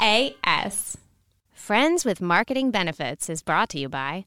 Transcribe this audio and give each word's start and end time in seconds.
LAS. 0.00 0.96
Friends 1.52 2.04
with 2.04 2.20
Marketing 2.20 2.70
Benefits 2.70 3.28
is 3.28 3.42
brought 3.42 3.68
to 3.70 3.78
you 3.78 3.88
by 3.88 4.26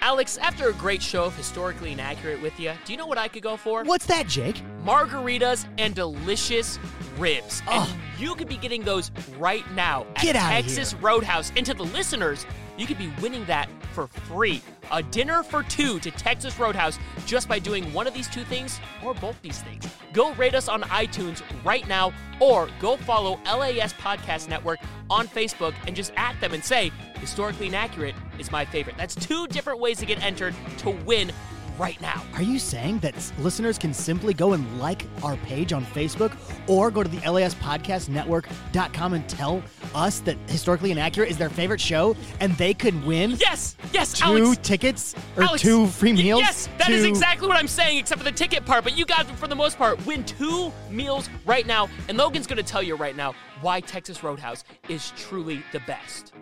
Alex, 0.00 0.38
after 0.38 0.68
a 0.68 0.72
great 0.72 1.02
show 1.02 1.24
of 1.24 1.36
Historically 1.36 1.92
Inaccurate 1.92 2.40
with 2.40 2.58
you, 2.58 2.72
do 2.84 2.92
you 2.92 2.96
know 2.96 3.06
what 3.06 3.18
I 3.18 3.28
could 3.28 3.42
go 3.42 3.56
for? 3.56 3.84
What's 3.84 4.06
that, 4.06 4.26
Jake? 4.26 4.62
Margaritas 4.82 5.66
and 5.76 5.94
delicious 5.94 6.78
ribs. 7.18 7.62
Oh. 7.66 7.86
And 7.92 8.20
you 8.20 8.34
could 8.34 8.48
be 8.48 8.56
getting 8.56 8.84
those 8.84 9.10
right 9.38 9.70
now 9.74 10.06
at 10.16 10.22
Get 10.22 10.36
outta 10.36 10.62
Texas 10.62 10.94
Roadhouse. 10.94 11.52
And 11.56 11.66
to 11.66 11.74
the 11.74 11.82
listeners, 11.82 12.46
you 12.78 12.86
could 12.86 12.96
be 12.96 13.12
winning 13.20 13.44
that 13.46 13.68
for 13.98 14.06
free. 14.06 14.62
A 14.92 15.02
dinner 15.02 15.42
for 15.42 15.64
two 15.64 15.98
to 16.00 16.10
Texas 16.12 16.56
Roadhouse 16.60 17.00
just 17.26 17.48
by 17.48 17.58
doing 17.58 17.92
one 17.92 18.06
of 18.06 18.14
these 18.14 18.28
two 18.28 18.44
things 18.44 18.78
or 19.04 19.12
both 19.12 19.40
these 19.42 19.60
things. 19.60 19.84
Go 20.12 20.32
rate 20.34 20.54
us 20.54 20.68
on 20.68 20.82
iTunes 20.82 21.42
right 21.64 21.86
now 21.88 22.12
or 22.38 22.68
go 22.78 22.96
follow 22.96 23.40
LAS 23.44 23.92
Podcast 23.94 24.48
Network 24.48 24.78
on 25.10 25.26
Facebook 25.26 25.74
and 25.88 25.96
just 25.96 26.12
at 26.16 26.40
them 26.40 26.54
and 26.54 26.64
say, 26.64 26.92
Historically 27.16 27.66
Inaccurate 27.66 28.14
is 28.38 28.52
my 28.52 28.64
favorite. 28.64 28.96
That's 28.96 29.16
two 29.16 29.48
different 29.48 29.80
ways 29.80 29.98
to 29.98 30.06
get 30.06 30.22
entered 30.22 30.54
to 30.78 30.90
win 30.90 31.32
right 31.78 32.00
now. 32.00 32.22
Are 32.34 32.42
you 32.42 32.58
saying 32.58 32.98
that 33.00 33.14
listeners 33.38 33.78
can 33.78 33.94
simply 33.94 34.34
go 34.34 34.52
and 34.52 34.80
like 34.80 35.04
our 35.22 35.36
page 35.38 35.72
on 35.72 35.84
Facebook 35.84 36.32
or 36.66 36.90
go 36.90 37.02
to 37.02 37.08
the 37.08 37.18
laspodcastnetwork.com 37.18 39.12
and 39.14 39.28
tell 39.28 39.62
us 39.94 40.20
that 40.20 40.36
Historically 40.48 40.90
Inaccurate 40.90 41.30
is 41.30 41.38
their 41.38 41.50
favorite 41.50 41.80
show 41.80 42.16
and 42.40 42.52
they 42.56 42.74
could 42.74 43.04
win 43.04 43.30
Yes, 43.38 43.76
yes, 43.92 44.12
two 44.18 44.24
Alex. 44.24 44.58
tickets 44.62 45.14
or 45.36 45.44
Alex, 45.44 45.62
two 45.62 45.86
free 45.86 46.12
meals? 46.12 46.40
Yes, 46.40 46.68
that 46.78 46.90
is 46.90 47.04
exactly 47.04 47.46
what 47.48 47.56
I'm 47.56 47.68
saying, 47.68 47.98
except 47.98 48.18
for 48.20 48.24
the 48.24 48.32
ticket 48.36 48.64
part. 48.64 48.84
But 48.84 48.96
you 48.96 49.06
guys, 49.06 49.26
for 49.36 49.46
the 49.46 49.56
most 49.56 49.78
part, 49.78 50.04
win 50.06 50.24
two 50.24 50.72
meals 50.90 51.28
right 51.46 51.66
now. 51.66 51.88
And 52.08 52.18
Logan's 52.18 52.46
going 52.46 52.56
to 52.56 52.62
tell 52.62 52.82
you 52.82 52.96
right 52.96 53.16
now 53.16 53.34
why 53.60 53.80
Texas 53.80 54.22
Roadhouse 54.22 54.64
is 54.88 55.12
truly 55.16 55.62
the 55.72 55.80
best. 55.80 56.32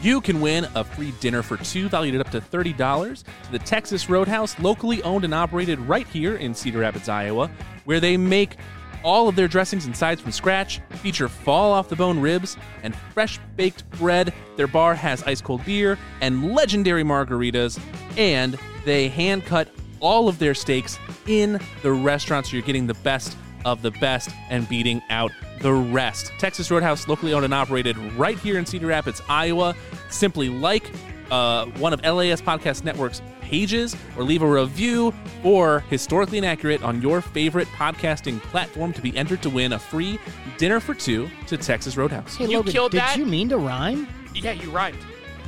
You 0.00 0.20
can 0.20 0.40
win 0.40 0.64
a 0.76 0.84
free 0.84 1.12
dinner 1.20 1.42
for 1.42 1.56
two, 1.56 1.88
valued 1.88 2.14
at 2.14 2.20
up 2.20 2.30
to 2.30 2.40
$30, 2.40 3.24
to 3.24 3.52
the 3.52 3.58
Texas 3.58 4.08
Roadhouse, 4.08 4.56
locally 4.60 5.02
owned 5.02 5.24
and 5.24 5.34
operated 5.34 5.80
right 5.80 6.06
here 6.06 6.36
in 6.36 6.54
Cedar 6.54 6.78
Rapids, 6.78 7.08
Iowa, 7.08 7.50
where 7.84 7.98
they 7.98 8.16
make 8.16 8.56
all 9.02 9.28
of 9.28 9.34
their 9.34 9.48
dressings 9.48 9.86
and 9.86 9.96
sides 9.96 10.20
from 10.20 10.30
scratch, 10.30 10.80
feature 11.02 11.28
fall 11.28 11.72
off 11.72 11.88
the 11.88 11.96
bone 11.96 12.20
ribs, 12.20 12.56
and 12.84 12.94
fresh 13.12 13.40
baked 13.56 13.88
bread. 13.92 14.32
Their 14.56 14.68
bar 14.68 14.94
has 14.94 15.22
ice 15.24 15.40
cold 15.40 15.64
beer 15.64 15.98
and 16.20 16.52
legendary 16.54 17.02
margaritas, 17.02 17.80
and 18.16 18.56
they 18.84 19.08
hand 19.08 19.46
cut 19.46 19.68
all 19.98 20.28
of 20.28 20.38
their 20.38 20.54
steaks 20.54 20.96
in 21.26 21.60
the 21.82 21.90
restaurant, 21.90 22.46
so 22.46 22.52
you're 22.52 22.66
getting 22.66 22.86
the 22.86 22.94
best 22.94 23.36
of 23.64 23.82
the 23.82 23.90
best 23.92 24.30
and 24.50 24.68
beating 24.68 25.02
out 25.10 25.32
the 25.60 25.72
rest. 25.72 26.32
Texas 26.38 26.70
Roadhouse, 26.70 27.08
locally 27.08 27.32
owned 27.32 27.44
and 27.44 27.54
operated 27.54 27.96
right 28.14 28.38
here 28.38 28.58
in 28.58 28.64
Cedar 28.66 28.86
Rapids, 28.86 29.20
Iowa. 29.28 29.74
Simply 30.08 30.48
like 30.48 30.90
uh, 31.30 31.66
one 31.78 31.92
of 31.92 32.00
LAS 32.02 32.40
Podcast 32.40 32.84
Network's 32.84 33.20
pages 33.40 33.96
or 34.16 34.24
leave 34.24 34.42
a 34.42 34.46
review 34.46 35.12
or 35.42 35.80
historically 35.88 36.36
inaccurate 36.38 36.82
on 36.82 37.00
your 37.00 37.20
favorite 37.22 37.66
podcasting 37.68 38.40
platform 38.40 38.92
to 38.92 39.00
be 39.00 39.16
entered 39.16 39.42
to 39.42 39.48
win 39.50 39.72
a 39.72 39.78
free 39.78 40.18
dinner 40.58 40.80
for 40.80 40.92
two 40.94 41.28
to 41.46 41.56
Texas 41.56 41.96
Roadhouse. 41.96 42.36
Hey, 42.36 42.46
You 42.46 42.58
Logan, 42.58 42.72
killed 42.72 42.92
did 42.92 43.00
that? 43.00 43.16
you 43.16 43.24
mean 43.24 43.48
to 43.48 43.56
rhyme? 43.58 44.06
Yeah, 44.34 44.52
you 44.52 44.70
rhymed. 44.70 44.98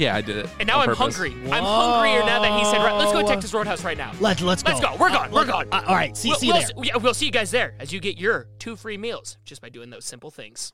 Yeah, 0.01 0.17
I 0.17 0.23
did 0.23 0.39
it. 0.39 0.49
And 0.59 0.67
now 0.67 0.81
I'm 0.81 0.87
purpose. 0.87 1.19
hungry. 1.19 1.35
I'm 1.53 1.63
hungrier 1.63 2.25
now 2.25 2.41
that 2.41 2.59
he 2.59 2.65
said, 2.65 2.79
right, 2.79 2.97
let's 2.97 3.13
go 3.13 3.19
to 3.19 3.25
Whoa. 3.25 3.31
Texas 3.35 3.53
Roadhouse 3.53 3.85
right 3.85 3.99
now. 3.99 4.13
Let's 4.19 4.41
let's 4.41 4.63
go. 4.63 4.73
Let's 4.73 4.81
go. 4.81 4.97
We're 4.99 5.11
gone. 5.11 5.31
We're 5.31 5.45
gone. 5.45 5.69
uh, 5.71 5.83
all 5.87 5.95
right. 5.95 6.17
See, 6.17 6.31
we'll, 6.31 6.39
see 6.39 6.47
you 6.47 6.55
we'll, 6.55 6.63
there. 6.63 6.71
s- 6.79 6.87
yeah, 6.87 6.97
we'll 6.97 7.13
see 7.13 7.27
you 7.27 7.33
guys 7.33 7.51
there 7.51 7.75
as 7.79 7.93
you 7.93 8.01
get 8.01 8.17
your 8.17 8.47
two 8.59 8.77
free 8.77 8.97
meals 8.97 9.37
just 9.45 9.61
by 9.61 9.69
doing 9.69 9.91
those 9.91 10.07
simple 10.07 10.31
things. 10.31 10.73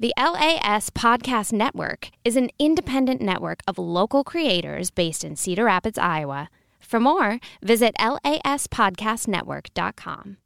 The 0.00 0.12
LAS 0.18 0.90
Podcast 0.90 1.52
Network 1.52 2.10
is 2.24 2.34
an 2.34 2.50
independent 2.58 3.20
network 3.20 3.60
of 3.68 3.78
local 3.78 4.24
creators 4.24 4.90
based 4.90 5.22
in 5.22 5.36
Cedar 5.36 5.66
Rapids, 5.66 5.98
Iowa. 5.98 6.48
For 6.80 6.98
more, 6.98 7.38
visit 7.62 7.94
laspodcastnetwork.com. 8.00 10.38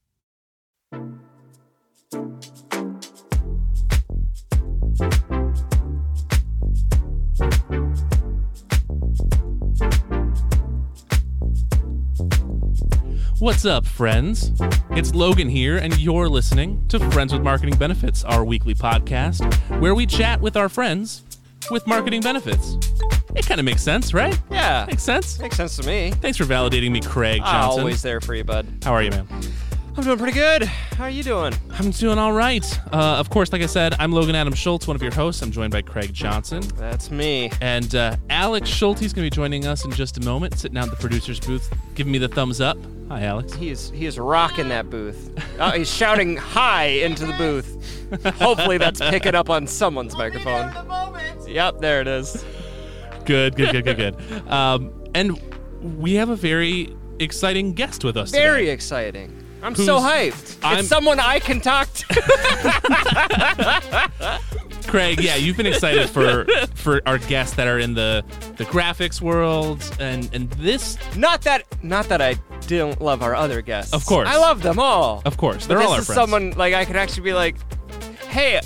What's 13.40 13.64
up, 13.64 13.86
friends? 13.86 14.52
It's 14.90 15.14
Logan 15.14 15.48
here, 15.48 15.76
and 15.76 15.96
you're 15.98 16.28
listening 16.28 16.84
to 16.88 16.98
Friends 17.10 17.32
with 17.32 17.42
Marketing 17.42 17.76
Benefits, 17.76 18.24
our 18.24 18.44
weekly 18.44 18.74
podcast 18.74 19.54
where 19.80 19.94
we 19.94 20.06
chat 20.06 20.40
with 20.40 20.56
our 20.56 20.68
friends 20.68 21.22
with 21.70 21.86
marketing 21.86 22.20
benefits. 22.20 22.76
It 23.36 23.46
kind 23.46 23.60
of 23.60 23.64
makes 23.64 23.82
sense, 23.82 24.12
right? 24.12 24.36
Yeah. 24.50 24.86
Makes 24.88 25.04
sense. 25.04 25.38
Makes 25.38 25.56
sense 25.56 25.76
to 25.76 25.86
me. 25.86 26.10
Thanks 26.10 26.36
for 26.36 26.44
validating 26.44 26.90
me, 26.90 27.00
Craig 27.00 27.40
I'm 27.44 27.62
Johnson. 27.62 27.80
always 27.80 28.02
there 28.02 28.20
for 28.20 28.34
you, 28.34 28.42
bud. 28.42 28.66
How 28.82 28.92
are 28.92 29.02
you, 29.02 29.10
man? 29.10 29.28
I'm 29.98 30.04
doing 30.04 30.18
pretty 30.18 30.34
good. 30.34 30.62
How 30.62 31.04
are 31.04 31.10
you 31.10 31.24
doing? 31.24 31.52
I'm 31.72 31.90
doing 31.90 32.18
all 32.18 32.32
right. 32.32 32.64
Uh, 32.92 33.16
of 33.18 33.30
course, 33.30 33.52
like 33.52 33.62
I 33.62 33.66
said, 33.66 33.96
I'm 33.98 34.12
Logan 34.12 34.36
Adam 34.36 34.54
Schultz, 34.54 34.86
one 34.86 34.94
of 34.94 35.02
your 35.02 35.12
hosts. 35.12 35.42
I'm 35.42 35.50
joined 35.50 35.72
by 35.72 35.82
Craig 35.82 36.14
Johnson. 36.14 36.62
That's 36.76 37.10
me. 37.10 37.50
And 37.60 37.92
uh, 37.96 38.14
Alex 38.30 38.68
Schulte 38.68 39.02
is 39.02 39.12
going 39.12 39.28
to 39.28 39.30
be 39.32 39.34
joining 39.34 39.66
us 39.66 39.84
in 39.84 39.90
just 39.90 40.16
a 40.16 40.20
moment, 40.20 40.56
sitting 40.56 40.78
out 40.78 40.84
in 40.84 40.90
the 40.90 40.96
producer's 40.96 41.40
booth, 41.40 41.68
giving 41.96 42.12
me 42.12 42.18
the 42.18 42.28
thumbs 42.28 42.60
up. 42.60 42.78
Hi, 43.08 43.24
Alex. 43.24 43.54
He 43.54 43.70
is 43.70 43.90
he 43.90 44.06
is 44.06 44.20
rocking 44.20 44.68
that 44.68 44.88
booth. 44.88 45.36
Oh, 45.58 45.72
he's 45.72 45.92
shouting 45.92 46.36
hi 46.36 46.84
into 46.84 47.26
the 47.26 47.32
booth. 47.32 48.24
Hopefully 48.38 48.78
that's 48.78 49.00
picking 49.00 49.34
up 49.34 49.50
on 49.50 49.66
someone's 49.66 50.16
microphone. 50.16 50.72
Yep, 51.48 51.80
there 51.80 52.00
it 52.00 52.06
is. 52.06 52.44
Good, 53.24 53.56
good, 53.56 53.72
good, 53.72 53.84
good, 53.84 53.96
good. 53.96 54.42
Um, 54.48 54.92
and 55.16 55.40
we 55.98 56.14
have 56.14 56.28
a 56.28 56.36
very 56.36 56.94
exciting 57.18 57.72
guest 57.72 58.04
with 58.04 58.16
us. 58.16 58.30
Very 58.30 58.60
today. 58.60 58.72
exciting. 58.72 59.37
I'm 59.62 59.74
so 59.74 59.98
hyped. 59.98 60.62
I'm- 60.64 60.78
It's 60.80 60.88
someone 60.88 61.18
I 61.20 61.38
can 61.40 61.60
talk 61.60 61.88
to. 61.92 62.06
Craig, 64.86 65.20
yeah, 65.20 65.36
you've 65.36 65.56
been 65.56 65.66
excited 65.66 66.08
for 66.08 66.46
for 66.74 67.02
our 67.06 67.18
guests 67.18 67.56
that 67.56 67.66
are 67.66 67.78
in 67.78 67.94
the 67.94 68.24
the 68.56 68.64
graphics 68.64 69.20
world, 69.20 69.82
and 70.00 70.30
and 70.32 70.50
this, 70.52 70.96
not 71.16 71.42
that 71.42 71.64
not 71.82 72.08
that 72.08 72.22
I 72.22 72.36
don't 72.66 72.98
love 73.00 73.22
our 73.22 73.34
other 73.34 73.60
guests. 73.60 73.92
Of 73.92 74.06
course. 74.06 74.28
I 74.28 74.38
love 74.38 74.62
them 74.62 74.78
all. 74.78 75.22
of 75.26 75.36
course, 75.36 75.66
But 75.66 75.74
they're 75.74 75.82
all 75.86 75.92
our 75.92 76.00
is 76.00 76.06
friends. 76.06 76.18
someone 76.20 76.50
like 76.52 76.72
I 76.74 76.84
could 76.86 76.96
actually 76.96 77.24
be 77.24 77.34
like, 77.34 77.56
hey, 78.28 78.60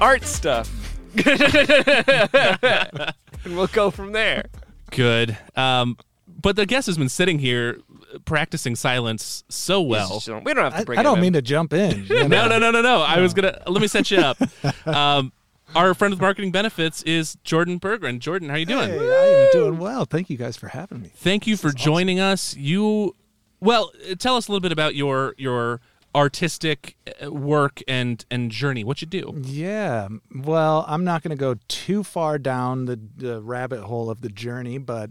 art 0.00 0.24
stuff. 0.24 0.68
and 1.26 3.14
we'll 3.56 3.66
go 3.68 3.90
from 3.90 4.12
there. 4.12 4.46
Good. 4.90 5.36
Um, 5.56 5.96
but 6.26 6.56
the 6.56 6.66
guest 6.66 6.86
has 6.86 6.98
been 6.98 7.08
sitting 7.08 7.38
here 7.38 7.78
practicing 8.24 8.76
silence 8.76 9.44
so 9.48 9.80
well. 9.80 10.22
we 10.44 10.54
don't 10.54 10.64
have 10.64 10.74
to 10.74 10.80
I, 10.80 10.84
bring 10.84 10.98
I 10.98 11.02
him 11.02 11.04
don't 11.04 11.18
in. 11.18 11.22
mean 11.22 11.32
to 11.34 11.42
jump 11.42 11.72
in. 11.72 12.04
you 12.08 12.28
No, 12.28 12.48
no, 12.48 12.58
no, 12.58 12.70
no, 12.70 12.82
no. 12.82 13.02
I 13.02 13.20
was 13.20 13.34
gonna 13.34 13.60
let 13.66 13.80
me 13.80 13.88
set 13.88 14.10
you 14.10 14.18
up. 14.18 14.38
Um, 14.86 15.32
our 15.74 15.94
friend 15.94 16.12
with 16.12 16.20
marketing 16.20 16.50
benefits 16.50 17.02
is 17.04 17.36
Jordan 17.44 17.78
Bergren. 17.78 18.18
Jordan, 18.18 18.48
how 18.48 18.56
you 18.56 18.66
doing? 18.66 18.90
Hey, 18.90 18.98
I 18.98 19.42
am 19.44 19.48
doing 19.52 19.78
well. 19.78 20.04
Thank 20.04 20.28
you 20.28 20.36
guys 20.36 20.56
for 20.56 20.68
having 20.68 21.00
me. 21.00 21.12
Thank 21.14 21.46
you 21.46 21.56
for 21.56 21.70
joining 21.70 22.18
us. 22.18 22.56
You, 22.56 23.14
well, 23.60 23.92
uh, 24.10 24.16
tell 24.16 24.36
us 24.36 24.48
a 24.48 24.50
little 24.52 24.60
bit 24.62 24.72
about 24.72 24.94
your 24.96 25.34
your 25.38 25.80
artistic 26.12 26.96
uh, 27.22 27.30
work 27.32 27.82
and 27.86 28.24
and 28.30 28.50
journey. 28.50 28.82
What 28.84 29.00
you 29.00 29.06
do? 29.06 29.32
Yeah. 29.44 30.08
Well, 30.34 30.84
I'm 30.88 31.04
not 31.04 31.22
going 31.22 31.30
to 31.36 31.40
go 31.40 31.54
too 31.68 32.02
far 32.02 32.38
down 32.38 32.86
the, 32.86 32.98
the 33.16 33.40
rabbit 33.40 33.82
hole 33.82 34.10
of 34.10 34.22
the 34.22 34.28
journey, 34.28 34.78
but 34.78 35.10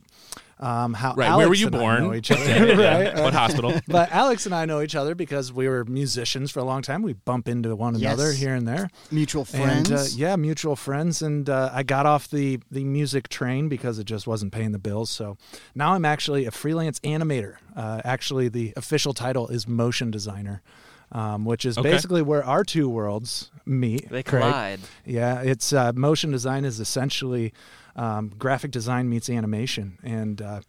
um, 0.59 0.93
how 0.93 1.13
Right. 1.15 1.27
Alex 1.29 1.37
Where 1.37 1.49
were 1.49 1.55
you 1.55 1.67
and 1.67 1.75
born? 1.75 2.03
know 2.03 2.13
each 2.13 2.31
other, 2.31 2.43
Yeah. 2.81 2.97
right? 3.13 3.15
What 3.23 3.33
hospital? 3.33 3.79
But 3.87 4.11
Alex 4.11 4.45
and 4.45 4.53
I 4.53 4.65
know 4.65 4.81
each 4.81 4.95
other 4.95 5.15
because 5.15 5.53
we 5.53 5.67
were 5.69 5.85
musicians 5.85 6.51
for 6.51 6.59
a 6.59 6.63
long 6.65 6.81
time. 6.81 7.01
We 7.01 7.13
bump 7.13 7.47
into 7.47 7.73
one 7.75 7.95
Yes. 7.95 8.13
another 8.13 8.33
here 8.33 8.53
and 8.55 8.67
there. 8.67 8.89
Mutual 9.11 9.45
friends. 9.45 9.89
And 9.89 9.99
uh, 9.99 10.03
yeah, 10.15 10.35
mutual 10.35 10.75
friends. 10.75 11.21
And 11.21 11.49
uh, 11.49 11.69
I 11.73 11.83
got 11.83 12.05
off 12.05 12.29
the, 12.29 12.59
the 12.69 12.83
music 12.83 13.29
train 13.29 13.69
because 13.69 13.99
it 13.99 14.05
just 14.05 14.27
wasn't 14.27 14.51
paying 14.51 14.71
the 14.73 14.79
bills. 14.79 15.09
So 15.09 15.37
now 15.75 15.93
I'm 15.93 16.03
actually 16.05 16.45
a 16.45 16.51
freelance 16.51 16.99
animator. 17.01 17.55
Uh, 17.75 18.01
actually, 18.03 18.49
the 18.49 18.73
official 18.75 19.13
title 19.13 19.47
is 19.47 19.65
motion 19.67 20.11
designer, 20.11 20.61
um, 21.13 21.45
which 21.45 21.63
is 21.63 21.77
Okay. 21.77 21.89
basically 21.91 22.21
where 22.21 22.43
our 22.43 22.65
two 22.65 22.89
worlds 22.89 23.49
meet. 23.65 24.09
They 24.09 24.23
Craig. 24.23 24.43
collide. 24.43 24.79
Yeah, 25.05 25.39
it's 25.41 25.71
uh, 25.71 25.93
motion 25.95 26.31
design 26.31 26.65
is 26.65 26.79
essentially 26.81 27.53
um, 27.99 28.29
graphic 28.39 28.71
design 28.71 29.09
meets 29.09 29.29
animation, 29.29 29.97
and 30.03 30.41
uh, 30.41 30.61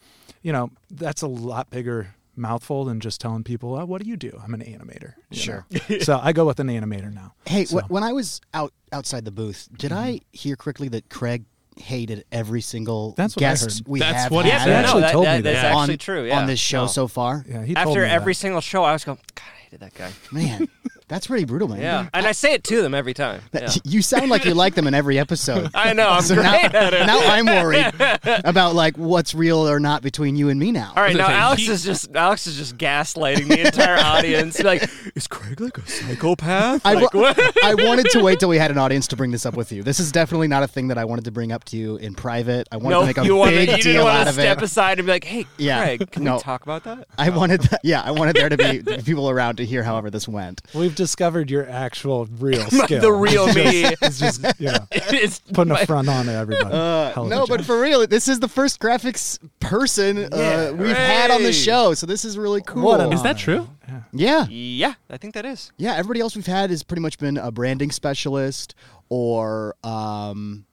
you 0.43 0.53
know 0.53 0.71
that's 0.91 1.23
a 1.23 1.27
lot 1.29 1.71
bigger 1.71 2.15
mouthful 2.37 2.85
than 2.85 3.01
just 3.01 3.21
telling 3.21 3.45
people, 3.45 3.77
oh, 3.79 3.85
"What 3.85 4.03
do 4.03 4.09
you 4.09 4.17
do?" 4.17 4.39
I'm 4.43 4.53
an 4.55 4.61
animator. 4.63 5.15
Sure. 5.33 5.67
so 6.01 6.19
I 6.23 6.33
go 6.33 6.45
with 6.47 6.59
an 6.61 6.69
animator 6.69 7.13
now. 7.13 7.35
Hey, 7.47 7.65
So- 7.67 7.79
wh- 7.81 7.91
when 7.91 8.03
I 8.03 8.13
was 8.13 8.41
out 8.55 8.73
outside 8.93 9.25
the 9.25 9.31
booth, 9.31 9.69
did 9.79 9.93
I 9.93 10.21
hear 10.33 10.57
correctly 10.57 10.89
that 10.89 11.09
Craig 11.09 11.45
hated 11.77 12.25
every 12.33 12.61
single 12.61 13.15
That's 13.17 13.37
what 13.37 13.41
guest 13.41 13.79
heard. 13.79 13.89
we 13.89 14.01
That's 14.01 14.25
have 14.25 14.33
what 14.33 14.45
he 14.45 14.51
had 14.51 14.65
said. 14.65 14.67
He 14.67 14.71
no, 14.73 14.79
actually 14.89 15.01
that, 15.03 15.13
told 15.13 15.27
that- 15.27 15.37
me 15.37 15.43
that's 15.43 15.63
that. 15.63 15.65
actually 15.77 15.93
on, 15.95 15.99
true. 15.99 16.25
Yeah. 16.27 16.39
on 16.41 16.47
this 16.47 16.61
show 16.61 16.83
No. 16.83 16.87
so 16.89 17.09
far. 17.09 17.45
Yeah, 17.49 17.65
he 17.65 17.75
told 17.75 17.89
After 17.89 18.03
me 18.03 18.09
every 18.09 18.33
that. 18.33 18.39
single 18.39 18.61
show, 18.61 18.83
I 18.85 18.93
was 18.93 19.05
going, 19.05 19.19
God, 19.35 19.45
I 19.45 19.60
hated 19.71 19.81
that 19.81 19.95
guy. 19.95 20.11
Man, 20.33 20.69
That's 21.09 21.27
pretty 21.27 21.45
brutal, 21.45 21.67
man. 21.69 21.81
Yeah, 21.81 22.09
and 22.15 22.25
I 22.27 22.31
say 22.33 22.53
it 22.55 22.63
to 22.65 22.83
them 22.83 22.95
every 22.95 23.15
time. 23.15 23.41
Yeah. 23.53 23.69
You 23.85 24.01
sound 24.01 24.31
like 24.31 24.45
you 24.45 24.55
like 24.55 24.75
them 24.77 24.87
in 24.87 24.95
every 24.95 25.19
episode. 25.19 25.69
I 25.75 25.93
know. 25.93 26.09
I'm 26.09 26.23
so 26.23 26.37
great 26.37 26.45
now, 26.45 26.67
at 26.73 26.95
it. 26.95 27.05
now 27.07 27.19
I'm 27.21 27.47
worried 27.47 27.93
about 28.45 28.77
like 28.77 28.97
what's 28.97 29.35
real 29.35 29.69
or 29.69 29.81
not 29.81 30.03
between 30.03 30.37
you 30.37 30.51
and 30.51 30.61
me 30.61 30.71
now. 30.71 30.93
All 30.97 31.03
right, 31.03 31.17
now 31.17 31.29
Alex 31.29 31.63
he- 31.63 31.73
is 31.73 31.83
just 31.85 32.15
Alex 32.15 32.47
is 32.47 32.57
just 32.57 32.77
gaslighting 32.79 33.49
the 33.49 33.67
entire 33.67 33.99
audience. 33.99 34.61
Like, 34.63 34.89
is 35.17 35.27
Craig 35.27 35.61
like 35.61 35.79
a 35.79 35.87
psychopath? 35.89 36.83
I, 36.85 36.95
Like, 36.95 37.13
wa- 37.13 37.21
what? 37.23 37.65
I 37.65 37.75
wanted 37.75 38.07
to 38.11 38.21
wait 38.23 38.39
till 38.39 38.49
we 38.49 38.59
had 38.59 38.71
an 38.71 38.79
audience 38.79 39.09
to 39.09 39.17
bring 39.17 39.33
this 39.33 39.45
up 39.47 39.55
with 39.57 39.73
you. 39.73 39.83
This 39.83 39.99
is 39.99 40.13
definitely 40.13 40.47
not 40.49 40.63
a 40.63 40.69
thing 40.69 40.89
that 40.89 40.99
I 40.99 41.05
wanted 41.05 41.25
to 41.25 41.33
bring 41.33 41.51
up 41.51 41.65
to 41.67 41.77
you 41.77 41.97
in 41.97 42.15
private. 42.15 42.69
I 42.71 42.77
wanted 42.77 42.91
no, 42.91 43.01
to 43.01 43.07
make 43.07 43.19
a 43.19 43.25
you 43.25 43.35
wanted, 43.37 43.55
big 43.57 43.69
you 43.71 43.75
deal 43.77 43.83
didn't 43.95 44.05
want 44.05 44.17
out 44.19 44.23
to 44.25 44.29
of 44.31 44.35
step 44.37 44.59
it. 44.59 44.65
aside 44.65 44.99
and 45.01 45.07
be 45.07 45.13
like, 45.13 45.25
"Hey, 45.25 45.47
Yeah, 45.59 45.83
Craig, 45.85 46.11
can 46.13 46.23
no. 46.23 46.35
we 46.37 46.41
talk 46.41 46.63
about 46.63 46.85
that?" 46.85 47.09
I 47.19 47.31
wanted, 47.31 47.63
that, 47.63 47.81
yeah, 47.83 48.01
I 48.03 48.13
wanted 48.13 48.37
there 48.37 48.49
to 48.49 48.57
be 48.57 48.83
people 49.03 49.29
around 49.29 49.59
to 49.61 49.67
hear 49.67 49.83
however 49.85 50.11
this 50.11 50.27
went. 50.29 50.61
We've 50.75 50.95
discovered 50.95 51.51
your 51.51 51.69
actual 51.69 52.27
real 52.27 52.65
skill. 52.71 53.01
the 53.01 53.13
real 53.13 53.47
It's 53.49 53.57
me. 53.57 53.83
just- 53.83 54.03
It's 54.03 54.19
just, 54.19 54.61
you 54.61 54.73
know, 54.73 54.87
it's 54.91 55.39
putting 55.39 55.73
a 55.73 55.87
front 55.87 56.09
on 56.09 56.27
to 56.27 56.33
everybody. 56.33 56.75
Uh, 56.75 57.13
Hell 57.13 57.25
of 57.27 57.33
a 57.33 57.35
no, 57.35 57.47
but 57.47 57.65
for 57.65 57.81
real, 57.81 58.07
this 58.07 58.27
is 58.29 58.41
the 58.41 58.49
first 58.49 58.81
graphics 58.81 59.39
person 59.61 60.33
uh, 60.33 60.73
we've 60.77 60.97
had 60.97 61.31
on 61.31 61.43
the 61.43 61.53
show, 61.53 61.95
so 61.95 62.07
this 62.07 62.25
is 62.25 62.37
really 62.37 62.63
cool. 62.63 62.83
What 62.83 63.01
an 63.01 63.13
Is 63.13 63.23
that 63.23 63.39
true? 63.39 63.69
yeah, 64.13 64.47
yeah, 64.49 64.95
I 65.09 65.17
think 65.17 65.35
that 65.35 65.45
is. 65.45 65.73
yeah. 65.77 65.93
Everybody 65.95 66.21
else 66.21 66.35
we've 66.37 66.47
had 66.47 66.71
has 66.71 66.83
pretty 66.83 67.03
much 67.03 67.19
been 67.19 67.37
a 67.37 67.51
branding 67.51 67.91
specialist 67.91 68.75
or 69.09 69.75
um, 69.85 70.65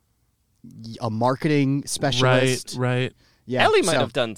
y- 0.64 0.96
a 1.02 1.10
marketing 1.10 1.84
specialist. 1.86 2.76
right. 2.78 3.02
Right. 3.02 3.14
Yeah, 3.50 3.64
Ellie 3.64 3.82
might 3.82 3.94
so- 3.94 4.00
have 4.00 4.14
done 4.14 4.36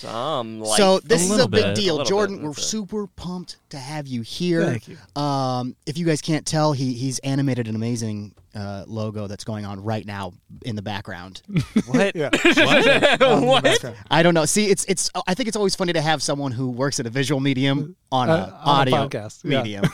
some. 0.00 0.60
Like, 0.60 0.76
so 0.78 1.00
this 1.00 1.30
A 1.30 1.34
is 1.34 1.40
a 1.40 1.48
big 1.48 1.62
bit. 1.62 1.70
A 1.70 1.74
deal, 1.74 1.94
little 1.96 2.08
Jordan. 2.08 2.36
bit, 2.36 2.42
we're 2.44 2.50
that's 2.50 2.64
it. 2.64 2.68
super 2.68 3.06
pumped 3.06 3.56
to 3.70 3.78
have 3.78 4.06
you 4.06 4.22
here. 4.22 4.64
Thank 4.64 4.88
you. 4.88 4.98
Um, 5.20 5.76
if 5.86 5.98
you 5.98 6.06
guys 6.06 6.20
can't 6.20 6.46
tell, 6.46 6.72
he 6.72 6.92
he's 6.94 7.18
animated 7.20 7.68
an 7.68 7.76
amazing 7.76 8.34
uh, 8.54 8.84
logo 8.86 9.26
that's 9.26 9.44
going 9.44 9.64
on 9.64 9.82
right 9.82 10.04
now 10.04 10.32
in 10.64 10.74
the 10.76 10.82
background. 10.82 11.42
what? 11.86 12.16
Yeah. 12.16 12.30
what? 13.40 13.94
I 14.10 14.22
don't 14.22 14.34
know. 14.34 14.44
See, 14.44 14.66
it's 14.66 14.84
it's. 14.86 15.10
I 15.26 15.34
think 15.34 15.48
it's 15.48 15.56
always 15.56 15.74
funny 15.74 15.92
to 15.92 16.00
have 16.00 16.22
someone 16.22 16.52
who 16.52 16.70
works 16.70 16.98
at 17.00 17.06
a 17.06 17.10
visual 17.10 17.40
medium 17.40 17.96
on 18.12 18.28
a 18.28 18.32
Uh, 18.32 18.36
on 18.64 18.88
a 18.88 18.94
audio 18.96 19.08
podcast, 19.08 19.40
yeah. 19.44 19.62
medium. 19.62 19.84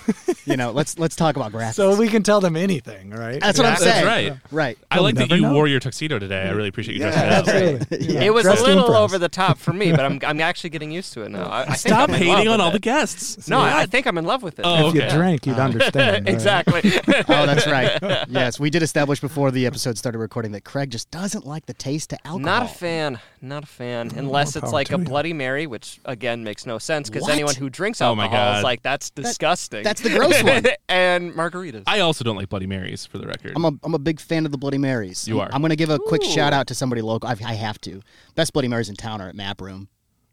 you 0.47 0.57
know, 0.57 0.71
let's 0.73 0.99
let's 0.99 1.17
talk 1.17 1.37
about 1.37 1.53
graphics. 1.53 1.75
So 1.75 1.97
we 1.97 2.09
can 2.09 2.23
tell 2.23 2.41
them 2.41 2.57
anything, 2.57 3.11
right? 3.11 3.41
that's 3.41 3.59
what 3.59 3.67
I'm 3.67 3.73
That's 3.73 3.85
saying. 3.85 4.07
right. 4.07 4.33
Right. 4.51 4.79
I 4.91 5.01
like 5.01 5.17
that 5.17 5.31
you 5.31 5.43
know. 5.43 5.53
wore 5.53 5.67
your 5.67 5.81
tuxedo 5.81 6.19
today. 6.19 6.43
I 6.49 6.51
really 6.53 6.69
appreciate 6.69 6.97
you 6.97 7.03
Yeah, 7.05 7.11
dressing 7.11 7.31
up. 7.31 7.79
Absolutely. 7.83 8.15
Yeah. 8.15 8.21
It 8.23 8.33
was 8.35 8.45
a 8.45 8.49
Dressed 8.49 8.63
to 8.63 8.69
little 8.69 8.85
impress. 8.87 9.01
over 9.03 9.19
the 9.19 9.29
top 9.29 9.59
for 9.59 9.73
me, 9.75 9.91
but 9.91 10.01
I'm 10.01 10.19
I'm 10.27 10.41
actually 10.41 10.71
getting 10.71 10.91
used 10.91 11.13
to 11.15 11.23
it 11.23 11.31
now. 11.31 11.45
I, 11.45 11.71
I 11.73 11.75
Stop 11.75 12.09
I'm 12.09 12.15
hating 12.15 12.49
on 12.49 12.53
with 12.53 12.61
all 12.61 12.71
the 12.71 12.79
guests. 12.79 13.49
No, 13.49 13.59
I 13.61 13.83
I 13.83 13.87
think 13.87 14.07
I'm 14.07 14.17
in 14.17 14.25
love 14.25 14.43
with 14.43 14.59
it. 14.59 14.65
Oh, 14.65 14.89
If 14.89 14.95
you 14.95 15.03
drank, 15.11 15.47
you'd 15.47 15.59
understand. 15.59 16.29
exactly. 16.29 16.81
Oh, 17.29 17.45
that's 17.47 17.67
right. 17.67 17.99
Yes, 18.47 18.61
we 18.61 18.71
did 18.71 18.83
establish 18.83 19.21
before 19.21 19.51
the 19.51 19.67
episode 19.67 19.99
started 19.99 20.19
recording 20.19 20.53
that 20.53 20.65
Craig 20.65 20.91
just 20.91 21.11
doesn't 21.11 21.45
like 21.45 21.67
the 21.67 21.75
taste 21.75 22.11
to 22.11 22.17
alcohol. 22.27 22.39
Not 22.39 22.63
a 22.63 22.69
fan. 22.69 23.19
Not 23.43 23.65
a 23.65 23.67
fan. 23.67 24.11
Mm, 24.11 24.19
unless 24.19 24.55
it's 24.55 24.73
like 24.73 24.87
to 24.89 24.95
a 24.95 24.99
you. 24.99 25.05
Bloody 25.05 25.33
Mary, 25.33 25.67
which 25.67 26.01
again 26.05 26.45
makes 26.45 26.65
no 26.65 26.79
sense 26.79 27.09
because 27.11 27.23
What? 27.23 27.33
anyone 27.33 27.55
who 27.57 27.69
drinks 27.69 28.01
Oh 28.01 28.15
my 28.15 28.25
alcohol 28.25 28.45
God. 28.53 28.59
is 28.59 28.65
like 28.65 28.83
that's 28.83 29.11
disgusting. 29.11 29.83
that's 29.83 30.01
the 30.01 30.11
gross 30.11 30.41
one. 30.45 30.65
and 30.89 31.33
margaritas. 31.33 31.83
I 31.87 32.01
also 32.01 32.23
don't 32.25 32.37
like 32.37 32.49
Bloody 32.49 32.67
Marys, 32.67 33.05
for 33.05 33.19
the 33.19 33.27
record. 33.27 33.53
I'm 33.57 33.65
a, 33.65 33.73
I'm 33.83 33.95
a 33.95 33.99
big 33.99 34.21
fan 34.21 34.47
of 34.47 34.53
the 34.53 34.59
Bloody 34.59 34.79
Marys. 34.79 35.27
You 35.27 35.41
I'm- 35.41 35.49
are. 35.49 35.55
I'm 35.55 35.61
going 35.61 35.71
to 35.71 35.77
give 35.77 35.91
a 35.91 35.99
quick 35.99 36.23
Ooh. 36.23 36.31
shout 36.31 36.53
out 36.53 36.69
to 36.69 36.75
somebody 36.75 37.03
local. 37.03 37.29
I, 37.29 37.33
I 37.45 37.55
have 37.55 37.81
to. 37.83 38.01
Best 38.37 38.53
Bloody 38.53 38.69
Marys 38.69 38.89
in 38.89 38.95
town 38.97 39.21
are 39.21 39.29
at 39.29 39.35
Map 39.35 39.61
Room. 39.61 39.89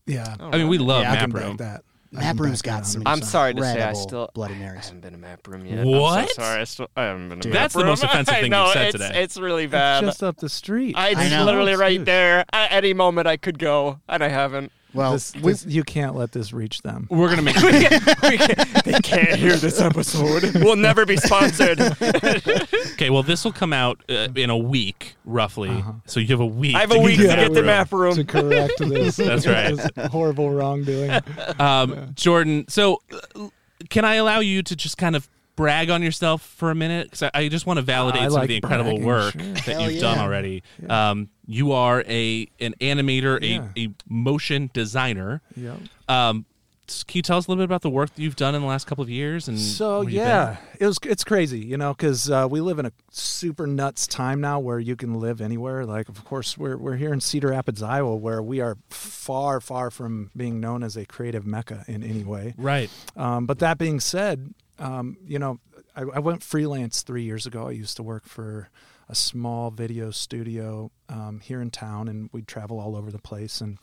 Yeah. 0.06 0.36
Oh, 0.40 0.50
I 0.52 0.58
mean, 0.58 0.68
we 0.68 0.78
love 0.78 1.02
Yeah, 1.04 1.12
I 1.14 1.16
I 1.16 1.18
can 1.20 1.32
Map 1.32 1.40
back 1.40 1.48
Room. 1.48 1.58
that. 1.58 1.84
I 2.16 2.20
Map 2.20 2.36
can 2.36 2.46
Room's 2.46 2.62
back 2.62 2.72
got 2.74 2.84
that 2.84 2.88
some 2.88 3.04
100%. 3.04 3.08
I'm 3.08 3.22
sorry 3.22 3.54
to 3.54 3.62
say, 3.62 3.68
I 3.68 3.72
incredible 3.72 4.02
still 4.02 4.30
Bloody 4.34 4.56
I 4.56 4.58
Marys. 4.58 4.86
haven't 4.86 5.02
been 5.02 5.14
to 5.14 5.20
map 5.20 5.48
room 5.48 5.66
yet. 5.66 5.86
What? 5.86 6.20
I'm 6.20 6.28
so 6.28 6.34
sorry. 6.34 6.62
I 6.62 6.64
still 6.66 6.88
I 6.96 7.04
haven't 7.04 7.30
been 7.30 7.40
to 7.40 7.44
Dude. 7.44 7.54
map 7.54 7.62
That's 7.62 7.74
the 7.74 7.80
room. 7.80 7.88
most 7.90 8.04
offensive 8.04 8.34
I 8.34 8.42
thing 8.42 8.52
know, 8.52 8.66
you've 8.66 8.74
said 8.74 8.88
it's, 8.88 8.98
today. 9.06 9.24
It's 9.24 9.38
really 9.40 9.68
bad. 9.68 10.04
Just 10.04 10.24
up 10.24 10.38
the 10.38 10.50
street. 10.50 10.96
I, 10.98 11.08
I 11.08 11.12
it's 11.12 11.32
know. 11.32 11.46
literally 11.46 11.76
right 11.76 12.04
there. 12.04 12.46
At 12.54 12.72
any 12.72 12.94
moment, 12.94 13.28
I 13.28 13.38
could 13.38 13.58
go, 13.60 14.00
and 14.08 14.24
I 14.24 14.28
haven't. 14.30 14.72
Well, 14.94 15.14
This- 15.14 15.34
we- 15.36 15.52
this- 15.54 15.66
you 15.66 15.84
can't 15.84 16.16
let 16.16 16.32
this 16.32 16.54
reach 16.54 16.82
them. 16.84 17.08
We're 17.10 17.30
gonna 17.30 17.42
make. 17.42 17.56
We 17.64 18.38
can't- 18.38 18.84
they 18.84 19.00
can't 19.02 19.36
hear 19.36 19.56
this 19.56 19.80
episode. 19.82 20.54
We'll 20.64 20.76
never 20.76 21.06
be 21.06 21.18
sponsored. 21.18 21.80
okay, 22.02 23.10
well, 23.10 23.24
this 23.24 23.44
will 23.44 23.52
come 23.52 23.74
out 23.74 24.02
uh, 24.10 24.28
in 24.36 24.50
a 24.50 24.58
week, 24.58 25.16
roughly. 25.26 25.84
So 26.06 26.20
you 26.20 26.28
have 26.28 26.40
a 26.40 26.46
week. 26.46 26.76
I 26.76 26.82
have 26.82 26.90
to 26.92 26.96
a 26.98 27.02
week 27.02 27.18
to 27.20 27.28
Map 27.28 27.38
get 27.38 27.54
the 27.54 27.60
Room. 27.62 27.66
map 27.66 27.92
room. 27.92 28.16
to 28.16 28.24
correct 28.24 28.74
this. 28.80 29.16
That's 29.18 29.46
right. 29.48 29.76
this 29.76 30.12
horrible 30.12 30.52
wrongdoing. 30.52 31.22
Um, 31.60 32.12
Jordan, 32.16 32.66
so 32.68 33.02
uh, 33.36 33.48
can 33.90 34.06
I 34.06 34.16
allow 34.16 34.40
you 34.40 34.62
to 34.64 34.76
just 34.76 34.98
kind 34.98 35.16
of 35.16 35.28
brag 35.56 35.90
on 35.90 36.02
yourself 36.02 36.42
for 36.42 36.72
a 36.72 36.76
minute? 36.76 37.08
Because 37.12 37.24
I, 37.24 37.32
I 37.34 37.48
just 37.48 37.66
want 37.66 37.78
to 37.78 37.84
validate 37.84 38.22
I 38.22 38.26
some 38.26 38.34
like 38.34 38.44
of 38.44 38.48
the 38.50 38.56
incredible 38.58 38.92
bragging, 38.92 39.06
work 39.06 39.34
sure. 39.34 39.42
that 39.54 39.62
Hell 39.62 39.92
you've 39.92 40.02
done 40.02 40.18
yeah. 40.18 40.24
already. 40.24 40.64
Um, 40.90 41.30
you 41.46 41.72
are 41.74 42.04
a 42.08 42.48
an 42.60 42.74
animator, 42.82 43.40
Yeah. 43.42 43.68
a, 43.76 43.86
a 43.88 43.94
motion 44.08 44.70
designer. 44.74 45.42
Yeah. 45.56 45.76
Um, 46.08 46.46
can 46.86 47.18
you 47.18 47.22
tell 47.22 47.38
us 47.38 47.48
a 47.48 47.50
little 47.50 47.62
bit 47.62 47.66
about 47.66 47.82
the 47.82 47.90
work 47.90 48.14
that 48.14 48.22
you've 48.22 48.36
done 48.36 48.56
in 48.56 48.62
the 48.62 48.68
last 48.68 48.88
couple 48.88 49.02
of 49.04 49.10
years? 49.10 49.48
And 49.48 49.58
So 49.58 50.02
yeah, 50.02 50.58
it 50.80 50.86
was 50.86 50.98
it's 51.04 51.24
crazy, 51.24 51.60
you 51.60 51.78
know, 51.78 51.94
because 51.94 52.30
uh, 52.30 52.46
we 52.50 52.60
live 52.60 52.78
in 52.78 52.86
a 52.86 52.92
super 53.10 53.66
nuts 53.66 54.06
time 54.06 54.42
now 54.42 54.60
where 54.60 54.80
you 54.80 54.98
can 54.98 55.14
live 55.16 55.40
anywhere. 55.40 55.86
Like, 55.86 56.10
of 56.10 56.24
course, 56.26 56.58
we're 56.58 56.76
we're 56.78 56.98
here 56.98 57.14
in 57.14 57.22
Cedar 57.22 57.50
Rapids, 57.50 57.82
Iowa, 57.82 58.18
where 58.18 58.44
we 58.44 58.60
are 58.60 58.78
far, 58.90 59.62
far 59.62 59.92
from 59.92 60.30
being 60.36 60.60
known 60.60 60.84
as 60.84 60.98
a 60.98 61.06
creative 61.06 61.46
mecca 61.46 61.86
in 61.88 62.04
any 62.04 62.24
way. 62.26 62.54
right. 62.58 62.90
Um, 63.16 63.46
but 63.46 63.60
that 63.60 63.78
being 63.78 64.02
said, 64.02 64.54
um, 64.84 65.18
you 65.26 65.40
know, 65.40 65.60
I, 65.96 66.02
I 66.02 66.20
went 66.20 66.44
freelance 66.44 67.02
three 67.04 67.24
years 67.24 67.46
ago. 67.46 67.68
I 67.68 67.72
used 67.72 67.96
to 67.98 68.04
work 68.04 68.26
for 68.26 68.70
a 69.08 69.16
small 69.16 69.72
video 69.72 70.12
studio 70.12 70.92
um, 71.08 71.40
here 71.42 71.62
in 71.62 71.72
town, 71.72 72.08
and 72.08 72.30
we'd 72.34 72.48
travel 72.48 72.80
all 72.80 72.96
over 72.96 73.10
the 73.10 73.20
place. 73.20 73.62
And 73.62 73.78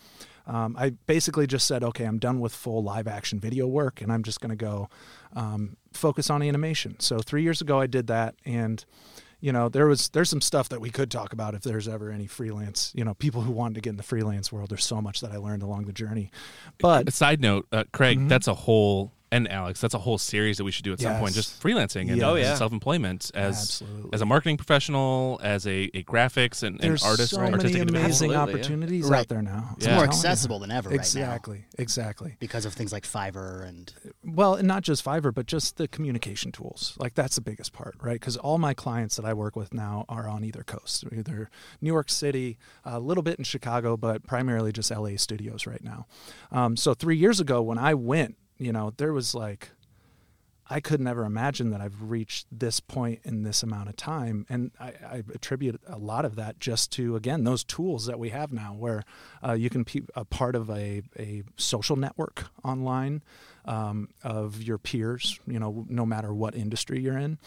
um, 0.47 0.77
I 0.79 0.91
basically 0.91 1.47
just 1.47 1.67
said, 1.67 1.83
okay, 1.83 2.05
I'm 2.05 2.19
done 2.19 2.39
with 2.39 2.53
full 2.53 2.83
live 2.83 3.09
action 3.09 3.41
video 3.41 3.67
work, 3.67 4.03
and 4.03 4.13
I'm 4.13 4.23
just 4.23 4.41
going 4.41 4.51
to 4.51 4.57
go 4.57 4.89
um, 5.35 5.77
focus 5.93 6.29
on 6.29 6.43
animation. 6.43 7.01
So 7.01 7.21
three 7.21 7.43
years 7.43 7.61
ago, 7.61 7.81
I 7.81 7.87
did 7.87 8.07
that, 8.09 8.35
and 8.45 8.85
you 9.41 9.53
know 9.53 9.71
there 9.71 9.87
was 9.87 10.11
there's 10.11 10.29
some 10.29 10.43
stuff 10.43 10.69
that 10.69 10.83
we 10.83 10.91
could 10.91 11.11
talk 11.11 11.33
about 11.33 11.55
if 11.55 11.63
there's 11.63 11.89
ever 11.89 12.11
any 12.11 12.27
freelance 12.27 12.93
you 12.95 13.03
know 13.03 13.15
people 13.15 13.41
who 13.41 13.51
wanted 13.51 13.75
to 13.75 13.81
get 13.81 13.89
in 13.89 13.97
the 13.97 14.03
freelance 14.03 14.53
world 14.53 14.69
there's 14.69 14.85
so 14.85 15.01
much 15.01 15.23
that 15.23 15.33
i 15.33 15.39
learned 15.39 15.63
along 15.63 15.87
the 15.87 15.95
journey 15.95 16.31
but 16.77 17.09
A 17.09 17.11
side 17.11 17.41
note, 17.41 17.67
uh, 17.73 17.85
Craig, 17.91 18.29
that's 18.29 18.49
a 18.49 18.55
whole 18.55 19.13
and 19.33 19.51
Alex, 19.51 19.81
that's 19.81 19.95
a 19.95 19.99
whole 19.99 20.19
series 20.19 20.57
that 20.59 20.65
we 20.65 20.71
should 20.73 20.85
do 20.85 20.93
at 20.93 21.01
some 21.01 21.19
point. 21.19 21.35
Just 21.35 21.61
freelancing 21.63 22.09
and, 22.09 22.17
Yes. 22.17 22.23
Oh, 22.25 22.35
and 22.35 22.43
yeah. 22.45 22.55
self-employment 22.55 23.31
as 23.35 23.57
Absolutely. 23.59 24.11
as 24.13 24.21
a 24.21 24.27
marketing 24.27 24.57
professional, 24.57 25.39
as 25.43 25.67
a, 25.67 25.91
a 25.95 26.03
graphics 26.03 26.63
and, 26.63 26.81
and 26.81 26.91
there's 26.91 27.05
artist, 27.05 27.31
so 27.35 27.41
artistic 27.41 27.75
many 27.75 27.81
amazing 27.83 28.33
Absolutely, 28.33 28.35
yeah. 28.37 28.43
opportunities 28.43 29.11
out 29.11 29.29
there 29.29 29.43
now. 29.43 29.71
it's 29.77 29.87
Yeah. 29.87 29.95
more 29.95 30.05
I'm 30.05 30.11
telling 30.11 30.23
you. 30.23 30.29
accessible 30.29 30.59
than 30.59 30.71
ever 30.71 30.89
right 30.91 30.97
now 30.97 31.01
Exactly, 31.01 31.65
exactly. 31.79 32.37
because 32.41 32.65
of 32.65 32.73
things 32.75 32.93
like 32.93 33.05
Fiverr 33.05 33.67
and 33.67 33.93
Well, 34.25 34.55
and 34.55 34.67
not 34.67 34.83
just 34.83 35.05
Fiverr, 35.05 35.33
but 35.33 35.47
just 35.47 35.77
the 35.77 35.87
communication 35.89 36.53
tools. 36.53 36.95
Like 36.99 37.15
that's 37.15 37.37
the 37.37 37.41
biggest 37.41 37.73
part, 37.73 37.95
right? 38.01 38.15
Because 38.21 38.37
all 38.37 38.59
my 38.59 38.75
clients 38.75 39.17
that 39.17 39.25
I 39.25 39.33
work 39.35 39.55
with 39.57 39.73
now 39.73 40.05
are 40.09 40.29
on 40.29 40.45
either 40.45 40.63
coast, 40.65 41.05
either 41.13 41.51
New 41.81 41.89
York 41.93 42.11
City, 42.11 42.59
a 42.85 42.99
little 42.99 43.23
bit 43.23 43.39
in 43.39 43.45
Chicago, 43.45 43.97
but 43.97 44.27
primarily 44.27 44.73
just 44.73 44.91
LA 44.91 45.17
studios 45.17 45.67
right 45.67 45.83
now. 45.85 46.07
Um, 46.51 46.77
so 46.77 46.95
three 46.95 47.17
years 47.17 47.41
ago, 47.41 47.63
when 47.63 47.79
I 47.79 47.95
went, 47.95 48.37
you 48.61 48.73
know, 48.73 48.93
there 48.97 49.13
was 49.13 49.35
like 49.35 49.71
I 50.73 50.79
could 50.79 51.01
never 51.01 51.25
imagine 51.25 51.71
that 51.71 51.81
I've 51.81 52.01
reached 52.01 52.47
this 52.53 52.79
point 52.79 53.21
in 53.25 53.43
this 53.43 53.65
amount 53.65 53.89
of 53.89 53.97
time. 53.97 54.47
And 54.49 54.71
I, 54.79 54.93
I 55.05 55.23
attribute 55.35 55.81
a 55.89 55.99
lot 55.99 56.25
of 56.25 56.37
that 56.37 56.61
just 56.61 56.93
to, 56.93 57.17
again, 57.17 57.43
those 57.43 57.65
tools 57.65 58.07
that 58.07 58.21
we 58.21 58.29
have 58.29 58.53
now 58.53 58.73
where 58.79 59.03
uh, 59.45 59.55
you 59.55 59.69
can 59.69 59.83
be 59.83 60.05
a 60.15 60.25
part 60.25 60.55
of 60.55 60.71
a, 60.71 61.03
a 61.19 61.43
social 61.57 61.97
network 61.97 62.45
online 62.63 63.23
um, 63.65 64.11
of 64.23 64.63
your 64.63 64.79
peers, 64.79 65.41
you 65.45 65.59
know, 65.59 65.85
no 65.89 66.07
matter 66.07 66.33
what 66.33 66.55
industry 66.55 67.01
you're 67.01 67.19
in. 67.19 67.39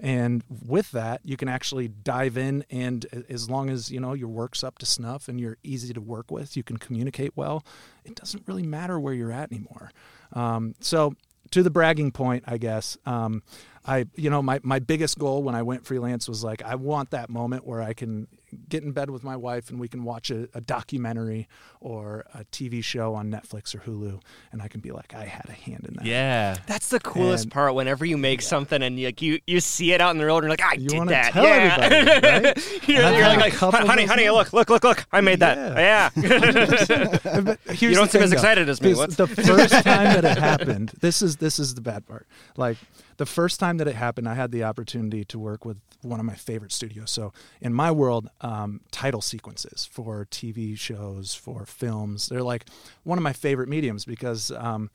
And 0.00 0.42
with 0.66 0.90
that, 0.90 1.20
you 1.24 1.36
can 1.36 1.48
actually 1.48 1.86
dive 1.86 2.36
in. 2.36 2.64
And 2.68 3.06
as 3.28 3.48
long 3.48 3.70
as, 3.70 3.92
you 3.92 4.00
know, 4.00 4.12
your 4.12 4.28
work's 4.28 4.64
up 4.64 4.78
to 4.78 4.86
snuff 4.86 5.28
and 5.28 5.40
you're 5.40 5.56
easy 5.62 5.94
to 5.94 6.00
work 6.00 6.32
with, 6.32 6.56
you 6.56 6.64
can 6.64 6.78
communicate 6.78 7.36
well, 7.36 7.64
it 8.04 8.16
doesn't 8.16 8.42
really 8.48 8.64
matter 8.64 8.98
where 8.98 9.14
you're 9.14 9.32
at 9.32 9.52
anymore. 9.52 9.92
Um, 10.32 10.74
so, 10.80 11.14
to 11.50 11.62
the 11.62 11.70
bragging 11.70 12.10
point, 12.12 12.44
I 12.46 12.58
guess. 12.58 12.96
Um, 13.04 13.42
I, 13.84 14.06
you 14.14 14.30
know, 14.30 14.42
my, 14.42 14.60
my 14.62 14.78
biggest 14.78 15.18
goal 15.18 15.42
when 15.42 15.54
I 15.54 15.62
went 15.62 15.84
freelance 15.84 16.28
was 16.28 16.42
like, 16.42 16.62
I 16.62 16.76
want 16.76 17.10
that 17.10 17.28
moment 17.28 17.66
where 17.66 17.82
I 17.82 17.92
can 17.92 18.26
get 18.68 18.82
in 18.82 18.92
bed 18.92 19.10
with 19.10 19.24
my 19.24 19.36
wife 19.36 19.70
and 19.70 19.80
we 19.80 19.88
can 19.88 20.04
watch 20.04 20.30
a, 20.30 20.48
a 20.54 20.60
documentary 20.60 21.48
or 21.80 22.24
a 22.34 22.44
TV 22.44 22.82
show 22.84 23.14
on 23.14 23.30
Netflix 23.30 23.74
or 23.74 23.78
Hulu, 23.78 24.20
and 24.52 24.60
I 24.62 24.68
can 24.68 24.80
be 24.80 24.90
like, 24.92 25.14
I 25.14 25.24
had 25.24 25.46
a 25.48 25.52
hand 25.52 25.86
in 25.88 25.94
that. 25.94 26.04
Yeah. 26.06 26.56
That's 26.66 26.88
the 26.88 27.00
coolest 27.00 27.44
And- 27.44 27.52
part. 27.52 27.74
Whenever 27.74 28.04
you 28.04 28.16
make 28.18 28.42
something 28.42 28.82
and 28.82 28.98
you, 28.98 29.06
like 29.06 29.22
you 29.22 29.40
you 29.46 29.60
see 29.60 29.92
it 29.92 30.00
out 30.00 30.10
in 30.10 30.18
the 30.18 30.26
road 30.26 30.44
and 30.44 30.44
you're 30.44 30.50
like, 30.50 30.62
I 30.62 30.74
You 30.74 30.88
did 30.88 31.08
that. 31.08 31.32
tell 31.32 31.44
yeah. 31.44 31.78
everybody, 31.80 32.46
right? 32.48 32.88
you're 32.88 33.04
I've 33.04 33.14
you're 33.14 33.24
had 33.24 33.40
like, 33.40 33.52
couple 33.54 33.80
of 33.80 33.86
honey, 33.88 34.04
honey, 34.04 34.28
look, 34.30 34.52
look, 34.52 34.68
look, 34.70 34.84
look. 34.84 35.06
I 35.12 35.20
made 35.20 35.40
that. 35.40 35.56
Yeah. 35.76 36.10
But 37.42 37.58
here's 37.66 37.82
You 37.82 37.94
don't 37.94 38.10
seem 38.10 38.20
thing, 38.20 38.22
as 38.24 38.30
though. 38.30 38.34
excited 38.36 38.68
as 38.68 38.80
me. 38.80 38.90
This- 38.90 38.98
What's- 38.98 39.16
the 39.16 39.26
first 39.26 39.72
time 39.72 39.82
that 40.20 40.24
it 40.24 40.38
happened? 40.38 40.92
This 41.00 41.22
is 41.22 41.36
this 41.36 41.58
is 41.58 41.74
the 41.74 41.80
bad 41.80 42.06
part. 42.06 42.26
Like 42.56 42.76
the 43.16 43.26
first 43.26 43.60
time 43.60 43.78
that 43.78 43.88
it 43.88 43.94
happened, 43.94 44.28
I 44.28 44.34
had 44.34 44.52
the 44.52 44.64
opportunity 44.64 45.24
to 45.26 45.38
work 45.38 45.64
with 45.64 45.78
one 46.02 46.20
of 46.20 46.26
my 46.26 46.34
favorite 46.34 46.72
studios. 46.72 47.10
So 47.10 47.32
in 47.60 47.72
my 47.72 47.90
world, 47.90 48.28
um, 48.40 48.80
title 48.90 49.20
sequences 49.20 49.88
for 49.90 50.26
TV 50.30 50.76
shows, 50.78 51.34
for 51.34 51.64
films, 51.64 52.28
they're 52.28 52.42
like 52.42 52.66
one 53.04 53.18
of 53.18 53.22
my 53.22 53.32
favorite 53.32 53.68
mediums 53.68 54.04
because. 54.04 54.50
Um, 54.50 54.90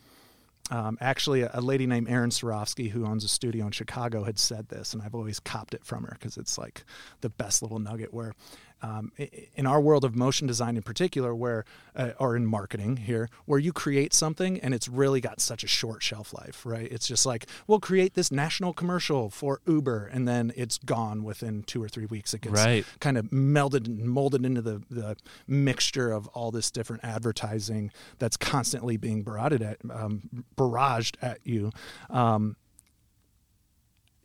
um, 0.70 0.98
actually, 1.00 1.44
a 1.44 1.62
lady 1.62 1.88
named 1.88 2.10
Erin 2.10 2.30
Sarofsky, 2.30 2.90
who 2.90 3.06
owns 3.06 3.24
a 3.24 3.30
studio 3.30 3.66
in 3.66 3.72
Chicago, 3.72 4.24
had 4.24 4.38
said 4.38 4.68
this, 4.68 4.94
and 4.94 5.02
I've 5.02 5.16
always 5.16 5.40
copped 5.40 5.74
it 5.74 5.86
from 5.86 6.04
her 6.04 6.18
because 6.20 6.36
it's 6.36 6.58
like 6.58 6.84
the 7.22 7.30
best 7.30 7.62
little 7.62 7.80
nugget. 7.80 8.14
Where 8.14 8.34
um, 8.82 9.12
in 9.56 9.66
our 9.66 9.82
world 9.82 10.04
of 10.06 10.16
motion 10.16 10.48
design 10.48 10.78
in 10.78 10.84
particular, 10.84 11.34
where 11.34 11.66
uh, 11.96 12.12
or 12.20 12.36
in 12.36 12.46
marketing 12.46 12.98
here, 12.98 13.30
where 13.46 13.60
you 13.60 13.74
create 13.74 14.14
something 14.14 14.60
and 14.60 14.74
it's 14.74 14.88
really 14.88 15.20
got 15.20 15.40
such 15.42 15.64
a 15.64 15.68
short 15.68 16.04
shelf 16.04 16.34
life, 16.34 16.66
right? 16.66 16.88
It's 16.92 17.08
just 17.08 17.26
like 17.26 17.48
we'll 17.66 17.80
create 17.80 18.14
this 18.14 18.32
national 18.32 18.74
commercial 18.74 19.30
for 19.30 19.62
Uber, 19.68 20.06
and 20.14 20.28
then 20.28 20.52
it's 20.56 20.78
gone 20.78 21.24
within 21.24 21.64
two 21.64 21.82
or 21.82 21.90
three 21.90 22.06
weeks. 22.06 22.34
It 22.34 22.42
gets 22.42 22.54
Right. 22.56 22.86
kind 23.00 23.18
of 23.18 23.26
melded 23.32 23.86
and 23.88 24.00
molded 24.10 24.46
into 24.46 24.62
the, 24.62 24.82
the 24.90 25.16
mixture 25.48 26.12
of 26.12 26.28
all 26.30 26.52
this 26.52 26.70
different 26.72 27.04
advertising 27.04 27.92
that's 28.20 28.38
constantly 28.38 28.98
being 28.98 29.24
barraged 29.24 29.62
at 29.62 29.78
um, 29.90 30.46
barraged 30.56 31.16
at 31.22 31.40
you. 31.44 31.72
Um, 32.10 32.56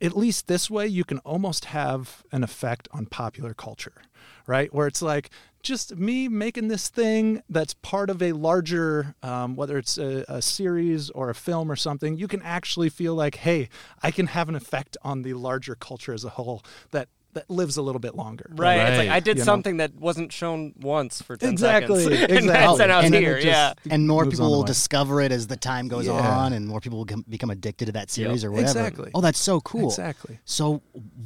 at 0.03 0.17
least 0.17 0.47
this 0.47 0.69
way, 0.69 0.85
you 0.85 1.05
can 1.05 1.19
almost 1.19 1.65
have 1.65 2.23
an 2.31 2.43
effect 2.43 2.89
on 2.91 3.05
popular 3.05 3.53
culture, 3.53 3.93
right? 4.45 4.71
Where 4.73 4.85
it's 4.85 5.01
like 5.01 5.29
just 5.63 5.95
me 5.95 6.27
making 6.27 6.67
this 6.67 6.89
thing 6.89 7.41
that's 7.49 7.73
part 7.75 8.09
of 8.09 8.21
a 8.21 8.33
larger, 8.33 9.15
um, 9.23 9.55
whether 9.55 9.77
it's 9.77 9.97
a, 9.97 10.25
a 10.27 10.41
series 10.41 11.09
or 11.11 11.29
a 11.29 11.35
film 11.35 11.71
or 11.71 11.77
something, 11.77 12.17
you 12.17 12.27
can 12.27 12.41
actually 12.41 12.89
feel 12.89 13.15
like, 13.15 13.35
hey, 13.35 13.69
I 14.01 14.11
can 14.11 14.27
have 14.27 14.49
an 14.49 14.55
effect 14.55 14.97
on 15.03 15.21
the 15.21 15.35
larger 15.35 15.75
culture 15.75 16.13
as 16.13 16.25
a 16.25 16.29
whole 16.29 16.63
that 16.91 17.07
that 17.33 17.49
lives 17.49 17.77
a 17.77 17.81
little 17.81 17.99
bit 17.99 18.15
longer. 18.15 18.47
Right. 18.55 18.77
It's 18.89 18.97
like 18.99 19.09
I 19.09 19.19
did 19.19 19.37
You 19.37 19.41
know? 19.41 19.45
something 19.45 19.77
that 19.77 19.93
wasn't 19.95 20.31
shown 20.31 20.73
once 20.79 21.21
for 21.21 21.35
10 21.37 21.49
Exactly, 21.51 22.03
seconds. 22.03 22.21
and 22.23 22.31
exactly. 22.31 22.47
that's 22.47 22.79
and 22.79 22.91
I 22.91 22.97
was 22.97 23.05
And 23.05 23.15
here. 23.15 23.35
just- 23.35 23.45
yeah. 23.47 23.73
and 23.89 24.07
more 24.07 24.25
people 24.25 24.49
will 24.51 24.61
way. 24.61 24.67
discover 24.67 25.21
it 25.21 25.31
as 25.31 25.47
the 25.47 25.57
time 25.57 25.87
goes 25.87 26.05
Yeah. 26.05 26.13
on, 26.13 26.53
and 26.53 26.67
more 26.67 26.79
people 26.79 26.99
will 26.99 27.23
become 27.29 27.49
addicted 27.49 27.85
to 27.87 27.91
that 27.93 28.09
series 28.11 28.43
or 28.43 28.51
whatever. 28.51 28.69
Exactly. 28.79 29.11
Oh, 29.13 29.21
that's 29.21 29.39
so 29.39 29.59
cool. 29.61 29.89
Exactly. 29.89 30.39
So, 30.45 30.81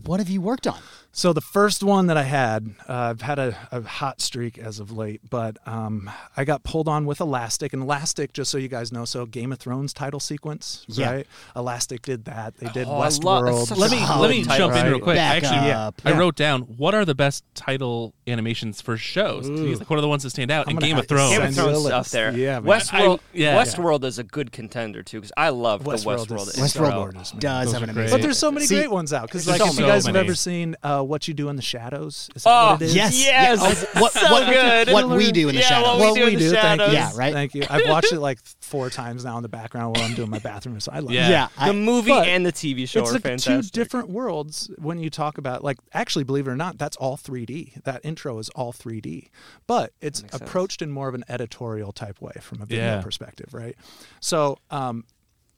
what 0.06 0.20
have 0.20 0.30
you 0.30 0.42
worked 0.42 0.68
on? 0.68 0.80
So 1.12 1.34
the 1.34 1.42
first 1.42 1.82
one 1.82 2.06
that 2.08 2.18
I 2.18 2.24
had, 2.24 2.76
uh, 2.88 2.94
I've 2.94 3.22
had 3.22 3.40
a, 3.40 3.58
a 3.72 3.82
hot 3.82 4.22
streak 4.22 4.60
as 4.60 4.80
of 4.80 4.92
late, 4.92 5.20
but 5.28 5.58
um, 5.68 6.12
I 6.36 6.46
got 6.46 6.62
pulled 6.64 6.88
on 6.88 7.06
with 7.08 7.20
Elastic, 7.20 7.74
and 7.74 7.82
Elastic, 7.82 8.34
just 8.34 8.52
so 8.52 8.60
you 8.60 8.68
guys 8.68 8.92
know, 8.92 9.04
so 9.04 9.26
Game 9.26 9.52
of 9.52 9.58
Thrones 9.58 9.94
title 9.94 10.20
sequence, 10.20 10.86
Yeah. 10.88 11.12
right? 11.12 11.28
Elastic 11.56 12.04
did 12.04 12.26
that. 12.26 12.56
They 12.58 12.68
did 12.70 12.88
Oh, 12.88 13.00
I 13.00 13.08
Westworld. 13.08 13.62
it's 13.64 13.72
Let 13.72 13.90
me 13.90 13.98
let 14.00 14.30
me 14.30 14.44
title. 14.44 14.70
jump 14.70 14.86
in 14.86 14.92
real 14.92 15.00
quick. 15.02 15.16
Back 15.16 15.44
Actually, 15.44 15.72
up. 15.72 16.00
I 16.06 16.12
wrote 16.16 16.36
down 16.36 16.62
what 16.62 16.94
are 16.94 17.04
the 17.04 17.16
best 17.16 17.44
title 17.56 18.14
animations 18.28 18.80
for 18.82 18.96
shows. 18.96 19.50
Like, 19.50 19.90
what 19.90 19.98
are 19.98 20.02
the 20.02 20.08
ones 20.08 20.22
that 20.22 20.30
stand 20.30 20.52
out? 20.52 20.68
I'm 20.68 20.78
And 20.78 20.82
Game 20.86 20.98
of 21.00 21.08
Thrones. 21.08 21.36
Game 21.36 21.42
of 21.48 21.56
Thrones 21.56 21.78
a 21.80 21.82
stuff 21.88 22.10
there. 22.12 22.32
Yeah, 22.38 22.60
man. 22.60 22.80
Westworld, 22.80 23.18
I- 23.20 23.22
yeah. 23.34 23.56
Westworld 23.58 24.04
is 24.04 24.20
a 24.20 24.24
good 24.24 24.52
contender 24.52 25.02
too 25.02 25.18
because 25.18 25.32
I 25.36 25.50
love 25.50 25.84
the 25.84 25.90
Westworld 25.90 26.28
Westworld. 26.28 26.48
is- 26.50 26.58
intro. 26.76 26.88
Westworld 26.90 26.94
Gorgeous, 26.94 27.32
does 27.32 27.66
Those 27.66 27.74
have 27.74 27.82
are 27.82 27.86
an 27.86 27.94
great. 27.96 28.02
amazing. 28.04 28.18
But 28.20 28.22
there's 28.22 28.38
so 28.38 28.52
many 28.52 28.68
See, 28.68 28.76
great 28.76 28.92
ones 28.92 29.14
out 29.14 29.24
because 29.24 29.48
like 29.48 29.58
so 29.62 29.68
if 29.70 29.80
you 29.80 29.86
guys 29.88 30.06
many. 30.06 30.18
have 30.20 30.26
ever 30.28 30.36
seen 30.36 30.76
uh, 30.84 31.04
What 31.08 31.28
You 31.28 31.34
Do 31.34 31.50
in 31.50 31.56
the 31.56 31.62
Shadows, 31.62 32.30
is 32.36 32.44
that 32.44 32.50
Oh, 32.50 32.72
what 32.74 32.82
it 32.82 32.86
is? 32.86 32.96
Yes. 32.96 33.26
Yes. 33.26 33.62
Yeah. 33.94 34.02
What, 34.02 34.12
So 34.14 34.32
what, 34.32 34.48
good. 34.48 34.92
what 34.92 35.10
we 35.10 35.32
do 35.32 35.50
in 35.50 35.56
the 35.56 35.62
Yeah, 35.62 35.68
shadows. 35.68 35.88
what 35.88 35.98
we 35.98 36.02
Well, 36.06 36.16
do 36.16 36.22
in 36.24 36.28
we 36.30 36.36
the 36.36 36.40
do. 36.40 36.50
Thank 36.52 36.82
shadows. 36.82 36.88
you. 36.90 36.94
Yeah, 36.94 37.12
right? 37.16 37.34
Thank 37.34 37.56
you. 37.56 37.64
I've 37.70 37.90
watched 37.90 38.12
it 38.14 38.20
like 38.20 38.40
four 38.62 38.90
times 38.90 39.26
now 39.26 39.38
in 39.38 39.44
the 39.44 39.50
background 39.50 39.96
while 39.98 40.06
I'm 40.06 40.14
doing 40.16 40.30
my 40.30 40.40
bathroom, 40.40 40.80
so 40.80 40.92
I 40.92 41.00
love 41.00 41.12
Yeah. 41.12 41.28
it. 41.28 41.32
yeah, 41.32 41.48
I- 41.58 41.68
The 41.70 41.74
movie 41.74 42.12
and 42.12 42.46
the 42.46 42.52
TV 42.52 42.88
show 42.88 43.02
it's 43.02 43.10
are 43.10 43.14
like 43.14 43.24
fantastic. 43.24 43.74
two 43.74 43.80
different 43.80 44.10
worlds 44.10 44.70
when 44.78 45.00
you 45.00 45.10
talk 45.10 45.38
about 45.38 45.64
like 45.64 45.78
actually 45.94 46.24
believe 46.26 46.48
it 46.48 46.52
or 46.52 46.56
not 46.56 46.78
that's 46.78 46.98
all 46.98 47.18
3d 47.18 47.84
that 47.84 48.02
intro 48.04 48.38
is 48.40 48.50
all 48.50 48.74
3d 48.74 49.30
but 49.68 49.94
it's 50.02 50.22
Makes 50.22 50.32
sense. 50.38 50.42
approached 50.50 50.82
in 50.82 50.92
more 50.92 51.08
of 51.08 51.16
an 51.16 51.24
editorial 51.30 51.92
type 51.92 52.22
way 52.22 52.34
from 52.42 52.62
a 52.62 52.66
video 52.66 52.86
Yeah. 52.98 53.02
perspective 53.02 53.54
right 53.54 53.76
so 54.20 54.58
um 54.70 55.06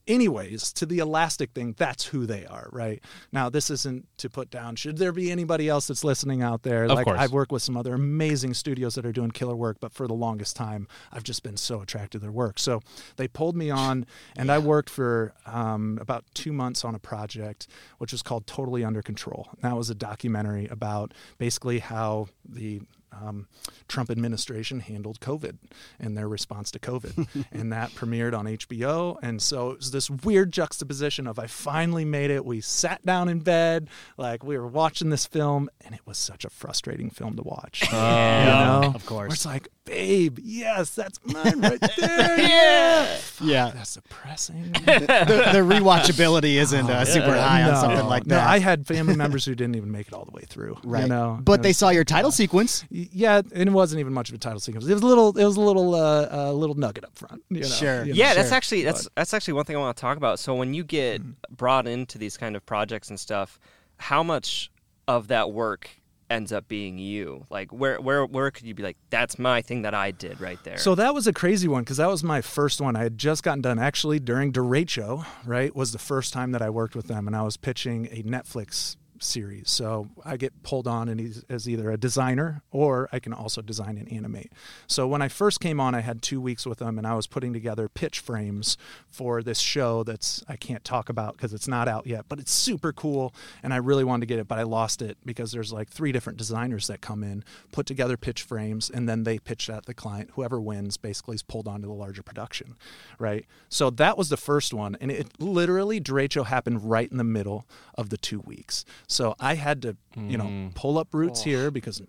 anyways 0.09 0.73
to 0.73 0.85
the 0.85 0.99
elastic 0.99 1.51
thing 1.51 1.75
that's 1.77 2.05
who 2.05 2.25
they 2.25 2.45
are 2.45 2.69
right? 2.71 3.03
Now 3.31 3.49
this 3.49 3.69
isn't 3.69 4.05
to 4.17 4.29
put 4.29 4.49
down 4.49 4.75
should 4.75 4.97
there 4.97 5.11
be 5.11 5.31
anybody 5.31 5.69
else 5.69 5.87
that's 5.87 6.03
listening 6.03 6.41
out 6.41 6.63
there? 6.63 6.83
Of 6.85 6.91
like 6.91 7.05
course. 7.05 7.19
i've 7.19 7.31
worked 7.31 7.51
with 7.51 7.61
some 7.61 7.77
other 7.77 7.93
amazing 7.93 8.53
studios 8.53 8.95
that 8.95 9.05
are 9.05 9.11
doing 9.11 9.31
killer 9.31 9.55
work 9.55 9.77
but 9.79 9.93
for 9.93 10.07
the 10.07 10.13
longest 10.13 10.55
time 10.55 10.87
i've 11.11 11.23
just 11.23 11.43
been 11.43 11.57
so 11.57 11.81
attracted 11.81 12.09
to 12.09 12.19
their 12.19 12.31
work. 12.31 12.59
So 12.59 12.81
they 13.17 13.27
pulled 13.27 13.55
me 13.55 13.69
on 13.69 14.05
and 14.35 14.51
i 14.51 14.57
worked 14.57 14.89
for 14.89 15.33
um, 15.45 15.97
about 16.01 16.25
two 16.33 16.51
months 16.51 16.83
on 16.83 16.95
a 16.95 16.99
project 16.99 17.67
which 17.99 18.11
was 18.11 18.21
called 18.21 18.47
totally 18.47 18.83
under 18.83 19.01
control. 19.01 19.47
And 19.53 19.61
that 19.63 19.77
was 19.77 19.89
a 19.89 19.95
documentary 19.95 20.67
about 20.67 21.13
basically 21.37 21.79
how 21.79 22.29
the 22.47 22.81
um, 23.11 23.47
Trump 23.87 24.09
administration 24.09 24.79
handled 24.79 25.19
COVID 25.19 25.57
and 25.99 26.17
their 26.17 26.27
response 26.27 26.71
to 26.71 26.79
COVID. 26.79 27.45
and 27.51 27.71
that 27.71 27.91
premiered 27.91 28.37
on 28.37 28.45
HBO. 28.45 29.17
And 29.21 29.41
so 29.41 29.71
it 29.71 29.77
was 29.77 29.91
this 29.91 30.09
weird 30.09 30.51
juxtaposition 30.51 31.27
of 31.27 31.39
I 31.39 31.47
finally 31.47 32.05
made 32.05 32.31
it. 32.31 32.45
We 32.45 32.61
sat 32.61 33.05
down 33.05 33.29
in 33.29 33.39
bed, 33.39 33.89
like 34.17 34.43
we 34.43 34.57
were 34.57 34.67
watching 34.67 35.09
this 35.09 35.25
film, 35.25 35.69
and 35.85 35.93
it 35.95 36.01
was 36.05 36.17
such 36.17 36.45
a 36.45 36.49
frustrating 36.49 37.09
film 37.09 37.35
to 37.35 37.43
watch. 37.43 37.83
you 37.83 37.91
know? 37.91 38.91
of 38.95 39.05
course. 39.05 39.29
Where 39.29 39.33
it's 39.33 39.45
like, 39.45 39.67
babe, 39.85 40.37
yes, 40.41 40.91
that's 40.91 41.19
mine 41.25 41.61
right 41.61 41.79
there. 41.97 42.39
yeah. 42.39 43.17
yeah. 43.41 43.71
That's 43.73 43.95
depressing. 43.95 44.71
the, 44.71 45.49
the 45.51 45.59
rewatchability 45.59 46.55
isn't 46.55 46.89
uh, 46.89 47.05
super 47.05 47.33
high 47.33 47.63
on 47.63 47.75
something 47.75 48.05
like 48.05 48.25
no, 48.27 48.35
that. 48.35 48.47
I 48.47 48.59
had 48.59 48.85
family 48.85 49.15
members 49.15 49.45
who 49.45 49.55
didn't 49.55 49.75
even 49.75 49.91
make 49.91 50.07
it 50.07 50.13
all 50.13 50.25
the 50.25 50.31
way 50.31 50.43
through. 50.47 50.77
right. 50.83 51.03
You 51.03 51.09
know, 51.09 51.39
but 51.41 51.59
It 51.59 51.63
they 51.63 51.73
saw 51.73 51.89
your 51.89 52.03
title 52.03 52.31
sequence. 52.31 52.85
Yeah, 53.11 53.41
and 53.53 53.69
it 53.69 53.71
wasn't 53.71 53.99
even 53.99 54.13
much 54.13 54.29
of 54.29 54.35
a 54.35 54.37
title 54.37 54.59
sequence. 54.59 54.85
It 54.87 54.93
was 54.93 55.01
a 55.01 55.05
little, 55.07 55.37
it 55.37 55.45
was 55.45 55.57
a 55.57 55.61
little, 55.61 55.95
uh, 55.95 56.27
uh, 56.31 56.51
little 56.53 56.75
nugget 56.75 57.05
up 57.05 57.15
front. 57.17 57.43
You 57.49 57.61
know, 57.61 57.67
Sure. 57.67 58.03
you 58.05 58.13
know. 58.13 58.17
yeah, 58.17 58.33
that's 58.33 58.51
actually 58.51 58.83
that's 58.83 59.07
that's 59.15 59.33
actually 59.33 59.53
one 59.53 59.65
thing 59.65 59.75
I 59.75 59.79
want 59.79 59.95
to 59.97 60.01
talk 60.01 60.17
about. 60.17 60.39
So 60.39 60.55
when 60.55 60.73
you 60.73 60.83
get 60.83 61.21
Mm-hmm. 61.21 61.55
brought 61.55 61.87
into 61.87 62.17
these 62.17 62.37
kind 62.37 62.55
of 62.55 62.65
projects 62.65 63.09
and 63.09 63.19
stuff, 63.19 63.59
how 63.97 64.23
much 64.23 64.71
of 65.07 65.27
that 65.29 65.51
work 65.51 65.89
ends 66.29 66.51
up 66.53 66.67
being 66.67 66.99
you? 66.99 67.45
Like 67.49 67.71
where 67.73 67.99
where 67.99 68.23
where 68.25 68.51
could 68.51 68.65
you 68.65 68.75
be 68.75 68.83
like 68.83 68.97
that's 69.09 69.39
my 69.39 69.61
thing 69.63 69.81
that 69.81 69.93
I 69.95 70.11
did 70.11 70.39
right 70.39 70.59
there? 70.63 70.77
So 70.77 70.93
that 70.95 71.13
was 71.15 71.25
a 71.25 71.33
crazy 71.33 71.67
one 71.67 71.81
because 71.83 71.97
that 71.97 72.07
was 72.09 72.23
my 72.23 72.41
first 72.41 72.79
one. 72.79 72.95
I 72.95 73.01
had 73.03 73.17
just 73.17 73.41
gotten 73.43 73.61
done 73.61 73.79
actually 73.79 74.19
during 74.19 74.53
Derecho, 74.53 75.25
right? 75.45 75.75
Was 75.75 75.91
the 75.91 75.97
first 75.99 76.31
time 76.33 76.51
that 76.51 76.61
I 76.61 76.69
worked 76.69 76.95
with 76.95 77.07
them, 77.07 77.25
and 77.27 77.35
I 77.35 77.41
was 77.41 77.57
pitching 77.57 78.07
a 78.11 78.21
Netflix 78.21 78.95
series. 79.23 79.69
So 79.69 80.09
I 80.25 80.37
get 80.37 80.63
pulled 80.63 80.87
on 80.87 81.09
and 81.09 81.43
as 81.49 81.67
either 81.67 81.91
a 81.91 81.97
designer 81.97 82.61
or 82.71 83.09
I 83.11 83.19
can 83.19 83.33
also 83.33 83.61
design 83.61 83.97
and 83.97 84.11
animate. 84.11 84.51
So 84.87 85.07
when 85.07 85.21
I 85.21 85.27
first 85.27 85.59
came 85.59 85.79
on, 85.79 85.95
I 85.95 86.01
had 86.01 86.21
two 86.21 86.41
weeks 86.41 86.65
with 86.65 86.79
them 86.79 86.97
and 86.97 87.07
I 87.07 87.15
was 87.15 87.27
putting 87.27 87.53
together 87.53 87.87
pitch 87.87 88.19
frames 88.19 88.77
for 89.09 89.41
this 89.41 89.59
show 89.59 90.03
that's 90.03 90.43
I 90.47 90.55
can't 90.55 90.83
talk 90.83 91.09
about 91.09 91.37
because 91.37 91.53
it's 91.53 91.67
not 91.67 91.87
out 91.87 92.07
yet, 92.07 92.25
but 92.27 92.39
it's 92.39 92.51
super 92.51 92.91
cool 92.91 93.33
and 93.63 93.73
I 93.73 93.77
really 93.77 94.03
wanted 94.03 94.21
to 94.21 94.27
get 94.27 94.39
it, 94.39 94.47
but 94.47 94.59
I 94.59 94.63
lost 94.63 95.01
it 95.01 95.17
because 95.25 95.51
there's 95.51 95.71
like 95.71 95.89
three 95.89 96.11
different 96.11 96.37
designers 96.37 96.87
that 96.87 97.01
come 97.01 97.23
in, 97.23 97.43
put 97.71 97.85
together 97.85 98.17
pitch 98.17 98.41
frames, 98.41 98.89
and 98.89 99.07
then 99.07 99.23
they 99.23 99.39
pitch 99.39 99.67
to 99.67 99.81
the 99.85 99.93
client. 99.93 100.31
Whoever 100.33 100.59
wins 100.59 100.97
basically 100.97 101.35
is 101.35 101.43
pulled 101.43 101.67
onto 101.67 101.87
the 101.87 101.93
larger 101.93 102.23
production, 102.23 102.75
right? 103.17 103.45
So 103.69 103.89
that 103.91 104.17
was 104.17 104.29
the 104.29 104.37
first 104.37 104.73
one, 104.73 104.97
and 104.99 105.11
it 105.11 105.39
literally 105.39 106.01
Derecho 106.01 106.45
happened 106.45 106.89
right 106.89 107.09
in 107.09 107.17
the 107.17 107.23
middle 107.23 107.65
of 107.95 108.09
the 108.09 108.17
two 108.17 108.39
weeks. 108.39 108.85
So 109.09 109.35
I 109.39 109.55
had 109.55 109.81
to, 109.81 109.97
you 110.15 110.37
know, 110.37 110.69
pull 110.75 110.97
up 110.97 111.13
roots 111.13 111.43
here 111.43 111.71
because 111.71 111.99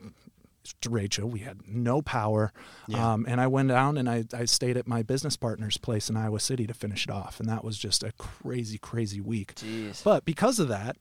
it's 0.63 0.75
Derecho, 0.83 1.25
we 1.25 1.41
had 1.41 1.67
no 1.67 2.03
power, 2.03 2.53
um, 2.95 3.25
and 3.27 3.41
I 3.41 3.47
went 3.47 3.71
down 3.71 3.97
and 3.97 4.09
I, 4.09 4.25
I 4.35 4.45
stayed 4.45 4.77
at 4.77 4.87
my 4.87 5.03
business 5.03 5.35
partner's 5.37 5.79
place 5.79 6.11
in 6.11 6.17
Iowa 6.19 6.39
City 6.41 6.67
to 6.67 6.75
finish 6.75 7.05
it 7.05 7.11
off, 7.11 7.41
and 7.41 7.49
that 7.49 7.65
was 7.65 7.79
just 7.79 8.03
a 8.03 8.13
crazy, 8.19 8.77
crazy 8.77 9.21
week. 9.21 9.55
Jeez. 9.55 10.05
But 10.05 10.27
because 10.27 10.59
of 10.59 10.69
that, 10.69 10.97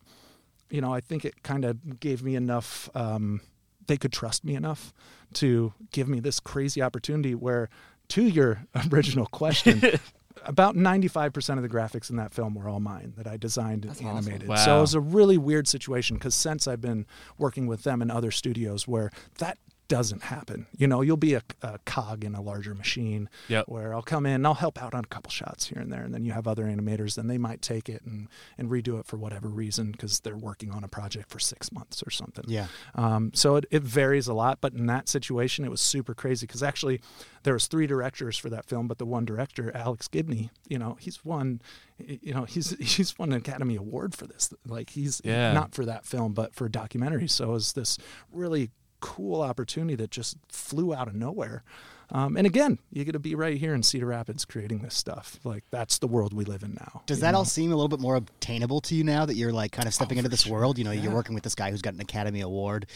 you 0.70 0.79
know, 0.79 0.94
I 0.94 1.01
think 1.01 1.25
it 1.25 1.44
kind 1.44 1.65
of 1.65 2.00
gave 2.00 2.24
me 2.24 2.36
enough. 2.36 2.89
Um, 2.96 3.41
they 3.88 3.98
could 3.98 4.13
trust 4.13 4.46
me 4.46 4.56
enough 4.56 4.94
to 5.34 5.74
give 5.91 6.08
me 6.08 6.20
this 6.22 6.39
crazy 6.39 6.82
opportunity. 6.82 7.36
Where, 7.36 7.70
to 8.10 8.24
your 8.24 8.65
original 8.91 9.25
question, 9.25 9.82
about 10.46 10.75
ninety-five 10.75 11.34
percent 11.34 11.58
of 11.60 11.63
the 11.63 11.69
graphics 11.69 12.10
in 12.10 12.15
that 12.17 12.34
film 12.34 12.55
were 12.55 12.67
all 12.69 12.79
mine 12.79 13.13
that 13.17 13.27
I 13.27 13.38
designed 13.38 13.86
and 13.86 14.01
animated. 14.01 14.48
So 14.48 14.48
Wow. 14.72 14.77
it 14.77 14.81
was 14.81 14.93
a 14.93 15.00
really 15.00 15.38
weird 15.38 15.67
situation 15.67 16.17
because 16.17 16.36
since 16.36 16.67
I've 16.67 16.81
been 16.81 17.05
working 17.38 17.67
with 17.67 17.84
them 17.84 18.01
and 18.01 18.12
other 18.12 18.31
studios, 18.31 18.88
where 18.88 19.12
that 19.39 19.58
doesn't 19.89 20.24
happen. 20.24 20.67
You 20.77 20.88
know, 20.88 21.01
you'll 21.01 21.17
be 21.17 21.34
a, 21.34 21.41
a 21.62 21.79
cog 21.79 22.24
in 22.24 22.36
a 22.36 22.41
larger 22.41 22.74
machine 22.74 23.27
Yep. 23.50 23.65
where 23.67 23.93
I'll 23.93 24.01
come 24.01 24.25
in 24.25 24.34
and 24.36 24.48
I'll 24.48 24.53
help 24.53 24.81
out 24.81 24.93
on 24.93 25.03
a 25.03 25.08
couple 25.08 25.31
shots 25.31 25.67
here 25.67 25.79
and 25.81 25.91
there. 25.91 26.03
And 26.03 26.13
then 26.13 26.24
you 26.24 26.31
have 26.31 26.48
other 26.48 26.63
animators 26.65 27.17
and 27.17 27.29
they 27.29 27.38
might 27.38 27.62
take 27.62 27.89
it 27.89 28.01
and, 28.05 28.27
and 28.58 28.69
redo 28.69 29.00
it 29.00 29.05
for 29.08 29.17
whatever 29.17 29.50
reason 29.50 29.91
because 29.91 30.22
they're 30.22 30.38
working 30.38 30.72
on 30.72 30.84
a 30.84 30.88
project 30.88 31.29
for 31.29 31.39
six 31.39 31.72
months 31.72 32.01
or 32.05 32.12
something. 32.12 32.46
Yeah. 32.48 32.67
Um, 32.96 33.31
so 33.34 33.55
it, 33.58 33.65
it 33.72 33.81
varies 33.84 34.27
a 34.27 34.34
lot, 34.34 34.60
but 34.62 34.74
in 34.74 34.86
that 34.86 35.10
situation, 35.10 35.65
it 35.65 35.69
was 35.72 35.81
super 35.81 36.13
crazy 36.13 36.46
because 36.46 36.62
actually 36.63 37.01
there 37.43 37.53
was 37.53 37.67
three 37.67 37.88
directors 37.88 38.38
for 38.38 38.50
that 38.51 38.65
film, 38.65 38.88
but 38.88 39.00
the 39.00 39.05
one 39.05 39.25
director, 39.25 39.75
Alex 39.75 40.08
Gibney, 40.08 40.51
you 40.67 40.77
know, 40.77 40.98
he's 41.00 41.25
won, 41.25 41.62
you 41.98 42.34
know, 42.34 42.46
he's 42.46 42.69
he's 42.79 43.17
won 43.17 43.31
an 43.31 43.38
Academy 43.39 43.75
Award 43.75 44.13
for 44.13 44.27
this. 44.27 44.53
Like 44.67 44.91
he's 44.91 45.19
Yeah. 45.25 45.51
not 45.53 45.74
for 45.74 45.84
that 45.86 46.05
film, 46.05 46.34
but 46.34 46.53
for 46.53 46.67
a 46.67 46.72
documentary. 46.72 47.27
So 47.27 47.50
it 47.50 47.53
was 47.53 47.74
this 47.74 47.98
really 48.31 48.69
cool 49.00 49.41
opportunity 49.41 49.96
that 49.96 50.12
just 50.12 50.38
flew 50.50 50.94
out 50.94 51.08
of 51.08 51.15
nowhere. 51.15 51.63
Um, 52.12 52.38
and 52.38 52.48
again, 52.48 52.79
you 52.91 53.03
get 53.06 53.12
to 53.12 53.20
be 53.20 53.36
right 53.36 53.56
here 53.58 53.75
in 53.75 53.84
Cedar 53.84 54.08
Rapids 54.08 54.44
creating 54.44 54.79
this 54.82 54.96
stuff. 54.96 55.39
Like 55.44 55.63
that's 55.70 56.00
the 56.00 56.08
world 56.08 56.34
we 56.34 56.44
live 56.44 56.63
in 56.63 56.74
now. 56.74 57.03
Does 57.06 57.20
that 57.20 57.32
know? 57.34 57.39
all 57.39 57.46
seem 57.46 57.72
a 57.72 57.75
little 57.75 57.88
bit 57.88 58.00
more 58.00 58.15
obtainable 58.15 58.82
to 58.82 58.96
you 58.96 59.03
now 59.03 59.25
that 59.27 59.36
you're 59.36 59.53
like 59.53 59.72
kind 59.72 59.88
of 59.88 59.94
stepping 59.94 60.18
Oh, 60.18 60.22
into 60.22 60.29
this 60.29 60.41
sure. 60.41 60.53
world? 60.53 60.79
You 60.79 60.86
know, 60.86 60.91
you're 60.91 61.13
working 61.13 61.36
with 61.36 61.44
this 61.44 61.53
guy 61.53 61.70
who's 61.70 61.84
got 61.84 61.94
an 61.94 62.00
Academy 62.01 62.41
Award. 62.41 62.88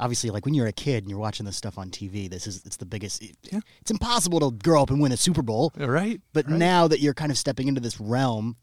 Obviously, 0.00 0.30
like 0.30 0.46
when 0.46 0.54
you're 0.54 0.68
a 0.68 0.72
kid 0.72 1.04
and 1.04 1.10
you're 1.10 1.18
watching 1.18 1.44
this 1.44 1.56
stuff 1.56 1.76
on 1.76 1.90
TV, 1.90 2.30
this 2.30 2.46
is 2.46 2.62
it's 2.64 2.78
the 2.78 2.86
biggest. 2.86 3.22
Yeah. 3.52 3.60
It's 3.82 3.90
impossible 3.90 4.40
to 4.40 4.50
grow 4.64 4.82
up 4.82 4.88
and 4.90 5.02
win 5.02 5.12
a 5.12 5.18
Super 5.18 5.42
Bowl. 5.42 5.70
right? 5.76 6.20
But 6.32 6.48
right. 6.48 6.58
now 6.58 6.88
that 6.88 7.00
you're 7.00 7.12
kind 7.14 7.30
of 7.30 7.36
stepping 7.36 7.68
into 7.68 7.80
this 7.82 8.00
realm, 8.00 8.56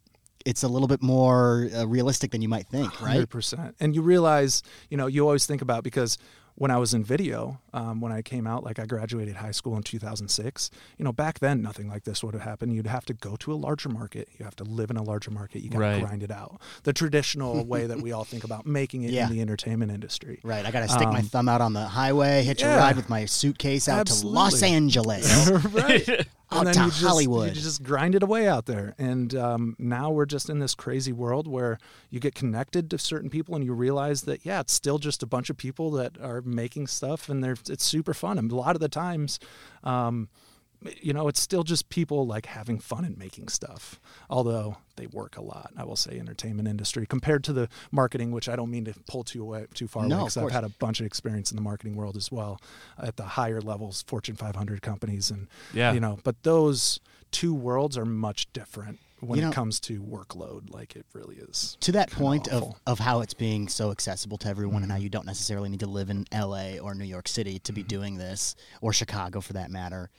it's 0.44 0.64
a 0.64 0.68
little 0.68 0.88
bit 0.88 1.04
more 1.04 1.70
uh, 1.76 1.86
realistic 1.88 2.32
than 2.32 2.42
you 2.42 2.50
might 2.50 2.66
think, 2.66 3.00
right? 3.00 3.12
Hundred 3.12 3.30
percent. 3.30 3.76
And 3.80 3.94
you 3.94 4.02
realize, 4.02 4.64
you 4.90 4.98
know, 4.98 5.06
you 5.06 5.22
always 5.24 5.46
think 5.46 5.62
about 5.62 5.84
because 5.84 6.18
when 6.60 6.70
I 6.72 6.78
was 6.78 6.94
in 6.94 7.04
video, 7.04 7.60
um, 7.74 8.00
when 8.02 8.12
I 8.12 8.22
came 8.22 8.46
out, 8.46 8.64
like 8.64 8.78
I 8.80 8.86
graduated 8.86 9.38
high 9.38 9.52
school 9.52 9.76
in 9.76 9.82
2006. 9.82 10.70
You 10.98 11.06
know, 11.06 11.12
back 11.12 11.40
then 11.40 11.62
nothing 11.62 11.88
like 11.90 12.04
this 12.04 12.24
would 12.24 12.34
have 12.36 12.44
happened. 12.44 12.74
You'd 12.76 12.86
have 12.86 13.06
to 13.06 13.14
go 13.16 13.36
to 13.38 13.52
a 13.52 13.56
larger 13.56 13.90
market. 13.90 14.28
You 14.38 14.46
have 14.46 14.56
to 14.58 14.64
live 14.64 14.92
in 14.92 14.98
a 14.98 15.04
larger 15.04 15.32
market. 15.32 15.64
You 15.64 15.70
got 15.72 15.78
to 15.80 15.84
Right. 15.84 16.02
grind 16.04 16.22
it 16.22 16.30
out. 16.32 16.60
The 16.84 16.94
traditional 16.94 17.66
way 17.74 17.88
that 17.88 18.02
we 18.02 18.12
all 18.12 18.26
think 18.26 18.44
about 18.44 18.66
making 18.68 19.04
it 19.04 19.12
Yeah. 19.12 19.28
in 19.28 19.34
the 19.34 19.42
entertainment 19.42 19.92
industry. 19.92 20.40
Right. 20.44 20.66
I 20.66 20.72
got 20.72 20.82
to 20.82 20.90
stick 20.90 21.08
my 21.08 21.20
Um, 21.20 21.26
thumb 21.26 21.50
out 21.50 21.62
on 21.62 21.74
the 21.74 21.88
highway, 21.88 22.44
hitch 22.44 22.62
a 22.62 22.68
ride 22.68 22.96
with 22.98 23.10
my 23.10 23.26
suitcase 23.26 23.88
out 23.90 24.08
to 24.08 24.28
Los 24.28 24.62
Angeles. 24.62 25.50
right. 25.72 26.28
Out 26.52 26.66
and 26.66 26.74
to 26.74 26.80
then 26.80 26.88
you 26.88 26.92
just, 26.92 27.04
Hollywood. 27.04 27.56
You 27.56 27.62
just 27.62 27.84
grind 27.84 28.16
it 28.16 28.24
away 28.24 28.48
out 28.48 28.66
there. 28.66 28.96
And 28.98 29.36
um, 29.36 29.76
now 29.78 30.10
we're 30.10 30.26
just 30.26 30.50
in 30.50 30.60
this 30.60 30.74
crazy 30.74 31.12
world 31.12 31.48
where 31.48 31.78
you 32.10 32.20
get 32.20 32.34
connected 32.34 32.90
to 32.90 32.98
certain 32.98 33.30
people 33.30 33.56
and 33.56 33.64
you 33.64 33.74
realize 33.74 34.24
that, 34.24 34.46
yeah, 34.46 34.60
it's 34.60 34.74
still 34.74 34.98
just 34.98 35.22
a 35.22 35.28
bunch 35.28 35.50
of 35.50 35.58
people 35.58 35.92
that 35.92 36.20
are 36.20 36.42
making 36.42 36.88
stuff 36.88 37.30
and 37.30 37.44
they're, 37.44 37.58
it's 37.70 37.84
super 37.84 38.16
fun. 38.16 38.40
And 38.40 38.52
a 38.52 38.56
lot 38.56 38.76
of 38.76 38.82
the 38.82 38.90
times, 38.90 39.40
um, 39.84 40.28
you 41.02 41.12
know, 41.14 41.28
it's 41.28 41.42
still 41.42 41.64
just 41.64 41.90
people 41.90 42.26
like 42.26 42.46
having 42.46 42.80
fun 42.80 43.04
and 43.04 43.18
making 43.18 43.50
stuff, 43.50 44.00
although 44.30 44.78
they 44.96 45.08
work 45.08 45.36
a 45.38 45.42
lot. 45.42 45.72
I 45.78 45.84
will 45.84 45.96
say, 45.98 46.18
entertainment 46.20 46.68
industry 46.68 47.06
compared 47.06 47.44
to 47.46 47.54
the 47.54 47.68
marketing, 47.92 48.32
which 48.32 48.48
I 48.48 48.56
don't 48.56 48.72
mean 48.72 48.86
to 48.86 48.94
pull 49.08 49.24
too 49.24 49.42
away 49.42 49.66
too 49.74 49.88
far 49.88 50.06
No, 50.08 50.16
away 50.16 50.24
because 50.26 50.38
I've 50.38 50.52
had 50.52 50.64
a 50.64 50.70
bunch 50.70 51.00
of 51.02 51.06
experience 51.06 51.52
in 51.52 51.56
the 51.58 51.62
marketing 51.62 51.96
world 51.96 52.16
as 52.16 52.32
well, 52.32 52.62
at 52.98 53.18
the 53.18 53.24
higher 53.24 53.60
levels, 53.62 54.04
Fortune 54.08 54.36
500 54.36 54.82
companies, 54.82 55.30
and 55.32 55.48
Yeah. 55.74 55.92
you 55.92 56.00
know, 56.00 56.20
but 56.24 56.44
those 56.44 57.00
two 57.32 57.54
worlds 57.54 57.98
are 57.98 58.06
much 58.06 58.52
different 58.54 59.00
when 59.20 59.36
You 59.38 59.44
know- 59.44 59.52
it 59.52 59.54
comes 59.54 59.82
to 59.82 60.02
workload. 60.02 60.74
Like 60.74 60.96
it 60.96 61.06
really 61.14 61.36
is. 61.36 61.76
to 61.82 61.92
that 61.92 62.10
point 62.10 62.48
of, 62.48 62.64
awful. 62.64 62.78
of 62.88 63.00
how 63.00 63.20
it's 63.20 63.34
being 63.34 63.68
so 63.68 63.92
accessible 63.92 64.38
to 64.40 64.48
everyone 64.48 64.82
and 64.84 64.92
how 64.92 64.98
Mm-hmm. 64.98 65.04
you 65.04 65.10
don't 65.10 65.26
necessarily 65.26 65.68
need 65.68 65.82
to 65.82 65.88
live 65.90 66.10
in 66.10 66.26
LA 66.32 66.78
or 66.80 66.96
New 66.96 67.04
York 67.06 67.28
City 67.28 67.60
to 67.60 67.74
be 67.74 67.82
Mm-hmm. 67.82 67.88
doing 67.90 68.18
this 68.18 68.56
or 68.82 68.94
Chicago 68.94 69.42
for 69.42 69.52
that 69.54 69.70
matter. 69.70 70.10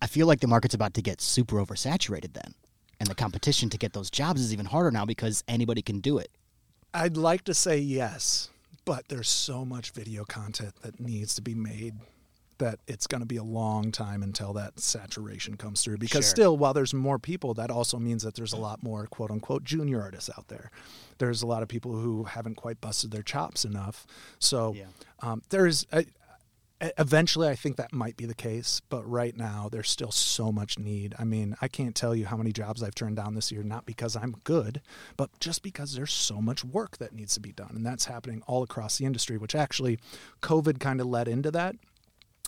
I 0.00 0.06
feel 0.06 0.26
like 0.26 0.40
the 0.40 0.46
market's 0.46 0.74
about 0.74 0.94
to 0.94 1.02
get 1.02 1.20
super 1.20 1.56
oversaturated 1.56 2.32
then. 2.34 2.54
And 3.00 3.08
the 3.08 3.14
competition 3.14 3.68
to 3.70 3.78
get 3.78 3.92
those 3.92 4.10
jobs 4.10 4.40
is 4.40 4.52
even 4.52 4.66
harder 4.66 4.90
now 4.90 5.04
because 5.04 5.44
anybody 5.48 5.82
can 5.82 6.00
do 6.00 6.18
it. 6.18 6.30
I'd 6.94 7.16
like 7.16 7.44
to 7.44 7.54
say 7.54 7.78
yes, 7.78 8.48
but 8.86 9.08
there's 9.08 9.28
so 9.28 9.64
much 9.64 9.90
video 9.90 10.24
content 10.24 10.74
that 10.82 10.98
needs 10.98 11.34
to 11.34 11.42
be 11.42 11.54
made 11.54 11.94
that 12.58 12.78
it's 12.88 13.06
going 13.06 13.20
to 13.20 13.26
be 13.26 13.36
a 13.36 13.42
long 13.44 13.92
time 13.92 14.22
until 14.22 14.54
that 14.54 14.80
saturation 14.80 15.58
comes 15.58 15.82
through. 15.82 15.98
Because 15.98 16.24
Sure. 16.24 16.30
still, 16.30 16.56
while 16.56 16.72
there's 16.72 16.94
more 16.94 17.18
people, 17.18 17.52
that 17.52 17.70
also 17.70 17.98
means 17.98 18.22
that 18.22 18.34
there's 18.34 18.54
a 18.54 18.56
lot 18.56 18.82
more 18.82 19.06
quote 19.08 19.30
unquote 19.30 19.62
junior 19.62 20.00
artists 20.00 20.30
out 20.38 20.48
there. 20.48 20.70
There's 21.18 21.42
a 21.42 21.46
lot 21.46 21.62
of 21.62 21.68
people 21.68 21.92
who 21.92 22.24
haven't 22.24 22.54
quite 22.54 22.80
busted 22.80 23.10
their 23.10 23.22
chops 23.22 23.66
enough. 23.66 24.06
So 24.38 24.72
Yeah. 24.72 24.86
um, 25.20 25.42
there's. 25.50 25.86
I, 25.92 26.00
E- 26.00 26.06
Eventually, 26.80 27.48
I 27.48 27.54
think 27.54 27.76
that 27.76 27.92
might 27.92 28.18
be 28.18 28.26
the 28.26 28.34
case, 28.34 28.82
but 28.90 29.02
right 29.08 29.34
now 29.34 29.68
there's 29.70 29.88
still 29.88 30.10
so 30.10 30.52
much 30.52 30.78
need. 30.78 31.14
I 31.18 31.24
mean, 31.24 31.56
I 31.62 31.68
can't 31.68 31.94
tell 31.94 32.14
you 32.14 32.26
how 32.26 32.36
many 32.36 32.52
jobs 32.52 32.82
I've 32.82 32.94
turned 32.94 33.16
down 33.16 33.34
this 33.34 33.50
year, 33.50 33.62
not 33.62 33.86
because 33.86 34.14
I'm 34.14 34.36
good, 34.44 34.82
but 35.16 35.30
just 35.40 35.62
because 35.62 35.94
there's 35.94 36.12
so 36.12 36.42
much 36.42 36.64
work 36.64 36.98
that 36.98 37.14
needs 37.14 37.32
to 37.34 37.40
be 37.40 37.52
done. 37.52 37.72
And 37.74 37.86
that's 37.86 38.04
happening 38.04 38.42
all 38.46 38.62
across 38.62 38.98
the 38.98 39.06
industry, 39.06 39.38
which 39.38 39.54
actually 39.54 39.98
COVID 40.42 40.78
kind 40.78 41.00
of 41.00 41.06
led 41.06 41.28
into 41.28 41.50
that. 41.52 41.76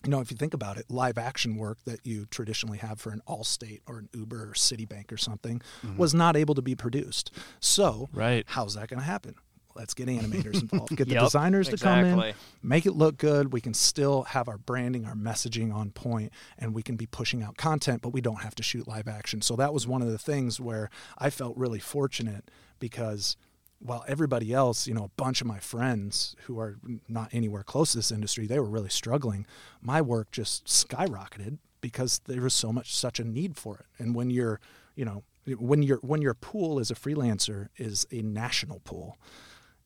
You 0.05 0.11
know, 0.11 0.21
if 0.21 0.31
you 0.31 0.37
think 0.37 0.55
about 0.55 0.77
it, 0.77 0.85
live 0.91 1.19
action 1.19 1.57
work 1.57 1.79
that 1.85 2.07
you 2.07 2.27
traditionally 2.27 2.79
have 2.79 3.01
for 3.01 3.11
an 3.11 3.23
Allstate 3.27 3.81
or 3.87 3.99
an 3.99 4.09
Uber 4.13 4.51
or 4.51 4.53
Citibank 4.53 5.11
or 5.11 5.17
something 5.17 5.61
mm-hmm. 5.83 5.97
was 5.97 6.15
not 6.15 6.37
able 6.37 6.55
to 6.55 6.63
be 6.63 6.77
produced. 6.77 7.33
So, 7.61 8.09
Right. 8.13 8.45
how's 8.47 8.75
that 8.75 8.89
going 8.89 9.01
to 9.01 9.07
happen? 9.07 9.35
Let's 9.79 9.95
get 9.95 10.09
animators 10.09 10.61
involved, 10.61 10.97
get 10.97 11.07
the 11.07 11.15
Yep, 11.19 11.23
designers 11.23 11.69
to 11.69 11.77
come 11.79 12.05
in, 12.05 12.35
make 12.63 12.85
it 12.85 12.93
look 12.93 13.17
good. 13.17 13.53
We 13.53 13.61
can 13.61 13.73
still 13.75 14.25
have 14.25 14.49
our 14.49 14.59
branding, 14.59 15.07
our 15.07 15.15
messaging 15.15 15.73
on 15.73 15.93
point, 15.93 16.33
and 16.59 16.75
we 16.75 16.83
can 16.83 16.97
be 16.97 17.07
pushing 17.07 17.43
out 17.45 17.57
content, 17.57 18.03
but 18.03 18.09
we 18.09 18.21
don't 18.21 18.43
have 18.43 18.57
to 18.57 18.63
shoot 18.63 18.89
live 18.89 19.07
action. 19.07 19.41
So 19.41 19.55
that 19.57 19.73
was 19.73 19.87
one 19.87 20.03
of 20.03 20.11
the 20.11 20.19
things 20.19 20.61
where 20.61 20.91
I 21.17 21.31
felt 21.31 21.57
really 21.57 21.79
fortunate 21.79 22.51
because 22.81 23.37
while 23.81 24.05
everybody 24.09 24.53
else, 24.53 24.87
you 24.87 24.95
know, 24.95 25.05
a 25.05 25.11
bunch 25.17 25.41
of 25.41 25.47
my 25.47 25.61
friends 25.61 26.35
who 26.45 26.59
are 26.59 26.79
not 27.09 27.29
anywhere 27.33 27.63
close 27.63 27.93
to 27.93 27.99
this 27.99 28.11
industry, 28.11 28.47
they 28.47 28.59
were 28.59 28.69
really 28.69 28.89
struggling. 28.89 29.47
My 29.81 30.03
work 30.03 30.33
just 30.33 30.67
skyrocketed 30.67 31.59
because 31.81 32.21
there 32.27 32.43
was 32.43 32.55
so 32.55 32.73
much 32.73 32.95
such 32.95 33.21
a 33.21 33.25
need 33.25 33.57
for 33.57 33.77
it. 33.77 33.87
And 34.03 34.15
when 34.15 34.31
you're, 34.31 34.61
you 34.97 35.05
know, 35.05 35.23
when 35.57 35.83
your 35.83 35.99
when 35.99 36.21
your 36.21 36.35
pool 36.35 36.79
as 36.79 36.91
a 36.91 36.95
freelancer 36.95 37.69
is 37.77 38.07
a 38.11 38.21
national 38.23 38.81
pool, 38.81 39.17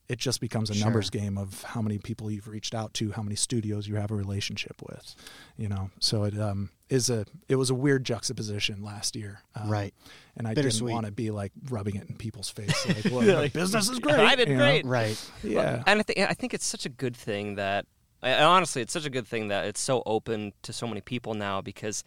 it 0.09 0.19
just 0.19 0.41
becomes 0.41 0.69
a 0.69 0.73
Sure. 0.73 0.85
numbers 0.85 1.09
game 1.09 1.37
of 1.37 1.63
how 1.63 1.81
many 1.81 1.97
people 1.97 2.29
you've 2.29 2.47
reached 2.47 2.75
out 2.75 2.93
to, 2.95 3.11
how 3.13 3.21
many 3.21 3.35
studios 3.35 3.87
you 3.87 3.95
have 3.95 4.11
a 4.11 4.15
relationship 4.15 4.81
with, 4.81 5.15
you 5.57 5.69
know. 5.69 5.89
So 5.99 6.23
it 6.25 6.37
um, 6.39 6.69
is 6.89 7.09
a 7.09 7.25
it 7.47 7.55
was 7.55 7.69
a 7.69 7.73
weird 7.75 8.03
juxtaposition 8.03 8.83
last 8.83 9.15
year, 9.15 9.41
um, 9.55 9.69
Right. 9.69 9.93
And 10.35 10.47
I 10.47 10.53
Bittersweet. 10.53 10.87
didn't 10.87 10.93
want 10.93 11.05
to 11.05 11.11
be 11.13 11.31
like 11.31 11.51
rubbing 11.69 11.95
it 11.95 12.09
in 12.09 12.17
people's 12.17 12.49
face, 12.49 12.85
like, 12.87 13.05
well, 13.13 13.21
the 13.21 13.49
business 13.53 13.89
is 13.89 13.99
great. 13.99 14.19
I 14.19 14.35
did 14.35 14.49
you 14.49 14.55
know? 14.57 14.63
great. 14.65 14.85
Right. 14.85 15.29
Yeah, 15.43 15.83
And 15.87 15.99
I 15.99 16.03
think 16.03 16.19
I 16.19 16.33
think 16.33 16.53
it's 16.53 16.65
such 16.65 16.85
a 16.85 16.89
good 16.89 17.15
thing 17.15 17.55
that 17.55 17.85
and 18.21 18.45
honestly, 18.45 18.81
it's 18.81 18.93
such 18.93 19.05
a 19.05 19.09
good 19.09 19.27
thing 19.27 19.49
that 19.49 19.65
it's 19.65 19.81
so 19.81 20.01
open 20.05 20.53
to 20.63 20.71
so 20.71 20.87
many 20.87 21.01
people 21.01 21.33
now 21.33 21.59
because 21.61 22.03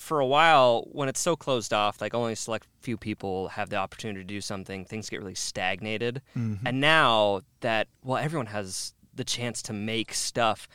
for 0.00 0.20
a 0.20 0.26
while 0.26 0.88
when 0.90 1.08
it's 1.08 1.20
so 1.20 1.36
closed 1.36 1.72
off, 1.72 2.00
like 2.00 2.14
only 2.14 2.32
a 2.32 2.36
select 2.36 2.66
few 2.80 2.96
people 2.96 3.48
have 3.48 3.70
the 3.70 3.76
opportunity 3.76 4.20
to 4.20 4.24
do 4.24 4.40
something, 4.40 4.84
things 4.84 5.10
get 5.10 5.20
really 5.20 5.34
stagnated. 5.34 6.22
Mm-hmm. 6.36 6.66
And 6.66 6.80
now 6.80 7.42
that 7.60 7.88
well, 8.02 8.16
everyone 8.16 8.46
has 8.46 8.94
the 9.14 9.24
chance 9.24 9.62
to 9.62 9.72
make 9.72 10.14
stuff, 10.14 10.68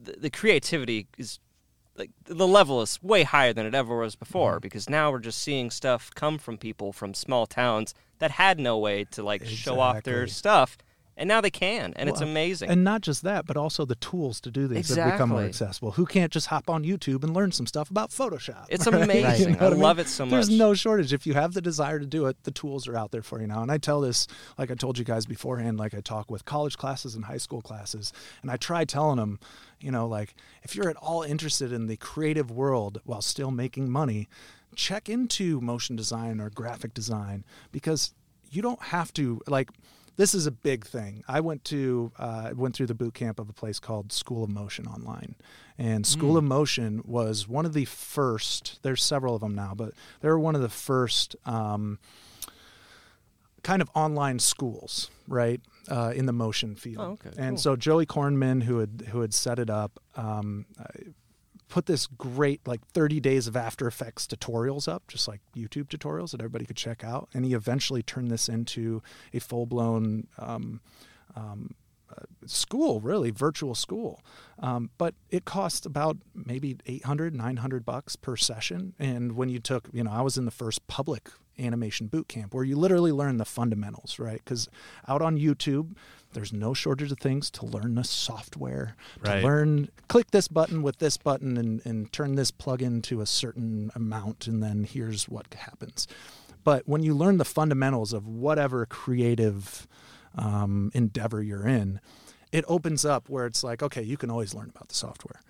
the, 0.00 0.12
the 0.12 0.30
creativity 0.30 1.08
is 1.16 1.40
like 1.96 2.10
the 2.24 2.46
level 2.46 2.82
is 2.82 3.02
way 3.02 3.22
higher 3.22 3.54
than 3.54 3.64
it 3.64 3.74
ever 3.74 3.98
was 3.98 4.14
before 4.14 4.54
mm-hmm. 4.54 4.60
because 4.60 4.90
now 4.90 5.10
we're 5.10 5.18
just 5.18 5.40
seeing 5.40 5.70
stuff 5.70 6.10
come 6.14 6.38
from 6.38 6.58
people 6.58 6.92
from 6.92 7.14
small 7.14 7.46
towns 7.46 7.94
that 8.18 8.32
had 8.32 8.58
no 8.58 8.78
way 8.78 9.04
to 9.04 9.22
like 9.22 9.44
show 9.46 9.80
off 9.80 10.02
their 10.02 10.26
stuff 10.26 10.76
and 11.16 11.28
now 11.28 11.40
they 11.40 11.50
can 11.50 11.92
and 11.96 12.08
it's 12.08 12.20
amazing 12.20 12.68
And 12.68 12.84
not 12.84 13.00
just 13.00 13.22
that, 13.22 13.46
but 13.46 13.56
also 13.56 13.84
the 13.84 13.94
tools 13.96 14.40
to 14.42 14.50
do 14.50 14.68
these 14.68 14.94
have 14.94 15.12
become 15.12 15.30
more 15.30 15.42
accessible. 15.42 15.92
Who 15.92 16.06
can't 16.06 16.32
just 16.32 16.48
hop 16.48 16.68
on 16.68 16.84
YouTube 16.84 17.24
and 17.24 17.34
learn 17.34 17.52
some 17.52 17.66
stuff 17.66 17.90
about 17.90 18.10
Photoshop? 18.10 18.66
It's 18.68 18.86
right? 18.90 19.02
amazing. 19.02 19.54
You 19.54 19.56
know 19.56 19.66
I 19.66 19.68
what 19.70 19.78
love 19.78 19.98
it 19.98 20.08
so 20.08 20.24
much. 20.24 20.32
There's 20.32 20.50
no 20.50 20.74
shortage. 20.74 21.12
If 21.12 21.26
you 21.26 21.34
have 21.34 21.54
the 21.54 21.62
desire 21.62 21.98
to 21.98 22.06
do 22.06 22.26
it, 22.26 22.42
the 22.44 22.50
tools 22.50 22.86
are 22.86 22.96
out 22.96 23.12
there 23.12 23.22
for 23.22 23.40
you 23.40 23.46
now. 23.46 23.62
And 23.62 23.72
I 23.72 23.78
tell 23.78 24.00
this, 24.00 24.26
like 24.58 24.70
I 24.70 24.74
told 24.74 24.98
you 24.98 25.04
guys 25.04 25.26
beforehand, 25.26 25.78
like 25.78 25.94
I 25.94 26.00
talk 26.00 26.30
with 26.30 26.44
college 26.44 26.76
classes 26.76 27.14
and 27.14 27.24
high 27.24 27.38
school 27.38 27.62
classes, 27.62 28.12
and 28.42 28.50
I 28.50 28.56
try 28.56 28.84
telling 28.84 29.16
them, 29.16 29.38
you 29.80 29.90
know, 29.90 30.06
like 30.06 30.34
if 30.62 30.74
you're 30.76 30.90
at 30.90 30.96
all 30.96 31.22
interested 31.22 31.72
in 31.72 31.86
the 31.86 31.96
creative 31.96 32.50
world 32.50 33.00
while 33.04 33.22
still 33.22 33.50
making 33.50 33.90
money, 33.90 34.28
check 34.74 35.08
into 35.08 35.60
motion 35.60 35.96
design 35.96 36.40
or 36.40 36.50
graphic 36.50 36.92
design 36.92 37.44
because 37.72 38.12
you 38.50 38.62
don't 38.62 38.82
have 38.82 39.12
to 39.14 39.40
like 39.46 39.70
this 40.16 40.34
is 40.34 40.46
a 40.46 40.50
big 40.50 40.84
thing. 40.86 41.22
I 41.28 41.40
went 41.40 41.64
to 41.64 42.12
uh, 42.18 42.50
went 42.54 42.74
through 42.74 42.86
the 42.86 42.94
boot 42.94 43.14
camp 43.14 43.38
of 43.38 43.48
a 43.48 43.52
place 43.52 43.78
called 43.78 44.12
School 44.12 44.44
of 44.44 44.50
Motion 44.50 44.86
online, 44.86 45.34
and 45.78 46.06
School 46.06 46.36
of 46.36 46.44
Motion 46.44 47.02
was 47.04 47.46
one 47.48 47.66
of 47.66 47.72
the 47.72 47.84
first. 47.84 48.80
There's 48.82 49.02
several 49.02 49.34
of 49.34 49.40
them 49.40 49.54
now, 49.54 49.74
but 49.76 49.92
they 50.20 50.28
were 50.28 50.38
one 50.38 50.54
of 50.54 50.62
the 50.62 50.68
first 50.68 51.36
um, 51.44 51.98
kind 53.62 53.82
of 53.82 53.90
online 53.94 54.38
schools, 54.38 55.10
right? 55.28 55.60
uh, 55.88 56.12
in 56.16 56.26
the 56.26 56.32
motion 56.32 56.74
field. 56.74 56.98
Oh, 56.98 57.10
okay, 57.26 57.30
And 57.38 57.50
cool. 57.56 57.58
so 57.58 57.76
Joey 57.76 58.06
Korenman, 58.06 58.64
who 58.64 58.78
had 58.78 59.04
who 59.10 59.20
had 59.20 59.32
set 59.32 59.58
it 59.60 59.70
up, 59.70 60.00
um, 60.16 60.66
uh, 60.80 60.84
put 61.68 61.86
this 61.86 62.06
great 62.06 62.66
like 62.66 62.86
30 62.88 63.20
days 63.20 63.46
of 63.46 63.56
After 63.56 63.86
Effects 63.86 64.26
tutorials 64.26 64.88
up, 64.88 65.04
just 65.08 65.26
like 65.28 65.40
YouTube 65.56 65.88
tutorials 65.88 66.30
that 66.30 66.40
everybody 66.40 66.64
could 66.64 66.76
check 66.76 67.04
out. 67.04 67.28
And 67.34 67.44
he 67.44 67.54
eventually 67.54 68.02
turned 68.02 68.30
this 68.30 68.48
into 68.48 69.02
a 69.32 69.40
full 69.40 69.66
blown 69.66 70.28
um, 70.38 70.80
um, 71.34 71.74
uh, 72.10 72.22
school, 72.46 73.00
really 73.00 73.30
virtual 73.30 73.74
school. 73.74 74.22
Um, 74.60 74.90
but 74.96 75.14
it 75.30 75.44
cost 75.44 75.86
about 75.86 76.18
maybe 76.34 76.76
800, 76.86 77.34
900 77.34 77.84
bucks 77.84 78.14
per 78.16 78.36
session. 78.36 78.94
And 78.98 79.32
when 79.32 79.48
you 79.48 79.58
took, 79.58 79.88
you 79.92 80.04
know, 80.04 80.12
I 80.12 80.22
was 80.22 80.38
in 80.38 80.44
the 80.44 80.50
first 80.52 80.86
public 80.86 81.30
animation 81.58 82.06
boot 82.06 82.28
camp 82.28 82.54
where 82.54 82.64
you 82.64 82.76
literally 82.76 83.12
learn 83.12 83.38
the 83.38 83.44
fundamentals, 83.44 84.18
right? 84.18 84.40
Because 84.44 84.68
out 85.08 85.22
on 85.22 85.38
YouTube, 85.38 85.96
there's 86.32 86.52
no 86.52 86.74
shortage 86.74 87.10
of 87.12 87.18
things 87.18 87.50
to 87.52 87.64
learn 87.66 87.94
the 87.94 88.04
software, 88.04 88.94
Right. 89.20 89.40
to 89.40 89.46
learn, 89.46 89.88
click 90.08 90.30
this 90.30 90.48
button 90.48 90.82
with 90.82 90.98
this 90.98 91.16
button 91.16 91.56
and, 91.56 91.84
and 91.86 92.12
turn 92.12 92.34
this 92.34 92.50
plugin 92.50 93.02
to 93.04 93.20
a 93.20 93.26
certain 93.26 93.90
amount, 93.94 94.46
and 94.46 94.62
then 94.62 94.84
here's 94.84 95.28
what 95.28 95.52
happens. 95.54 96.06
But 96.64 96.86
when 96.86 97.02
you 97.02 97.14
learn 97.14 97.38
the 97.38 97.44
fundamentals 97.44 98.12
of 98.12 98.26
whatever 98.26 98.84
creative 98.86 99.86
um, 100.34 100.90
endeavor 100.94 101.42
you're 101.42 101.66
in, 101.66 102.00
it 102.52 102.64
opens 102.68 103.04
up 103.04 103.28
where 103.28 103.46
it's 103.46 103.62
like, 103.64 103.82
okay, 103.82 104.02
you 104.02 104.16
can 104.16 104.30
always 104.30 104.54
learn 104.54 104.70
about 104.74 104.88
the 104.88 104.94
software. 104.94 105.40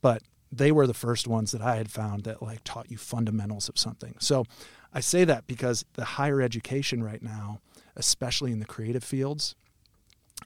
But 0.00 0.22
they 0.52 0.72
were 0.72 0.86
the 0.86 0.94
first 0.94 1.26
ones 1.28 1.52
that 1.52 1.60
I 1.62 1.76
had 1.76 1.90
found 1.90 2.24
that 2.24 2.42
like 2.42 2.64
taught 2.64 2.90
you 2.90 2.96
fundamentals 2.96 3.68
of 3.68 3.78
something. 3.78 4.14
So 4.18 4.44
I 4.92 5.00
say 5.00 5.24
that 5.24 5.46
because 5.46 5.84
the 5.94 6.04
higher 6.04 6.40
education 6.40 7.02
right 7.02 7.22
now, 7.22 7.60
especially 7.96 8.50
in 8.50 8.58
the 8.58 8.64
creative 8.66 9.04
fields, 9.04 9.54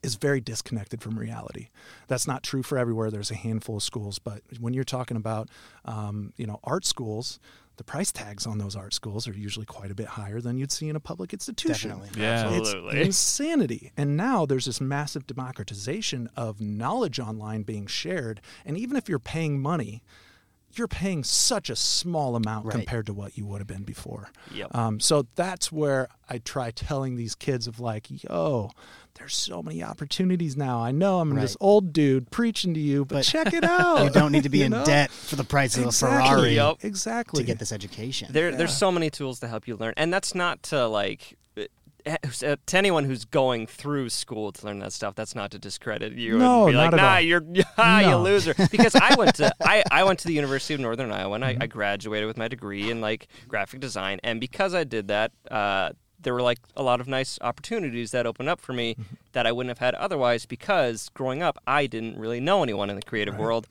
is 0.02 0.16
very 0.16 0.40
disconnected 0.40 1.02
from 1.02 1.18
reality. 1.18 1.68
That's 2.08 2.26
not 2.26 2.42
true 2.42 2.62
for 2.62 2.76
everywhere. 2.78 3.10
There's 3.10 3.30
a 3.30 3.34
handful 3.36 3.76
of 3.76 3.82
schools, 3.82 4.18
but 4.18 4.42
when 4.60 4.74
you're 4.74 4.84
talking 4.84 5.16
about, 5.16 5.48
um, 5.84 6.32
you 6.36 6.46
know, 6.46 6.60
art 6.64 6.84
schools, 6.84 7.38
the 7.76 7.84
price 7.84 8.12
tags 8.12 8.46
on 8.46 8.58
those 8.58 8.76
art 8.76 8.94
schools 8.94 9.26
are 9.26 9.32
usually 9.32 9.66
quite 9.66 9.90
a 9.90 9.94
bit 9.96 10.06
higher 10.06 10.40
than 10.40 10.58
you'd 10.58 10.70
see 10.70 10.88
in 10.88 10.94
a 10.94 11.00
public 11.00 11.32
institution. 11.32 11.90
Definitely. 11.90 12.22
Yeah. 12.22 12.44
Absolutely. 12.46 12.98
It's 13.00 13.06
insanity. 13.06 13.92
And 13.96 14.16
now 14.16 14.46
there's 14.46 14.66
this 14.66 14.80
massive 14.80 15.26
democratization 15.26 16.28
of 16.36 16.60
knowledge 16.60 17.18
online 17.18 17.62
being 17.62 17.86
shared. 17.88 18.40
And 18.64 18.78
even 18.78 18.96
if 18.96 19.08
you're 19.08 19.18
paying 19.18 19.60
money, 19.60 20.02
you're 20.76 20.86
paying 20.88 21.22
such 21.24 21.68
a 21.70 21.76
small 21.76 22.36
amount 22.36 22.66
Right. 22.66 22.74
compared 22.76 23.06
to 23.06 23.12
what 23.12 23.36
you 23.36 23.44
would 23.46 23.58
have 23.60 23.66
been 23.68 23.84
before. 23.84 24.30
Yep. 24.52 24.74
Um, 24.74 25.00
so 25.00 25.26
that's 25.34 25.70
where 25.72 26.08
I 26.28 26.38
try 26.38 26.70
telling 26.70 27.16
these 27.16 27.34
kids 27.34 27.66
of 27.66 27.78
like, 27.80 28.06
yo, 28.24 28.70
there's 29.16 29.34
so 29.36 29.62
many 29.62 29.82
opportunities 29.82 30.56
now. 30.56 30.80
I 30.80 30.90
know 30.90 31.20
I'm 31.20 31.34
this 31.34 31.56
old 31.60 31.92
dude 31.92 32.30
preaching 32.30 32.74
to 32.74 32.80
you, 32.80 33.04
but, 33.04 33.16
But 33.16 33.24
check 33.24 33.52
it 33.54 33.64
out. 33.64 34.04
You 34.04 34.10
don't 34.10 34.32
need 34.32 34.42
to 34.42 34.48
be 34.48 34.62
in 34.64 34.72
know? 34.72 34.84
debt 34.84 35.10
for 35.10 35.36
the 35.36 35.44
price 35.44 35.76
of 35.76 35.86
a 35.86 35.92
Ferrari 35.92 36.54
Yep. 36.56 36.78
Exactly. 36.82 37.42
to 37.42 37.46
get 37.46 37.58
this 37.58 37.72
education. 37.72 38.28
There, 38.32 38.50
there's 38.54 38.76
so 38.76 38.90
many 38.90 39.10
tools 39.10 39.40
to 39.40 39.48
help 39.48 39.68
you 39.68 39.76
learn, 39.76 39.94
and 39.96 40.12
that's 40.12 40.34
not 40.34 40.62
to 40.64 40.86
like 40.88 41.36
eh, 42.06 42.16
to 42.66 42.76
anyone 42.76 43.04
who's 43.04 43.24
going 43.24 43.66
through 43.66 44.08
school 44.10 44.52
to 44.52 44.66
learn 44.66 44.80
that 44.80 44.92
stuff. 44.92 45.14
That's 45.14 45.34
not 45.34 45.50
to 45.52 45.58
discredit 45.58 46.12
you 46.14 46.36
No, 46.38 46.64
and 46.64 46.72
be 46.72 46.76
like, 46.76 46.90
not 46.90 47.00
at 47.00 47.02
nah, 47.02 47.14
all. 47.14 47.20
you're 47.20 47.42
ah, 47.78 48.00
you 48.00 48.16
loser. 48.16 48.54
Because 48.70 48.94
I 48.94 49.14
went 49.16 49.36
to 49.36 49.52
I, 49.62 49.82
I 49.90 50.04
went 50.04 50.18
to 50.20 50.26
the 50.26 50.34
University 50.34 50.74
of 50.74 50.80
Northern 50.80 51.10
Iowa, 51.12 51.34
and 51.36 51.44
Mm-hmm. 51.44 51.62
I, 51.62 51.64
I 51.64 51.66
graduated 51.66 52.26
with 52.26 52.36
my 52.36 52.48
degree 52.48 52.90
in 52.90 53.00
like 53.00 53.28
graphic 53.48 53.80
design, 53.80 54.18
and 54.24 54.40
because 54.40 54.74
I 54.74 54.84
did 54.84 55.08
that. 55.08 55.30
Uh, 55.50 55.90
there 56.24 56.34
were 56.34 56.42
like 56.42 56.58
a 56.76 56.82
lot 56.82 57.00
of 57.00 57.06
nice 57.08 57.38
opportunities 57.40 58.10
that 58.10 58.26
opened 58.26 58.48
up 58.48 58.60
for 58.60 58.72
me 58.72 58.94
Mm-hmm. 58.94 59.14
that 59.32 59.46
I 59.46 59.52
wouldn't 59.52 59.70
have 59.70 59.78
had 59.78 59.94
otherwise 59.94 60.44
because 60.46 61.08
growing 61.14 61.42
up 61.42 61.56
I 61.66 61.86
didn't 61.86 62.18
really 62.18 62.40
know 62.40 62.62
anyone 62.62 62.90
in 62.90 62.96
the 62.96 63.02
creative 63.02 63.36
world 63.38 63.66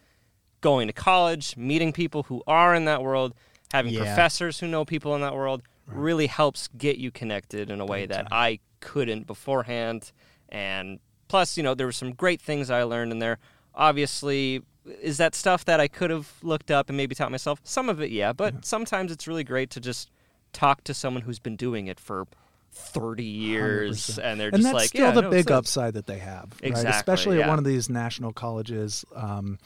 going 0.61 0.87
to 0.87 0.93
college, 0.93 1.57
meeting 1.57 1.91
people 1.91 2.23
who 2.23 2.41
are 2.47 2.73
in 2.73 2.85
that 2.85 3.03
world, 3.03 3.33
having 3.73 3.93
Yeah. 3.93 3.99
professors 4.05 4.59
who 4.59 4.67
know 4.67 4.85
people 4.85 5.13
in 5.15 5.21
that 5.21 5.33
world 5.35 5.61
really 5.87 6.27
helps 6.27 6.69
get 6.77 6.97
you 6.97 7.11
connected 7.11 7.69
in 7.69 7.81
a 7.81 7.85
way 7.85 8.05
that 8.05 8.27
I 8.31 8.59
couldn't 8.79 9.27
beforehand. 9.27 10.11
And 10.49 10.99
plus, 11.27 11.57
you 11.57 11.63
know, 11.63 11.73
there 11.75 11.85
were 11.87 11.91
some 11.91 12.13
great 12.13 12.41
things 12.41 12.69
I 12.69 12.83
learned 12.83 13.11
in 13.11 13.19
there. 13.19 13.39
Obviously, 13.75 14.61
is 15.01 15.17
that 15.17 15.35
stuff 15.35 15.65
that 15.65 15.79
I 15.79 15.87
could 15.87 16.09
have 16.09 16.31
looked 16.41 16.71
up 16.71 16.89
and 16.89 16.95
maybe 16.97 17.15
taught 17.15 17.31
myself? 17.31 17.59
Some 17.63 17.89
of 17.89 17.99
it, 18.01 18.11
yeah, 18.11 18.31
but 18.33 18.65
sometimes 18.65 19.11
it's 19.11 19.27
really 19.27 19.43
great 19.43 19.69
to 19.71 19.79
just 19.81 20.09
talk 20.53 20.83
to 20.85 20.93
someone 20.93 21.23
who's 21.23 21.39
been 21.39 21.55
doing 21.55 21.87
it 21.87 21.99
for 21.99 22.25
30 22.73 23.23
years 23.23 24.07
100%. 24.07 24.23
and 24.23 24.39
they're 24.39 24.47
and 24.49 24.57
just 24.57 24.63
that's 24.63 24.73
like, 24.73 24.89
still 24.89 25.05
yeah, 25.05 25.11
the 25.11 25.21
no, 25.23 25.29
big 25.29 25.51
upside 25.51 25.93
that 25.93 26.07
they 26.07 26.19
have, 26.19 26.51
right? 26.61 26.69
Exactly, 26.71 26.91
Especially 26.91 27.37
yeah. 27.37 27.43
at 27.43 27.49
one 27.49 27.59
of 27.59 27.65
these 27.65 27.89
national 27.89 28.33
colleges. 28.33 29.05
Um, 29.15 29.57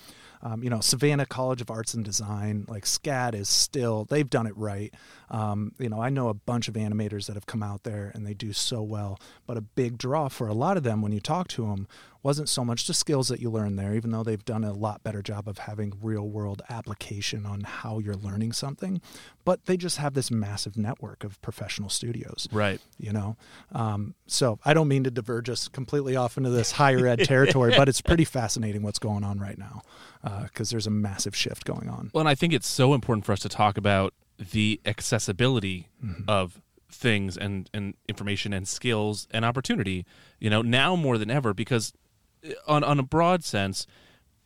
um, 0.42 0.64
you 0.64 0.70
know, 0.70 0.80
Savannah 0.82 1.26
College 1.26 1.62
of 1.62 1.72
Arts 1.72 1.94
and 1.94 2.06
Design, 2.06 2.66
like 2.68 2.86
SCAD 2.86 3.34
is 3.34 3.50
still, 3.50 4.06
they've 4.06 4.30
done 4.30 4.46
it 4.46 4.56
right. 4.56 4.94
Um, 5.30 5.74
you 5.80 5.90
know, 5.90 6.00
I 6.00 6.10
know 6.10 6.30
a 6.30 6.34
bunch 6.34 6.68
of 6.68 6.76
animators 6.76 7.26
that 7.26 7.34
have 7.34 7.48
come 7.48 7.64
out 7.64 7.84
there 7.84 8.12
and 8.14 8.26
they 8.26 8.34
do 8.34 8.54
so 8.54 8.82
well. 8.82 9.20
But 9.48 9.58
a 9.58 9.62
big 9.62 9.98
draw 9.98 10.28
for 10.30 10.48
a 10.48 10.54
lot 10.54 10.78
of 10.78 10.84
them 10.84 11.02
when 11.02 11.12
you 11.12 11.20
talk 11.20 11.48
to 11.50 11.68
them 11.68 11.88
wasn't 12.28 12.50
so 12.50 12.66
much 12.66 12.86
the 12.88 12.94
skills 12.94 13.30
that 13.30 13.40
you 13.40 13.50
learn 13.50 13.78
there, 13.78 13.96
even 13.96 14.12
though 14.12 14.22
they've 14.22 14.44
done 14.44 14.66
a 14.66 14.74
lot 14.74 15.02
better 15.02 15.22
job 15.22 15.48
of 15.48 15.60
having 15.60 15.94
real 16.02 16.28
world 16.28 16.62
application 16.70 17.46
on 17.46 17.62
how 17.62 18.00
you're 18.00 18.18
learning 18.18 18.52
something, 18.52 19.00
but 19.46 19.66
they 19.66 19.78
just 19.78 19.96
have 19.96 20.14
this 20.14 20.30
massive 20.30 20.76
network 20.76 21.24
of 21.24 21.42
professional 21.42 21.88
studios. 21.88 22.46
Right. 22.52 22.82
you 22.98 23.14
know? 23.14 23.38
Um, 23.72 24.14
so 24.26 24.60
i 24.66 24.74
don't 24.74 24.90
mean 24.90 25.06
to 25.06 25.12
diverge 25.12 25.50
us 25.50 25.70
completely 25.70 26.18
off 26.18 26.36
into 26.36 26.50
this 26.50 26.72
higher 26.84 27.08
ed 27.08 27.24
territory 27.24 27.74
but 27.78 27.88
it's 27.88 28.02
pretty 28.02 28.26
fascinating 28.26 28.82
what's 28.82 29.00
going 29.00 29.24
on 29.24 29.40
right 29.40 29.58
now 29.58 29.82
because 30.44 30.70
there's 30.70 30.88
a 30.88 30.92
massive 30.92 31.34
shift 31.34 31.64
going 31.64 31.88
on. 31.88 32.12
Well, 32.14 32.20
and 32.20 32.28
I 32.28 32.36
think 32.36 32.52
it's 32.52 32.68
so 32.68 32.94
important 32.94 33.26
for 33.26 33.32
us 33.32 33.40
to 33.40 33.50
talk 33.50 33.78
about 33.78 34.14
the 34.38 34.82
accessibility 34.86 35.88
of 36.28 36.62
things 36.92 37.38
and, 37.38 37.70
and 37.74 37.94
information 38.10 38.52
and 38.52 38.68
skills 38.68 39.28
and 39.32 39.46
opportunity, 39.46 40.06
you 40.40 40.50
know, 40.50 40.62
now 40.62 40.96
more 40.96 41.18
than 41.18 41.32
ever, 41.32 41.54
because 41.54 41.94
uh, 41.94 42.07
on, 42.68 42.84
on 42.84 43.00
a 43.00 43.04
broad 43.04 43.44
sense, 43.44 43.88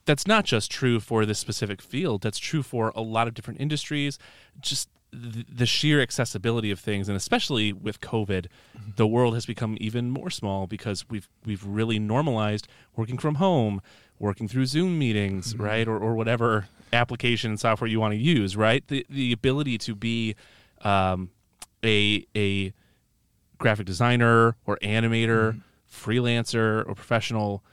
that's 0.06 0.26
not 0.26 0.46
just 0.46 0.72
true 0.72 1.00
for 1.00 1.26
this 1.26 1.40
specific 1.40 1.82
field, 1.82 2.22
that's 2.22 2.40
true 2.40 2.64
for 2.64 2.92
a 2.96 3.02
lot 3.02 3.28
of 3.28 3.34
different 3.34 3.62
industries. 3.62 4.18
Just 4.60 4.90
the, 5.12 5.46
the 5.48 5.66
sheer 5.66 6.02
accessibility 6.02 6.72
of 6.72 6.80
things, 6.80 7.08
and 7.08 7.16
especially 7.16 7.74
with 7.74 8.00
COVID, 8.00 8.48
mm-hmm. 8.78 8.92
the 8.96 9.06
world 9.06 9.34
has 9.34 9.46
become 9.46 9.78
even 9.80 10.10
more 10.10 10.30
small 10.30 10.68
because 10.68 11.06
we've 11.10 11.28
we've 11.46 11.66
really 11.66 12.00
normalized 12.00 12.68
working 12.96 13.18
from 13.18 13.36
home, 13.36 13.82
working 14.20 14.48
through 14.48 14.66
Zoom 14.66 14.98
meetings, 14.98 15.54
mm-hmm. 15.54 15.64
right, 15.64 15.88
or 15.88 15.98
or 15.98 16.16
whatever 16.16 16.68
application 16.94 17.52
and 17.52 17.60
software 17.60 17.90
you 17.90 18.00
want 18.00 18.14
to 18.14 18.18
use, 18.18 18.56
right. 18.56 18.88
The 18.88 19.06
the 19.10 19.32
ability 19.34 19.78
to 19.80 19.96
be 19.96 20.36
um, 20.82 21.30
a 21.84 22.26
a 22.36 22.74
graphic 23.58 23.86
designer 23.86 24.56
or 24.66 24.78
animator, 24.82 25.54
mm-hmm. 25.54 26.10
freelancer 26.10 26.88
or 26.88 26.96
professional 26.96 27.64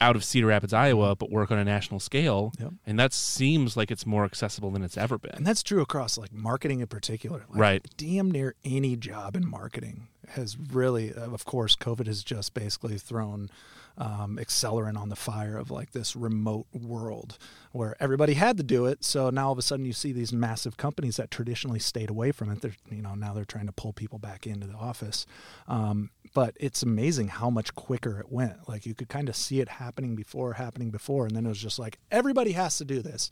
out 0.00 0.16
of 0.16 0.24
Cedar 0.24 0.46
Rapids, 0.46 0.72
Iowa, 0.72 1.14
but 1.14 1.30
work 1.30 1.50
on 1.50 1.58
a 1.58 1.64
national 1.64 2.00
scale. 2.00 2.52
Yep. 2.58 2.72
And 2.86 2.98
that 2.98 3.12
seems 3.12 3.76
like 3.76 3.90
it's 3.90 4.06
more 4.06 4.24
accessible 4.24 4.70
than 4.70 4.82
it's 4.82 4.96
ever 4.96 5.18
been. 5.18 5.32
and 5.34 5.46
that's 5.46 5.62
true 5.62 5.80
across 5.82 6.16
like 6.16 6.32
marketing 6.32 6.80
in 6.80 6.86
particular 6.86 7.44
like, 7.50 7.58
Right. 7.60 7.86
damn 7.96 8.30
near 8.30 8.54
any 8.64 8.96
job 8.96 9.36
in 9.36 9.46
marketing 9.48 10.08
has 10.28 10.56
really 10.72 11.12
uh, 11.12 11.28
of 11.30 11.44
course 11.44 11.74
covid 11.74 12.06
has 12.06 12.22
just 12.22 12.54
basically 12.54 12.96
thrown 12.98 13.50
um, 13.98 14.38
accelerant 14.40 14.96
on 14.96 15.08
the 15.08 15.16
fire 15.16 15.56
of 15.56 15.70
like 15.70 15.90
this 15.92 16.14
remote 16.16 16.66
world 16.72 17.36
where 17.72 17.96
everybody 18.00 18.34
had 18.34 18.56
to 18.56 18.62
do 18.62 18.86
it 18.86 19.04
so 19.04 19.28
now 19.30 19.46
all 19.46 19.52
of 19.52 19.58
a 19.58 19.62
sudden 19.62 19.84
you 19.84 19.92
see 19.92 20.12
these 20.12 20.32
massive 20.32 20.76
companies 20.76 21.16
that 21.16 21.30
traditionally 21.30 21.80
stayed 21.80 22.08
away 22.08 22.30
from 22.32 22.50
it 22.50 22.60
they're 22.62 22.76
you 22.90 23.02
know 23.02 23.14
now 23.14 23.32
they're 23.34 23.44
trying 23.44 23.66
to 23.66 23.72
pull 23.72 23.92
people 23.92 24.18
back 24.18 24.46
into 24.46 24.66
the 24.66 24.74
office 24.74 25.26
um, 25.68 26.10
but 26.34 26.56
it's 26.60 26.82
amazing 26.82 27.28
how 27.28 27.50
much 27.50 27.74
quicker 27.74 28.20
it 28.20 28.30
went 28.30 28.68
like 28.68 28.86
you 28.86 28.94
could 28.94 29.08
kind 29.08 29.28
of 29.28 29.36
see 29.36 29.60
it 29.60 29.68
happening 29.68 30.14
before 30.14 30.54
happening 30.54 30.90
before 30.90 31.26
and 31.26 31.36
then 31.36 31.46
it 31.46 31.48
was 31.48 31.58
just 31.58 31.78
like 31.78 31.98
everybody 32.10 32.52
has 32.52 32.78
to 32.78 32.84
do 32.84 33.02
this 33.02 33.30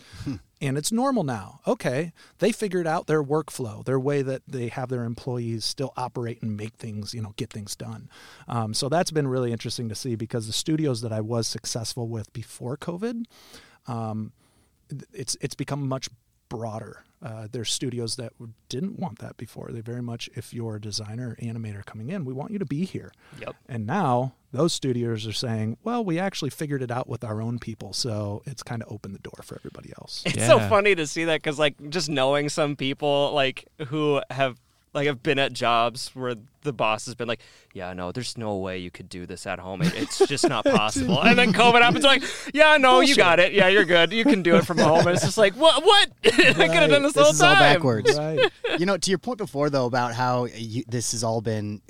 and 0.60 0.76
it's 0.76 0.90
normal 0.90 1.24
now. 1.24 1.60
Okay, 1.66 2.12
they 2.38 2.52
figured 2.52 2.86
out 2.86 3.06
their 3.06 3.22
workflow, 3.22 3.84
their 3.84 4.00
way 4.00 4.22
that 4.22 4.42
they 4.48 4.68
have 4.68 4.88
their 4.88 5.04
employees 5.04 5.64
still 5.64 5.92
operate 5.96 6.42
and 6.42 6.56
make 6.56 6.74
things, 6.74 7.14
you 7.14 7.22
know, 7.22 7.32
get 7.36 7.50
things 7.50 7.76
done. 7.76 8.10
Um, 8.48 8.74
so 8.74 8.88
that's 8.88 9.10
been 9.10 9.28
really 9.28 9.52
interesting 9.52 9.88
to 9.88 9.94
see 9.94 10.16
because 10.16 10.46
the 10.46 10.52
studios 10.52 11.00
that 11.02 11.12
I 11.12 11.20
was 11.20 11.46
successful 11.46 12.08
with 12.08 12.32
before 12.32 12.76
COVID, 12.76 13.24
um, 13.86 14.32
it's 15.12 15.36
it's 15.40 15.54
become 15.54 15.88
much 15.88 16.08
broader. 16.48 17.04
Uh, 17.20 17.48
there's 17.50 17.72
studios 17.72 18.16
that 18.16 18.32
didn't 18.68 18.98
want 18.98 19.18
that 19.18 19.36
before. 19.36 19.70
They 19.72 19.80
very 19.80 20.02
much, 20.02 20.30
if 20.34 20.54
you're 20.54 20.76
a 20.76 20.80
designer, 20.80 21.36
animator 21.42 21.84
coming 21.84 22.10
in, 22.10 22.24
we 22.24 22.32
want 22.32 22.52
you 22.52 22.58
to 22.60 22.64
be 22.64 22.84
here. 22.84 23.12
Yep. 23.40 23.56
And 23.68 23.86
now 23.86 24.34
those 24.52 24.72
studios 24.72 25.26
are 25.26 25.32
saying, 25.32 25.78
well, 25.82 26.04
we 26.04 26.18
actually 26.18 26.50
figured 26.50 26.80
it 26.80 26.90
out 26.90 27.08
with 27.08 27.24
our 27.24 27.42
own 27.42 27.58
people, 27.58 27.92
so 27.92 28.42
it's 28.46 28.62
kind 28.62 28.82
of 28.82 28.92
opened 28.92 29.14
the 29.14 29.20
door 29.20 29.40
for 29.42 29.56
everybody 29.56 29.92
else. 29.98 30.22
It's 30.26 30.46
so 30.46 30.60
funny 30.60 30.94
to 30.94 31.06
see 31.06 31.24
that 31.24 31.42
because, 31.42 31.58
like, 31.58 31.90
just 31.90 32.08
knowing 32.08 32.48
some 32.48 32.76
people 32.76 33.32
like 33.34 33.66
who 33.88 34.22
have 34.30 34.60
Like 34.98 35.08
I've 35.08 35.22
been 35.22 35.38
at 35.38 35.52
jobs 35.52 36.10
where 36.14 36.34
the 36.62 36.72
boss 36.72 37.06
has 37.06 37.14
been 37.14 37.28
like, 37.28 37.40
"Yeah, 37.72 37.92
no, 37.92 38.10
there's 38.10 38.36
no 38.36 38.56
way 38.56 38.78
you 38.78 38.90
could 38.90 39.08
do 39.08 39.26
this 39.26 39.46
at 39.46 39.60
home. 39.60 39.80
It, 39.82 39.94
it's 39.94 40.18
just 40.26 40.48
not 40.48 40.64
possible." 40.64 41.22
and 41.22 41.38
then 41.38 41.52
COVID 41.52 41.80
happens, 41.80 42.04
like, 42.04 42.24
"Yeah, 42.52 42.76
no, 42.78 43.00
you 43.00 43.14
got 43.14 43.38
it. 43.38 43.52
Yeah, 43.52 43.68
you're 43.68 43.84
good. 43.84 44.12
You 44.12 44.24
can 44.24 44.42
do 44.42 44.56
it 44.56 44.66
from 44.66 44.78
home." 44.78 45.06
And 45.06 45.10
it's 45.10 45.24
just 45.24 45.38
like, 45.38 45.54
"What? 45.54 45.84
What? 45.84 46.10
I 46.24 46.28
could 46.30 46.56
have 46.56 46.90
done 46.90 47.02
this, 47.04 47.12
the 47.12 47.20
This 47.20 47.26
whole 47.26 47.32
is 47.32 47.40
all 47.42 47.54
time." 47.54 47.74
backwards. 47.74 48.18
Right. 48.18 48.50
you 48.78 48.86
know, 48.86 48.96
to 48.96 49.10
your 49.10 49.18
point 49.18 49.38
before 49.38 49.70
though 49.70 49.86
about 49.86 50.14
how 50.14 50.46
you, 50.46 50.82
this 50.88 51.12
has 51.12 51.22
all 51.22 51.40
been 51.40 51.80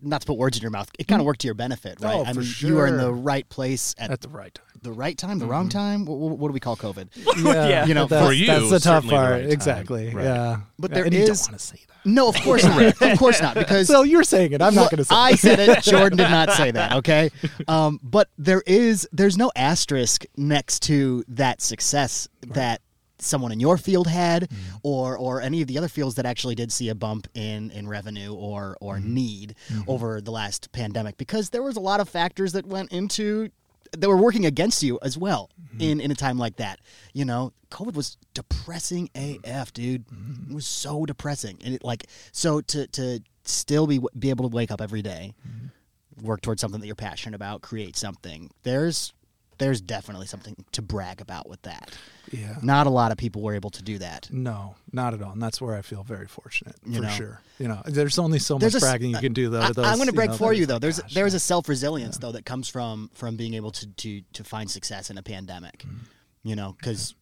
not 0.00 0.20
to 0.20 0.26
put 0.26 0.36
words 0.36 0.56
in 0.56 0.62
your 0.62 0.70
mouth, 0.70 0.88
it 0.98 1.08
kind 1.08 1.20
of 1.20 1.24
hmm? 1.24 1.26
worked 1.26 1.40
to 1.40 1.48
your 1.48 1.54
benefit, 1.54 1.98
oh, 2.00 2.04
right? 2.06 2.14
Oh, 2.14 2.24
I 2.24 2.32
for 2.32 2.40
mean, 2.40 2.54
you 2.58 2.78
are 2.78 2.86
in 2.86 2.96
the 2.96 3.12
right 3.12 3.48
place 3.48 3.94
at, 3.98 4.10
At 4.10 4.20
the 4.20 4.28
right 4.28 4.54
time. 4.54 4.64
The 4.82 4.92
right 4.92 5.16
time, 5.16 5.38
the 5.38 5.46
wrong 5.46 5.68
time. 5.68 6.04
What, 6.04 6.18
what, 6.18 6.38
what 6.38 6.48
do 6.48 6.52
we 6.52 6.60
call 6.60 6.76
COVID? 6.76 7.08
Yeah. 7.44 7.86
You 7.86 7.94
know, 7.94 8.06
that's, 8.06 8.26
For 8.26 8.32
you, 8.32 8.46
that's 8.46 8.70
the 8.70 8.80
tough 8.80 9.04
certainly 9.04 9.08
the 9.10 9.16
part. 9.16 9.32
right 9.42 9.52
exactly. 9.52 10.14
Right. 10.14 10.24
Yeah. 10.24 10.60
But 10.78 10.90
Yeah, 10.90 10.94
there 10.96 11.04
and 11.04 11.14
you 11.14 11.20
don't 11.26 11.38
want 11.40 11.52
to 11.52 11.58
say 11.58 11.76
that. 11.88 11.94
No, 12.04 12.28
of 12.28 12.36
course 12.36 12.64
not. 12.64 13.02
of 13.02 13.18
course 13.18 13.40
not, 13.42 13.54
because 13.54 13.86
So 13.94 14.02
you're 14.02 14.24
saying 14.24 14.52
it. 14.52 14.62
I'm 14.62 14.74
not 14.74 14.90
going 14.90 14.98
to 14.98 15.04
say. 15.04 15.14
I 15.14 15.30
it. 15.30 15.38
said 15.38 15.58
it. 15.58 15.82
Jordan 15.82 16.16
did 16.18 16.30
not 16.30 16.52
say 16.52 16.70
that. 16.70 16.92
Okay, 16.94 17.30
um, 17.66 18.00
but 18.02 18.28
there 18.38 18.62
is 18.66 19.08
there's 19.12 19.36
no 19.36 19.50
asterisk 19.56 20.24
next 20.36 20.82
to 20.84 21.24
that 21.28 21.60
success 21.60 22.28
that 22.48 22.80
someone 23.18 23.50
in 23.50 23.58
your 23.60 23.76
field 23.76 24.06
had, 24.06 24.48
Mm-hmm. 24.48 24.76
or 24.84 25.18
or 25.18 25.42
any 25.42 25.60
of 25.60 25.66
the 25.68 25.76
other 25.76 25.88
fields 25.88 26.14
that 26.14 26.24
actually 26.24 26.54
did 26.54 26.70
see 26.72 26.88
a 26.88 26.94
bump 26.94 27.26
in 27.34 27.70
in 27.72 27.88
revenue 27.88 28.32
or 28.32 28.76
or 28.80 28.96
Mm-hmm. 28.96 29.14
need 29.14 29.54
over 29.86 30.20
the 30.20 30.30
last 30.30 30.70
pandemic, 30.72 31.18
because 31.18 31.50
there 31.50 31.62
was 31.62 31.76
a 31.76 31.80
lot 31.80 31.98
of 32.00 32.08
factors 32.08 32.52
that 32.52 32.64
went 32.64 32.90
into 32.92 33.50
that 33.92 34.08
were 34.08 34.16
working 34.16 34.46
against 34.46 34.82
you 34.82 34.98
as 35.02 35.16
well 35.18 35.50
Mm-hmm. 35.68 35.80
in 35.82 36.00
in 36.00 36.10
a 36.10 36.14
time 36.14 36.38
like 36.38 36.56
that. 36.56 36.80
You 37.12 37.24
know, 37.26 37.52
COVID 37.70 37.92
was 37.94 38.16
depressing 38.32 39.10
AF, 39.14 39.72
dude. 39.74 40.06
Mm-hmm. 40.08 40.50
It 40.52 40.54
was 40.54 40.66
so 40.66 41.04
depressing, 41.04 41.58
and 41.62 41.74
it 41.74 41.84
like 41.84 42.06
so 42.32 42.60
to 42.62 42.86
to 42.88 43.20
still 43.44 43.86
be 43.86 44.00
be 44.18 44.30
able 44.30 44.48
to 44.48 44.54
wake 44.54 44.70
up 44.70 44.80
every 44.80 45.02
day, 45.02 45.34
Mm-hmm. 45.46 46.26
work 46.26 46.40
towards 46.40 46.60
something 46.62 46.80
that 46.80 46.86
you're 46.86 46.96
passionate 46.96 47.36
about, 47.36 47.60
create 47.60 47.96
something. 47.96 48.50
There's 48.62 49.12
there's 49.58 49.80
definitely 49.80 50.26
something 50.26 50.54
to 50.72 50.82
brag 50.82 51.20
about 51.20 51.48
with 51.48 51.60
that. 51.62 51.96
Yeah. 52.30 52.56
Not 52.62 52.86
a 52.86 52.90
lot 52.90 53.10
of 53.12 53.18
people 53.18 53.42
were 53.42 53.54
able 53.54 53.70
to 53.70 53.82
do 53.82 53.98
that. 53.98 54.28
No, 54.32 54.74
not 54.92 55.14
at 55.14 55.22
all. 55.22 55.32
And 55.32 55.42
that's 55.42 55.60
where 55.60 55.74
I 55.74 55.82
feel 55.82 56.02
very 56.02 56.26
fortunate 56.26 56.76
You 56.86 56.96
for 56.96 57.02
know. 57.02 57.08
sure. 57.10 57.40
You 57.58 57.68
know, 57.68 57.82
there's 57.86 58.18
only 58.18 58.38
so 58.38 58.58
There's 58.58 58.74
much 58.74 58.82
a 58.82 58.86
bragging 58.86 59.10
you 59.10 59.18
can 59.18 59.32
do 59.32 59.48
though. 59.50 59.60
I, 59.60 59.66
am 59.92 59.96
going 59.96 60.06
to 60.06 60.12
brag 60.12 60.32
for 60.34 60.52
you 60.52 60.66
though. 60.66 60.74
like, 60.74 60.82
There's 60.82 61.00
gosh, 61.00 61.14
there's 61.14 61.32
yeah. 61.32 61.38
a 61.38 61.40
self 61.40 61.68
resilience 61.68 62.18
though 62.18 62.32
that 62.32 62.44
comes 62.44 62.68
from 62.68 63.10
from 63.14 63.36
being 63.36 63.54
able 63.54 63.70
to 63.72 63.86
to 63.86 64.22
to 64.32 64.44
find 64.44 64.70
success 64.70 65.10
in 65.10 65.18
a 65.18 65.22
pandemic. 65.22 65.78
Mm-hmm. 65.78 65.96
You 66.44 66.56
know, 66.56 66.76
because 66.78 67.14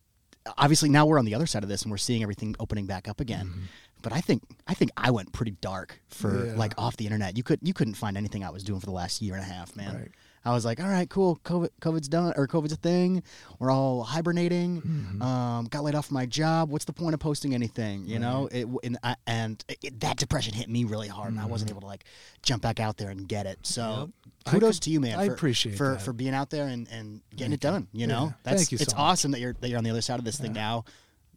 obviously 0.58 0.88
now 0.88 1.06
we're 1.06 1.18
on 1.18 1.24
the 1.24 1.34
other 1.34 1.46
side 1.46 1.62
of 1.62 1.68
this 1.68 1.82
and 1.82 1.90
we're 1.90 1.96
seeing 1.96 2.22
everything 2.22 2.54
opening 2.60 2.86
back 2.86 3.08
up 3.08 3.20
again. 3.20 3.68
But 4.02 4.12
I 4.12 4.20
think 4.20 4.42
I 4.66 4.74
think 4.74 4.90
I 4.96 5.10
went 5.10 5.32
pretty 5.32 5.52
dark 5.60 6.00
for 6.08 6.30
Mm-hmm. 6.30 6.46
Yeah. 6.48 6.56
like 6.56 6.74
off 6.78 6.96
the 6.96 7.04
internet. 7.06 7.36
You 7.36 7.42
could 7.42 7.60
you 7.62 7.72
couldn't 7.72 7.94
find 7.94 8.16
anything 8.16 8.44
I 8.44 8.50
was 8.50 8.62
doing 8.62 8.78
for 8.80 8.86
the 8.86 8.92
last 8.92 9.22
year 9.22 9.34
and 9.34 9.42
a 9.42 9.46
half, 9.46 9.74
man. 9.74 9.94
Right. 9.94 10.10
I 10.46 10.52
was 10.52 10.64
like, 10.64 10.80
all 10.80 10.88
right, 10.88 11.10
cool. 11.10 11.38
COVID, 11.44 11.68
COVID's 11.80 12.08
done, 12.08 12.32
or 12.36 12.46
COVID's 12.46 12.72
a 12.72 12.76
thing. 12.76 13.22
We're 13.58 13.70
all 13.72 14.04
hibernating. 14.04 14.80
Mm-hmm. 14.80 15.20
Um, 15.22 15.64
got 15.66 15.82
laid 15.82 15.94
off 15.96 16.06
from 16.06 16.14
my 16.14 16.24
job. 16.26 16.70
What's 16.70 16.84
the 16.84 16.92
point 16.92 17.14
of 17.14 17.20
posting 17.20 17.52
anything? 17.54 18.06
You 18.06 18.18
know, 18.20 18.48
it, 18.52 18.66
and 18.84 18.96
I, 19.02 19.16
and 19.26 19.62
it, 19.82 19.98
that 20.00 20.16
depression 20.18 20.54
hit 20.54 20.68
me 20.70 20.84
really 20.84 21.08
hard, 21.08 21.32
and 21.32 21.40
I 21.40 21.46
wasn't 21.46 21.70
able 21.72 21.80
to 21.80 21.86
like 21.88 22.04
jump 22.42 22.62
back 22.62 22.78
out 22.80 22.96
there 22.96 23.10
and 23.10 23.26
get 23.28 23.46
it. 23.46 23.58
So 23.66 23.82
Mm-hmm. 23.82 24.50
Kudos 24.50 24.76
could- 24.76 24.82
to 24.84 24.90
you, 24.90 25.00
man. 25.00 25.18
I 25.18 25.26
for, 25.26 25.34
appreciate 25.34 25.76
for 25.76 25.90
that. 25.94 26.02
for 26.02 26.12
being 26.12 26.32
out 26.32 26.50
there 26.50 26.68
and, 26.68 26.86
and 26.92 27.20
getting 27.34 27.52
it 27.52 27.60
Thank 27.60 27.74
you. 27.74 27.80
done. 27.80 27.88
You 27.92 28.06
know, 28.06 28.24
Yeah. 28.26 28.32
that's 28.44 28.56
Thank 28.62 28.72
you 28.72 28.78
it's 28.80 28.92
so 28.92 28.96
awesome 28.98 29.32
that 29.32 29.40
you're 29.40 29.54
that 29.54 29.68
you're 29.68 29.78
on 29.78 29.82
the 29.84 29.90
other 29.90 30.00
side 30.02 30.20
of 30.20 30.24
this 30.24 30.38
thing 30.38 30.52
now, 30.52 30.84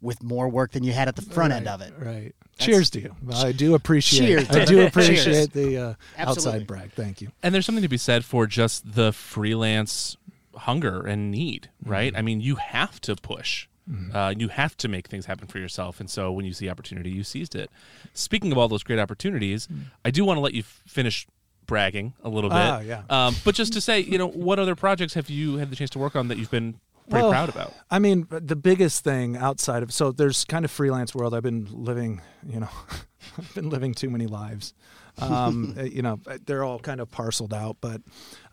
with 0.01 0.23
more 0.23 0.47
work 0.49 0.71
than 0.71 0.83
you 0.83 0.93
had 0.93 1.07
at 1.07 1.15
the 1.15 1.21
front 1.21 1.53
end 1.53 1.67
of 1.67 1.81
it. 1.81 1.93
Right. 1.97 2.33
Cheers 2.57 2.89
to 2.91 3.01
you. 3.01 3.15
Well, 3.23 3.45
I 3.45 3.51
do 3.51 3.73
appreciate. 3.73 4.27
Cheers. 4.27 4.49
I 4.49 4.65
do 4.65 4.75
Cheers. 4.75 4.87
appreciate 4.87 5.53
the 5.53 5.77
uh, 5.77 5.93
outside 6.17 6.67
brag. 6.67 6.91
Thank 6.91 7.21
you. 7.21 7.31
And 7.41 7.53
there's 7.55 7.65
something 7.65 7.83
to 7.83 7.89
be 7.89 7.97
said 7.97 8.25
for 8.25 8.47
just 8.47 8.95
the 8.95 9.13
freelance 9.13 10.17
hunger 10.55 11.05
and 11.05 11.31
need, 11.31 11.69
right? 11.85 12.13
I 12.15 12.21
mean, 12.21 12.41
you 12.41 12.55
have 12.55 12.99
to 13.01 13.15
push. 13.15 13.67
Uh, 14.13 14.31
you 14.37 14.49
have 14.49 14.77
to 14.77 14.87
make 14.87 15.07
things 15.07 15.25
happen 15.25 15.47
for 15.47 15.57
yourself. 15.57 15.99
And 15.99 16.07
so 16.07 16.31
when 16.31 16.45
you 16.45 16.53
see 16.53 16.69
opportunity, 16.69 17.09
you 17.09 17.23
seized 17.23 17.55
it. 17.55 17.71
Speaking 18.13 18.51
of 18.51 18.57
all 18.59 18.67
those 18.67 18.83
great 18.83 18.99
opportunities, 18.99 19.67
I 20.05 20.11
do 20.11 20.23
want 20.23 20.37
to 20.37 20.41
let 20.41 20.53
you 20.53 20.59
f- 20.59 20.83
finish 20.85 21.25
bragging 21.65 22.13
a 22.23 22.29
little 22.29 22.51
bit. 22.51 22.57
Ah, 22.57 22.79
yeah. 22.81 23.01
Um, 23.09 23.35
but 23.43 23.55
just 23.55 23.73
to 23.73 23.81
say, 23.81 23.99
you 24.01 24.19
know, 24.19 24.27
what 24.27 24.59
other 24.59 24.75
projects 24.75 25.15
have 25.15 25.27
you 25.31 25.57
had 25.57 25.71
the 25.71 25.75
chance 25.75 25.89
to 25.91 25.97
work 25.99 26.15
on 26.15 26.27
that 26.27 26.37
you've 26.37 26.51
been 26.51 26.79
pretty 27.09 27.23
Well, 27.23 27.31
proud 27.31 27.49
about? 27.49 27.73
I 27.89 27.99
mean, 27.99 28.27
the 28.29 28.55
biggest 28.55 29.03
thing 29.03 29.35
outside 29.37 29.83
of 29.83 29.93
so 29.93 30.11
there's 30.11 30.45
kind 30.45 30.65
of 30.65 30.71
freelance 30.71 31.13
world. 31.13 31.33
I've 31.33 31.43
been 31.43 31.67
living, 31.71 32.21
you 32.45 32.59
know, 32.59 32.69
I've 33.37 33.53
been 33.55 33.69
living 33.69 33.93
too 33.93 34.09
many 34.09 34.27
lives. 34.27 34.73
Um, 35.21 35.75
uh, 35.77 35.83
you 35.95 36.01
know, 36.01 36.19
they're 36.45 36.63
all 36.63 36.79
kind 36.79 37.01
of 37.01 37.11
parceled 37.11 37.53
out, 37.53 37.77
but 37.81 38.01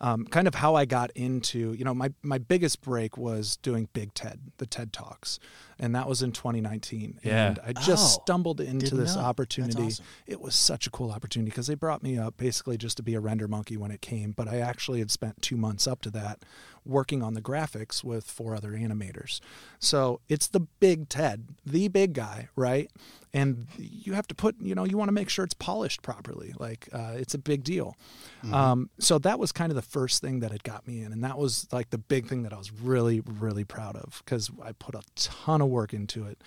um, 0.01 0.25
kind 0.25 0.47
of 0.47 0.55
how 0.55 0.75
I 0.75 0.85
got 0.85 1.11
into, 1.11 1.73
you 1.73 1.85
know, 1.85 1.93
my 1.93 2.11
my 2.23 2.37
biggest 2.37 2.81
break 2.81 3.17
was 3.17 3.57
doing 3.57 3.87
Big 3.93 4.13
TED, 4.13 4.39
the 4.57 4.65
TED 4.65 4.91
Talks, 4.93 5.39
and 5.79 5.95
that 5.95 6.07
was 6.07 6.21
in 6.21 6.31
2019. 6.31 7.19
Yeah. 7.23 7.47
And 7.49 7.59
I 7.65 7.73
just 7.73 8.17
Oh, 8.17 8.21
stumbled 8.23 8.61
into 8.61 8.95
this 8.95 9.15
know. 9.15 9.21
Opportunity. 9.21 9.83
awesome. 9.83 10.05
It 10.25 10.41
was 10.41 10.55
such 10.55 10.87
a 10.87 10.89
cool 10.89 11.11
opportunity 11.11 11.49
because 11.49 11.67
they 11.67 11.75
brought 11.75 12.03
me 12.03 12.17
up 12.17 12.37
basically 12.37 12.77
just 12.77 12.97
to 12.97 13.03
be 13.03 13.13
a 13.13 13.19
render 13.19 13.47
monkey 13.47 13.77
when 13.77 13.91
it 13.91 14.01
came, 14.01 14.31
but 14.31 14.47
I 14.47 14.59
actually 14.59 14.99
had 14.99 15.11
spent 15.11 15.41
two 15.41 15.57
months 15.57 15.87
up 15.87 16.01
to 16.01 16.09
that 16.11 16.43
working 16.85 17.21
on 17.21 17.33
the 17.33 17.41
graphics 17.41 18.01
with 18.01 18.23
four 18.25 18.55
other 18.55 18.71
animators. 18.71 19.41
So 19.77 20.21
it's 20.29 20.47
the 20.47 20.61
big 20.61 21.09
Ted, 21.09 21.49
the 21.65 21.89
big 21.89 22.13
guy, 22.13 22.47
right? 22.55 22.89
And 23.33 23.67
you 23.77 24.13
have 24.13 24.25
to 24.27 24.35
put, 24.35 24.55
you 24.61 24.73
know, 24.73 24.85
you 24.85 24.97
want 24.97 25.09
to 25.09 25.13
make 25.13 25.27
sure 25.29 25.43
it's 25.43 25.53
polished 25.53 26.01
properly. 26.01 26.53
Like 26.57 26.87
uh, 26.93 27.11
it's 27.17 27.33
a 27.33 27.37
big 27.37 27.63
deal. 27.65 27.97
Um, 28.53 28.89
so 28.99 29.19
that 29.19 29.37
was 29.37 29.51
kind 29.51 29.69
of 29.69 29.75
the 29.75 29.81
first 29.81 30.21
thing 30.21 30.39
that 30.39 30.51
had 30.51 30.63
got 30.63 30.87
me 30.87 31.01
in, 31.01 31.11
and 31.11 31.21
that 31.25 31.37
was 31.37 31.67
like 31.73 31.89
the 31.89 31.97
big 31.97 32.27
thing 32.27 32.43
that 32.43 32.53
I 32.53 32.57
was 32.57 32.71
really, 32.71 33.19
really 33.19 33.65
proud 33.65 33.97
of 33.97 34.21
because 34.23 34.49
I 34.63 34.71
put 34.71 34.95
a 34.95 35.01
ton 35.15 35.61
of 35.61 35.66
work 35.67 35.93
into 35.93 36.25
it. 36.25 36.41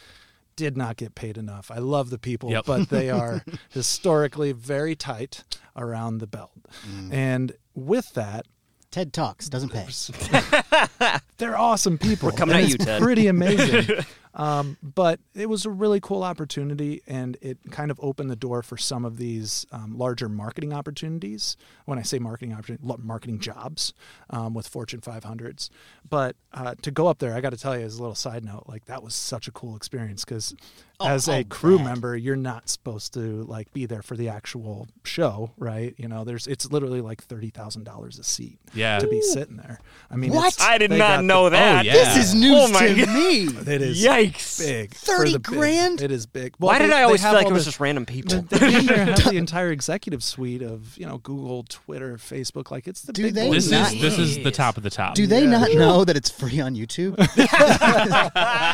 Did 0.56 0.76
not 0.76 0.96
get 0.96 1.14
paid 1.14 1.38
enough. 1.38 1.70
I 1.70 1.78
love 1.78 2.10
the 2.10 2.18
people, 2.18 2.50
Yep. 2.50 2.64
but 2.66 2.88
they 2.90 3.08
are 3.08 3.42
historically 3.70 4.52
very 4.52 4.94
tight 4.94 5.44
around 5.76 6.18
the 6.18 6.26
belt. 6.26 6.52
Mm. 6.86 7.12
And 7.12 7.52
with 7.74 8.12
that, 8.14 8.46
TED 8.90 9.12
Talks 9.12 9.48
doesn't 9.48 9.70
pay. 9.70 9.86
they're 11.38 11.56
awesome 11.56 11.96
people. 11.96 12.28
We're 12.28 12.36
coming 12.36 12.56
and 12.56 12.64
at 12.64 12.70
it's 12.72 12.78
you, 12.80 12.84
Ted. 12.84 13.00
Pretty 13.02 13.28
amazing. 13.28 14.04
um, 14.34 14.76
but 14.82 15.20
it 15.34 15.48
was 15.48 15.66
a 15.66 15.70
really 15.70 16.00
cool 16.00 16.22
opportunity, 16.22 17.02
and 17.06 17.36
it 17.40 17.58
kind 17.70 17.90
of 17.90 17.98
opened 18.02 18.30
the 18.30 18.36
door 18.36 18.62
for 18.62 18.76
some 18.76 19.04
of 19.04 19.16
these 19.16 19.66
um, 19.72 19.96
larger 19.98 20.28
marketing 20.28 20.72
opportunities. 20.72 21.56
When 21.84 21.98
I 21.98 22.02
say 22.02 22.18
marketing 22.18 22.52
opportunity, 22.52 22.84
marketing 23.02 23.40
jobs 23.40 23.92
um, 24.30 24.54
with 24.54 24.68
Fortune 24.68 25.00
500s. 25.00 25.70
But 26.08 26.36
uh, 26.52 26.74
to 26.82 26.90
go 26.90 27.08
up 27.08 27.18
there, 27.18 27.34
I 27.34 27.40
got 27.40 27.50
to 27.50 27.56
tell 27.56 27.78
you, 27.78 27.84
as 27.84 27.96
a 27.96 28.00
little 28.00 28.14
side 28.14 28.44
note, 28.44 28.64
like 28.68 28.84
that 28.86 29.02
was 29.02 29.14
such 29.14 29.48
a 29.48 29.52
cool 29.52 29.76
experience 29.76 30.24
because 30.24 30.54
Oh, 31.02 31.08
as 31.08 31.28
a 31.28 31.38
oh, 31.38 31.44
crew 31.44 31.78
bet. 31.78 31.86
member, 31.86 32.14
you're 32.16 32.36
not 32.36 32.68
supposed 32.68 33.14
to 33.14 33.42
like 33.44 33.72
be 33.72 33.86
there 33.86 34.02
for 34.02 34.16
the 34.16 34.28
actual 34.28 34.86
show, 35.04 35.50
right? 35.56 35.94
You 35.96 36.08
know, 36.08 36.24
there's 36.24 36.46
it's 36.46 36.70
literally 36.70 37.00
like 37.00 37.22
thirty 37.22 37.48
thousand 37.50 37.84
dollars 37.84 38.18
a 38.18 38.22
seat 38.24 38.58
Yeah. 38.74 38.98
to 38.98 39.08
be 39.08 39.22
sitting 39.22 39.56
there. 39.56 39.80
I 40.10 40.16
mean, 40.16 40.32
What? 40.32 40.60
I 40.60 40.76
did 40.78 40.90
not 40.90 40.98
got 40.98 41.16
the- 41.18 41.22
know 41.22 41.48
that. 41.48 41.78
Oh, 41.80 41.82
yeah. 41.82 41.92
This 41.94 42.16
is 42.28 42.34
news 42.34 42.54
Oh 42.54 42.68
my 42.68 42.88
to 42.88 42.94
God. 43.06 43.14
me. 43.14 43.44
It 43.72 43.80
is 43.82 44.04
Yikes. 44.04 44.58
big. 44.58 44.92
30 44.94 45.32
the 45.32 45.38
big. 45.38 45.42
grand? 45.44 46.02
It 46.02 46.10
is 46.12 46.26
big. 46.26 46.54
Why 46.58 46.78
Well, 46.78 46.86
did 46.88 46.90
I 46.94 47.02
always 47.04 47.22
feel 47.22 47.28
have 47.30 47.36
like 47.36 47.46
all 47.46 47.52
it 47.52 47.54
was 47.54 47.64
the- 47.64 47.70
just 47.70 47.80
random 47.80 48.04
people? 48.04 48.42
They, 48.42 48.58
they 48.58 48.94
have 48.94 49.24
the 49.24 49.36
entire 49.36 49.70
executive 49.72 50.22
suite 50.22 50.60
of 50.62 50.98
you 50.98 51.06
know 51.06 51.18
Google, 51.18 51.64
Twitter, 51.68 52.16
Facebook. 52.18 52.70
Like 52.70 52.86
it's 52.86 53.00
the 53.02 53.12
Do 53.14 53.22
big 53.22 53.34
they 53.34 53.48
boys. 53.48 53.70
This 53.70 53.72
not- 53.80 53.94
is 53.94 54.00
this 54.02 54.18
is 54.18 54.38
the 54.44 54.50
top 54.50 54.76
of 54.76 54.82
the 54.82 54.90
top. 54.90 55.14
Do 55.14 55.26
they 55.26 55.44
Yeah. 55.44 55.50
not 55.50 55.72
know 55.72 56.04
that 56.04 56.16
it's 56.16 56.28
free 56.30 56.60
on 56.60 56.74
YouTube? 56.74 57.16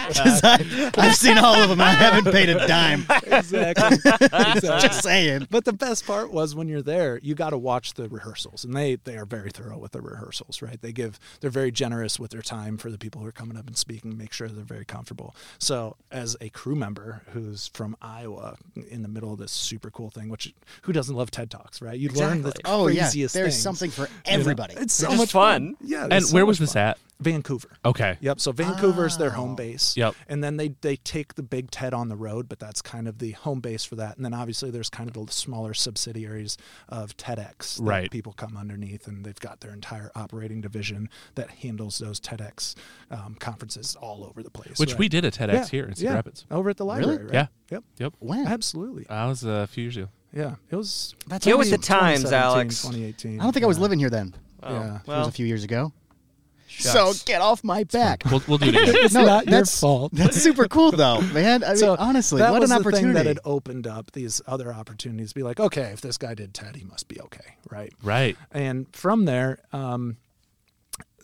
Because 0.06 0.42
I've 0.98 1.14
seen 1.14 1.38
all 1.38 1.54
of 1.54 1.68
them 1.68 1.80
I 1.80 1.90
haven't 1.90 2.15
paid 2.24 2.48
a 2.48 2.66
dime. 2.66 3.07
exactly. 3.26 3.96
exactly. 3.96 4.61
Just 4.81 5.02
saying. 5.02 5.46
But 5.50 5.64
the 5.64 5.72
best 5.72 6.07
part 6.07 6.33
was 6.33 6.55
when 6.55 6.68
you're 6.68 6.83
there, 6.83 7.18
you 7.22 7.35
got 7.35 7.50
to 7.50 7.59
watch 7.59 7.94
the 7.94 8.09
rehearsals, 8.09 8.64
and 8.64 8.74
they 8.74 8.96
they 8.96 9.16
are 9.16 9.24
very 9.26 9.50
thorough 9.50 9.79
with 9.79 9.92
the 9.92 10.00
rehearsals, 10.00 10.62
right? 10.62 10.81
They 10.81 10.92
give 10.92 11.18
they're 11.40 11.50
very 11.50 11.70
generous 11.70 12.18
with 12.18 12.31
their 12.31 12.42
time 12.42 12.76
for 12.79 12.90
the 12.90 12.98
people 12.98 13.20
who 13.20 13.26
are 13.26 13.33
coming 13.33 13.57
up 13.57 13.66
and 13.66 13.76
speaking, 13.76 14.16
make 14.16 14.33
sure 14.33 14.48
they're 14.48 14.64
very 14.64 14.85
comfortable. 14.85 15.35
So 15.59 15.96
as 16.11 16.37
a 16.40 16.48
crew 16.50 16.74
member 16.76 17.22
who's 17.33 17.68
from 17.68 17.96
Iowa, 18.02 18.57
in 18.90 19.02
the 19.02 19.09
middle 19.09 19.33
of 19.33 19.38
this 19.38 19.52
super 19.52 19.90
cool 19.90 20.11
thing, 20.11 20.29
which 20.29 20.52
who 20.83 20.92
doesn't 20.92 21.14
love 21.14 21.31
TED 21.31 21.50
Talks, 21.50 21.81
right? 21.83 21.98
You'd 21.98 22.16
learn 22.16 22.42
the 22.42 22.52
Oh 22.64 22.88
yeah, 22.88 23.02
craziest 23.02 23.35
there's 23.35 23.55
things. 23.55 23.62
something 23.62 23.90
for 23.90 24.02
You 24.02 24.09
know, 24.35 24.40
everybody. 24.40 24.74
It's 24.76 24.94
so 24.94 25.09
They're 25.09 25.16
much 25.16 25.26
just 25.26 25.33
fun. 25.33 25.76
Yeah. 25.81 26.09
and 26.11 26.24
so 26.24 26.35
where 26.35 26.44
much 26.44 26.48
was 26.48 26.59
this 26.59 26.72
fun. 26.74 26.83
at? 26.83 26.98
Vancouver. 27.20 27.70
Okay. 27.85 28.18
Yep. 28.20 28.40
So 28.40 28.52
Vancouver's 28.52 29.16
their 29.16 29.31
home 29.31 29.57
base. 29.57 29.96
Yep. 29.96 30.14
And 30.29 30.44
then 30.44 30.57
they 30.59 30.74
they 30.83 30.96
take 30.96 31.35
the 31.35 31.42
big 31.42 31.70
TED 31.70 31.94
on 31.94 32.09
the 32.09 32.16
road, 32.16 32.48
but 32.48 32.59
that's 32.59 32.83
kind 32.83 33.09
of 33.09 33.18
the 33.18 33.33
home 33.33 33.61
base 33.61 33.85
for 33.85 33.94
that. 33.96 34.16
And 34.16 34.24
then 34.24 34.35
obviously 34.35 34.70
there's 34.70 34.90
kind 34.90 35.09
of 35.09 35.26
the 35.26 35.33
smaller 35.33 35.72
subsidiaries 35.74 36.57
of 36.88 37.16
TEDx 37.16 37.76
that 37.76 37.83
Right. 37.83 38.11
people 38.11 38.33
come 38.35 38.57
underneath, 38.57 39.07
and 39.07 39.24
they've 39.24 39.38
got 39.40 39.61
their 39.61 39.72
entire 39.72 40.11
operating 40.14 40.61
division 40.61 41.09
that 41.37 41.50
handles 41.50 41.98
those 41.98 42.20
TEDx 42.20 42.74
um, 43.11 43.37
conferences 43.40 43.96
all 43.96 44.24
over 44.24 44.42
the 44.42 44.50
place. 44.50 44.79
Which 44.79 44.90
right? 44.92 44.98
we 44.98 45.09
did 45.09 45.24
a 45.24 45.31
TEDx 45.31 45.52
Yeah, 45.55 45.66
here 45.66 45.85
in 45.87 45.94
Cedar 45.94 46.11
yeah, 46.11 46.14
Rapids. 46.16 46.44
over 46.50 46.68
at 46.70 46.76
the 46.76 46.85
library. 46.85 47.24
Right? 47.24 47.33
Yeah. 47.33 47.46
Yep. 47.70 47.85
Yep. 47.98 48.12
When? 48.18 48.46
Absolutely. 48.46 49.09
I 49.09 49.26
was 49.26 49.44
uh, 49.44 49.48
a 49.64 49.66
few 49.66 49.85
years 49.85 49.96
ago. 49.96 50.09
Yeah. 50.35 50.57
It 50.70 50.76
was. 50.76 51.14
That's 51.29 51.46
Get 51.46 51.57
with 51.57 51.68
only- 51.68 51.76
the 51.79 51.83
times, 51.83 52.24
2017, 52.24 52.35
Alex. 52.42 52.83
2018. 52.83 53.40
I 53.40 53.42
don't 53.42 53.52
think 53.52 53.64
I 53.64 53.68
was 53.68 53.79
living 53.79 53.98
here 53.98 54.11
then. 54.11 54.35
Oh, 54.62 54.74
Yeah. 54.74 54.96
It 55.00 55.07
was 55.09 55.29
a 55.29 55.33
few 55.33 55.46
years 55.46 55.64
ago. 55.64 55.92
Shucks. 56.76 57.18
So 57.20 57.24
get 57.26 57.40
off 57.40 57.64
my 57.64 57.84
back. 57.84 58.22
We'll, 58.30 58.42
we'll 58.46 58.58
do 58.58 58.68
it 58.68 58.74
again. 58.82 58.94
It's 58.98 59.14
No, 59.14 59.24
not 59.24 59.44
your 59.46 59.50
that's- 59.52 59.80
fault. 59.80 60.12
That's 60.12 60.36
super 60.36 60.68
cool 60.68 60.92
though, 60.92 61.20
man. 61.20 61.64
I 61.64 61.68
mean, 61.68 61.76
so 61.78 61.96
honestly, 61.98 62.38
that 62.38 62.52
what 62.52 62.60
was 62.60 62.70
an 62.70 62.76
the 62.76 62.80
opportunity. 62.80 63.06
thing 63.06 63.14
that 63.14 63.26
had 63.26 63.38
opened 63.44 63.86
up 63.86 64.12
these 64.12 64.40
other 64.46 64.72
opportunities. 64.72 65.32
Be 65.32 65.42
like, 65.42 65.58
okay, 65.60 65.90
if 65.92 66.00
this 66.00 66.18
guy 66.18 66.34
did 66.34 66.54
TED, 66.54 66.76
he 66.76 66.84
must 66.84 67.08
be 67.08 67.20
okay, 67.20 67.56
right? 67.70 67.92
right. 68.02 68.36
And 68.52 68.86
from 68.94 69.24
there, 69.24 69.58
um, 69.72 70.16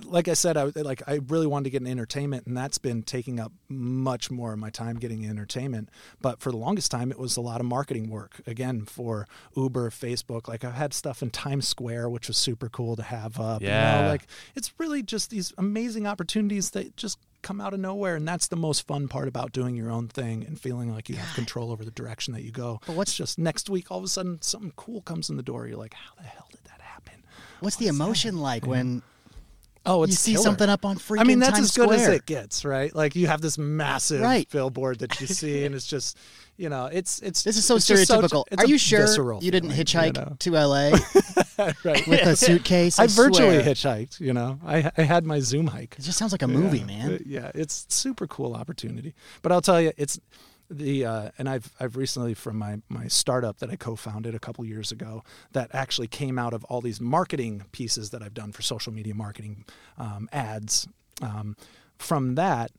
like 0.05 0.29
I 0.29 0.35
said, 0.35 0.57
I 0.57 0.65
like 0.77 1.03
I 1.07 1.21
really 1.29 1.47
wanted 1.47 1.65
to 1.65 1.71
get 1.71 1.81
in 1.83 1.87
entertainment, 1.87 2.47
and 2.47 2.57
that's 2.57 2.79
been 2.79 3.03
taking 3.03 3.39
up 3.41 3.53
much 3.69 4.31
more 4.31 4.53
of 4.53 4.59
my 4.59 4.71
time 4.71 4.97
getting 4.97 5.27
entertainment. 5.27 5.89
But 6.21 6.41
for 6.41 6.51
the 6.51 6.57
longest 6.59 6.91
time, 6.91 7.11
it 7.11 7.19
was 7.19 7.37
a 7.37 7.41
lot 7.41 7.61
of 7.61 7.67
marketing 7.67 8.11
work. 8.11 8.41
Again, 8.47 8.85
for 8.85 9.27
Uber, 9.57 9.91
Facebook. 9.91 10.49
Like 10.49 10.65
I've 10.65 10.75
had 10.75 10.93
stuff 10.95 11.23
in 11.23 11.31
Times 11.31 11.67
Square, 11.69 12.11
which 12.11 12.29
was 12.29 12.37
super 12.37 12.69
cool 12.69 12.97
to 12.97 13.03
have 13.03 13.39
up. 13.41 13.61
you 13.63 13.69
know, 13.69 13.73
Yeah. 13.75 14.09
like 14.09 14.27
it's 14.55 14.73
really 14.79 15.03
just 15.03 15.31
these 15.31 15.53
amazing 15.59 16.07
opportunities 16.07 16.71
that 16.71 16.97
just 16.97 17.19
come 17.43 17.61
out 17.61 17.75
of 17.75 17.81
nowhere, 17.81 18.15
and 18.15 18.27
that's 18.29 18.47
the 18.47 18.57
most 18.57 18.87
fun 18.87 19.09
part 19.09 19.27
about 19.27 19.51
doing 19.53 19.75
your 19.75 19.91
own 19.91 20.07
thing 20.09 20.45
and 20.47 20.61
feeling 20.61 20.93
like 20.93 21.09
you 21.09 21.17
have 21.17 21.35
control 21.35 21.73
over 21.73 21.85
the 21.85 21.91
direction 21.91 22.33
that 22.35 22.43
you 22.43 22.53
go. 22.53 22.81
But 22.87 22.95
what's- 22.97 23.11
It's 23.13 23.17
just 23.19 23.39
next 23.39 23.69
week? 23.69 23.91
All 23.91 23.99
of 23.99 24.05
a 24.05 24.09
sudden, 24.09 24.41
something 24.43 24.73
cool 24.77 25.01
comes 25.03 25.29
in 25.29 25.37
the 25.37 25.43
door. 25.43 25.67
You're 25.67 25.77
like, 25.77 25.95
how 25.95 26.15
the 26.15 26.23
hell 26.23 26.47
did 26.53 26.61
that 26.65 26.81
happen? 26.81 27.25
What's 27.59 27.77
the 27.77 27.89
emotion 27.89 28.39
like 28.39 28.65
when 28.65 29.03
Oh, 29.85 30.03
it's 30.05 30.13
you 30.13 30.17
see 30.17 30.33
killer. 30.33 30.45
something 30.45 30.69
up 30.69 30.85
on 30.85 30.97
freaking 30.97 31.21
I 31.21 31.25
mean, 31.25 31.39
that's 31.41 31.55
Times 31.55 31.65
as 31.71 31.77
good 31.77 31.91
as 31.91 32.07
it 32.09 32.25
gets, 32.27 32.65
right? 32.65 32.95
Like 32.95 33.17
you 33.17 33.27
have 33.27 33.41
this 33.41 33.59
massive 33.59 34.21
Right. 34.21 34.49
billboard 34.49 35.01
that 35.01 35.21
you 35.21 35.27
see, 35.41 35.65
and 35.65 35.75
it's 35.75 35.87
just, 35.87 36.17
you 36.57 36.69
know, 36.69 36.87
it's 36.87 37.19
it's. 37.21 37.43
This 37.43 37.57
is 37.57 37.65
so 37.65 37.77
it's 37.77 37.87
just 37.87 38.07
such- 38.07 38.21
stereotypical. 38.25 38.45
it's 38.51 38.63
Are 38.63 38.67
you 38.67 38.79
sure 38.79 39.07
you 39.41 39.51
didn't 39.51 39.71
feeling, 39.71 39.85
hitchhike 39.87 40.17
you 40.19 40.25
know? 40.25 40.37
to 40.39 40.51
LA 40.53 40.91
right? 41.85 42.07
with 42.07 42.23
a 42.23 42.37
suitcase? 42.37 42.99
I, 43.01 43.05
I 43.05 43.07
virtually 43.09 43.59
hitchhiked. 43.59 44.21
You 44.21 44.33
know, 44.33 44.61
I 44.65 44.91
I 44.97 45.03
had 45.03 45.25
my 45.25 45.41
Zoom 45.41 45.67
hike. 45.67 45.97
It 45.99 46.03
just 46.03 46.19
sounds 46.19 46.33
like 46.33 46.43
a 46.43 46.49
movie, 46.49 46.79
yeah. 46.79 46.85
man. 46.85 47.23
Yeah, 47.27 47.51
it's 47.55 47.87
super 47.89 48.27
cool 48.29 48.55
opportunity. 48.55 49.15
But 49.43 49.51
I'll 49.53 49.63
tell 49.63 49.81
you, 49.81 49.93
it's 49.97 50.21
the 50.73 51.05
uh, 51.05 51.31
and 51.39 51.49
I've 51.49 51.73
I've 51.79 51.97
recently 51.97 52.35
from 52.35 52.57
my 52.57 52.81
my 52.89 53.09
startup 53.09 53.59
that 53.59 53.71
I 53.71 53.77
co-founded 53.77 54.35
a 54.35 54.39
couple 54.39 54.65
years 54.65 54.93
ago 54.93 55.23
that 55.53 55.71
actually 55.73 56.09
came 56.09 56.39
out 56.39 56.53
of 56.55 56.65
all 56.65 56.81
these 56.81 57.01
marketing 57.01 57.65
pieces 57.73 58.11
that 58.11 58.23
I've 58.23 58.35
done 58.35 58.53
for 58.53 58.63
social 58.63 58.93
media 58.93 59.15
marketing 59.15 59.65
um, 59.99 60.29
ads. 60.33 60.89
Um, 61.21 61.57
from 61.99 62.35
that, 62.35 62.73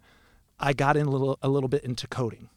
I 0.59 0.73
got 0.73 0.97
in 0.97 1.05
a 1.05 1.09
little 1.09 1.37
a 1.41 1.49
little 1.49 1.69
bit 1.69 1.83
into 1.83 2.07
coding, 2.07 2.49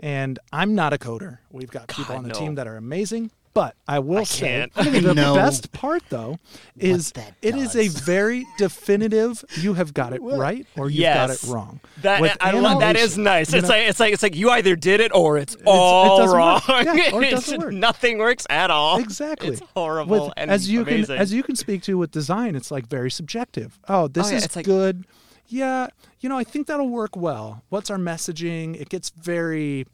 and 0.00 0.38
I'm 0.52 0.74
not 0.74 0.92
a 0.92 0.98
coder. 0.98 1.38
We've 1.50 1.70
got 1.70 1.88
people 1.88 2.16
on 2.16 2.22
the 2.22 2.30
no. 2.30 2.38
team 2.38 2.54
that 2.54 2.66
are 2.66 2.76
amazing. 2.76 3.30
But 3.56 3.74
I 3.88 4.00
will 4.00 4.18
I 4.18 4.24
say. 4.24 4.68
I 4.76 4.84
don't 4.84 5.02
the 5.02 5.14
know 5.14 5.34
best 5.34 5.72
part 5.72 6.02
though 6.10 6.38
is 6.76 7.12
that 7.12 7.32
it 7.40 7.54
is 7.54 7.74
a 7.74 7.88
very 7.88 8.44
definitive. 8.58 9.42
You 9.56 9.72
have 9.72 9.94
got 9.94 10.12
it 10.12 10.20
right 10.20 10.66
or 10.76 10.90
you've 10.90 11.04
got 11.04 11.30
it 11.30 11.42
wrong. 11.44 11.80
That 12.02 12.20
With 12.20 12.36
I 12.38 12.50
love, 12.50 12.80
that 12.80 12.96
is 12.96 13.16
nice. 13.16 13.54
It's 13.54 13.62
know, 13.62 13.74
like 13.74 13.88
it's 13.88 13.98
like 13.98 14.12
it's 14.12 14.22
like 14.22 14.36
you 14.36 14.50
either 14.50 14.76
did 14.76 15.00
it 15.00 15.10
or 15.14 15.38
it's 15.38 15.56
all 15.64 16.18
doesn't 16.18 16.36
wrong. 16.36 16.60
work. 16.68 16.84
Yeah, 16.84 17.12
or 17.14 17.22
it 17.22 17.30
doesn't 17.36 17.58
work. 17.58 17.72
Nothing 17.72 18.18
works 18.18 18.46
at 18.50 18.70
all. 18.70 18.98
exactly 18.98 19.48
It's 19.54 19.62
horrible 19.74 20.26
With- 20.26 20.34
and 20.36 20.50
as 20.50 20.68
you 20.68 20.82
amazing. 20.82 21.06
can 21.06 21.16
as 21.16 21.32
you 21.32 21.42
can 21.42 21.56
speak 21.56 21.80
to 21.84 21.96
with 21.96 22.10
design, 22.10 22.56
it's 22.56 22.70
like 22.70 22.86
very 22.88 23.10
subjective. 23.10 23.78
Oh, 23.88 24.02
oh 24.02 24.08
this 24.08 24.26
Oh, 24.26 24.30
yeah, 24.32 24.36
is 24.36 24.44
it's 24.44 24.56
like- 24.56 24.66
good. 24.66 25.06
Yeah, 25.48 25.86
you 26.20 26.28
know, 26.28 26.36
I 26.36 26.44
think 26.44 26.66
that'll 26.66 26.88
work 26.90 27.16
well. 27.16 27.62
What's 27.70 27.88
our 27.88 27.96
messaging? 27.98 28.78
It 28.78 28.88
gets 28.90 29.10
very 29.10 29.86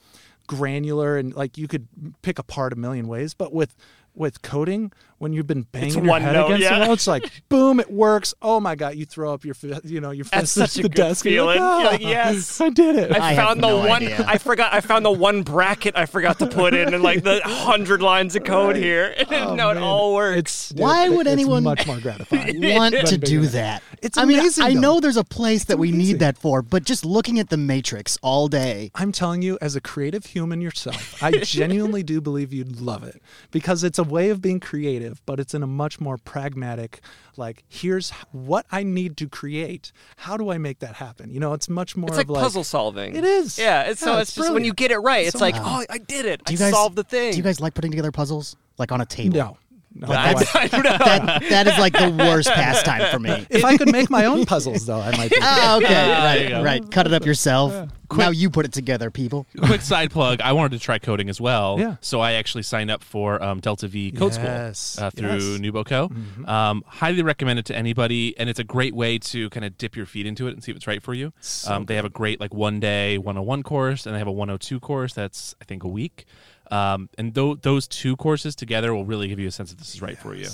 granular 0.47 1.17
and 1.17 1.35
like 1.35 1.57
you 1.59 1.69
could 1.69 1.89
pick 2.23 2.39
apart 2.39 2.73
a 2.73 2.77
million 2.77 3.09
ways, 3.09 3.35
but 3.35 3.53
with 3.53 3.75
with 4.15 4.43
coding, 4.43 4.93
when 5.23 5.33
you've 5.33 5.47
been 5.47 5.63
banging 5.63 5.93
your 5.95 6.03
one 6.05 6.21
head 6.21 6.33
note, 6.33 6.47
against 6.47 6.63
yeah. 6.65 6.79
the 6.81 6.85
wall, 6.85 6.93
it's 6.95 7.07
like 7.07 7.31
boom, 7.49 7.79
it 7.79 7.89
works. 7.91 8.35
Oh 8.43 8.59
my 8.59 8.75
god, 8.75 8.97
you 8.97 9.07
throw 9.07 9.33
up 9.33 9.45
your 9.45 9.55
fi- 9.55 9.81
you 9.85 10.01
know 10.01 10.11
your 10.11 10.25
fist 10.25 10.59
at 10.59 10.71
such 10.71 10.75
the 10.75 10.83
good 10.83 10.95
desk. 10.95 11.25
and 11.25 11.35
you're 11.35 11.45
like, 11.45 11.59
feeling. 11.59 11.81
You're 11.81 11.91
like, 11.93 12.01
"Ah, 12.05 12.09
yes. 12.09 12.61
I 12.61 12.71
did 12.71 12.97
it. 12.97 13.13
I, 13.13 13.33
I 13.33 13.37
found 13.37 13.63
the 13.63 13.69
no 13.69 13.77
one. 13.79 14.03
idea. 14.03 14.25
I 14.27 14.39
forgot. 14.39 14.75
I 14.75 14.81
found 14.81 15.05
the 15.05 15.13
one 15.13 15.43
bracket 15.43 15.97
I 15.97 16.07
forgot 16.07 16.41
to 16.41 16.47
put 16.49 16.75
in, 16.75 16.93
and 16.93 17.03
like 17.05 17.23
the 17.23 17.41
hundred 17.45 18.03
lines 18.03 18.35
of 18.37 18.45
code 18.45 18.77
here. 18.77 19.15
Oh, 19.43 19.55
no, 19.55 19.71
it 19.71 19.77
all 19.79 20.15
works. 20.15 20.71
It's, 20.71 20.81
Why 20.81 21.09
would 21.09 21.27
it's 21.27 21.33
anyone- 21.33 21.63
much 21.65 21.87
more 21.87 21.99
gratifying? 21.99 22.61
want 22.75 22.95
to 22.95 23.17
do 23.19 23.43
a- 23.43 23.47
that. 23.47 23.83
It's 24.03 24.19
I 24.19 24.25
mean, 24.25 24.39
amazing, 24.41 24.65
I 24.65 24.75
though. 24.75 24.81
know 24.81 25.01
there's 25.01 25.17
a 25.17 25.25
place 25.25 25.65
that 25.65 25.79
we 25.79 25.89
amazing. 25.89 26.07
need 26.15 26.19
that 26.21 26.37
for, 26.37 26.61
but 26.63 26.85
just 26.85 27.05
looking 27.05 27.39
at 27.39 27.49
the 27.51 27.57
Matrix 27.57 28.19
all 28.23 28.49
day, 28.49 28.91
I'm 28.95 29.11
telling 29.13 29.43
you, 29.43 29.59
as 29.63 29.75
a 29.77 29.81
creative 29.81 30.27
human 30.27 30.61
yourself, 30.61 31.23
I 31.23 31.31
genuinely 31.33 32.03
do 32.03 32.21
believe 32.21 32.53
you'd 32.53 32.81
love 32.81 33.05
it 33.05 33.23
because 33.51 33.85
it's 33.85 33.99
a 33.99 34.05
way 34.05 34.31
of 34.31 34.43
being 34.43 34.61
creative, 34.61 35.12
but 35.27 35.39
it's 35.41 35.55
in 35.55 35.63
a 35.63 35.67
much 35.67 36.01
more 36.01 36.17
pragmatic, 36.19 37.01
like, 37.37 37.65
here's 37.69 38.11
what 38.33 38.67
I 38.71 38.83
need 38.83 39.17
to 39.19 39.29
create. 39.29 39.93
How 40.17 40.37
do 40.37 40.51
I 40.51 40.59
make 40.59 40.79
that 40.81 40.95
happen? 40.95 41.31
You 41.31 41.41
know, 41.41 41.53
it's 41.53 41.69
much 41.69 41.97
more 41.97 42.09
It's 42.09 42.17
like 42.17 42.27
of 42.27 42.31
like 42.31 42.43
puzzle 42.43 42.65
solving. 42.65 43.15
It 43.15 43.25
is. 43.25 43.59
Yeah. 43.59 43.83
It's, 43.83 44.01
so 44.01 44.19
it's, 44.19 44.31
it's 44.31 44.35
just 44.37 44.53
when 44.53 44.65
you 44.65 44.73
get 44.75 44.91
it 44.91 44.99
right, 44.99 45.27
it's 45.27 45.39
So 45.39 45.45
like, 45.45 45.55
much. 45.55 45.65
oh, 45.65 45.85
I 45.91 45.99
did 45.99 46.27
it. 46.27 46.45
do 46.45 46.51
I 46.51 46.53
you 46.53 46.59
guys 46.59 46.73
solved 46.73 46.97
the 46.97 47.05
thing. 47.05 47.33
Do 47.33 47.37
you 47.37 47.43
guys 47.43 47.61
like 47.61 47.75
putting 47.75 47.91
together 47.91 48.13
puzzles 48.13 48.57
like 48.79 48.93
on 48.93 49.01
a 49.01 49.07
table? 49.07 49.37
No. 49.37 49.57
No, 49.95 50.09
That's- 50.09 50.55
no, 50.55 50.61
I 50.61 50.67
don't 50.69 50.85
know. 50.85 50.99
That 50.99 51.43
that 51.51 51.67
is 51.67 51.79
like 51.79 51.93
the 51.93 52.11
worst 52.11 52.49
pastime 52.49 53.11
for 53.11 53.19
me. 53.19 53.47
if 53.51 53.65
I 53.65 53.77
could 53.77 53.91
make 53.93 54.11
my 54.11 54.25
own 54.25 54.47
puzzles, 54.47 54.87
though, 54.87 55.01
I 55.01 55.17
might. 55.17 55.31
Do 55.31 55.37
Oh, 55.43 55.77
okay, 55.79 55.89
there 55.89 56.63
right, 56.63 56.65
right. 56.65 56.91
Cut 56.91 57.07
it 57.07 57.13
up 57.13 57.25
yourself. 57.27 57.91
Now 58.17 58.31
you 58.31 58.51
put 58.51 58.67
it 58.67 58.73
together, 58.73 59.11
people. 59.11 59.47
Quick 59.65 59.81
side 59.81 60.11
plug. 60.11 60.41
I 60.41 60.53
wanted 60.53 60.73
to 60.73 60.79
try 60.79 60.99
coding 60.99 61.31
as 61.31 61.41
well. 61.41 61.79
Yeah. 61.79 61.97
So 62.01 62.21
I 62.21 62.33
actually 62.33 62.63
signed 62.63 62.91
up 62.91 63.03
for 63.03 63.43
um, 63.43 63.61
Delta 63.61 63.89
V 63.89 64.13
Code 64.13 64.35
Yes, 64.35 64.79
School 64.81 65.07
uh, 65.07 65.11
through 65.11 65.29
yes. 65.29 65.43
Mm-hmm. 65.43 66.47
Um, 66.47 66.85
highly 66.87 67.23
recommend 67.23 67.59
it 67.59 67.65
to 67.67 67.77
anybody, 67.77 68.37
and 68.39 68.49
it's 68.51 68.59
a 68.59 68.65
great 68.65 68.95
way 68.95 69.19
to 69.19 69.49
kind 69.51 69.65
of 69.65 69.79
dip 69.79 69.97
your 69.97 70.07
feet 70.07 70.27
into 70.27 70.47
it 70.47 70.53
and 70.53 70.63
see 70.63 70.71
if 70.71 70.77
it's 70.77 70.87
right 70.87 71.03
for 71.03 71.15
you. 71.15 71.33
um, 71.67 71.87
they 71.87 71.97
have 71.97 72.05
a 72.05 72.11
great 72.11 72.41
like 72.41 72.53
one 72.53 72.81
day 72.81 73.19
101 73.19 73.63
course, 73.63 74.07
and 74.07 74.15
they 74.15 74.19
have 74.19 74.29
a 74.29 74.33
102 74.33 74.81
course 74.81 75.15
that's 75.15 75.55
I 75.61 75.65
think 75.65 75.85
a 75.85 75.89
week. 75.89 76.27
Um, 76.73 77.11
and 77.19 77.35
tho- 77.35 77.57
those 77.57 77.87
two 77.87 78.17
courses 78.17 78.57
together 78.57 78.95
will 78.95 79.05
really 79.05 79.29
give 79.29 79.39
you 79.39 79.47
a 79.47 79.51
sense 79.51 79.73
if 79.73 79.79
this 79.79 79.95
is 79.95 80.01
right 80.01 80.17
for 80.17 80.35
you. 80.35 80.49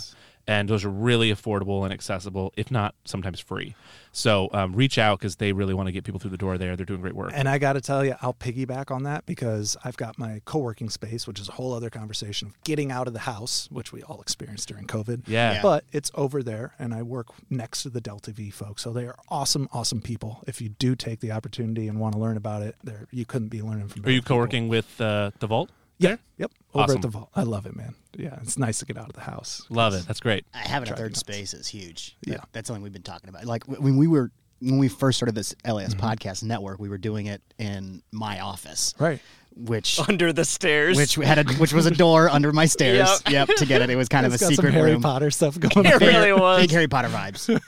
And 0.48 0.66
those 0.66 0.82
are 0.82 0.90
really 0.90 1.30
affordable 1.30 1.84
and 1.84 1.92
accessible, 1.92 2.54
if 2.56 2.70
not 2.70 2.94
sometimes 3.04 3.38
free. 3.38 3.74
So 4.12 4.48
um, 4.54 4.72
reach 4.72 4.96
out 4.96 5.18
because 5.18 5.36
they 5.36 5.52
really 5.52 5.74
want 5.74 5.88
to 5.88 5.92
get 5.92 6.04
people 6.04 6.18
through 6.18 6.30
the 6.30 6.38
door 6.38 6.56
there. 6.56 6.74
They're 6.74 6.86
doing 6.86 7.02
great 7.02 7.14
work. 7.14 7.32
And 7.34 7.46
I 7.46 7.58
got 7.58 7.74
to 7.74 7.82
tell 7.82 8.02
you, 8.02 8.14
I'll 8.22 8.32
piggyback 8.32 8.90
on 8.90 9.02
that 9.02 9.26
because 9.26 9.76
I've 9.84 9.98
got 9.98 10.18
my 10.18 10.40
co 10.46 10.58
working 10.60 10.88
space, 10.88 11.26
which 11.26 11.38
is 11.38 11.50
a 11.50 11.52
whole 11.52 11.74
other 11.74 11.90
conversation 11.90 12.48
of 12.48 12.64
getting 12.64 12.90
out 12.90 13.06
of 13.06 13.12
the 13.12 13.20
house, 13.20 13.68
which 13.70 13.92
we 13.92 14.02
all 14.02 14.22
experienced 14.22 14.68
during 14.68 14.86
COVID. 14.86 15.28
Yeah. 15.28 15.52
Yeah. 15.52 15.62
But 15.62 15.84
it's 15.92 16.10
over 16.14 16.42
there, 16.42 16.72
and 16.78 16.94
I 16.94 17.02
work 17.02 17.26
next 17.50 17.82
to 17.82 17.90
the 17.90 18.00
Delta 18.00 18.32
V 18.32 18.48
folks. 18.48 18.82
So 18.82 18.92
they 18.94 19.04
are 19.04 19.16
awesome, 19.28 19.68
awesome 19.70 20.00
people. 20.00 20.42
If 20.46 20.62
you 20.62 20.70
do 20.70 20.96
take 20.96 21.20
the 21.20 21.30
opportunity 21.30 21.88
and 21.88 22.00
want 22.00 22.14
to 22.14 22.18
learn 22.18 22.38
about 22.38 22.62
it, 22.62 22.74
there 22.82 23.06
you 23.10 23.26
couldn't 23.26 23.48
be 23.48 23.60
learning 23.60 23.88
from 23.88 24.06
Are 24.06 24.10
you 24.10 24.22
co-working 24.22 24.68
with 24.68 24.98
uh, 24.98 25.30
the 25.40 25.46
Vault? 25.46 25.70
Yeah. 25.98 26.16
Yep. 26.38 26.52
Over 26.74 26.84
Awesome. 26.84 26.96
at 26.96 27.02
the 27.02 27.08
vault. 27.08 27.30
I 27.34 27.42
love 27.42 27.66
it, 27.66 27.74
man. 27.76 27.94
Yeah. 28.16 28.38
It's 28.42 28.58
nice 28.58 28.78
to 28.80 28.86
get 28.86 28.96
out 28.98 29.08
of 29.08 29.14
the 29.14 29.20
house. 29.22 29.62
Love 29.68 29.94
it. 29.94 30.04
That's 30.06 30.20
great. 30.20 30.44
I 30.54 30.58
Having 30.58 30.92
a 30.92 30.96
third 30.96 31.10
nuts. 31.12 31.20
space 31.20 31.54
is 31.54 31.66
huge. 31.68 32.16
Yeah. 32.24 32.34
That- 32.34 32.48
that's 32.52 32.66
something 32.68 32.82
we've 32.82 32.92
been 32.92 33.02
talking 33.02 33.28
about. 33.28 33.44
Like 33.44 33.64
when 33.64 33.96
we 33.96 34.06
were 34.06 34.30
when 34.60 34.78
we 34.78 34.88
first 34.88 35.16
started 35.18 35.36
this 35.36 35.54
LAS 35.64 35.94
Mm-hmm. 35.94 36.04
podcast 36.04 36.42
network, 36.42 36.80
we 36.80 36.88
were 36.88 36.98
doing 36.98 37.26
it 37.26 37.40
in 37.58 38.02
my 38.10 38.40
office, 38.40 38.92
Right. 38.98 39.20
Which 39.58 39.98
under 40.08 40.32
the 40.32 40.44
stairs. 40.44 40.96
which 40.96 41.14
had 41.16 41.38
a 41.38 41.52
which 41.54 41.72
was 41.72 41.86
a 41.86 41.90
door 41.90 42.28
under 42.28 42.52
my 42.52 42.66
stairs. 42.66 43.08
Yep. 43.26 43.48
Yep, 43.48 43.56
to 43.58 43.66
get 43.66 43.82
it. 43.82 43.90
It 43.90 43.96
was 43.96 44.08
kind 44.08 44.24
of 44.24 44.32
a 44.32 44.38
got 44.38 44.48
secret 44.48 44.68
some 44.68 44.72
Harry 44.72 44.92
room. 44.92 45.02
Potter 45.02 45.30
stuff 45.30 45.58
going 45.60 45.86
It 45.86 45.92
on. 45.94 45.98
Big- 45.98 46.08
really 46.08 46.32
was. 46.32 46.60
big 46.60 46.70
Harry 46.70 46.88
Potter 46.88 47.08
vibes. 47.08 47.60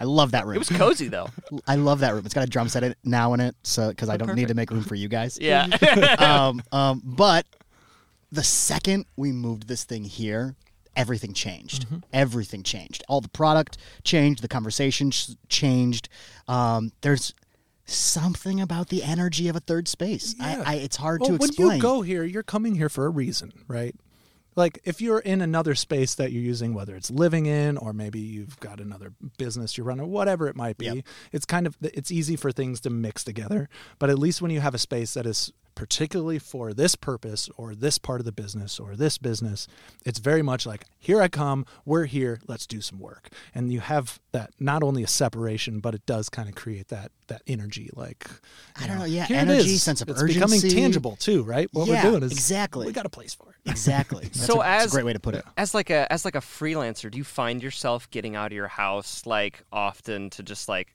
I 0.00 0.04
love 0.04 0.30
that 0.30 0.46
room. 0.46 0.56
it 0.56 0.58
was 0.60 0.68
cozy 0.68 1.08
though. 1.08 1.28
I 1.66 1.74
love 1.74 2.00
that 2.00 2.14
room. 2.14 2.24
It's 2.24 2.34
got 2.34 2.44
a 2.44 2.50
drum 2.50 2.68
set 2.68 2.84
in 2.84 2.92
it 2.92 2.98
now 3.04 3.34
in 3.34 3.40
it, 3.40 3.56
so 3.64 3.88
because 3.88 4.08
I 4.08 4.16
don't 4.16 4.34
need 4.34 4.48
to 4.48 4.54
make 4.54 4.70
room 4.70 4.84
for 4.84 4.94
you 4.94 5.08
guys. 5.08 5.38
Yeah. 5.40 5.64
um, 6.18 6.62
um, 6.72 7.02
but 7.04 7.46
the 8.30 8.44
second 8.44 9.06
we 9.16 9.32
moved 9.32 9.66
this 9.68 9.84
thing 9.84 10.04
here, 10.04 10.54
everything 10.94 11.32
changed. 11.32 11.86
Mm-hmm. 11.86 11.98
Everything 12.12 12.62
changed. 12.62 13.02
All 13.08 13.20
the 13.20 13.28
product 13.28 13.78
changed. 14.04 14.42
The 14.42 14.48
conversation 14.48 15.10
changed. 15.48 16.08
Um, 16.46 16.92
there's 17.00 17.34
something 17.90 18.60
about 18.60 18.88
the 18.88 19.02
energy 19.02 19.48
of 19.48 19.56
a 19.56 19.60
third 19.60 19.88
space. 19.88 20.34
Yeah. 20.38 20.62
I, 20.66 20.72
I, 20.72 20.76
it's 20.76 20.96
hard 20.96 21.20
Well, 21.22 21.30
to 21.30 21.34
explain. 21.36 21.68
when 21.68 21.76
you 21.76 21.82
go 21.82 22.02
here, 22.02 22.24
you're 22.24 22.42
coming 22.42 22.74
here 22.74 22.88
for 22.88 23.06
a 23.06 23.10
reason, 23.10 23.52
right? 23.68 23.94
like 24.56 24.80
if 24.82 25.00
you're 25.00 25.20
in 25.20 25.40
another 25.40 25.72
space 25.76 26.16
that 26.16 26.32
you're 26.32 26.42
using, 26.42 26.74
whether 26.74 26.96
it's 26.96 27.12
living 27.12 27.46
in 27.46 27.76
or 27.76 27.92
maybe 27.92 28.18
you've 28.18 28.58
got 28.58 28.80
another 28.80 29.12
business 29.36 29.76
you're 29.78 29.86
running, 29.86 30.08
whatever 30.10 30.48
it 30.48 30.56
might 30.56 30.76
be, 30.76 30.86
Yep. 30.86 31.04
it's 31.30 31.46
kind 31.46 31.64
of 31.64 31.76
it's 31.80 32.10
easy 32.10 32.34
for 32.34 32.50
things 32.50 32.80
to 32.80 32.90
mix 32.90 33.22
together. 33.22 33.68
But 34.00 34.10
at 34.10 34.18
least 34.18 34.42
when 34.42 34.50
you 34.50 34.58
have 34.58 34.74
a 34.74 34.78
space 34.78 35.14
that 35.14 35.26
is 35.26 35.52
particularly 35.78 36.40
for 36.40 36.74
this 36.74 36.96
purpose 36.96 37.48
or 37.56 37.72
this 37.72 37.98
part 37.98 38.20
of 38.20 38.24
the 38.26 38.32
business 38.32 38.80
or 38.80 38.96
this 38.96 39.16
business, 39.16 39.68
it's 40.04 40.18
very 40.18 40.42
much 40.42 40.66
like 40.66 40.84
here 40.98 41.22
I 41.22 41.28
come, 41.28 41.64
we're 41.84 42.06
here, 42.06 42.40
let's 42.48 42.66
do 42.66 42.80
some 42.80 42.98
work. 42.98 43.28
And 43.54 43.72
you 43.72 43.78
have 43.78 44.18
that 44.32 44.50
not 44.58 44.82
only 44.82 45.04
a 45.04 45.06
separation, 45.06 45.78
but 45.78 45.94
it 45.94 46.04
does 46.04 46.28
kind 46.28 46.48
of 46.48 46.56
create 46.56 46.88
that 46.88 47.12
that 47.28 47.42
energy. 47.46 47.90
Like 47.94 48.26
I 48.74 48.88
don't 48.88 48.98
know, 48.98 49.04
yeah, 49.04 49.26
here 49.26 49.36
it 49.36 49.40
energy, 49.40 49.76
sense 49.76 50.02
of 50.02 50.08
urgency. 50.10 50.24
it's 50.32 50.34
becoming 50.34 50.60
tangible 50.82 51.14
too, 51.14 51.44
right? 51.44 51.68
What 51.72 51.86
Yeah, 51.86 52.02
we're 52.04 52.10
doing 52.10 52.22
is 52.24 52.32
exactly. 52.32 52.84
we 52.86 52.92
got 52.92 53.06
a 53.06 53.10
place 53.10 53.34
for 53.34 53.50
it. 53.50 53.54
Exactly. 53.70 54.24
That's 54.24 54.44
So 54.46 54.60
a, 54.60 54.64
that's 54.64 54.86
as- 54.86 54.92
a 54.92 54.94
great 54.96 55.04
way 55.06 55.12
to 55.12 55.20
put 55.20 55.36
it. 55.36 55.44
As 55.56 55.74
like 55.74 55.90
a 55.90 56.10
as 56.12 56.24
like 56.24 56.34
a 56.34 56.40
freelancer, 56.40 57.08
do 57.08 57.18
you 57.18 57.24
find 57.24 57.62
yourself 57.62 58.10
getting 58.10 58.34
out 58.34 58.46
of 58.46 58.52
your 58.56 58.66
house 58.68 59.24
like 59.26 59.62
often 59.72 60.30
to 60.30 60.42
just 60.42 60.68
like 60.68 60.94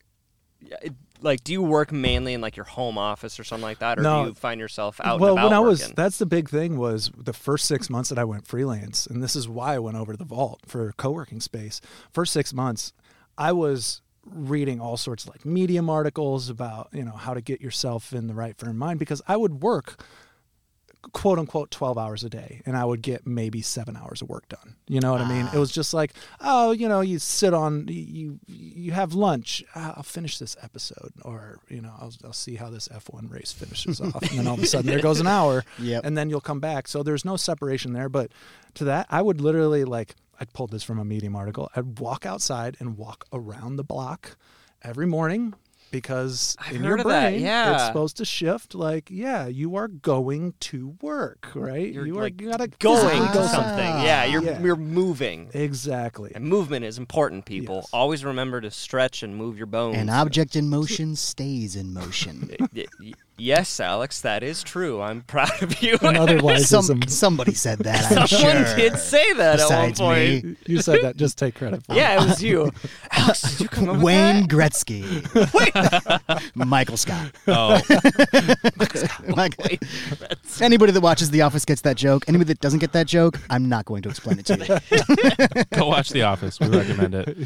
yeah, 0.60 0.76
it- 0.82 0.94
like 1.24 1.44
do 1.44 1.52
you 1.54 1.62
work 1.64 1.92
mainly 1.92 2.34
in 2.34 2.42
like 2.42 2.56
your 2.56 2.66
home 2.66 2.98
office 2.98 3.40
or 3.40 3.44
something 3.44 3.64
like 3.64 3.80
that 3.80 3.98
or 3.98 4.02
No. 4.04 4.24
do 4.24 4.30
you 4.30 4.36
find 4.36 4.60
yourself 4.60 5.00
out 5.04 5.20
well, 5.20 5.36
when 5.36 5.54
I 5.54 5.60
was 5.60 5.82
working? 5.82 5.96
that's 5.96 6.18
the 6.18 6.26
big 6.26 6.50
thing 6.50 6.78
was 6.78 7.12
the 7.18 7.34
first 7.34 7.66
six 7.66 7.90
months 7.90 8.10
that 8.10 8.20
I 8.20 8.24
went 8.24 8.46
freelance, 8.46 9.08
and 9.08 9.24
this 9.24 9.36
is 9.36 9.48
why 9.48 9.76
I 9.76 9.80
went 9.80 9.98
over 9.98 10.12
to 10.12 10.18
the 10.18 10.26
vault 10.26 10.62
for 10.68 10.92
co-working 10.98 11.40
space. 11.40 11.82
First 12.12 12.34
six 12.34 12.54
months, 12.54 12.94
I 13.38 13.52
was 13.54 14.02
reading 14.26 14.80
all 14.80 14.96
sorts 14.96 15.26
of 15.26 15.32
like 15.32 15.46
medium 15.46 15.90
articles 15.90 16.50
about 16.50 16.88
you 16.94 17.04
know 17.04 17.12
how 17.12 17.34
to 17.34 17.42
get 17.42 17.60
yourself 17.62 18.14
in 18.14 18.28
the 18.28 18.34
right 18.34 18.58
frame 18.58 18.72
of 18.72 18.78
mind 18.78 19.00
because 19.00 19.22
I 19.28 19.36
would 19.38 19.62
work 19.64 20.02
quote 21.12 21.38
unquote 21.38 21.70
12 21.70 21.98
hours 21.98 22.24
a 22.24 22.30
day 22.30 22.62
and 22.66 22.78
I 22.78 22.86
would 22.86 23.02
get 23.02 23.28
maybe 23.28 23.62
seven 23.62 23.96
hours 23.98 24.22
of 24.22 24.30
work 24.30 24.48
done. 24.48 24.76
You 24.88 25.00
know 25.02 25.12
what 25.12 25.22
I 25.22 25.28
mean? 25.28 25.48
It 25.54 25.58
was 25.58 25.72
just 25.72 25.94
like, 25.94 26.14
oh, 26.42 26.72
you 26.72 26.88
know, 26.88 27.02
you 27.02 27.20
sit 27.20 27.54
on, 27.54 27.86
you, 27.90 28.40
you 28.48 28.92
have 28.94 29.14
lunch. 29.14 29.64
Ah, 29.76 29.94
I'll 29.98 30.04
finish 30.04 30.38
this 30.40 30.56
episode 30.62 31.12
or, 31.24 31.60
you 31.70 31.82
know, 31.82 31.94
I'll, 32.00 32.14
I'll 32.24 32.34
see 32.34 32.56
how 32.56 32.70
this 32.70 32.88
F1 32.88 33.32
race 33.32 33.52
finishes 33.52 34.00
off. 34.02 34.22
And 34.22 34.40
then 34.40 34.48
all 34.48 34.54
of 34.56 34.64
a 34.64 34.66
sudden 34.66 34.88
there 34.88 35.02
goes 35.02 35.20
an 35.20 35.28
hour 35.28 35.64
Yep. 35.80 36.06
and 36.06 36.18
then 36.18 36.30
you'll 36.30 36.42
come 36.42 36.60
back. 36.60 36.88
So 36.88 37.04
there's 37.04 37.26
no 37.26 37.36
separation 37.38 37.94
there. 37.94 38.10
But 38.10 38.32
to 38.76 38.86
that, 38.86 39.08
I 39.10 39.22
would 39.22 39.42
literally 39.42 39.84
like, 39.84 40.16
I 40.40 40.46
pulled 40.46 40.72
this 40.72 40.84
from 40.84 41.00
a 41.00 41.06
Medium 41.06 41.36
article. 41.36 41.70
I'd 41.76 42.00
walk 42.00 42.26
outside 42.26 42.78
and 42.80 42.98
walk 42.98 43.26
around 43.32 43.76
the 43.76 43.84
block 43.84 44.36
every 44.82 45.06
morning 45.06 45.54
because 45.94 46.58
I've 46.60 46.76
in 46.76 46.84
your 46.84 46.98
of 46.98 47.06
that, 47.06 47.30
brain 47.30 47.42
yeah. 47.42 47.76
it's 47.76 47.86
supposed 47.86 48.18
to 48.18 48.26
shift 48.26 48.74
like 48.74 49.10
yeah 49.12 49.46
you 49.48 49.76
are 49.76 49.88
going 49.88 50.56
to 50.62 50.98
work 51.02 51.52
right 51.54 51.94
You're 51.94 52.08
you 52.08 52.18
are 52.18 52.24
like 52.24 52.42
you 52.42 52.50
gotta 52.50 52.68
going 52.68 52.98
physically 52.98 53.28
to 53.28 53.34
go 53.34 53.48
something. 53.48 53.92
Ah. 53.94 54.04
Yeah, 54.04 54.26
you're 54.26 54.44
Yeah. 54.44 54.60
you're 54.60 54.76
moving. 54.76 55.50
exactly 55.54 56.32
And 56.34 56.46
movement 56.46 56.84
is 56.84 56.98
important, 56.98 57.46
people. 57.46 57.76
Yes. 57.76 57.90
Always 57.94 58.26
remember 58.26 58.60
to 58.60 58.72
stretch 58.72 59.22
and 59.24 59.36
move 59.36 59.56
your 59.56 59.68
bones. 59.68 59.98
An 59.98 60.10
object 60.10 60.56
in 60.56 60.68
motion 60.68 61.16
stays 61.16 61.76
in 61.76 61.94
motion. 61.94 62.50
Y- 63.38 63.44
y- 63.44 63.44
yes, 63.46 63.80
Alex, 63.80 64.22
that 64.22 64.44
is 64.44 64.64
true. 64.64 65.02
I'm 65.02 65.22
proud 65.22 65.62
of 65.62 65.82
you. 65.82 65.98
another 66.02 66.40
Some, 66.60 66.90
wiseism 67.00 67.10
somebody 67.10 67.54
said 67.54 67.80
that. 67.80 68.12
I'm 68.18 68.28
Someone 68.28 68.66
sure. 68.66 68.76
did 68.76 68.98
say 68.98 69.34
that 69.34 69.58
Besides 69.58 70.00
at 70.00 70.04
one 70.04 70.16
point. 70.16 70.44
me. 70.46 70.56
you 70.68 70.82
said 70.82 71.02
that 71.04 71.18
just 71.18 71.38
take 71.38 71.56
credit 71.56 71.86
for 71.86 71.94
it 71.94 71.98
Yeah, 71.98 72.22
it 72.24 72.28
was 72.28 72.44
you. 72.44 72.72
Alex, 73.12 73.42
did 73.42 73.60
you 73.62 73.68
come 73.68 73.90
up 73.90 73.96
with 73.96 74.04
Wayne 74.04 74.48
that? 74.48 74.50
Gretzky. 74.50 75.04
Michael 76.56 76.98
Scott. 76.98 77.32
Oh, 77.48 77.80
Michael- 79.36 79.66
Wayne 79.70 79.80
Anybody 80.62 80.92
that 80.92 81.02
watches 81.02 81.30
The 81.32 81.42
Office 81.42 81.66
gets 81.66 81.82
that 81.82 81.98
joke. 81.98 82.26
Anybody 82.28 82.48
that 82.50 82.60
doesn't 82.62 82.80
get 82.80 82.92
that 82.94 83.08
joke, 83.08 83.40
I'm 83.50 83.70
not 83.70 83.86
going 83.86 84.02
to 84.04 84.10
explain 84.10 84.40
it 84.40 84.46
to 84.48 84.58
you. 84.58 85.64
go 85.78 85.88
watch 85.88 86.10
The 86.10 86.24
Office. 86.24 86.60
We 86.60 86.68
recommend 86.68 87.16
it. 87.16 87.38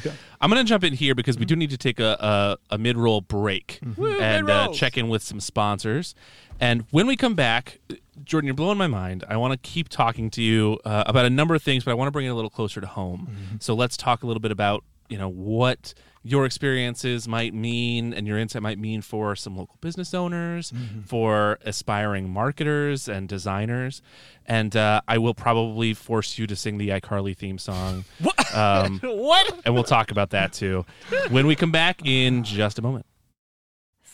I'm 0.41 0.49
going 0.49 0.63
to 0.63 0.67
jump 0.69 0.83
in 0.83 0.93
here 0.93 1.15
because 1.15 1.37
we 1.37 1.45
do 1.45 1.55
need 1.55 1.69
to 1.71 1.77
take 1.77 1.99
a, 1.99 2.57
a, 2.69 2.75
a 2.75 2.77
mid 2.77 2.97
roll 2.97 3.21
break 3.21 3.79
and 3.81 3.97
uh, 3.99 4.41
mid-rolls. 4.43 4.77
check 4.77 4.97
in 4.97 5.07
with 5.09 5.23
some 5.23 5.39
sponsors. 5.79 6.15
And 6.59 6.85
when 6.91 7.07
we 7.07 7.15
come 7.15 7.35
back, 7.35 7.79
Jordan, 8.23 8.47
you're 8.47 8.55
blowing 8.55 8.77
my 8.77 8.87
mind. 8.87 9.23
I 9.29 9.37
want 9.37 9.51
to 9.53 9.69
keep 9.69 9.89
talking 9.89 10.29
to 10.31 10.41
you 10.41 10.79
uh, 10.85 11.03
about 11.05 11.25
a 11.25 11.29
number 11.29 11.53
of 11.55 11.61
things, 11.61 11.83
but 11.83 11.91
I 11.91 11.93
want 11.93 12.07
to 12.07 12.11
bring 12.11 12.25
it 12.25 12.29
a 12.29 12.33
little 12.35 12.49
closer 12.49 12.81
to 12.81 12.87
home. 12.87 13.57
So 13.59 13.73
let's 13.75 13.95
talk 13.97 14.23
a 14.23 14.27
little 14.27 14.41
bit 14.41 14.51
about 14.51 14.83
you 15.09 15.17
know 15.17 15.29
what 15.29 15.93
your 16.23 16.45
experiences 16.45 17.25
might 17.29 17.53
mean 17.53 18.13
and 18.13 18.27
your 18.27 18.37
insight 18.37 18.61
might 18.61 18.77
mean 18.77 19.01
for 19.01 19.33
some 19.37 19.55
local 19.55 19.77
business 19.79 20.13
owners, 20.13 20.73
for 21.05 21.57
aspiring 21.63 22.29
marketers 22.29 23.07
and 23.07 23.29
designers. 23.29 24.01
And 24.45 24.75
uh, 24.75 24.99
I 25.07 25.19
will 25.19 25.33
probably 25.33 25.93
force 25.93 26.37
you 26.37 26.45
to 26.47 26.55
sing 26.55 26.77
the 26.79 26.89
iCarly 26.89 27.37
theme 27.37 27.57
song. 27.59 28.03
Um, 28.53 28.99
What? 29.03 29.59
and 29.65 29.73
we'll 29.73 29.83
talk 29.83 30.09
about 30.09 30.29
that 30.29 30.53
too 30.53 30.85
when 31.29 31.45
we 31.47 31.55
come 31.55 31.69
back 31.71 32.01
in 32.05 32.45
just 32.45 32.79
a 32.79 32.81
moment. 32.81 33.05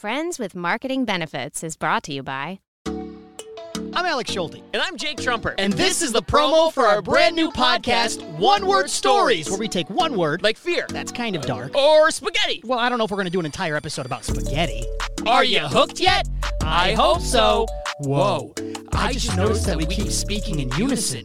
Friends 0.03 0.37
with 0.37 0.53
Marketing 0.53 1.05
Benefits 1.05 1.63
is 1.63 1.77
brought 1.77 2.03
to 2.03 2.13
you 2.13 2.23
by 2.23 2.59
I'm 2.85 4.05
Alex 4.05 4.29
Schulte. 4.33 4.61
And 4.73 4.81
I'm 4.81 4.97
Jake 4.97 5.17
Trumper. 5.21 5.55
And 5.57 5.71
this 5.71 6.01
is 6.01 6.11
the 6.11 6.21
promo 6.21 6.73
for 6.73 6.85
our 6.85 7.01
brand 7.01 7.37
new 7.37 7.49
podcast, 7.49 8.21
One 8.37 8.67
Word 8.67 8.89
Stories, 8.89 9.49
where 9.49 9.57
we 9.57 9.69
take 9.69 9.89
one 9.89 10.17
word, 10.17 10.43
Like 10.43 10.57
fear. 10.57 10.85
that's 10.89 11.13
kind 11.13 11.37
of 11.37 11.43
dark. 11.43 11.73
Or 11.73 12.11
spaghetti. 12.11 12.61
Well, 12.65 12.79
I 12.79 12.89
don't 12.89 12.97
know 12.97 13.05
if 13.05 13.11
we're 13.11 13.15
going 13.15 13.27
to 13.27 13.31
do 13.31 13.39
an 13.39 13.45
entire 13.45 13.77
episode 13.77 14.05
about 14.05 14.25
spaghetti. 14.25 14.83
Are 15.25 15.45
you 15.45 15.59
hooked 15.61 16.01
yet? 16.01 16.27
I 16.61 16.95
hope 16.95 17.21
so. 17.21 17.65
Whoa. 17.99 18.53
I 18.91 19.13
just 19.13 19.37
noticed 19.37 19.65
that 19.67 19.77
we 19.77 19.85
keep 19.85 20.11
speaking 20.11 20.59
in 20.59 20.69
unison. 20.71 21.23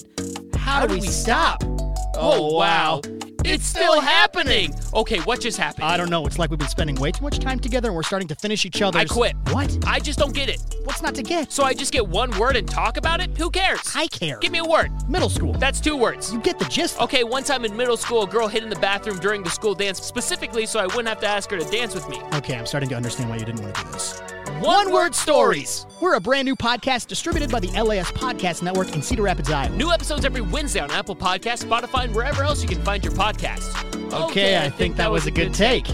How 0.54 0.86
do 0.86 0.94
we 0.94 1.08
stop? 1.08 1.64
Oh, 1.64 2.14
oh, 2.14 2.54
wow. 2.54 3.00
It's 3.44 3.64
still 3.64 4.00
happening. 4.00 4.74
Okay, 4.92 5.20
what 5.20 5.40
just 5.40 5.58
happened? 5.58 5.84
I 5.84 5.96
don't 5.96 6.10
know. 6.10 6.26
It's 6.26 6.38
like 6.38 6.50
we've 6.50 6.58
been 6.58 6.68
spending 6.68 6.96
way 6.96 7.12
too 7.12 7.22
much 7.22 7.38
time 7.38 7.60
together 7.60 7.88
and 7.88 7.96
we're 7.96 8.02
starting 8.02 8.28
to 8.28 8.34
finish 8.34 8.64
each 8.64 8.82
other's. 8.82 9.00
I 9.00 9.04
quit. 9.04 9.36
What? 9.50 9.78
I 9.86 10.00
just 10.00 10.18
don't 10.18 10.34
get 10.34 10.48
it. 10.48 10.60
What's 10.84 11.02
not 11.02 11.14
to 11.14 11.22
get? 11.22 11.52
So 11.52 11.62
I 11.64 11.72
just 11.72 11.92
get 11.92 12.06
one 12.06 12.36
word 12.38 12.56
and 12.56 12.68
talk 12.68 12.96
about 12.96 13.20
it? 13.20 13.36
Who 13.38 13.50
cares? 13.50 13.80
I 13.94 14.08
care. 14.08 14.38
Give 14.38 14.52
me 14.52 14.58
a 14.58 14.64
word. 14.64 14.90
Middle 15.08 15.30
school. 15.30 15.52
That's 15.52 15.80
two 15.80 15.96
words. 15.96 16.32
You 16.32 16.40
get 16.40 16.58
the 16.58 16.64
gist. 16.66 17.00
Okay, 17.00 17.24
one 17.24 17.44
time 17.44 17.64
in 17.64 17.76
middle 17.76 17.96
school, 17.96 18.24
a 18.24 18.26
girl 18.26 18.48
hid 18.48 18.64
in 18.64 18.70
the 18.70 18.76
bathroom 18.76 19.18
during 19.18 19.42
the 19.42 19.50
school 19.50 19.74
dance 19.74 20.02
specifically 20.02 20.66
so 20.66 20.80
I 20.80 20.86
wouldn't 20.86 21.08
have 21.08 21.20
to 21.20 21.28
ask 21.28 21.50
her 21.50 21.58
to 21.58 21.70
dance 21.70 21.94
with 21.94 22.08
me. 22.08 22.20
Okay, 22.34 22.56
I'm 22.56 22.66
starting 22.66 22.88
to 22.90 22.96
understand 22.96 23.30
why 23.30 23.36
you 23.36 23.44
didn't 23.44 23.62
want 23.62 23.74
to 23.74 23.84
do 23.84 23.90
this. 23.92 24.20
One 24.60 24.92
word 24.92 25.14
stories. 25.14 25.86
We're 26.00 26.14
a 26.16 26.20
brand 26.20 26.46
new 26.46 26.56
podcast 26.56 27.06
distributed 27.06 27.48
by 27.48 27.60
the 27.60 27.68
LAS 27.68 28.10
Podcast 28.10 28.60
Network 28.60 28.92
in 28.92 29.02
Cedar 29.02 29.22
Rapids, 29.22 29.48
Iowa. 29.50 29.74
New 29.76 29.92
episodes 29.92 30.24
every 30.24 30.40
Wednesday 30.40 30.80
on 30.80 30.90
Apple 30.90 31.14
Podcasts, 31.14 31.64
Spotify, 31.64 32.04
and 32.04 32.14
wherever 32.14 32.42
else 32.42 32.60
you 32.60 32.68
can 32.68 32.82
find 32.82 33.04
your 33.04 33.12
podcasts. 33.12 33.72
Okay, 34.12 34.58
I 34.58 34.68
think 34.68 34.96
that 34.96 35.12
was 35.12 35.26
a 35.26 35.30
good 35.30 35.54
take. 35.54 35.86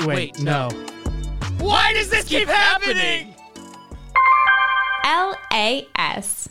Wait, 0.00 0.06
Wait, 0.06 0.40
no. 0.40 0.68
Why 1.58 1.94
does 1.94 2.10
this 2.10 2.28
keep 2.28 2.48
happening? 2.48 3.34
LAS. 5.04 6.50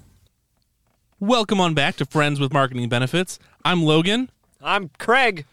Welcome 1.21 1.61
on 1.61 1.75
back 1.75 1.97
to 1.97 2.05
Friends 2.07 2.39
with 2.39 2.51
Marketing 2.51 2.89
Benefits. 2.89 3.37
I'm 3.63 3.83
Logan. 3.83 4.31
I'm 4.59 4.89
Craig. 4.97 5.45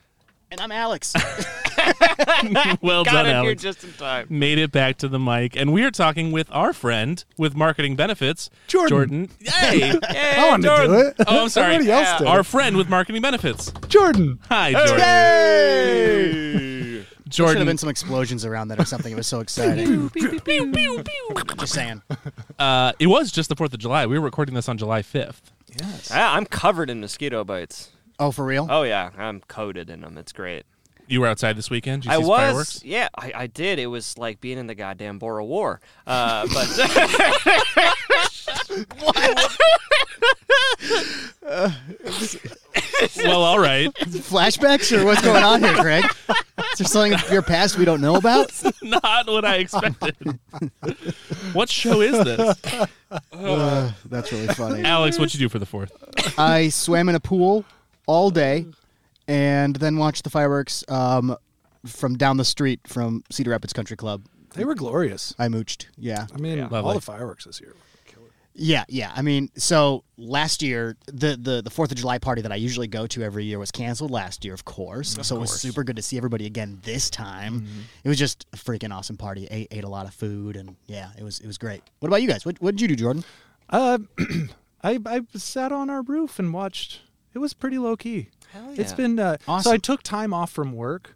And 0.50 0.62
I'm 0.62 0.72
Alex. 0.72 1.12
well 2.80 3.04
Got 3.04 3.12
done, 3.12 3.26
in 3.26 3.32
here 3.32 3.44
Alex. 3.50 3.62
just 3.62 3.84
in 3.84 3.92
time. 3.92 4.28
Made 4.30 4.56
it 4.56 4.72
back 4.72 4.96
to 4.96 5.08
the 5.08 5.18
mic, 5.18 5.56
and 5.56 5.74
we 5.74 5.84
are 5.84 5.90
talking 5.90 6.32
with 6.32 6.48
our 6.52 6.72
friend 6.72 7.22
with 7.36 7.54
marketing 7.54 7.96
benefits, 7.96 8.48
Jordan. 8.66 8.88
Jordan. 8.96 9.30
Hey, 9.44 9.90
I 10.08 10.48
wanted 10.48 10.70
to 10.70 10.86
do 10.86 10.94
it. 11.00 11.16
Oh, 11.26 11.42
I'm 11.42 11.50
sorry. 11.50 11.74
Everybody 11.74 11.92
else 11.92 12.18
did. 12.18 12.28
Our 12.28 12.42
friend 12.44 12.74
with 12.78 12.88
marketing 12.88 13.20
benefits. 13.20 13.70
Jordan. 13.88 14.38
Hi, 14.48 14.72
Jordan. 14.72 14.96
Jordan. 17.28 17.28
There 17.28 17.46
should 17.46 17.58
have 17.58 17.66
been 17.66 17.76
some 17.76 17.90
explosions 17.90 18.46
around 18.46 18.68
that 18.68 18.80
or 18.80 18.86
something. 18.86 19.12
It 19.12 19.16
was 19.16 19.26
so 19.26 19.40
exciting. 19.40 20.08
Just 21.58 21.74
saying. 21.74 22.00
Uh, 22.58 22.92
it 22.98 23.08
was 23.08 23.30
just 23.30 23.50
the 23.50 23.54
Fourth 23.54 23.74
of 23.74 23.80
July. 23.80 24.06
We 24.06 24.18
were 24.18 24.24
recording 24.24 24.54
this 24.54 24.66
on 24.66 24.78
July 24.78 25.02
5th. 25.02 25.42
Yes. 25.78 26.10
I, 26.10 26.36
I'm 26.36 26.46
covered 26.46 26.90
in 26.90 27.00
mosquito 27.00 27.44
bites. 27.44 27.90
Oh, 28.18 28.30
for 28.32 28.44
real? 28.44 28.66
Oh 28.68 28.82
yeah, 28.82 29.10
I'm 29.16 29.40
coated 29.40 29.90
in 29.90 30.00
them. 30.00 30.18
It's 30.18 30.32
great. 30.32 30.64
You 31.06 31.22
were 31.22 31.26
outside 31.26 31.56
this 31.56 31.70
weekend. 31.70 32.02
Did 32.02 32.12
you 32.12 32.18
I 32.18 32.20
see 32.20 32.28
was, 32.28 32.38
fireworks? 32.38 32.84
yeah, 32.84 33.08
I, 33.16 33.32
I 33.34 33.46
did. 33.46 33.78
It 33.78 33.86
was 33.86 34.18
like 34.18 34.42
being 34.42 34.58
in 34.58 34.66
the 34.66 34.74
goddamn 34.74 35.18
Boer 35.18 35.42
War. 35.42 35.80
Uh, 36.06 36.46
but 36.52 36.66
well, 43.16 43.42
all 43.42 43.58
right. 43.58 43.92
Flashbacks 43.94 44.96
or 44.96 45.04
what's 45.04 45.22
going 45.22 45.42
on 45.42 45.62
here, 45.62 45.74
Greg? 45.80 46.04
Is 46.04 46.78
there 46.78 46.86
something 46.86 47.14
of 47.14 47.30
your 47.30 47.42
past 47.42 47.78
we 47.78 47.84
don't 47.84 48.00
know 48.00 48.16
about? 48.16 48.52
Not 48.82 49.26
what 49.26 49.44
I 49.44 49.56
expected. 49.56 50.38
what 51.52 51.68
show 51.68 52.00
is 52.00 52.12
this? 52.24 52.56
Uh, 53.32 53.92
that's 54.06 54.32
really 54.32 54.48
funny. 54.48 54.82
Alex, 54.82 55.18
what'd 55.18 55.34
you 55.34 55.40
do 55.40 55.48
for 55.48 55.58
the 55.58 55.66
fourth? 55.66 55.92
I 56.38 56.68
swam 56.68 57.08
in 57.08 57.14
a 57.14 57.20
pool 57.20 57.64
all 58.06 58.30
day 58.30 58.66
and 59.26 59.76
then 59.76 59.96
watched 59.96 60.24
the 60.24 60.30
fireworks 60.30 60.84
um, 60.88 61.36
from 61.86 62.16
down 62.16 62.36
the 62.36 62.44
street 62.44 62.80
from 62.86 63.22
Cedar 63.30 63.50
Rapids 63.50 63.72
Country 63.72 63.96
Club. 63.96 64.24
They 64.54 64.64
were 64.64 64.74
glorious. 64.74 65.34
I 65.38 65.48
mooched. 65.48 65.86
Yeah. 65.96 66.26
I 66.34 66.38
mean, 66.38 66.60
all 66.60 66.68
Lovely. 66.70 66.94
the 66.94 67.00
fireworks 67.00 67.44
this 67.44 67.60
year. 67.60 67.74
Yeah, 68.60 68.84
yeah. 68.88 69.12
I 69.14 69.22
mean, 69.22 69.50
so 69.56 70.02
last 70.16 70.62
year 70.62 70.96
the 71.06 71.36
the 71.36 71.62
the 71.62 71.70
Fourth 71.70 71.92
of 71.92 71.96
July 71.96 72.18
party 72.18 72.42
that 72.42 72.50
I 72.52 72.56
usually 72.56 72.88
go 72.88 73.06
to 73.06 73.22
every 73.22 73.44
year 73.44 73.58
was 73.58 73.70
canceled 73.70 74.10
last 74.10 74.44
year, 74.44 74.52
of 74.52 74.64
course. 74.64 75.16
so 75.22 75.36
it 75.36 75.38
was 75.38 75.60
super 75.60 75.84
good 75.84 75.96
to 75.96 76.02
see 76.02 76.16
everybody 76.16 76.44
again 76.46 76.80
this 76.82 77.08
time. 77.08 77.60
Mm-hmm. 77.60 77.80
It 78.04 78.08
was 78.08 78.18
just 78.18 78.46
a 78.52 78.56
freaking 78.56 78.92
awesome 78.92 79.16
party. 79.16 79.46
Ate, 79.50 79.68
ate 79.70 79.84
a 79.84 79.88
lot 79.88 80.06
of 80.06 80.14
food, 80.14 80.56
and 80.56 80.76
yeah, 80.86 81.10
it 81.16 81.22
was 81.22 81.38
it 81.40 81.46
was 81.46 81.56
great. 81.56 81.82
What 82.00 82.08
about 82.08 82.20
you 82.22 82.28
guys? 82.28 82.44
What 82.44 82.60
what 82.60 82.72
did 82.74 82.80
you 82.80 82.88
do, 82.88 82.96
Jordan? 82.96 83.24
Uh, 83.70 83.98
I 84.82 84.98
I 85.06 85.20
sat 85.34 85.70
on 85.72 85.88
our 85.88 86.02
roof 86.02 86.38
and 86.38 86.52
watched. 86.52 87.02
It 87.34 87.38
was 87.38 87.52
pretty 87.54 87.78
low 87.78 87.96
key. 87.96 88.30
Hell 88.52 88.74
It's 88.76 88.90
yeah. 88.92 88.96
been 88.96 89.18
uh, 89.20 89.36
so 89.60 89.70
I 89.70 89.76
took 89.76 90.02
time 90.02 90.32
off 90.34 90.50
from 90.50 90.72
work, 90.72 91.14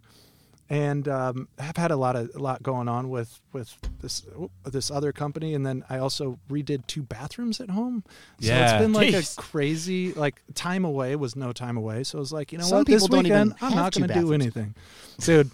and 0.73 1.07
um, 1.07 1.47
have 1.59 1.77
had 1.77 1.91
a 1.91 1.95
lot 1.95 2.15
of 2.15 2.31
a 2.33 2.39
lot 2.39 2.63
going 2.63 2.87
on 2.87 3.11
with 3.11 3.39
with 3.51 3.77
this 4.01 4.25
this 4.65 4.89
other 4.89 5.11
company, 5.13 5.53
and 5.53 5.63
then 5.63 5.85
I 5.87 5.99
also 5.99 6.39
redid 6.49 6.87
two 6.87 7.03
bathrooms 7.03 7.61
at 7.61 7.69
home. 7.69 8.03
So 8.39 8.47
Yeah. 8.47 8.63
it's 8.73 8.81
been 8.81 8.91
like 8.91 9.09
Jeez. 9.09 9.37
a 9.37 9.41
crazy 9.41 10.13
like 10.13 10.41
time 10.55 10.83
away 10.83 11.15
was 11.15 11.35
no 11.35 11.53
time 11.53 11.77
away. 11.77 12.03
So 12.03 12.17
I 12.17 12.21
was 12.21 12.33
like, 12.33 12.51
you 12.51 12.57
know 12.57 12.63
Some 12.63 12.79
what, 12.79 12.87
this 12.87 13.03
people 13.03 13.17
don't 13.17 13.23
weekend 13.25 13.53
I'm 13.61 13.75
not 13.75 13.93
going 13.93 14.07
to 14.07 14.13
do 14.15 14.33
anything, 14.33 14.73
dude. 15.19 15.51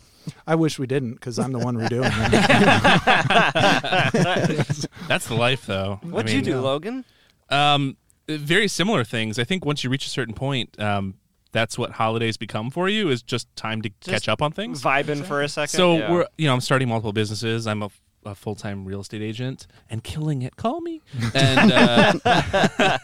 I 0.47 0.55
wish 0.55 0.79
we 0.79 0.87
didn't 0.87 1.13
because 1.15 1.37
I'm 1.37 1.51
the 1.51 1.59
one 1.59 1.75
redoing 1.75 2.11
it. 2.11 2.49
That's 5.07 5.27
the 5.27 5.35
life, 5.35 5.65
though. 5.65 5.99
What'd 6.03 6.29
I 6.29 6.35
mean, 6.35 6.45
you 6.45 6.51
do, 6.53 6.59
Logan? 6.61 7.03
Um, 7.49 7.97
very 8.27 8.67
similar 8.67 9.03
things. 9.03 9.39
I 9.39 9.43
think 9.43 9.65
once 9.65 9.83
you 9.83 9.89
reach 9.89 10.05
a 10.05 10.09
certain 10.09 10.35
point, 10.35 10.79
um, 10.79 11.15
that's 11.51 11.77
what 11.77 11.91
holidays 11.91 12.37
become 12.37 12.69
for 12.69 12.89
you 12.89 13.09
is 13.09 13.21
just 13.21 13.53
time 13.55 13.81
to 13.81 13.89
catch 14.01 14.27
up 14.29 14.41
on 14.41 14.51
things. 14.51 14.81
Vibing 14.81 15.23
for 15.23 15.41
a 15.41 15.49
second. 15.49 15.75
So 15.77 15.97
yeah. 15.97 16.11
we're, 16.11 16.27
you 16.37 16.47
know, 16.47 16.53
I'm 16.53 16.61
starting 16.61 16.87
multiple 16.89 17.13
businesses. 17.13 17.65
I'm 17.67 17.83
a, 17.83 17.89
a 18.25 18.35
full 18.35 18.55
time 18.55 18.85
real 18.85 19.01
estate 19.01 19.21
agent 19.21 19.65
and 19.89 20.03
killing 20.03 20.41
it. 20.41 20.55
Call 20.55 20.81
me. 20.81 21.01
And 21.33 21.71
uh, 21.71 22.97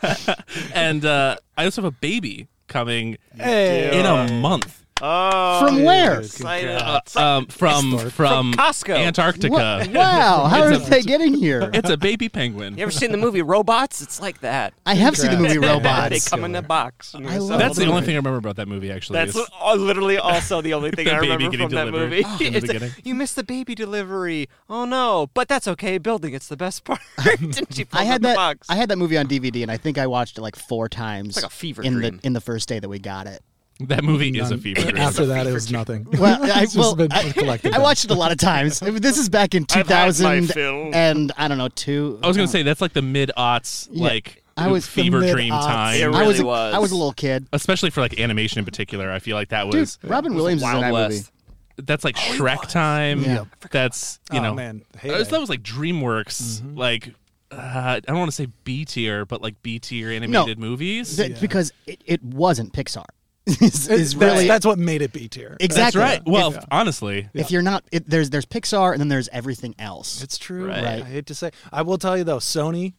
and 0.74 1.06
uh, 1.06 1.38
I 1.58 1.66
also 1.66 1.82
have 1.82 1.92
a 1.94 1.98
baby 1.98 2.48
coming 2.68 3.18
Hey. 3.36 4.00
in 4.00 4.06
a 4.06 4.32
month. 4.40 4.85
Oh, 5.02 5.68
From 5.68 5.84
where? 5.84 6.22
excited. 6.22 6.82
Um, 7.18 7.48
from 7.48 7.98
Stork. 7.98 8.14
from 8.14 8.54
Costco. 8.54 8.96
Antarctica. 8.98 9.52
What? 9.52 9.88
Wow, 9.96 10.46
how 10.46 10.62
are 10.64 10.78
they 10.78 11.02
getting 11.02 11.34
here? 11.34 11.70
It's 11.74 11.90
a 11.90 11.98
baby 11.98 12.30
penguin. 12.30 12.78
You 12.78 12.84
ever 12.84 12.92
seen 12.92 13.12
the 13.12 13.18
movie 13.18 13.42
Robots? 13.42 14.02
It's 14.02 14.22
like 14.22 14.40
that. 14.40 14.74
I 14.86 14.94
have 14.96 15.18
seen 15.18 15.32
the 15.32 15.38
movie 15.38 15.58
Robots. 15.58 16.10
they 16.10 16.30
come 16.30 16.46
in 16.46 16.56
a 16.56 16.62
box. 16.62 17.14
I 17.14 17.38
love 17.40 17.60
That's 17.60 17.78
the 17.78 17.88
only 17.88 18.04
thing 18.04 18.14
I 18.16 18.18
remember 18.18 18.38
about 18.38 18.56
that 18.56 18.70
movie. 18.70 18.90
Actually, 18.90 19.20
That's 19.20 19.36
is- 19.36 19.50
oh, 19.62 19.76
literally 19.76 20.18
also 20.18 20.62
the 20.62 20.74
only 20.74 20.92
thing 20.96 21.06
The 21.06 21.12
I 21.14 21.18
remember 21.18 21.50
getting 21.50 21.68
from 21.68 21.76
that 21.76 21.92
movie. 21.92 22.20
in 22.22 22.38
the 22.38 22.46
It's 22.46 22.54
like, 22.54 22.62
beginning. 22.80 22.92
you 23.04 23.16
missed 23.16 23.36
the 23.36 23.44
baby 23.44 23.76
delivery. 23.76 24.48
Oh 24.70 24.86
no, 24.86 25.30
but 25.34 25.50
that's 25.50 25.68
okay. 25.68 25.98
Building 25.98 26.34
it's 26.34 26.48
the 26.48 26.58
best 26.58 26.86
part. 26.86 27.02
Didn't 27.24 27.74
she? 27.74 27.86
I 27.92 28.06
had 28.06 28.22
that. 28.22 28.36
box? 28.38 28.70
I 28.70 28.76
had 28.76 28.90
that 28.90 28.98
movie 28.98 29.18
on 29.18 29.28
DVD, 29.28 29.62
and 29.62 29.72
I 29.72 29.76
think 29.78 29.98
I 29.98 30.08
watched 30.08 30.38
it 30.38 30.42
like 30.42 30.56
four 30.56 30.88
times. 30.88 31.30
It's 31.36 31.44
like 31.44 31.52
a 31.52 31.54
fever 31.54 31.82
in 31.84 31.96
dream. 31.96 32.18
the 32.22 32.28
in 32.28 32.32
the 32.34 32.42
first 32.42 32.70
day 32.70 32.80
that 32.80 32.88
we 32.88 32.98
got 33.00 33.28
it. 33.28 33.42
That 33.82 34.04
movie 34.04 34.30
is 34.40 34.52
a 34.52 34.58
fever 34.58 34.82
dream. 34.82 34.98
After 35.02 35.26
that, 35.28 35.48
it 35.48 35.54
was 35.54 35.72
nothing. 35.72 36.08
Well, 36.18 36.40
I, 36.44 36.68
well, 36.76 36.96
been 36.96 37.12
I, 37.12 37.34
I 37.74 37.80
watched 37.80 38.06
it 38.06 38.12
a 38.12 38.16
lot 38.16 38.32
of 38.32 38.38
times. 38.38 38.80
This 39.06 39.18
is 39.18 39.30
back 39.30 39.54
in 39.56 39.66
I've 39.72 39.88
had 39.88 40.20
my 40.22 40.40
2000 40.40 40.94
and 40.94 41.32
I 41.38 41.48
don't 41.48 41.58
know 41.58 41.68
two. 41.70 42.20
I 42.24 42.28
was 42.28 42.38
gonna 42.38 42.48
say 42.48 42.64
that's 42.64 42.82
like 42.82 42.94
the 42.94 43.02
mid 43.02 43.32
aughts, 43.38 43.88
Yeah. 43.92 44.04
like 44.08 44.44
I 44.58 44.68
was- 44.68 44.88
fever 44.88 45.20
dream 45.20 45.52
mid-aughts. 45.54 45.66
time. 45.66 45.96
It 46.00 46.16
I 46.16 46.26
was, 46.26 46.40
a, 46.40 46.46
was. 46.46 46.74
I 46.74 46.80
was 46.80 46.92
a 46.92 46.96
little 46.96 47.12
kid. 47.12 47.46
especially 47.52 47.90
for 47.90 48.00
like 48.02 48.20
animation 48.20 48.60
in 48.60 48.66
particular. 48.66 49.12
I 49.12 49.20
feel 49.20 49.36
like 49.36 49.50
that 49.50 49.66
Dude, 49.70 49.82
was 49.82 50.00
Robin 50.04 50.34
Williams 50.34 50.62
is 50.62 50.68
in 50.68 50.74
Wild 50.74 50.84
that 50.86 50.94
West. 50.94 51.32
movie. 51.78 51.86
that's 51.86 52.04
like 52.06 52.16
Shrek 52.16 52.70
time. 52.70 53.22
Yeah. 53.24 53.44
That's 53.72 54.20
you 54.32 54.40
oh 54.40 54.44
know, 54.44 54.54
man, 54.54 54.84
hey, 55.00 55.10
uh, 55.10 55.24
that 55.24 55.40
was 55.40 55.50
like 55.50 55.62
DreamWorks, 55.62 56.78
like 56.78 57.14
uh, 57.52 57.56
I 57.56 58.00
don't 58.00 58.18
want 58.18 58.30
to 58.32 58.36
say 58.36 58.48
B 58.64 58.86
tier, 58.86 59.26
but 59.26 59.42
like 59.42 59.62
B 59.62 59.80
tier 59.80 60.10
animated 60.10 60.58
movies. 60.60 61.18
Th- 61.18 61.40
Because 61.40 61.72
it, 61.86 62.02
it 62.06 62.24
wasn't 62.24 62.72
Pixar. 62.74 63.06
Is, 63.46 63.88
is 63.90 64.14
that's, 64.14 64.16
really 64.16 64.48
that's 64.48 64.66
what 64.66 64.80
made 64.80 65.02
it 65.02 65.12
B 65.14 65.28
tier. 65.28 65.56
exactly 65.60 66.00
That's 66.02 66.18
right. 66.20 66.28
Well, 66.28 66.54
If, 66.54 66.66
honestly, 66.72 67.30
if 67.34 67.52
you're 67.52 67.62
not, 67.62 67.84
it, 67.92 68.10
there's 68.10 68.30
there's 68.30 68.46
Pixar 68.46 68.92
and 68.94 69.00
then 69.00 69.08
there's 69.08 69.30
everything 69.30 69.76
else. 69.80 70.24
It's 70.24 70.38
true. 70.38 70.68
Right. 70.68 70.84
I 70.84 71.02
hate 71.02 71.26
to 71.28 71.36
say. 71.36 71.52
I 71.72 71.82
will 71.84 71.98
tell 71.98 72.18
you 72.18 72.24
though, 72.24 72.38
Sony 72.40 72.94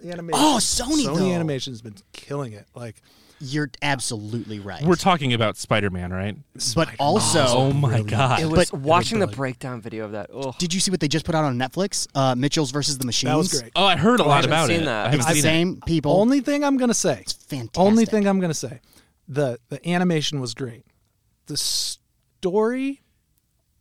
the 0.00 0.10
animation. 0.12 0.40
Oh, 0.42 0.56
Sony, 0.60 1.04
Sony 1.06 1.18
though. 1.18 1.32
animation's 1.32 1.80
been 1.82 1.94
killing 2.12 2.54
it. 2.54 2.66
Like 2.74 2.96
You're 3.38 3.70
absolutely 3.82 4.58
right. 4.58 4.82
we're 4.82 4.96
talking 4.96 5.32
about 5.32 5.56
Spider-Man, 5.56 6.10
right? 6.12 6.36
but 6.74 6.88
also, 6.98 7.44
oh 7.46 7.72
my 7.72 8.02
god! 8.02 8.40
It 8.40 8.46
was 8.46 8.70
But- 8.70 8.80
watching 8.80 9.18
the 9.20 9.26
breakdown 9.28 9.80
video 9.80 10.04
of 10.06 10.12
that. 10.12 10.30
Oh, 10.32 10.54
did 10.58 10.72
you 10.74 10.80
see 10.80 10.90
what 10.90 10.98
they 11.00 11.06
just 11.08 11.24
put 11.24 11.34
out 11.36 11.44
on 11.44 11.56
Netflix? 11.58 12.08
Uh, 12.14 12.34
Mitchell's 12.34 12.70
versus 12.72 12.98
the 12.98 13.04
Machines. 13.06 13.30
that 13.30 13.36
was 13.36 13.60
great. 13.60 13.72
oh, 13.76 13.84
I 13.84 13.96
heard 13.96 14.18
a 14.20 14.24
I 14.24 14.26
lot 14.26 14.34
haven't 14.36 14.50
about 14.50 14.66
seen 14.68 14.80
it. 14.80 14.84
that. 14.86 15.06
I 15.06 15.10
haven't 15.10 15.20
It's 15.20 15.28
the 15.28 15.34
seen 15.34 15.42
same 15.42 15.80
people. 15.86 16.18
Only 16.20 16.40
thing 16.40 16.64
I'm 16.64 16.78
gonna 16.78 16.94
say. 16.94 17.18
it's 17.20 17.32
fantastic. 17.34 17.78
Only 17.78 18.04
thing 18.06 18.26
I'm 18.26 18.40
gonna 18.40 18.54
say. 18.54 18.80
The 19.28 19.58
the 19.68 19.86
animation 19.88 20.40
was 20.40 20.54
great. 20.54 20.84
The 21.46 21.56
story, 21.56 23.02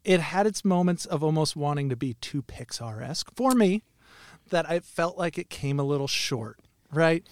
it 0.03 0.19
had 0.19 0.47
its 0.47 0.63
moments 0.63 1.05
of 1.05 1.23
almost 1.23 1.55
wanting 1.55 1.89
to 1.89 1.95
be 1.95 2.15
too 2.15 2.41
Pixar 2.43 3.01
esque 3.01 3.29
for 3.35 3.53
me. 3.53 3.83
That 4.49 4.69
I 4.69 4.79
felt 4.81 5.17
like 5.17 5.37
it 5.37 5.49
came 5.49 5.79
a 5.79 5.83
little 5.83 6.07
short, 6.07 6.59
right? 6.91 7.25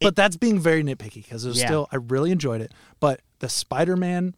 But 0.00 0.16
that's 0.16 0.36
being 0.36 0.58
very 0.58 0.82
nitpicky 0.82 1.14
because 1.24 1.44
it 1.44 1.48
was 1.48 1.58
Yeah. 1.60 1.66
still 1.66 1.88
I 1.92 1.96
really 1.96 2.30
enjoyed 2.30 2.60
it. 2.60 2.72
But 3.00 3.20
the 3.38 3.48
Spider-Man, 3.48 4.34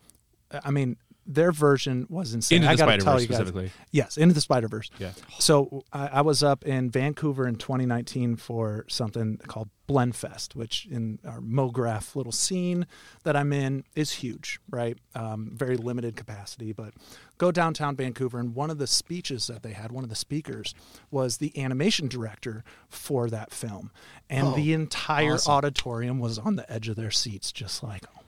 I 0.65 0.71
mean, 0.71 0.97
their 1.27 1.53
version 1.53 2.07
was 2.09 2.35
insane. 2.35 2.63
Into 2.63 2.69
I 2.69 2.77
gotta 2.77 2.93
Spider-Verse 2.93 3.05
tell 3.05 3.21
you 3.21 3.27
guys, 3.27 3.37
specifically. 3.37 3.71
Yes, 3.91 4.17
into 4.17 4.35
the 4.35 4.41
Spider 4.41 4.69
Verse. 4.69 4.91
Yeah. 4.99 5.13
So 5.39 5.85
I, 5.93 6.09
I 6.09 6.21
was 6.23 6.43
up 6.43 6.65
in 6.65 6.91
Vancouver 6.91 7.47
in 7.47 7.57
2019 7.57 8.37
for 8.37 8.85
something 8.89 9.39
called 9.47 9.69
Blendfest, 9.89 10.55
which 10.55 10.87
in 10.91 11.19
our 11.25 11.41
MoGraph 11.41 12.17
little 12.17 12.33
scene 12.33 12.87
that 13.25 13.37
I'm 13.37 13.53
in 13.53 13.85
is 13.95 14.13
huge, 14.13 14.59
right? 14.71 14.97
Um, 15.15 15.53
very 15.55 15.77
limited 15.77 16.17
capacity, 16.17 16.73
but 16.73 16.95
go 17.39 17.51
downtown 17.53 17.97
Vancouver, 17.97 18.39
and 18.39 18.55
one 18.55 18.71
of 18.71 18.79
the 18.79 18.87
speeches 18.87 19.47
that 19.49 19.63
they 19.63 19.73
had, 19.73 19.93
one 19.93 20.05
of 20.05 20.11
the 20.11 20.17
speakers 20.17 20.75
was 21.11 21.39
the 21.39 21.57
animation 21.61 22.09
director 22.09 22.65
for 22.89 23.29
that 23.31 23.53
film, 23.53 23.91
and 24.31 24.55
the 24.55 24.73
entire 24.73 25.39
auditorium 25.47 26.19
was 26.19 26.39
on 26.39 26.57
the 26.57 26.71
edge 26.73 26.89
of 26.89 26.97
their 26.97 27.11
seats, 27.11 27.53
just 27.53 27.83
like, 27.83 28.05
oh 28.17 28.22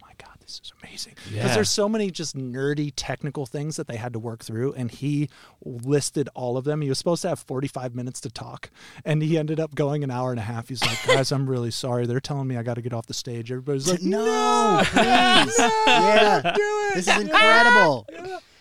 this 0.47 0.61
is 0.63 0.73
amazing. 0.83 1.15
Because 1.25 1.33
Yeah. 1.35 1.55
there's 1.55 1.71
so 1.71 1.89
many 1.89 2.11
just 2.11 2.37
nerdy 2.37 2.93
technical 2.95 3.47
things 3.47 3.77
that 3.77 3.87
they 3.87 3.97
had 3.97 4.13
to 4.13 4.19
work 4.19 4.45
through, 4.45 4.73
and 4.75 4.91
he 4.91 5.29
listed 5.65 6.29
all 6.35 6.57
of 6.57 6.65
them. 6.65 6.81
He 6.83 6.89
was 6.89 6.99
supposed 6.99 7.23
to 7.23 7.29
have 7.31 7.39
45 7.41 7.95
minutes 7.95 8.21
to 8.23 8.31
talk, 8.31 8.71
and 9.05 9.23
he 9.23 9.39
ended 9.39 9.59
up 9.59 9.75
going 9.75 10.05
an 10.05 10.11
hour 10.11 10.31
and 10.31 10.39
a 10.41 10.45
half. 10.45 10.69
He's 10.69 10.83
like, 10.83 10.99
guys, 11.07 11.33
I'm 11.33 11.49
really 11.49 11.71
sorry. 11.71 12.07
They're 12.07 12.21
telling 12.21 12.47
me 12.47 12.57
I 12.57 12.63
got 12.63 12.75
to 12.75 12.83
get 12.83 12.93
off 12.93 13.07
the 13.07 13.15
stage. 13.15 13.51
Everybody's 13.51 13.89
like, 13.91 14.03
no, 14.03 14.81
please, 14.85 15.59
yeah, 15.87 16.41
Do 16.43 16.51
it. 16.61 16.95
this 16.97 17.09
is 17.09 17.21
incredible. 17.23 18.07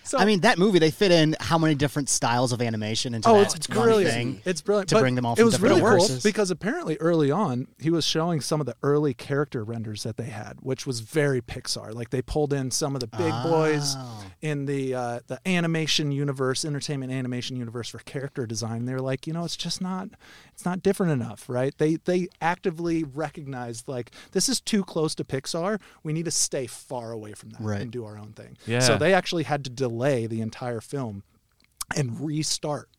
So- 0.04 0.18
I 0.18 0.26
mean, 0.26 0.41
that 0.41 0.58
movie 0.58 0.80
they 0.80 0.91
fit 0.91 1.12
in 1.12 1.36
how 1.39 1.58
many 1.58 1.76
different 1.76 2.10
styles 2.10 2.51
of 2.51 2.62
animation 2.62 3.14
into 3.14 3.28
Oh, 3.30 3.39
that 3.39 3.56
it's 3.56 3.70
one 3.70 3.88
brilliant! 3.88 4.14
thing. 4.14 4.41
It's 4.45 4.62
brilliant 4.62 4.89
to 4.89 4.95
But 4.95 5.01
bring 5.01 5.16
them 5.16 5.26
all 5.26 5.34
It 5.34 5.38
from 5.38 5.45
was 5.45 5.54
different 5.56 5.82
really 5.84 6.08
cool 6.08 6.18
because 6.24 6.51
apparently 6.51 6.97
early 6.99 7.32
on 7.32 7.68
he 7.80 7.89
was 7.89 8.06
showing 8.06 8.41
some 8.41 8.60
of 8.60 8.66
the 8.66 8.76
early 8.84 9.14
character 9.14 9.64
renders 9.64 10.04
that 10.04 10.18
they 10.18 10.26
had, 10.26 10.58
which 10.62 10.86
was 10.86 10.99
very 10.99 11.41
Pixar. 11.41 11.93
Like 11.93 12.10
they 12.10 12.22
pulled 12.22 12.51
in 12.54 12.70
some 12.72 12.95
of 12.95 12.99
the 13.01 13.08
big 13.08 13.32
boys 13.43 13.95
Oh. 13.97 14.26
In 14.44 14.66
the 14.66 14.94
uh, 14.94 15.20
the 15.28 15.39
animation 15.48 16.12
universe, 16.12 16.66
entertainment 16.66 17.14
animation 17.14 17.56
universe 17.56 17.88
for 17.88 18.00
character 18.00 18.46
design. 18.46 18.84
They're 18.84 19.00
like, 19.00 19.26
you 19.26 19.32
know, 19.32 19.46
it's 19.46 19.56
just 19.56 19.82
not 19.82 20.10
it's 20.54 20.66
not 20.66 20.84
different 20.84 21.14
enough, 21.14 21.48
right? 21.48 21.74
They 21.78 21.96
they 21.96 22.28
actively 22.41 23.06
recognized 23.06 23.88
like 23.88 24.12
this 24.34 24.50
is 24.50 24.60
too 24.60 24.84
close 24.84 25.16
to 25.16 25.24
Pixar. 25.24 25.80
We 26.04 26.12
need 26.12 26.26
to 26.26 26.32
stay 26.32 26.68
far 26.68 27.12
away 27.12 27.32
from 27.34 27.52
that 27.52 27.62
Right. 27.62 27.82
and 27.82 27.89
do 27.89 28.04
our 28.06 28.18
own 28.18 28.34
thing. 28.34 28.58
Yeah. 28.68 28.80
So 28.80 28.98
they 28.98 29.14
actually 29.14 29.44
had 29.44 29.64
to 29.64 29.70
delay 29.70 30.28
the 30.28 30.41
entire 30.41 30.82
film 30.82 31.24
and 31.96 32.20
restart 32.20 32.89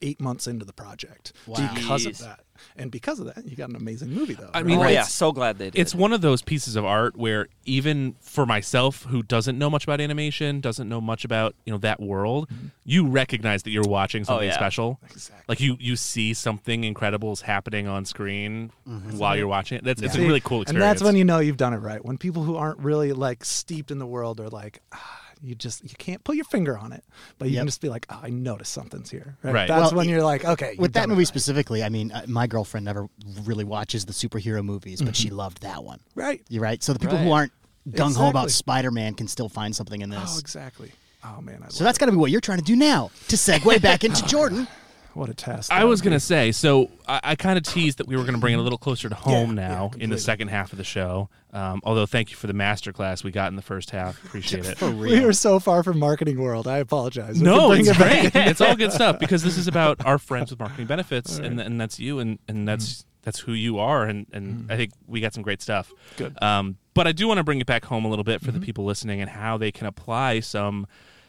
eight 0.00 0.20
months 0.22 0.46
into 0.46 0.64
the 0.64 0.72
project 0.72 1.32
because 1.46 2.06
of 2.06 2.18
that. 2.18 2.40
And 2.76 2.90
because 2.90 3.20
of 3.20 3.26
that, 3.26 3.44
you 3.44 3.56
got 3.56 3.70
an 3.70 3.76
amazing 3.76 4.10
movie, 4.10 4.34
though. 4.34 4.50
I 4.52 4.58
right? 4.58 4.66
mean, 4.66 4.78
oh 4.78 4.88
yeah, 4.88 5.02
so 5.02 5.32
glad 5.32 5.58
they 5.58 5.70
did. 5.70 5.78
It's 5.78 5.94
one 5.94 6.12
of 6.12 6.20
those 6.20 6.42
pieces 6.42 6.76
of 6.76 6.84
art 6.84 7.16
where 7.16 7.48
even 7.64 8.14
for 8.20 8.46
myself 8.46 9.04
who 9.04 9.22
doesn't 9.22 9.58
know 9.58 9.70
much 9.70 9.84
about 9.84 10.00
animation, 10.00 10.60
doesn't 10.60 10.88
know 10.88 11.00
much 11.00 11.24
about, 11.24 11.54
you 11.64 11.72
know, 11.72 11.78
that 11.78 12.00
world, 12.00 12.48
you 12.84 13.06
recognize 13.06 13.62
that 13.64 13.70
you're 13.70 13.82
watching 13.82 14.24
something 14.24 14.48
yeah. 14.48 14.54
special. 14.54 15.00
Exactly. 15.10 15.44
Like 15.48 15.60
you 15.60 15.76
you 15.80 15.96
see 15.96 16.34
something 16.34 16.84
incredible 16.84 17.32
is 17.32 17.40
happening 17.40 17.88
on 17.88 18.04
screen 18.04 18.70
while 19.12 19.36
you're 19.36 19.48
watching 19.48 19.78
it. 19.78 19.84
That's 19.84 20.02
it's 20.02 20.16
a 20.16 20.20
really 20.20 20.40
cool 20.40 20.62
experience. 20.62 20.70
And 20.70 20.82
that's 20.82 21.02
when 21.02 21.16
you 21.16 21.24
know 21.24 21.38
you've 21.38 21.56
done 21.56 21.74
it 21.74 21.78
right. 21.78 22.04
When 22.04 22.18
people 22.18 22.42
who 22.42 22.56
aren't 22.56 22.78
really 22.78 23.12
like 23.12 23.44
steeped 23.44 23.90
in 23.90 23.98
the 23.98 24.06
world 24.06 24.40
are 24.40 24.48
like, 24.48 24.80
ah, 24.92 25.23
you 25.44 25.54
just 25.54 25.82
you 25.84 25.90
can't 25.98 26.24
put 26.24 26.36
your 26.36 26.44
finger 26.46 26.76
on 26.78 26.92
it, 26.92 27.04
but 27.38 27.48
you 27.48 27.54
Yep. 27.54 27.60
can 27.60 27.66
just 27.68 27.80
be 27.80 27.88
like, 27.88 28.06
oh, 28.10 28.20
I 28.22 28.30
noticed 28.30 28.72
something's 28.72 29.10
here. 29.10 29.36
Right. 29.42 29.54
Right. 29.54 29.68
That's 29.68 29.92
Well, 29.92 29.98
when 29.98 30.08
you're 30.08 30.22
like, 30.22 30.44
okay. 30.44 30.74
With 30.78 30.94
that 30.94 31.08
movie 31.08 31.20
right. 31.20 31.26
specifically, 31.28 31.82
I 31.84 31.88
mean, 31.90 32.10
uh, 32.12 32.22
my 32.26 32.46
girlfriend 32.46 32.84
never 32.86 33.08
really 33.44 33.64
watches 33.64 34.04
the 34.06 34.12
superhero 34.12 34.64
movies, 34.64 35.02
but 35.02 35.14
she 35.14 35.30
loved 35.30 35.62
that 35.62 35.84
one. 35.84 36.00
right? 36.14 36.42
You're 36.48 36.62
right. 36.62 36.82
So 36.82 36.92
the 36.92 36.98
people 36.98 37.18
who 37.18 37.30
aren't 37.32 37.52
gung 37.90 38.16
ho 38.16 38.28
about 38.30 38.50
Spider 38.50 38.90
Man 38.90 39.14
can 39.14 39.28
still 39.28 39.48
find 39.50 39.76
something 39.76 40.00
in 40.00 40.10
this. 40.10 40.34
Oh, 40.36 40.38
exactly. 40.38 40.92
Oh 41.24 41.40
man, 41.40 41.62
I 41.64 41.68
So 41.68 41.84
that's 41.84 41.98
got 41.98 42.06
to 42.06 42.12
be 42.12 42.18
what 42.18 42.30
you're 42.30 42.40
trying 42.40 42.58
to 42.58 42.64
do 42.64 42.76
now 42.76 43.10
to 43.28 43.36
segue 43.36 43.80
back 43.82 44.04
into 44.04 44.24
Jordan. 44.26 44.62
it. 44.62 44.68
What 45.14 45.28
a 45.28 45.34
test. 45.34 45.72
I 45.72 45.84
was 45.84 46.00
gonna 46.00 46.20
say, 46.20 46.52
so 46.52 46.90
I, 47.06 47.20
I 47.22 47.34
kind 47.36 47.56
of 47.56 47.64
teased 47.64 47.98
that 47.98 48.06
we 48.06 48.16
were 48.16 48.24
gonna 48.24 48.38
bring 48.38 48.54
it 48.54 48.58
a 48.58 48.62
little 48.62 48.78
closer 48.78 49.08
to 49.08 49.14
home 49.14 49.56
Yeah, 49.56 49.68
yeah, 49.68 49.68
now 49.68 49.90
in 49.98 50.10
the 50.10 50.18
second 50.18 50.48
half 50.48 50.72
of 50.72 50.78
the 50.78 50.84
show. 50.84 51.28
Um, 51.52 51.80
although, 51.84 52.06
thank 52.06 52.30
you 52.30 52.36
for 52.36 52.48
the 52.48 52.52
master 52.52 52.92
class 52.92 53.22
we 53.22 53.30
got 53.30 53.48
in 53.48 53.56
the 53.56 53.62
first 53.62 53.90
half. 53.90 54.22
Appreciate 54.24 54.66
it. 54.66 54.76
For 54.78 54.90
We 54.90 55.24
are 55.24 55.32
so 55.32 55.60
far 55.60 55.82
from 55.84 55.98
marketing 56.00 56.40
world. 56.40 56.66
I 56.66 56.78
apologize. 56.78 57.36
We 57.38 57.44
No, 57.44 57.70
it's 57.72 57.88
it 57.88 57.96
great. 57.96 58.30
it's 58.34 58.60
all 58.60 58.74
good 58.76 58.92
stuff 58.92 59.18
because 59.20 59.42
this 59.44 59.56
is 59.56 59.68
about 59.68 60.04
our 60.06 60.18
friends 60.18 60.50
with 60.50 60.58
marketing 60.58 60.86
benefits, 60.86 61.38
and 61.38 61.60
and 61.60 61.80
that's 61.80 61.98
you, 62.00 62.18
and 62.18 62.38
and 62.48 62.66
that's 62.66 63.04
that's 63.22 63.38
who 63.38 63.52
you 63.52 63.78
are, 63.78 64.04
and 64.04 64.26
and 64.32 64.70
I 64.70 64.76
think 64.76 64.92
we 65.06 65.20
got 65.20 65.32
some 65.32 65.42
great 65.42 65.62
stuff. 65.62 65.92
Good. 66.16 66.40
Um, 66.42 66.76
but 66.92 67.06
I 67.06 67.12
do 67.12 67.26
want 67.26 67.38
to 67.38 67.44
bring 67.44 67.60
it 67.60 67.66
back 67.66 67.84
home 67.86 68.04
a 68.04 68.08
little 68.08 68.24
bit 68.24 68.40
for 68.40 68.48
Mm-hmm. 68.50 68.60
the 68.60 68.66
people 68.66 68.84
listening 68.84 69.20
and 69.20 69.30
how 69.30 69.56
they 69.56 69.70
can 69.72 69.86
apply 69.86 70.40
some 70.40 70.86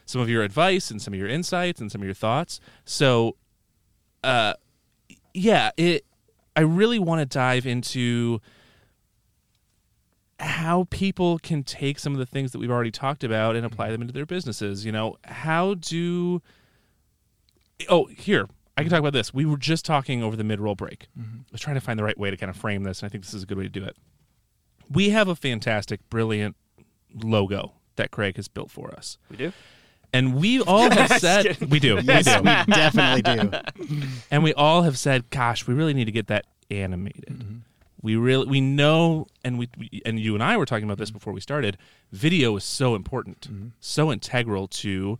some 0.08 0.22
of 0.22 0.30
your 0.30 0.44
advice 0.44 0.92
and 0.92 1.02
some 1.02 1.14
of 1.14 1.20
your 1.20 1.30
insights 1.30 1.80
and 1.82 1.92
some 1.92 2.02
of 2.02 2.06
your 2.06 2.14
thoughts. 2.14 2.60
So, 2.84 3.38
uh, 4.26 4.54
yeah, 5.34 5.72
it. 5.78 6.06
I 6.56 6.62
really 6.62 7.00
want 7.00 7.20
to 7.20 7.26
dive 7.26 7.66
into 7.66 8.40
how 10.40 10.88
people 10.90 11.40
can 11.40 11.64
take 11.64 12.00
some 12.00 12.14
of 12.14 12.20
the 12.20 12.26
things 12.26 12.52
that 12.52 12.60
we've 12.60 12.72
already 12.72 12.92
talked 12.92 13.24
about 13.24 13.56
and 13.56 13.66
apply 13.66 13.92
them 13.92 14.02
into 14.02 14.14
their 14.14 14.26
businesses. 14.26 14.86
You 14.86 14.92
know, 14.92 15.18
how 15.26 15.76
do 15.76 16.42
Oh, 17.90 18.06
here. 18.06 18.48
I 18.78 18.82
can 18.82 18.90
talk 18.90 19.00
about 19.00 19.14
this. 19.14 19.34
We 19.34 19.46
were 19.46 19.58
just 19.58 19.86
talking 19.86 20.22
over 20.24 20.36
the 20.36 20.44
mid-roll 20.44 20.76
break. 20.76 21.08
I 21.18 21.22
was 21.52 21.62
trying 21.62 21.76
to 21.76 21.82
find 21.82 21.98
the 21.98 22.04
right 22.04 22.18
way 22.18 22.30
to 22.30 22.38
kind 22.38 22.50
of 22.50 22.58
frame 22.58 22.84
this, 22.84 23.02
and 23.02 23.08
I 23.08 23.10
think 23.10 23.24
this 23.24 23.34
is 23.34 23.44
a 23.44 23.46
good 23.46 23.58
way 23.58 23.64
to 23.64 23.70
do 23.70 23.84
it. 23.84 23.96
We 24.90 25.10
have 25.10 25.28
a 25.28 25.36
fantastic, 25.36 26.10
brilliant 26.10 26.56
logo 27.14 27.74
that 27.96 28.12
Craig 28.12 28.36
has 28.36 28.48
built 28.50 28.72
for 28.72 28.94
us. 28.94 29.18
we 29.30 29.38
do. 29.38 29.54
And 30.16 30.36
we 30.36 30.62
all 30.62 30.90
have 30.90 31.12
said 31.20 31.58
we 31.70 31.80
do. 31.80 32.00
Yes, 32.02 32.26
we 32.26 32.32
do. 32.32 32.40
we 32.40 32.74
definitely 32.74 33.22
do. 33.22 34.08
and 34.32 34.44
we 34.44 34.54
all 34.54 34.84
have 34.84 34.98
said, 34.98 35.30
"Gosh, 35.30 35.68
we 35.68 35.74
really 35.74 35.94
need 35.94 36.06
to 36.06 36.12
get 36.12 36.28
that 36.28 36.46
animated." 36.72 37.62
We 38.02 38.16
really 38.16 38.48
we 38.48 38.62
know, 38.62 39.28
and 39.44 39.60
we, 39.60 39.68
we 39.78 40.02
and 40.06 40.20
you 40.20 40.34
and 40.34 40.44
I 40.44 40.56
were 40.58 40.66
talking 40.66 40.86
about 40.86 41.00
this 41.00 41.12
before 41.12 41.34
we 41.34 41.42
started. 41.42 41.78
Video 42.12 42.56
is 42.56 42.64
so 42.64 42.96
important, 42.96 43.50
so 43.80 44.12
integral 44.12 44.68
to 44.70 45.20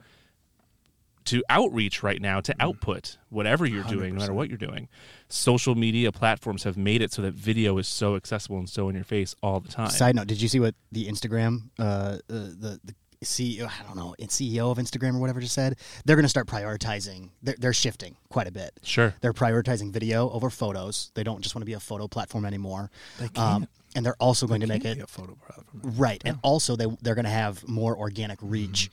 to 1.26 1.44
outreach 1.50 2.04
right 2.04 2.22
now, 2.22 2.40
to 2.40 2.56
output 2.60 3.18
whatever 3.30 3.66
you're 3.66 3.84
doing, 3.84 4.14
no 4.14 4.20
matter 4.20 4.34
what 4.34 4.48
you're 4.48 4.58
doing. 4.58 4.88
Social 5.28 5.74
media 5.74 6.12
platforms 6.12 6.64
have 6.64 6.78
made 6.78 7.02
it 7.02 7.12
so 7.12 7.24
that 7.24 7.34
video 7.34 7.78
is 7.80 7.88
so 7.88 8.16
accessible 8.16 8.60
and 8.60 8.70
so 8.70 8.88
in 8.90 8.96
your 8.96 9.04
face 9.04 9.36
all 9.42 9.60
the 9.60 9.70
time. 9.70 9.90
Side 9.90 10.16
note: 10.16 10.28
Did 10.28 10.42
you 10.42 10.48
see 10.48 10.60
what 10.60 10.76
the 10.92 11.08
Instagram, 11.08 11.64
uh, 11.80 11.84
uh, 11.84 12.20
the 12.30 12.80
the 12.84 12.96
CEO, 13.26 13.68
I 13.70 13.84
don't 13.84 13.96
know, 13.96 14.16
CEO 14.22 14.72
of 14.72 14.78
Instagram 14.78 15.16
or 15.16 15.20
whatever 15.20 15.40
just 15.42 15.54
said? 15.54 15.78
They're 16.06 16.16
going 16.16 16.24
to 16.26 16.30
start 16.30 16.48
prioritizing. 16.48 17.30
They're, 17.44 17.56
they're 17.58 17.74
shifting 17.74 18.16
quite 18.30 18.48
a 18.48 18.52
bit. 18.52 18.72
Sure. 18.84 19.14
They're 19.22 19.34
prioritizing 19.34 19.92
video 19.92 20.30
over 20.30 20.50
photos. 20.50 21.12
They 21.16 21.24
don't 21.24 21.42
just 21.42 21.56
want 21.56 21.62
to 21.62 21.66
be 21.66 21.74
a 21.74 21.80
photo 21.80 22.08
platform 22.08 22.46
anymore. 22.46 22.90
They 23.20 23.26
Um, 23.26 23.32
can't. 23.62 23.70
and 23.96 24.06
they're 24.06 24.16
also 24.20 24.48
going 24.48 24.62
to 24.62 24.68
make 24.68 24.86
it 24.86 25.00
a 25.02 25.08
photo 25.08 25.36
platform. 25.36 25.68
right. 25.98 26.22
And 26.26 26.40
also 26.42 26.76
they 26.76 26.86
they're 27.02 27.16
going 27.16 27.26
to 27.26 27.32
have 27.32 27.68
more 27.68 27.98
organic 27.98 28.40
Mm-hmm. 28.40 28.50
reach. 28.50 28.90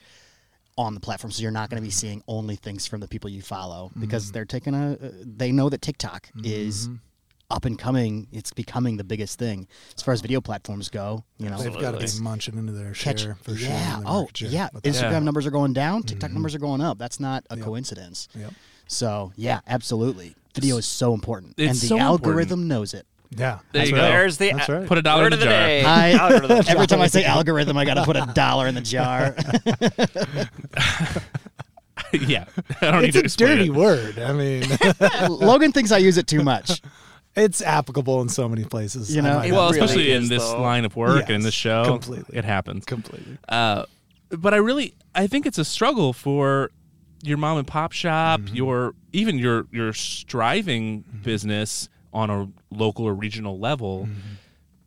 On 0.78 0.94
the 0.94 1.00
platform, 1.00 1.30
so 1.30 1.42
you're 1.42 1.50
not 1.50 1.68
going 1.68 1.82
to 1.82 1.86
be 1.86 1.90
seeing 1.90 2.22
only 2.26 2.56
things 2.56 2.86
from 2.86 3.00
the 3.00 3.06
people 3.06 3.28
you 3.28 3.42
follow 3.42 3.90
because 4.00 4.24
Mm-hmm. 4.24 4.32
they're 4.32 4.44
taking 4.46 4.74
a. 4.74 4.92
Uh, 4.94 5.10
they 5.22 5.52
know 5.52 5.68
that 5.68 5.82
TikTok 5.82 6.30
is 6.42 6.88
up 7.52 7.64
and 7.64 7.78
coming. 7.78 8.26
It's 8.32 8.52
becoming 8.52 8.96
the 8.96 9.04
biggest 9.04 9.38
thing 9.38 9.68
as 9.96 10.02
far 10.02 10.14
as 10.14 10.20
video 10.20 10.40
platforms 10.40 10.88
go. 10.88 11.24
You 11.38 11.50
know, 11.50 11.58
They've 11.58 11.72
got 11.78 11.92
to 11.92 11.98
be 11.98 12.22
munching 12.22 12.56
into 12.58 12.72
their 12.72 12.92
catch. 12.94 13.20
share 13.20 13.36
for 13.42 13.54
sure. 13.54 13.68
Oh, 13.68 13.72
yeah. 13.72 13.96
in 13.98 14.02
Oh, 14.06 14.12
market 14.22 14.36
share. 14.38 14.48
yeah. 14.48 14.68
Instagram 14.82 15.10
Yeah. 15.12 15.18
numbers 15.20 15.46
are 15.46 15.50
going 15.50 15.72
down. 15.72 16.00
Mm-hmm. 16.00 16.06
TikTok 16.08 16.32
numbers 16.32 16.54
are 16.54 16.58
going 16.60 16.80
up. 16.80 16.98
That's 16.98 17.20
not 17.20 17.44
a 17.50 17.56
Yep. 17.56 17.64
coincidence. 17.64 18.28
Yep. 18.34 18.52
So 18.88 19.32
yeah, 19.36 19.60
absolutely. 19.66 20.34
Video 20.54 20.76
is 20.76 20.84
so 20.86 21.14
important, 21.14 21.54
It's 21.56 21.70
and 21.70 21.76
the 21.80 21.86
so 21.86 21.94
important. 21.96 22.26
algorithm 22.26 22.68
knows 22.68 22.92
it. 22.94 23.06
Yeah. 23.34 23.60
There 23.72 23.86
you 23.86 23.94
right. 23.94 24.00
go. 24.02 24.06
There's 24.08 24.36
the 24.36 24.52
That's 24.52 24.68
right. 24.68 24.86
Put 24.86 24.98
a 24.98 25.02
dollar 25.02 25.22
word 25.22 25.32
in 25.32 25.38
the 25.40 25.46
the 25.46 25.50
jar. 25.50 25.66
day. 25.66 25.84
I, 25.84 26.12
every 26.68 26.86
time 26.86 27.00
I 27.00 27.06
say 27.06 27.24
algorithm, 27.36 27.78
I 27.78 27.86
got 27.86 27.94
to 27.94 28.04
put 28.04 28.16
a 28.16 28.30
dollar 28.34 28.66
in 28.66 28.74
the 28.74 28.82
jar. 28.82 29.34
yeah, 32.12 32.44
I 32.82 32.90
don't 32.90 33.02
need 33.02 33.16
It's 33.16 33.36
to 33.36 33.44
a 33.44 33.46
dirty 33.48 33.66
it. 33.68 33.70
word. 33.74 34.18
I 34.18 34.32
mean, 34.32 34.64
Logan 35.30 35.72
thinks 35.72 35.92
I 35.92 35.98
use 35.98 36.18
it 36.18 36.26
too 36.26 36.42
much. 36.42 36.82
It's 37.34 37.62
applicable 37.62 38.20
in 38.20 38.28
so 38.28 38.48
many 38.48 38.64
places. 38.64 39.14
You 39.14 39.22
know, 39.22 39.30
I 39.32 39.34
might 39.36 39.48
it 39.48 39.52
Well, 39.52 39.70
really 39.70 39.80
especially 39.80 40.12
in 40.12 40.28
this 40.28 40.42
though. 40.42 40.60
line 40.60 40.84
of 40.84 40.96
work 40.96 41.22
and 41.22 41.30
in 41.30 41.34
Yes, 41.40 41.44
this 41.44 41.54
show, 41.54 41.84
completely. 41.84 42.36
it 42.36 42.44
happens. 42.44 42.84
completely. 42.84 43.38
Uh, 43.48 43.84
but 44.30 44.54
I 44.54 44.58
really, 44.58 44.94
I 45.14 45.26
think 45.26 45.46
it's 45.46 45.58
a 45.58 45.64
struggle 45.64 46.12
for 46.12 46.70
your 47.22 47.38
mom 47.38 47.58
and 47.58 47.66
pop 47.66 47.92
shop, 47.92 48.40
Mm-hmm. 48.40 48.56
your 48.56 48.94
even 49.12 49.38
your 49.38 49.66
your 49.70 49.92
striving 49.92 51.04
business 51.22 51.88
on 52.12 52.30
a 52.30 52.48
local 52.70 53.04
or 53.06 53.14
regional 53.14 53.58
level. 53.58 54.04
Mm-hmm. 54.04 54.18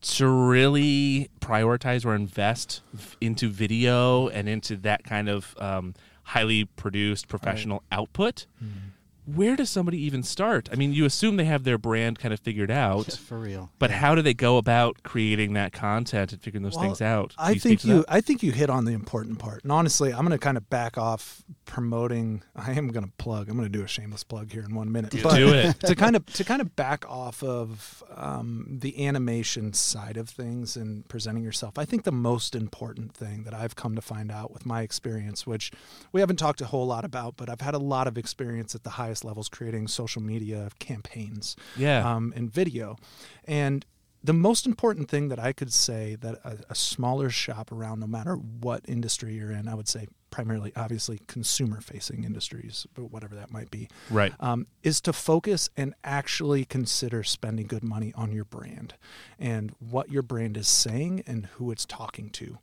To 0.02 0.28
really 0.28 1.32
prioritize 1.40 2.06
or 2.06 2.14
invest 2.14 2.82
into 3.22 3.50
video 3.50 4.28
and 4.28 4.48
into 4.48 4.76
that 4.78 5.04
kind 5.04 5.28
of 5.28 5.56
um, 5.60 5.96
highly 6.22 6.66
produced 6.66 7.28
professional 7.28 7.82
output, 7.92 8.46
Mm-hmm. 8.64 8.85
Where 9.26 9.56
does 9.56 9.70
somebody 9.70 10.00
even 10.04 10.24
start? 10.24 10.70
I 10.72 10.76
mean, 10.76 10.94
you 10.94 11.06
assume 11.06 11.38
they 11.38 11.46
have 11.46 11.64
their 11.64 11.78
brand 11.78 12.20
kind 12.20 12.34
of 12.34 12.40
figured 12.40 12.72
out, 12.72 13.06
For 13.28 13.40
real. 13.40 13.72
but 13.80 13.92
how 13.92 14.16
do 14.16 14.22
they 14.22 14.34
go 14.34 14.58
about 14.58 15.04
creating 15.04 15.54
that 15.54 15.74
content 15.74 16.32
and 16.34 16.42
figuring 16.42 16.64
those 16.64 16.76
Well, 16.76 16.84
things 16.84 17.02
out? 17.02 17.30
Do 17.30 17.36
I 17.40 17.52
speak 17.52 17.62
think 17.62 17.86
you. 17.86 17.98
that? 17.98 18.06
I 18.08 18.22
think 18.22 18.44
you 18.44 18.52
hit 18.52 18.70
on 18.70 18.86
the 18.86 18.94
important 18.94 19.40
part. 19.40 19.64
And 19.64 19.72
honestly, 19.72 20.12
I'm 20.12 20.20
going 20.20 20.32
to 20.32 20.38
kind 20.38 20.58
of 20.58 20.70
back 20.70 20.98
off 20.98 21.44
promoting. 21.66 22.44
I 22.56 22.72
am 22.74 22.90
going 22.90 23.06
to 23.06 23.12
plug. 23.18 23.50
I'm 23.50 23.58
going 23.58 23.72
to 23.72 23.78
do 23.78 23.84
a 23.84 23.88
shameless 23.88 24.24
plug 24.24 24.52
here 24.52 24.64
in 24.64 24.74
one 24.76 24.92
minute. 24.92 25.16
but 25.24 25.36
Do 25.36 25.54
it. 25.54 25.80
to 25.82 25.96
kind 25.96 26.16
of 26.16 26.26
to 26.34 26.44
kind 26.44 26.62
of 26.62 26.76
back 26.76 27.10
off 27.10 27.44
of 27.44 28.04
um, 28.16 28.66
the 28.82 29.06
animation 29.06 29.74
side 29.74 30.18
of 30.18 30.30
things 30.30 30.76
and 30.76 31.08
presenting 31.08 31.44
yourself. 31.44 31.78
I 31.78 31.86
think 31.86 32.04
the 32.04 32.12
most 32.12 32.56
important 32.56 33.14
thing 33.14 33.44
that 33.44 33.54
I've 33.54 33.76
come 33.76 33.96
to 33.96 34.02
find 34.02 34.32
out 34.32 34.52
with 34.52 34.66
my 34.66 34.82
experience, 34.82 35.46
which 35.48 35.72
we 36.12 36.20
haven't 36.22 36.38
talked 36.38 36.62
a 36.62 36.66
whole 36.66 36.86
lot 36.88 37.04
about, 37.06 37.38
but 37.38 37.50
I've 37.50 37.62
had 37.62 37.74
a 37.74 37.80
lot 37.80 38.08
of 38.08 38.18
experience 38.18 38.76
at 38.76 38.84
the 38.84 38.92
highest 38.92 39.15
levels 39.24 39.50
creating 39.50 39.88
social 39.88 40.22
media 40.22 40.70
campaigns 40.80 41.56
Yeah. 41.78 42.08
um, 42.16 42.34
and 42.36 42.52
video. 42.52 42.98
And 43.46 43.86
the 44.24 44.34
most 44.34 44.66
important 44.66 45.08
thing 45.08 45.30
that 45.30 45.38
I 45.40 45.54
could 45.54 45.72
say 45.72 46.16
that 46.16 46.36
a, 46.44 46.58
a 46.72 46.76
smaller 46.76 47.30
shop 47.30 47.72
around, 47.72 48.00
no 48.00 48.08
matter 48.08 48.36
what 48.36 48.82
industry 48.88 49.36
you're 49.36 49.52
in, 49.52 49.68
I 49.68 49.76
would 49.76 49.88
say 49.88 50.08
primarily, 50.32 50.74
obviously, 50.76 51.20
consumer 51.28 51.80
facing 51.80 52.24
industries, 52.26 52.86
but 52.94 53.10
whatever 53.12 53.36
that 53.36 53.52
might 53.52 53.72
be, 53.72 53.88
Right. 54.10 54.34
um, 54.42 54.66
is 54.84 55.00
to 55.02 55.14
focus 55.14 55.70
and 55.78 55.94
actually 56.04 56.66
consider 56.66 57.24
spending 57.24 57.68
good 57.68 57.84
money 57.84 58.12
on 58.16 58.32
your 58.34 58.44
brand 58.44 58.96
and 59.40 59.72
what 59.80 60.10
your 60.10 60.24
brand 60.24 60.58
is 60.58 60.68
saying 60.68 61.24
and 61.28 61.46
who 61.54 61.72
it's 61.72 61.86
talking 61.86 62.30
to. 62.32 62.58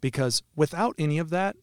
Because 0.00 0.42
without 0.54 0.94
any 0.98 1.18
of 1.18 1.30
that, 1.30 1.56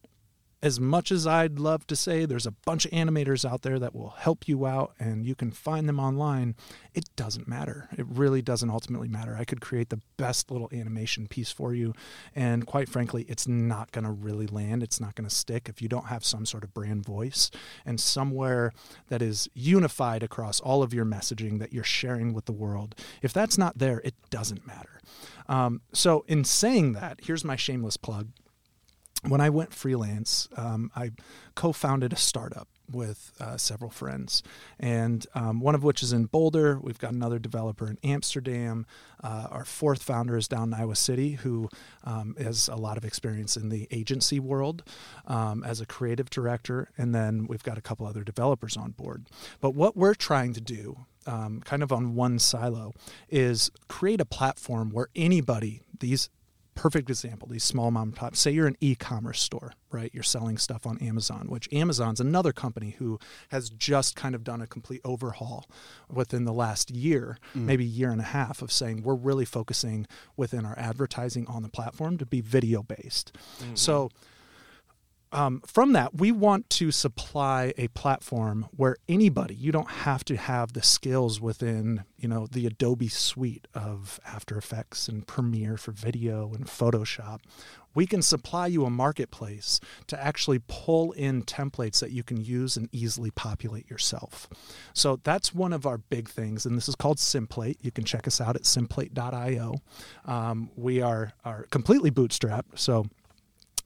as 0.64 0.80
much 0.80 1.12
as 1.12 1.26
I'd 1.26 1.58
love 1.58 1.86
to 1.88 1.94
say 1.94 2.24
there's 2.24 2.46
a 2.46 2.50
bunch 2.50 2.86
of 2.86 2.90
animators 2.90 3.44
out 3.44 3.60
there 3.60 3.78
that 3.78 3.94
will 3.94 4.14
help 4.16 4.48
you 4.48 4.64
out 4.64 4.94
and 4.98 5.26
you 5.26 5.34
can 5.34 5.50
find 5.50 5.86
them 5.86 6.00
online, 6.00 6.54
it 6.94 7.04
doesn't 7.16 7.46
matter. 7.46 7.86
It 7.98 8.06
really 8.08 8.40
doesn't 8.40 8.70
ultimately 8.70 9.08
matter. 9.08 9.36
I 9.38 9.44
could 9.44 9.60
create 9.60 9.90
the 9.90 10.00
best 10.16 10.50
little 10.50 10.70
animation 10.72 11.26
piece 11.26 11.50
for 11.50 11.74
you. 11.74 11.92
And 12.34 12.66
quite 12.66 12.88
frankly, 12.88 13.26
it's 13.28 13.46
not 13.46 13.92
going 13.92 14.06
to 14.06 14.10
really 14.10 14.46
land. 14.46 14.82
It's 14.82 15.02
not 15.02 15.14
going 15.14 15.28
to 15.28 15.34
stick 15.34 15.68
if 15.68 15.82
you 15.82 15.88
don't 15.88 16.06
have 16.06 16.24
some 16.24 16.46
sort 16.46 16.64
of 16.64 16.72
brand 16.72 17.04
voice 17.04 17.50
and 17.84 18.00
somewhere 18.00 18.72
that 19.10 19.20
is 19.20 19.50
unified 19.52 20.22
across 20.22 20.60
all 20.60 20.82
of 20.82 20.94
your 20.94 21.04
messaging 21.04 21.58
that 21.58 21.74
you're 21.74 21.84
sharing 21.84 22.32
with 22.32 22.46
the 22.46 22.52
world. 22.52 22.94
If 23.20 23.34
that's 23.34 23.58
not 23.58 23.76
there, 23.76 24.00
it 24.02 24.14
doesn't 24.30 24.66
matter. 24.66 24.98
Um, 25.46 25.82
so, 25.92 26.24
in 26.26 26.42
saying 26.44 26.94
that, 26.94 27.20
here's 27.22 27.44
my 27.44 27.54
shameless 27.54 27.98
plug 27.98 28.28
when 29.28 29.40
I 29.40 29.50
went 29.50 29.72
freelance, 29.72 30.48
um, 30.56 30.90
I 30.94 31.12
co 31.54 31.72
founded 31.72 32.12
a 32.12 32.16
startup 32.16 32.68
with 32.90 33.32
uh, 33.40 33.56
several 33.56 33.90
friends, 33.90 34.42
and 34.78 35.26
um, 35.34 35.60
one 35.60 35.74
of 35.74 35.82
which 35.82 36.02
is 36.02 36.12
in 36.12 36.26
Boulder. 36.26 36.78
We've 36.78 36.98
got 36.98 37.12
another 37.12 37.38
developer 37.38 37.88
in 37.88 37.98
Amsterdam. 38.04 38.86
Uh, 39.22 39.48
our 39.50 39.64
fourth 39.64 40.02
founder 40.02 40.36
is 40.36 40.48
down 40.48 40.68
in 40.68 40.74
Iowa 40.74 40.94
City, 40.94 41.32
who 41.32 41.70
um, 42.04 42.36
has 42.38 42.68
a 42.68 42.76
lot 42.76 42.98
of 42.98 43.04
experience 43.04 43.56
in 43.56 43.70
the 43.70 43.88
agency 43.90 44.38
world 44.38 44.82
um, 45.26 45.64
as 45.64 45.80
a 45.80 45.86
creative 45.86 46.28
director. 46.28 46.90
And 46.98 47.14
then 47.14 47.46
we've 47.46 47.62
got 47.62 47.78
a 47.78 47.82
couple 47.82 48.06
other 48.06 48.22
developers 48.22 48.76
on 48.76 48.90
board. 48.90 49.26
But 49.60 49.74
what 49.74 49.96
we're 49.96 50.14
trying 50.14 50.52
to 50.52 50.60
do 50.60 51.06
um, 51.26 51.60
kind 51.64 51.82
of 51.82 51.90
on 51.90 52.14
one 52.14 52.38
silo 52.38 52.92
is 53.30 53.70
create 53.88 54.20
a 54.20 54.26
platform 54.26 54.90
where 54.90 55.08
anybody 55.16 55.80
these 56.00 56.28
perfect 56.74 57.08
example 57.08 57.48
these 57.48 57.64
small 57.64 57.90
mom 57.90 58.08
and 58.08 58.16
pop 58.16 58.36
say 58.36 58.50
you're 58.50 58.66
an 58.66 58.76
e-commerce 58.80 59.40
store 59.40 59.72
right 59.90 60.10
you're 60.12 60.22
selling 60.22 60.58
stuff 60.58 60.86
on 60.86 60.98
amazon 60.98 61.46
which 61.48 61.68
amazon's 61.72 62.20
another 62.20 62.52
company 62.52 62.96
who 62.98 63.18
has 63.50 63.70
just 63.70 64.16
kind 64.16 64.34
of 64.34 64.42
done 64.42 64.60
a 64.60 64.66
complete 64.66 65.00
overhaul 65.04 65.66
within 66.12 66.44
the 66.44 66.52
last 66.52 66.90
year 66.90 67.38
mm. 67.56 67.62
maybe 67.62 67.84
year 67.84 68.10
and 68.10 68.20
a 68.20 68.24
half 68.24 68.62
of 68.62 68.72
saying 68.72 69.02
we're 69.02 69.14
really 69.14 69.44
focusing 69.44 70.06
within 70.36 70.64
our 70.64 70.78
advertising 70.78 71.46
on 71.46 71.62
the 71.62 71.68
platform 71.68 72.18
to 72.18 72.26
be 72.26 72.40
video 72.40 72.82
based 72.82 73.32
mm-hmm. 73.60 73.74
so 73.74 74.10
um, 75.34 75.60
from 75.66 75.92
that, 75.94 76.14
we 76.14 76.30
want 76.30 76.70
to 76.70 76.92
supply 76.92 77.74
a 77.76 77.88
platform 77.88 78.68
where 78.70 78.96
anybody, 79.08 79.54
you 79.56 79.72
don't 79.72 79.90
have 79.90 80.24
to 80.26 80.36
have 80.36 80.72
the 80.72 80.82
skills 80.82 81.40
within, 81.40 82.04
you 82.16 82.28
know, 82.28 82.46
the 82.46 82.66
Adobe 82.66 83.08
suite 83.08 83.66
of 83.74 84.20
After 84.24 84.56
Effects 84.56 85.08
and 85.08 85.26
Premiere 85.26 85.76
for 85.76 85.90
video 85.90 86.52
and 86.54 86.66
Photoshop. 86.66 87.40
We 87.96 88.06
can 88.06 88.22
supply 88.22 88.68
you 88.68 88.84
a 88.84 88.90
marketplace 88.90 89.80
to 90.06 90.24
actually 90.24 90.60
pull 90.68 91.12
in 91.12 91.42
templates 91.42 91.98
that 91.98 92.12
you 92.12 92.22
can 92.22 92.40
use 92.40 92.76
and 92.76 92.88
easily 92.92 93.30
populate 93.32 93.90
yourself. 93.90 94.48
So 94.92 95.20
that's 95.24 95.52
one 95.52 95.72
of 95.72 95.84
our 95.84 95.98
big 95.98 96.28
things, 96.28 96.64
and 96.64 96.76
this 96.76 96.88
is 96.88 96.94
called 96.94 97.18
Simplate. 97.18 97.76
You 97.80 97.90
can 97.90 98.04
check 98.04 98.28
us 98.28 98.40
out 98.40 98.54
at 98.54 98.62
simplate.io. 98.62 99.74
Um, 100.26 100.70
we 100.76 101.02
are, 101.02 101.32
are 101.44 101.64
completely 101.70 102.10
bootstrapped, 102.12 102.78
so 102.78 103.06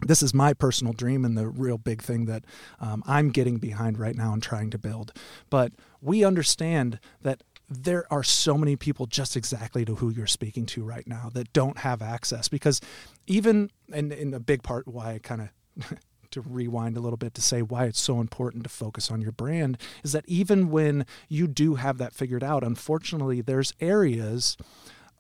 this 0.01 0.23
is 0.23 0.33
my 0.33 0.55
personal 0.55 0.93
dream 0.93 1.25
and 1.25 1.37
the 1.37 1.49
real 1.49 1.79
big 1.79 2.03
thing 2.03 2.27
that 2.27 2.45
um, 2.81 3.03
I'm 3.07 3.31
getting 3.31 3.59
behind 3.59 3.99
right 3.99 4.15
now 4.15 4.33
and 4.33 4.43
trying 4.43 4.71
to 4.71 4.79
build. 4.79 5.13
But 5.51 5.73
we 6.01 6.25
understand 6.25 7.01
that 7.23 7.43
there 7.69 8.11
are 8.11 8.23
so 8.23 8.57
many 8.57 8.77
people 8.77 9.07
just 9.07 9.37
exactly 9.37 9.85
to 9.85 9.97
who 9.97 10.11
you're 10.11 10.27
speaking 10.27 10.67
to 10.67 10.85
right 10.85 11.07
now 11.07 11.31
that 11.35 11.53
don't 11.53 11.79
have 11.79 12.01
access 12.01 12.49
because 12.49 12.81
even 13.27 13.71
and 13.93 14.13
in 14.13 14.33
a 14.33 14.41
big 14.41 14.63
part 14.63 14.89
why 14.89 15.15
I 15.15 15.19
kind 15.19 15.51
of 15.77 15.99
to 16.31 16.41
rewind 16.43 16.97
a 16.97 17.01
little 17.01 17.17
bit 17.17 17.35
to 17.35 17.43
say 17.43 17.63
why 17.63 17.85
it's 17.85 18.01
so 18.01 18.21
important 18.21 18.63
to 18.65 18.71
focus 18.71 19.11
on 19.11 19.21
your 19.21 19.33
brand 19.33 19.79
is 20.05 20.13
that 20.13 20.25
even 20.27 20.71
when 20.71 21.07
you 21.29 21.47
do 21.47 21.77
have 21.77 21.99
that 21.99 22.15
figured 22.15 22.45
out 22.45 22.63
unfortunately 22.63 23.41
there's 23.41 23.73
areas 23.81 24.57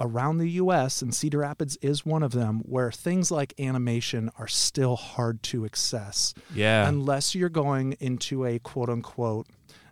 around 0.00 0.38
the 0.38 0.50
US, 0.50 1.02
and 1.02 1.14
Cedar 1.14 1.38
Rapids 1.38 1.76
is 1.82 2.06
one 2.06 2.22
of 2.22 2.32
them, 2.32 2.60
where 2.60 2.92
things 2.92 3.30
like 3.30 3.54
animation 3.58 4.30
are 4.38 4.48
still 4.48 4.96
hard 4.96 5.42
to 5.44 5.64
access. 5.64 6.34
Yeah. 6.54 6.88
Unless 6.88 7.34
you're 7.34 7.48
going 7.48 7.92
into 8.00 8.44
a 8.44 8.58
quote 8.58 8.88
unquote 8.88 9.46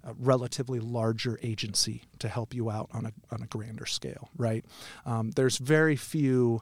a 0.07 0.15
relatively 0.21 0.79
larger 0.79 1.39
agency 1.43 2.05
to 2.21 2.29
help 2.29 2.55
you 2.55 2.71
out 2.71 2.89
on 2.93 3.07
a, 3.07 3.13
on 3.33 3.43
a 3.43 3.47
grander 3.47 3.87
scale, 3.87 4.31
right? 4.37 4.65
Um, 5.05 5.33
there's 5.33 5.59
very 5.59 5.97
few 5.97 6.61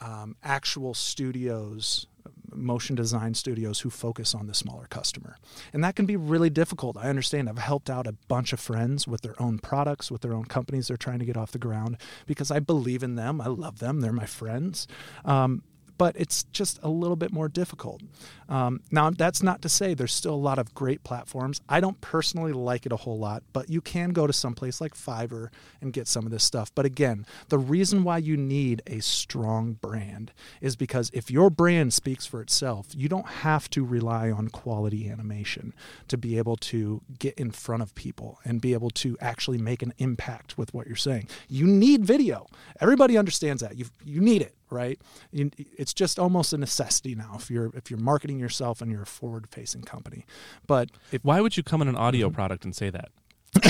um, 0.00 0.34
actual 0.42 0.94
studios 0.94 2.06
motion 2.52 2.96
design 2.96 3.34
studios 3.34 3.80
who 3.80 3.90
focus 3.90 4.34
on 4.34 4.46
the 4.46 4.54
smaller 4.54 4.86
customer. 4.88 5.36
And 5.72 5.82
that 5.84 5.96
can 5.96 6.06
be 6.06 6.16
really 6.16 6.50
difficult. 6.50 6.96
I 6.96 7.08
understand. 7.08 7.48
I've 7.48 7.58
helped 7.58 7.90
out 7.90 8.06
a 8.06 8.12
bunch 8.28 8.52
of 8.52 8.60
friends 8.60 9.06
with 9.06 9.22
their 9.22 9.40
own 9.40 9.58
products, 9.58 10.10
with 10.10 10.22
their 10.22 10.34
own 10.34 10.44
companies 10.44 10.88
they're 10.88 10.96
trying 10.96 11.18
to 11.20 11.24
get 11.24 11.36
off 11.36 11.52
the 11.52 11.58
ground 11.58 11.96
because 12.26 12.50
I 12.50 12.58
believe 12.58 13.02
in 13.02 13.14
them. 13.14 13.40
I 13.40 13.46
love 13.46 13.78
them. 13.78 14.00
They're 14.00 14.12
my 14.12 14.26
friends. 14.26 14.86
Um, 15.24 15.62
but 16.00 16.16
it's 16.18 16.44
just 16.44 16.78
a 16.82 16.88
little 16.88 17.14
bit 17.14 17.30
more 17.30 17.46
difficult. 17.46 18.00
Um, 18.48 18.80
now, 18.90 19.10
that's 19.10 19.42
not 19.42 19.60
to 19.60 19.68
say 19.68 19.92
there's 19.92 20.14
still 20.14 20.32
a 20.32 20.34
lot 20.34 20.58
of 20.58 20.74
great 20.74 21.04
platforms. 21.04 21.60
I 21.68 21.80
don't 21.80 22.00
personally 22.00 22.54
like 22.54 22.86
it 22.86 22.92
a 22.92 22.96
whole 22.96 23.18
lot, 23.18 23.42
but 23.52 23.68
you 23.68 23.82
can 23.82 24.14
go 24.14 24.26
to 24.26 24.32
some 24.32 24.54
place 24.54 24.80
like 24.80 24.94
Fiverr 24.94 25.50
and 25.82 25.92
get 25.92 26.08
some 26.08 26.24
of 26.24 26.32
this 26.32 26.42
stuff. 26.42 26.74
But 26.74 26.86
again, 26.86 27.26
the 27.50 27.58
reason 27.58 28.02
why 28.02 28.16
you 28.16 28.38
need 28.38 28.80
a 28.86 29.00
strong 29.00 29.74
brand 29.74 30.32
is 30.62 30.74
because 30.74 31.10
if 31.12 31.30
your 31.30 31.50
brand 31.50 31.92
speaks 31.92 32.24
for 32.24 32.40
itself, 32.40 32.86
you 32.96 33.10
don't 33.10 33.28
have 33.28 33.68
to 33.68 33.84
rely 33.84 34.30
on 34.30 34.48
quality 34.48 35.06
animation 35.06 35.74
to 36.08 36.16
be 36.16 36.38
able 36.38 36.56
to 36.56 37.02
get 37.18 37.34
in 37.34 37.50
front 37.50 37.82
of 37.82 37.94
people 37.94 38.40
and 38.42 38.62
be 38.62 38.72
able 38.72 38.88
to 38.90 39.18
actually 39.20 39.58
make 39.58 39.82
an 39.82 39.92
impact 39.98 40.56
with 40.56 40.72
what 40.72 40.86
you're 40.86 40.96
saying. 40.96 41.28
You 41.46 41.66
need 41.66 42.06
video. 42.06 42.46
Everybody 42.80 43.18
understands 43.18 43.60
that. 43.60 43.76
You 43.76 43.84
you 44.02 44.22
need 44.22 44.40
it 44.40 44.54
right? 44.70 45.00
It's 45.32 45.94
just 45.94 46.18
almost 46.18 46.52
a 46.52 46.58
necessity 46.58 47.14
now 47.14 47.32
if 47.36 47.50
you're 47.50 47.70
if 47.74 47.90
you're 47.90 48.00
marketing 48.00 48.38
yourself 48.38 48.80
and 48.80 48.90
you're 48.90 49.02
a 49.02 49.06
forward 49.06 49.46
facing 49.50 49.82
company. 49.82 50.26
But 50.66 50.90
if, 51.12 51.24
why 51.24 51.40
would 51.40 51.56
you 51.56 51.62
come 51.62 51.82
in 51.82 51.88
an 51.88 51.96
audio 51.96 52.28
mm-hmm. 52.28 52.34
product 52.34 52.64
and 52.64 52.74
say 52.74 52.90
that? 52.90 53.10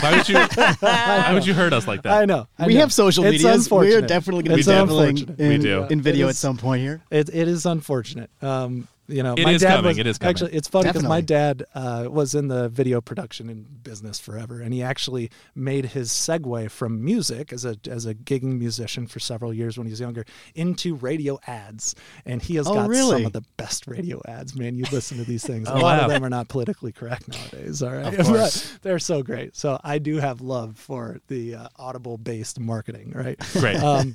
Why 0.00 0.16
would 0.16 0.28
you? 0.28 0.36
why 0.80 1.30
would 1.32 1.46
you 1.46 1.54
hurt 1.54 1.72
us 1.72 1.86
like 1.86 2.02
that? 2.02 2.12
I 2.12 2.24
know. 2.26 2.46
I 2.58 2.66
we 2.66 2.74
know. 2.74 2.80
have 2.80 2.92
social 2.92 3.24
media. 3.24 3.56
We're 3.70 4.02
definitely 4.02 4.42
going 4.42 4.58
to 4.60 4.64
be 4.64 4.70
dabbling 4.70 5.18
in, 5.38 5.48
we 5.48 5.58
do. 5.58 5.84
in 5.84 6.02
video 6.02 6.28
at 6.28 6.36
some 6.36 6.58
point 6.58 6.82
here. 6.82 7.02
It, 7.10 7.30
it 7.30 7.48
is 7.48 7.64
unfortunate. 7.64 8.30
Um, 8.42 8.88
you 9.10 9.22
know, 9.22 9.34
it 9.36 9.44
my 9.44 9.52
is 9.52 9.62
dad 9.62 9.76
coming. 9.76 9.88
was 9.88 9.98
it 9.98 10.06
is 10.06 10.18
coming. 10.18 10.30
actually 10.30 10.52
it's 10.52 10.68
funny 10.68 10.88
because 10.88 11.02
my 11.04 11.20
dad 11.20 11.64
uh, 11.74 12.06
was 12.10 12.34
in 12.34 12.48
the 12.48 12.68
video 12.68 13.00
production 13.00 13.50
in 13.50 13.66
business 13.82 14.18
forever, 14.18 14.60
and 14.60 14.72
he 14.72 14.82
actually 14.82 15.30
made 15.54 15.86
his 15.86 16.10
segue 16.10 16.70
from 16.70 17.04
music 17.04 17.52
as 17.52 17.64
a 17.64 17.76
as 17.88 18.06
a 18.06 18.14
gigging 18.14 18.58
musician 18.58 19.06
for 19.06 19.20
several 19.20 19.52
years 19.52 19.76
when 19.76 19.86
he 19.86 19.90
was 19.90 20.00
younger 20.00 20.24
into 20.54 20.94
radio 20.94 21.38
ads, 21.46 21.94
and 22.24 22.42
he 22.42 22.56
has 22.56 22.66
oh, 22.66 22.74
got 22.74 22.88
really? 22.88 23.18
some 23.18 23.26
of 23.26 23.32
the 23.32 23.44
best 23.56 23.86
radio 23.86 24.20
ads. 24.26 24.54
Man, 24.54 24.74
you 24.74 24.84
listen 24.92 25.18
to 25.18 25.24
these 25.24 25.44
things. 25.44 25.68
oh, 25.70 25.74
a 25.74 25.78
lot 25.78 25.98
wow. 25.98 26.04
of 26.04 26.10
them 26.10 26.24
are 26.24 26.30
not 26.30 26.48
politically 26.48 26.92
correct 26.92 27.28
nowadays. 27.28 27.82
All 27.82 27.92
right, 27.92 28.18
Of 28.18 28.26
course. 28.26 28.78
they're 28.82 28.98
so 28.98 29.22
great. 29.22 29.56
So 29.56 29.80
I 29.82 29.98
do 29.98 30.16
have 30.16 30.40
love 30.40 30.78
for 30.78 31.20
the 31.28 31.54
uh, 31.56 31.68
audible 31.76 32.18
based 32.18 32.60
marketing, 32.60 33.12
right? 33.14 33.38
Great. 33.52 33.80
Um, 33.90 34.14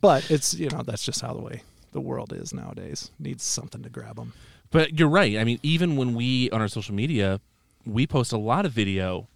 but 0.00 0.28
it's 0.30 0.54
you 0.54 0.68
know 0.70 0.82
that's 0.82 1.04
just 1.04 1.20
how 1.20 1.34
the 1.34 1.42
way 1.42 1.62
the 1.92 2.00
world 2.00 2.32
is 2.32 2.52
nowadays. 2.52 3.10
Needs 3.18 3.42
something 3.42 3.82
to 3.82 3.88
grab 3.88 4.16
them. 4.16 4.32
But 4.70 4.98
you're 4.98 5.08
right. 5.08 5.36
I 5.36 5.44
mean, 5.44 5.60
even 5.62 5.96
when 5.96 6.14
we 6.14 6.50
on 6.50 6.60
our 6.60 6.68
social 6.68 6.94
media, 6.94 7.40
we 7.86 8.06
post 8.06 8.32
a 8.32 8.38
lot 8.38 8.66
of 8.66 8.72
video. 8.72 9.28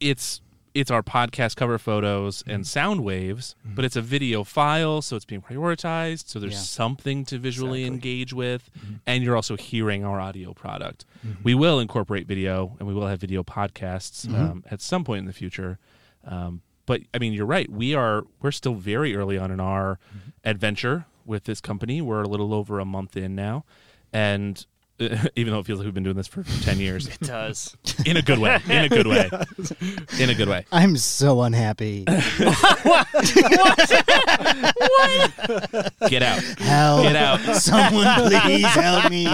It's 0.00 0.40
it's 0.72 0.90
our 0.90 1.02
podcast 1.02 1.56
cover 1.56 1.78
photos 1.78 2.44
and 2.46 2.58
mm-hmm. 2.58 2.62
sound 2.62 3.04
waves, 3.04 3.56
mm-hmm. 3.66 3.74
but 3.74 3.84
it's 3.84 3.96
a 3.96 4.00
video 4.02 4.44
file, 4.44 5.02
so 5.02 5.16
it's 5.16 5.24
being 5.24 5.42
prioritized. 5.42 6.28
So 6.28 6.38
there's 6.38 6.52
Yeah. 6.52 6.58
something 6.60 7.24
to 7.24 7.38
visually 7.38 7.82
Exactly. 7.82 7.94
engage 7.96 8.32
with, 8.32 8.70
mm-hmm. 8.78 8.94
and 9.06 9.24
you're 9.24 9.34
also 9.34 9.56
hearing 9.56 10.04
our 10.04 10.20
audio 10.20 10.52
product. 10.52 11.04
We 11.42 11.54
will 11.54 11.80
incorporate 11.80 12.28
video, 12.28 12.76
and 12.78 12.86
we 12.86 12.94
will 12.94 13.08
have 13.08 13.20
video 13.20 13.42
podcasts 13.42 14.32
um, 14.32 14.64
at 14.70 14.80
some 14.80 15.02
point 15.02 15.20
in 15.20 15.26
the 15.26 15.32
future. 15.32 15.78
Um, 16.24 16.62
but 16.86 17.02
I 17.12 17.18
mean, 17.18 17.32
you're 17.32 17.46
right. 17.46 17.68
We 17.70 17.94
are 17.94 18.24
we're 18.40 18.52
still 18.52 18.74
very 18.74 19.16
early 19.16 19.38
on 19.38 19.50
in 19.50 19.60
our 19.60 19.98
adventure 20.44 21.06
with 21.30 21.44
this 21.44 21.62
company. 21.62 22.02
We're 22.02 22.20
a 22.22 22.28
little 22.28 22.52
over 22.52 22.80
a 22.80 22.84
month 22.84 23.16
in 23.16 23.34
now, 23.34 23.64
and 24.12 24.62
even 25.34 25.54
though 25.54 25.60
it 25.60 25.64
feels 25.64 25.78
like 25.78 25.86
we've 25.86 25.94
been 25.94 26.02
doing 26.02 26.16
this 26.16 26.26
for 26.26 26.42
10 26.62 26.78
years 26.78 27.06
It 27.08 27.20
does. 27.20 27.74
in 28.04 28.18
a 28.18 28.22
good 28.22 28.38
way 28.38 28.60
in 28.68 28.84
a 28.84 28.88
good 28.90 29.06
way 29.06 29.30
in 30.20 30.28
a 30.28 30.34
good 30.34 30.46
way 30.46 30.66
I'm 30.70 30.94
so 30.98 31.40
unhappy. 31.40 32.04
get 32.04 32.22
out 36.22 36.42
Help. 36.58 37.02
get 37.04 37.16
out 37.16 37.40
Someone 37.56 38.28
please 38.28 38.66
help 38.66 39.10
me. 39.10 39.26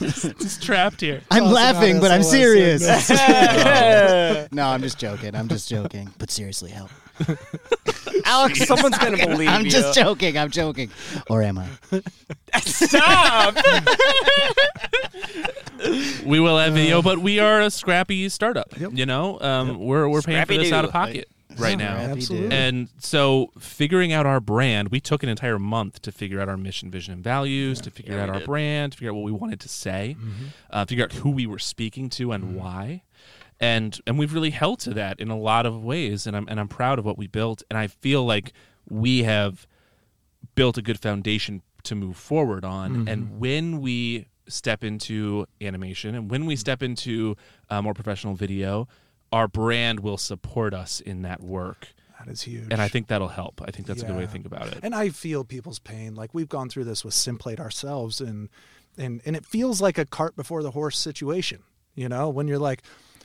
it's 0.00 0.58
trapped 0.58 1.00
here 1.00 1.20
I'm 1.30 1.42
Tossing 1.44 1.54
laughing, 1.54 2.00
but 2.00 2.10
I'm 2.10 2.24
serious. 2.24 2.82
no, 4.50 4.66
I'm 4.68 4.82
just 4.82 4.98
joking. 4.98 5.36
I'm 5.36 5.46
just 5.48 5.68
joking. 5.68 6.10
But 6.18 6.32
seriously, 6.32 6.70
help. 6.70 6.90
Alex, 8.24 8.66
someone's 8.66 8.98
gonna 8.98 9.16
believe 9.18 9.48
I'm 9.48 9.64
you. 9.64 9.70
just 9.70 9.98
joking. 9.98 10.36
I'm 10.38 10.50
joking. 10.50 10.90
Or 11.28 11.42
am 11.42 11.58
I? 11.58 11.68
Stop. 12.60 13.54
we 16.24 16.40
will 16.40 16.58
have 16.58 16.74
video, 16.74 17.02
but 17.02 17.18
we 17.18 17.38
are 17.38 17.60
a 17.60 17.70
scrappy 17.70 18.28
startup. 18.28 18.72
You 18.78 19.06
know, 19.06 19.40
um, 19.40 19.78
we're 19.78 20.08
we're 20.08 20.22
paying 20.22 20.44
for 20.46 20.54
this 20.54 20.68
Scrappy-doo. 20.68 20.74
out 20.76 20.84
of 20.84 20.92
pocket 20.92 21.28
right 21.58 21.78
now. 21.78 21.96
Absolutely. 21.96 22.56
And 22.56 22.88
so, 22.98 23.50
figuring 23.58 24.12
out 24.12 24.26
our 24.26 24.40
brand, 24.40 24.88
we 24.88 25.00
took 25.00 25.22
an 25.22 25.28
entire 25.28 25.58
month 25.58 26.02
to 26.02 26.12
figure 26.12 26.40
out 26.40 26.48
our 26.48 26.56
mission, 26.56 26.90
vision, 26.90 27.14
and 27.14 27.22
values, 27.22 27.80
to 27.82 27.90
figure 27.90 28.16
Yeah, 28.16 28.24
out 28.24 28.28
our 28.30 28.38
did. 28.40 28.46
brand, 28.46 28.92
to 28.92 28.98
figure 28.98 29.10
out 29.12 29.16
what 29.16 29.24
we 29.24 29.32
wanted 29.32 29.60
to 29.60 29.68
say, 29.68 30.16
uh, 30.70 30.84
figure 30.84 31.04
out 31.04 31.12
who 31.12 31.30
we 31.30 31.46
were 31.46 31.58
speaking 31.58 32.08
to 32.10 32.32
and 32.32 32.56
why. 32.56 33.02
And 33.60 33.98
and 34.06 34.18
we've 34.18 34.34
really 34.34 34.50
held 34.50 34.80
to 34.80 34.94
that 34.94 35.20
in 35.20 35.30
a 35.30 35.38
lot 35.38 35.64
of 35.64 35.82
ways, 35.82 36.26
and 36.26 36.36
I'm 36.36 36.48
and 36.48 36.58
I'm 36.58 36.68
proud 36.68 36.98
of 36.98 37.04
what 37.04 37.16
we 37.16 37.26
built. 37.26 37.62
And 37.70 37.78
I 37.78 37.86
feel 37.86 38.24
like 38.24 38.52
we 38.88 39.22
have 39.22 39.66
built 40.54 40.76
a 40.76 40.82
good 40.82 41.00
foundation 41.00 41.62
to 41.84 41.94
move 41.94 42.16
forward 42.16 42.64
on. 42.64 43.08
And 43.08 43.38
when 43.38 43.80
we 43.80 44.26
step 44.46 44.84
into 44.84 45.46
animation 45.60 46.14
and 46.14 46.30
when 46.30 46.46
we 46.46 46.56
step 46.56 46.82
into 46.82 47.36
uh, 47.70 47.80
more 47.80 47.94
professional 47.94 48.34
video, 48.34 48.88
our 49.32 49.48
brand 49.48 50.00
will 50.00 50.18
support 50.18 50.74
us 50.74 51.00
in 51.00 51.22
that 51.22 51.40
work. 51.42 51.88
That 52.18 52.30
is 52.30 52.42
huge. 52.42 52.68
And 52.70 52.80
I 52.80 52.88
think 52.88 53.08
that'll 53.08 53.28
help. 53.28 53.60
I 53.64 53.70
think 53.70 53.86
that's 53.86 54.02
a 54.02 54.06
good 54.06 54.16
way 54.16 54.22
to 54.22 54.28
think 54.28 54.46
about 54.46 54.68
it. 54.68 54.78
And 54.82 54.94
I 54.94 55.10
feel 55.10 55.44
people's 55.44 55.78
pain. 55.78 56.14
Like 56.14 56.32
we've 56.32 56.48
gone 56.48 56.68
through 56.68 56.84
this 56.84 57.04
with 57.04 57.14
Simplate 57.14 57.60
ourselves, 57.60 58.20
and 58.20 58.48
and 58.96 59.20
and 59.26 59.36
it 59.36 59.44
feels 59.44 59.80
like 59.80 59.98
a 59.98 60.04
cart 60.04 60.36
before 60.36 60.62
the 60.62 60.70
horse 60.70 60.98
situation. 60.98 61.62
You 61.94 62.08
know, 62.08 62.28
when 62.28 62.48
you're 62.48 62.58
like, 62.58 62.82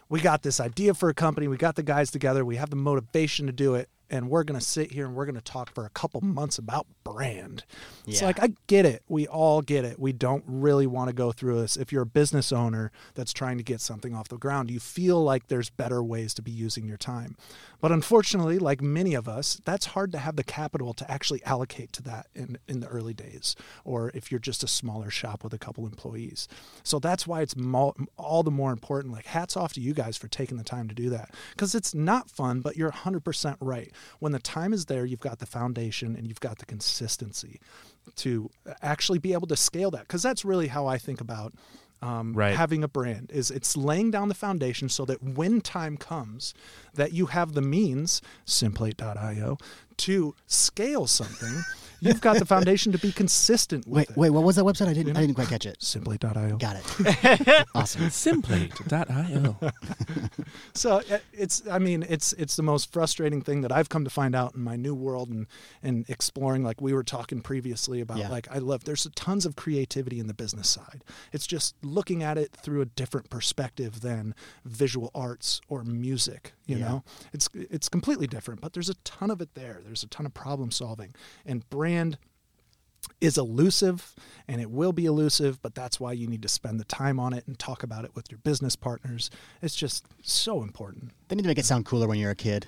we 0.09 0.19
got 0.19 0.41
this 0.41 0.59
idea 0.59 0.93
for 0.93 1.09
a 1.09 1.13
company, 1.13 1.47
we 1.47 1.57
got 1.57 1.75
the 1.75 1.83
guys 1.83 2.09
together, 2.11 2.43
we 2.43 2.55
have 2.55 2.69
the 2.69 2.75
motivation 2.75 3.45
to 3.45 3.51
do 3.51 3.75
it, 3.75 3.89
and 4.09 4.29
we're 4.29 4.43
gonna 4.43 4.61
sit 4.61 4.91
here 4.91 5.05
and 5.05 5.15
we're 5.15 5.25
gonna 5.25 5.41
talk 5.41 5.73
for 5.73 5.85
a 5.85 5.89
couple 5.89 6.21
months 6.21 6.57
about 6.57 6.87
brand. 7.03 7.63
It's 8.07 8.21
Yeah. 8.21 8.27
like 8.27 8.41
I 8.41 8.53
get 8.67 8.85
it. 8.85 9.03
We 9.07 9.27
all 9.27 9.61
get 9.61 9.85
it. 9.85 9.99
We 9.99 10.13
don't 10.13 10.43
really 10.47 10.87
want 10.87 11.09
to 11.09 11.13
go 11.13 11.31
through 11.31 11.59
this. 11.61 11.77
If 11.77 11.91
you're 11.91 12.03
a 12.03 12.05
business 12.07 12.51
owner 12.51 12.91
that's 13.15 13.33
trying 13.33 13.57
to 13.57 13.63
get 13.63 13.81
something 13.81 14.13
off 14.15 14.27
the 14.29 14.37
ground, 14.37 14.69
you 14.71 14.79
feel 14.79 15.23
like 15.23 15.47
there's 15.47 15.69
better 15.69 16.03
ways 16.03 16.33
to 16.35 16.41
be 16.41 16.51
using 16.51 16.87
your 16.87 16.97
time. 16.97 17.35
But 17.81 17.91
unfortunately, 17.91 18.59
like 18.59 18.81
many 18.81 19.13
of 19.13 19.27
us, 19.29 19.61
that's 19.63 19.87
hard 19.87 20.11
to 20.11 20.17
have 20.17 20.35
the 20.35 20.43
capital 20.43 20.93
to 20.93 21.09
actually 21.09 21.43
allocate 21.45 21.93
to 21.93 22.03
that 22.03 22.27
in, 22.35 22.57
in 22.67 22.81
the 22.81 22.87
early 22.87 23.13
days, 23.13 23.55
or 23.85 24.11
if 24.13 24.31
you're 24.31 24.39
just 24.39 24.63
a 24.63 24.67
smaller 24.67 25.09
shop 25.09 25.43
with 25.43 25.53
a 25.53 25.57
couple 25.57 25.85
employees. 25.85 26.47
So 26.83 26.99
that's 26.99 27.25
why 27.25 27.41
it's 27.41 27.55
mo- 27.55 27.95
all 28.17 28.43
the 28.43 28.51
more 28.51 28.71
important. 28.73 29.13
Like, 29.13 29.27
hats 29.27 29.55
off 29.55 29.71
to 29.73 29.81
you 29.81 29.93
guys 29.93 30.17
for 30.17 30.27
taking 30.27 30.57
the 30.57 30.63
time 30.63 30.87
to 30.89 30.95
do 30.95 31.09
that 31.11 31.33
because 31.51 31.73
it's 31.73 31.95
not 31.95 32.29
fun, 32.29 32.59
but 32.59 32.75
you're 32.75 32.91
100% 32.91 33.55
right. 33.61 33.91
When 34.19 34.31
the 34.31 34.39
time 34.39 34.73
is 34.73 34.85
there, 34.85 35.05
you've 35.05 35.19
got 35.19 35.39
the 35.39 35.45
foundation 35.45 36.15
and 36.15 36.27
you've 36.27 36.39
got 36.39 36.59
the 36.59 36.65
consistency 36.65 37.59
to 38.15 38.49
actually 38.81 39.19
be 39.19 39.33
able 39.33 39.47
to 39.47 39.55
scale 39.55 39.91
that 39.91 40.01
because 40.01 40.23
that's 40.23 40.43
really 40.43 40.67
how 40.67 40.87
I 40.87 40.97
think 40.97 41.21
about 41.21 41.53
um, 42.01 42.33
Right. 42.33 42.55
having 42.55 42.83
a 42.83 42.87
brand 42.87 43.29
is 43.33 43.51
it's 43.51 43.75
laying 43.75 44.09
down 44.09 44.29
the 44.29 44.33
foundation 44.33 44.87
so 44.89 45.03
that 45.05 45.21
when 45.21 45.59
time 45.61 45.97
comes 45.97 46.53
that 46.93 47.11
you 47.11 47.25
have 47.27 47.53
the 47.53 47.61
means 47.61 48.21
simplate.io 48.45 49.57
to 49.99 50.35
scale 50.47 51.07
something 51.07 51.63
you've 52.01 52.21
got 52.21 52.37
the 52.39 52.45
foundation 52.45 52.93
to 52.93 52.97
be 52.97 53.11
consistent 53.11 53.85
with 53.85 54.07
Wait, 54.07 54.09
it 54.09 54.15
wait, 54.17 54.29
what 54.29 54.43
was 54.43 54.55
that 54.55 54.63
website? 54.63 54.87
I 54.87 54.93
didn't, 54.93 55.17
I 55.17 55.19
didn't 55.21 55.35
quite 55.35 55.49
catch 55.49 55.65
it. 55.65 55.81
Simplate.io. 55.81 56.55
Got 56.57 56.77
it. 56.77 57.65
awesome. 57.75 58.09
Simplate.io. 58.09 59.57
so 60.73 61.01
uh, 61.11 61.17
it's 61.33 61.63
i 61.69 61.77
mean 61.79 62.05
it's 62.07 62.33
it's 62.33 62.55
the 62.55 62.63
most 62.63 62.91
frustrating 62.91 63.41
thing 63.41 63.61
that 63.61 63.71
i've 63.71 63.89
come 63.89 64.03
to 64.03 64.09
find 64.09 64.35
out 64.35 64.55
in 64.55 64.61
my 64.61 64.75
new 64.75 64.95
world 64.95 65.29
and 65.29 65.47
and 65.83 66.09
exploring 66.09 66.63
like 66.63 66.79
we 66.81 66.93
were 66.93 67.03
talking 67.03 67.41
previously 67.41 67.99
about 68.01 68.17
Yeah. 68.17 68.29
like 68.29 68.47
i 68.51 68.57
love 68.59 68.83
there's 68.85 69.07
tons 69.15 69.45
of 69.45 69.55
creativity 69.55 70.19
in 70.19 70.27
the 70.27 70.33
business 70.33 70.69
side 70.69 71.03
it's 71.33 71.45
just 71.47 71.75
looking 71.83 72.23
at 72.23 72.37
it 72.37 72.51
through 72.53 72.81
a 72.81 72.85
different 72.85 73.29
perspective 73.29 74.01
than 74.01 74.33
visual 74.65 75.11
arts 75.13 75.59
or 75.67 75.83
music 75.83 76.53
you 76.65 76.77
Yeah. 76.77 76.87
know 76.87 77.03
it's 77.33 77.49
it's 77.53 77.89
completely 77.89 78.27
different 78.27 78.61
but 78.61 78.73
there's 78.73 78.89
a 78.89 78.95
ton 79.03 79.31
of 79.31 79.41
it 79.41 79.53
there 79.55 79.81
there's 79.89 80.03
a 80.03 80.07
ton 80.07 80.25
of 80.27 80.33
problem 80.35 80.69
solving 80.71 81.13
and 81.47 81.67
brand 81.71 82.17
is 83.21 83.37
elusive 83.37 84.13
and 84.47 84.61
it 84.61 84.69
will 84.69 84.91
be 84.93 85.05
elusive, 85.05 85.61
but 85.61 85.73
that's 85.73 85.99
why 85.99 86.11
you 86.13 86.27
need 86.27 86.41
to 86.43 86.47
spend 86.47 86.79
the 86.79 86.83
time 86.85 87.19
on 87.19 87.33
it 87.33 87.43
and 87.47 87.57
talk 87.57 87.81
about 87.81 88.05
it 88.05 88.11
with 88.15 88.29
your 88.29 88.37
business 88.39 88.75
partners. 88.75 89.29
It's 89.61 89.75
just 89.75 90.05
so 90.21 90.61
important. 90.61 91.11
They 91.27 91.35
need 91.35 91.41
to 91.43 91.47
make 91.47 91.57
it 91.57 91.65
sound 91.65 91.85
cooler 91.85 92.07
when 92.07 92.19
you're 92.19 92.31
a 92.31 92.35
kid. 92.35 92.67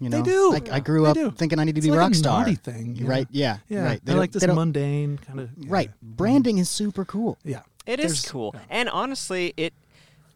You 0.00 0.08
know, 0.08 0.22
They 0.22 0.30
do. 0.30 0.54
I, 0.72 0.76
I 0.76 0.80
grew 0.80 1.02
They 1.04 1.08
up 1.10 1.14
do. 1.14 1.30
thinking 1.30 1.58
I 1.58 1.64
need 1.64 1.74
to 1.74 1.78
It's 1.80 1.86
be 1.86 1.90
like 1.90 2.00
rock 2.00 2.12
a 2.12 2.14
star. 2.14 2.38
naughty 2.40 2.54
thing, 2.56 2.96
yeah. 2.96 3.08
right? 3.08 3.28
Yeah, 3.30 3.58
Yeah, 3.68 3.84
right. 3.84 4.04
They 4.04 4.12
don't- 4.12 4.20
like 4.20 4.32
this 4.32 4.42
they 4.44 4.52
mundane 4.52 5.18
kind 5.18 5.40
of 5.40 5.50
Right, 5.68 5.90
branding 6.02 6.58
is 6.58 6.68
super 6.70 7.04
cool. 7.04 7.38
Yeah, 7.44 7.60
It 7.86 8.00
is 8.00 8.06
There's- 8.06 8.28
cool. 8.30 8.54
And 8.70 8.88
honestly, 8.88 9.52
it 9.56 9.74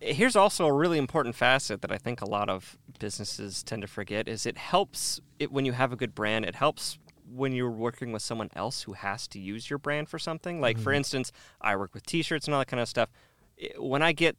here's 0.00 0.36
also 0.36 0.66
a 0.66 0.72
really 0.72 0.98
important 0.98 1.34
facet 1.34 1.82
that 1.82 1.92
I 1.92 1.98
think 1.98 2.20
a 2.20 2.28
lot 2.28 2.48
of 2.48 2.76
businesses 2.98 3.62
tend 3.62 3.82
to 3.82 3.88
forget 3.88 4.28
is 4.28 4.46
it 4.46 4.58
helps 4.58 5.20
it 5.38 5.52
when 5.52 5.64
you 5.64 5.72
have 5.72 5.92
a 5.92 5.96
good 5.96 6.14
brand, 6.14 6.44
it 6.44 6.56
helps 6.56 6.98
when 7.34 7.52
you're 7.52 7.70
working 7.70 8.12
with 8.12 8.22
someone 8.22 8.50
else 8.54 8.82
who 8.82 8.92
has 8.92 9.26
to 9.28 9.40
use 9.40 9.68
your 9.68 9.78
brand 9.78 10.08
for 10.08 10.18
something. 10.18 10.60
Like 10.60 10.78
for 10.78 10.90
mm-hmm. 10.90 10.98
instance, 10.98 11.32
I 11.60 11.76
work 11.76 11.94
with 11.94 12.06
t-shirts 12.06 12.46
and 12.46 12.54
all 12.54 12.60
that 12.60 12.68
kind 12.68 12.80
of 12.80 12.88
stuff. 12.88 13.08
When 13.78 14.02
I 14.02 14.12
get 14.12 14.36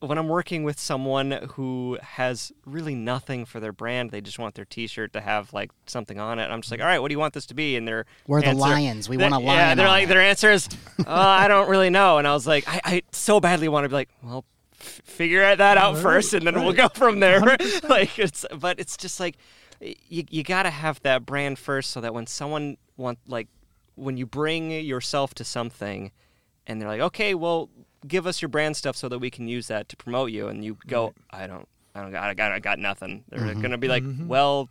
when 0.00 0.16
I'm 0.16 0.28
working 0.28 0.62
with 0.62 0.78
someone 0.78 1.32
who 1.54 1.98
has 2.00 2.52
really 2.64 2.94
nothing 2.94 3.44
for 3.44 3.58
their 3.60 3.72
brand, 3.72 4.10
they 4.10 4.20
just 4.20 4.38
want 4.38 4.54
their 4.54 4.64
T-shirt 4.64 5.12
to 5.14 5.20
have 5.20 5.52
like 5.52 5.72
something 5.86 6.20
on 6.20 6.38
it. 6.38 6.44
I'm 6.50 6.60
just 6.60 6.70
like, 6.70 6.80
all 6.80 6.86
right, 6.86 7.00
what 7.00 7.08
do 7.08 7.14
you 7.14 7.18
want 7.18 7.34
this 7.34 7.46
to 7.46 7.54
be? 7.54 7.76
And 7.76 7.86
their 7.86 8.06
We're 8.26 8.40
the 8.40 8.54
Lions. 8.54 9.08
We 9.08 9.16
want 9.16 9.34
a 9.34 9.38
lion. 9.38 9.58
Yeah, 9.58 9.74
they're 9.74 9.88
like 9.88 10.04
it. 10.04 10.08
their 10.08 10.20
answer 10.20 10.52
is, 10.52 10.68
oh, 11.00 11.04
I 11.06 11.48
don't 11.48 11.68
really 11.68 11.90
know. 11.90 12.18
And 12.18 12.28
I 12.28 12.34
was 12.34 12.46
like, 12.46 12.64
I, 12.68 12.80
I 12.84 13.02
so 13.12 13.40
badly 13.40 13.68
want 13.68 13.84
to 13.84 13.88
be 13.88 13.94
like, 13.94 14.10
well, 14.22 14.44
figure 14.78 15.54
that 15.54 15.76
out 15.76 15.98
first, 15.98 16.34
and 16.34 16.46
then 16.46 16.54
we'll 16.54 16.72
go 16.72 16.88
from 16.88 17.20
there. 17.20 17.40
like 17.88 18.18
it's, 18.18 18.44
but 18.58 18.78
it's 18.78 18.96
just 18.96 19.20
like 19.20 19.36
you 19.80 20.24
you 20.30 20.42
got 20.42 20.64
to 20.64 20.70
have 20.70 21.00
that 21.02 21.26
brand 21.26 21.58
first, 21.58 21.90
so 21.90 22.00
that 22.00 22.14
when 22.14 22.26
someone 22.26 22.76
want 22.96 23.18
like 23.26 23.48
when 23.94 24.16
you 24.16 24.26
bring 24.26 24.70
yourself 24.70 25.34
to 25.34 25.44
something, 25.44 26.10
and 26.66 26.80
they're 26.80 26.88
like, 26.88 27.00
okay, 27.00 27.34
well, 27.34 27.68
give 28.06 28.26
us 28.26 28.40
your 28.40 28.48
brand 28.48 28.76
stuff 28.76 28.96
so 28.96 29.08
that 29.08 29.18
we 29.18 29.30
can 29.30 29.48
use 29.48 29.68
that 29.68 29.88
to 29.88 29.96
promote 29.96 30.30
you, 30.30 30.48
and 30.48 30.64
you 30.64 30.76
go, 30.86 31.14
I 31.30 31.46
don't. 31.46 31.68
I 31.94 32.02
don't 32.02 32.12
got. 32.12 32.24
I 32.24 32.34
got. 32.34 32.52
I 32.52 32.60
got 32.60 32.78
nothing. 32.78 33.24
They're 33.28 33.54
gonna 33.54 33.78
be 33.78 33.88
like, 33.88 34.04
"Well, 34.20 34.68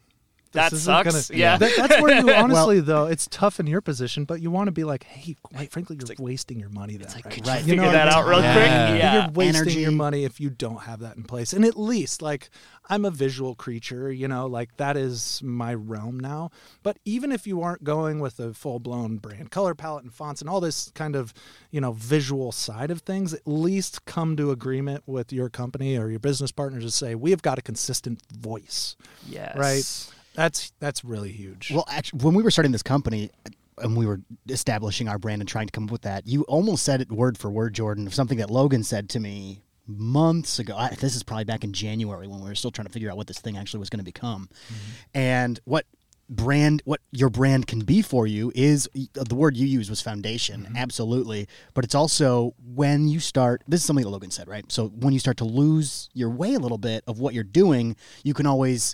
that 0.54 0.72
This 0.72 0.82
isn't 0.82 0.94
sucks." 1.06 1.30
gonna- 1.30 1.40
yeah. 1.40 1.58
That- 1.58 1.74
that's 1.78 2.02
where 2.02 2.20
you 2.20 2.32
honestly 2.34 2.80
though 2.80 3.06
it's 3.08 3.28
tough 3.28 3.60
in 3.60 3.68
your 3.68 3.82
position, 3.82 4.26
but 4.26 4.42
you 4.42 4.52
want 4.52 4.68
to 4.68 4.72
be 4.72 4.84
like, 4.84 5.04
hey, 5.04 5.36
quite 5.44 5.72
frankly, 5.72 5.98
you're 6.00 6.16
wasting 6.20 6.60
your 6.60 6.70
money. 6.70 6.98
Then, 6.98 7.08
like, 7.14 7.26
right? 7.26 7.34
could 7.34 7.48
Right. 7.48 7.64
you 7.64 7.72
You 7.72 7.76
know 7.78 7.84
figure 7.84 7.98
what 7.98 8.06
that 8.06 8.14
out 8.14 8.22
mean? 8.26 8.30
real 8.30 8.42
Yeah. 8.42 8.54
quick? 8.54 9.00
Yeah. 9.00 9.14
You're 9.24 9.32
wasting 9.34 9.56
Energy. 9.62 9.82
your 9.82 9.92
money 9.92 10.24
if 10.24 10.40
you 10.40 10.50
don't 10.50 10.82
have 10.84 11.00
that 11.00 11.16
in 11.18 11.24
place. 11.24 11.54
And 11.54 11.64
at 11.66 11.78
least, 11.78 12.22
like, 12.22 12.50
I'm 12.90 13.04
a 13.04 13.12
visual 13.12 13.54
creature, 13.54 14.12
you 14.12 14.28
know, 14.30 14.46
like 14.46 14.78
that 14.78 14.96
is 14.96 15.42
my 15.44 15.74
realm 15.74 16.20
now. 16.20 16.52
But 16.84 16.98
even 17.04 17.32
if 17.34 17.46
you 17.46 17.62
aren't 17.62 17.84
going 17.84 18.20
with 18.20 18.40
a 18.40 18.54
full 18.54 18.80
blown 18.80 19.18
brand 19.18 19.52
color 19.52 19.76
palette 19.76 20.04
and 20.04 20.14
fonts 20.14 20.40
and 20.42 20.50
all 20.50 20.62
this 20.62 20.90
kind 20.96 21.16
of, 21.16 21.34
you 21.70 21.82
know, 21.82 21.92
visual 21.92 22.54
side 22.54 22.90
of 22.90 23.02
things, 23.02 23.34
at 23.34 23.42
least 23.46 24.06
come 24.06 24.38
to 24.38 24.52
agreement 24.52 25.04
with 25.06 25.34
your 25.34 25.50
company 25.50 25.98
or 25.98 26.10
your 26.10 26.20
business 26.20 26.52
partners 26.52 26.86
to 26.86 26.92
say, 26.92 27.14
we 27.14 27.32
have 27.32 27.42
got 27.42 27.60
a 27.60 27.62
consistent 27.62 28.22
voice, 28.32 28.96
Yes. 29.30 29.58
right? 29.58 30.14
That's 30.38 30.72
that's 30.80 31.04
really 31.04 31.32
huge. 31.32 31.72
Well, 31.74 31.84
actually, 31.90 32.24
when 32.24 32.36
we 32.36 32.44
were 32.44 32.52
starting 32.52 32.72
this 32.72 32.84
company 32.84 33.32
and 33.80 33.98
we 33.98 34.06
were 34.06 34.22
establishing 34.48 35.10
our 35.10 35.18
brand 35.18 35.42
and 35.42 35.50
trying 35.50 35.66
to 35.66 35.72
come 35.72 35.86
up 35.86 35.92
with 35.92 36.04
that, 36.04 36.28
you 36.28 36.44
almost 36.44 36.84
said 36.84 37.02
it 37.02 37.12
word 37.12 37.40
for 37.40 37.50
word, 37.50 37.74
Jordan, 37.74 38.06
of 38.06 38.14
something 38.14 38.38
that 38.38 38.52
Logan 38.52 38.84
said 38.84 39.10
to 39.10 39.20
me 39.20 39.64
months 39.88 40.60
ago. 40.60 40.78
I, 40.78 40.90
this 40.90 41.16
is 41.16 41.24
probably 41.24 41.46
back 41.46 41.64
in 41.64 41.74
January 41.74 42.28
when 42.28 42.40
we 42.40 42.48
were 42.50 42.54
still 42.54 42.70
trying 42.70 42.86
to 42.86 42.94
figure 42.94 43.10
out 43.10 43.18
what 43.18 43.26
this 43.26 43.40
thing 43.40 43.58
actually 43.58 43.80
was 43.80 43.90
going 43.90 43.98
to 43.98 44.06
become. 44.06 44.48
Mm-hmm. 44.68 44.92
And 45.16 45.60
what 45.66 45.88
brand 46.30 46.84
what 46.86 47.00
your 47.12 47.30
brand 47.30 47.66
can 47.66 47.80
be 47.80 48.04
for 48.04 48.28
you 48.28 48.52
is 48.54 48.88
the 48.94 49.34
word 49.34 49.56
you 49.56 49.66
use 49.66 49.90
was 49.90 50.02
foundation 50.02 50.64
mm-hmm. 50.64 50.76
absolutely 50.76 51.48
but 51.74 51.86
it's 51.86 51.96
also 51.96 52.54
when 52.76 53.08
you 53.08 53.18
start 53.18 53.64
this 53.66 53.80
is 53.80 53.88
something 53.88 54.04
that 54.04 54.10
logan 54.10 54.30
said 54.30 54.46
right 54.46 54.70
so 54.70 54.90
when 54.90 55.14
you 55.14 55.20
start 55.20 55.38
to 55.38 55.46
lose 55.46 56.10
your 56.14 56.30
way 56.30 56.54
a 56.54 56.60
little 56.60 56.78
bit 56.78 57.02
of 57.08 57.22
what 57.22 57.34
you're 57.34 57.46
doing 57.46 57.96
you 58.24 58.34
can 58.34 58.46
always 58.46 58.94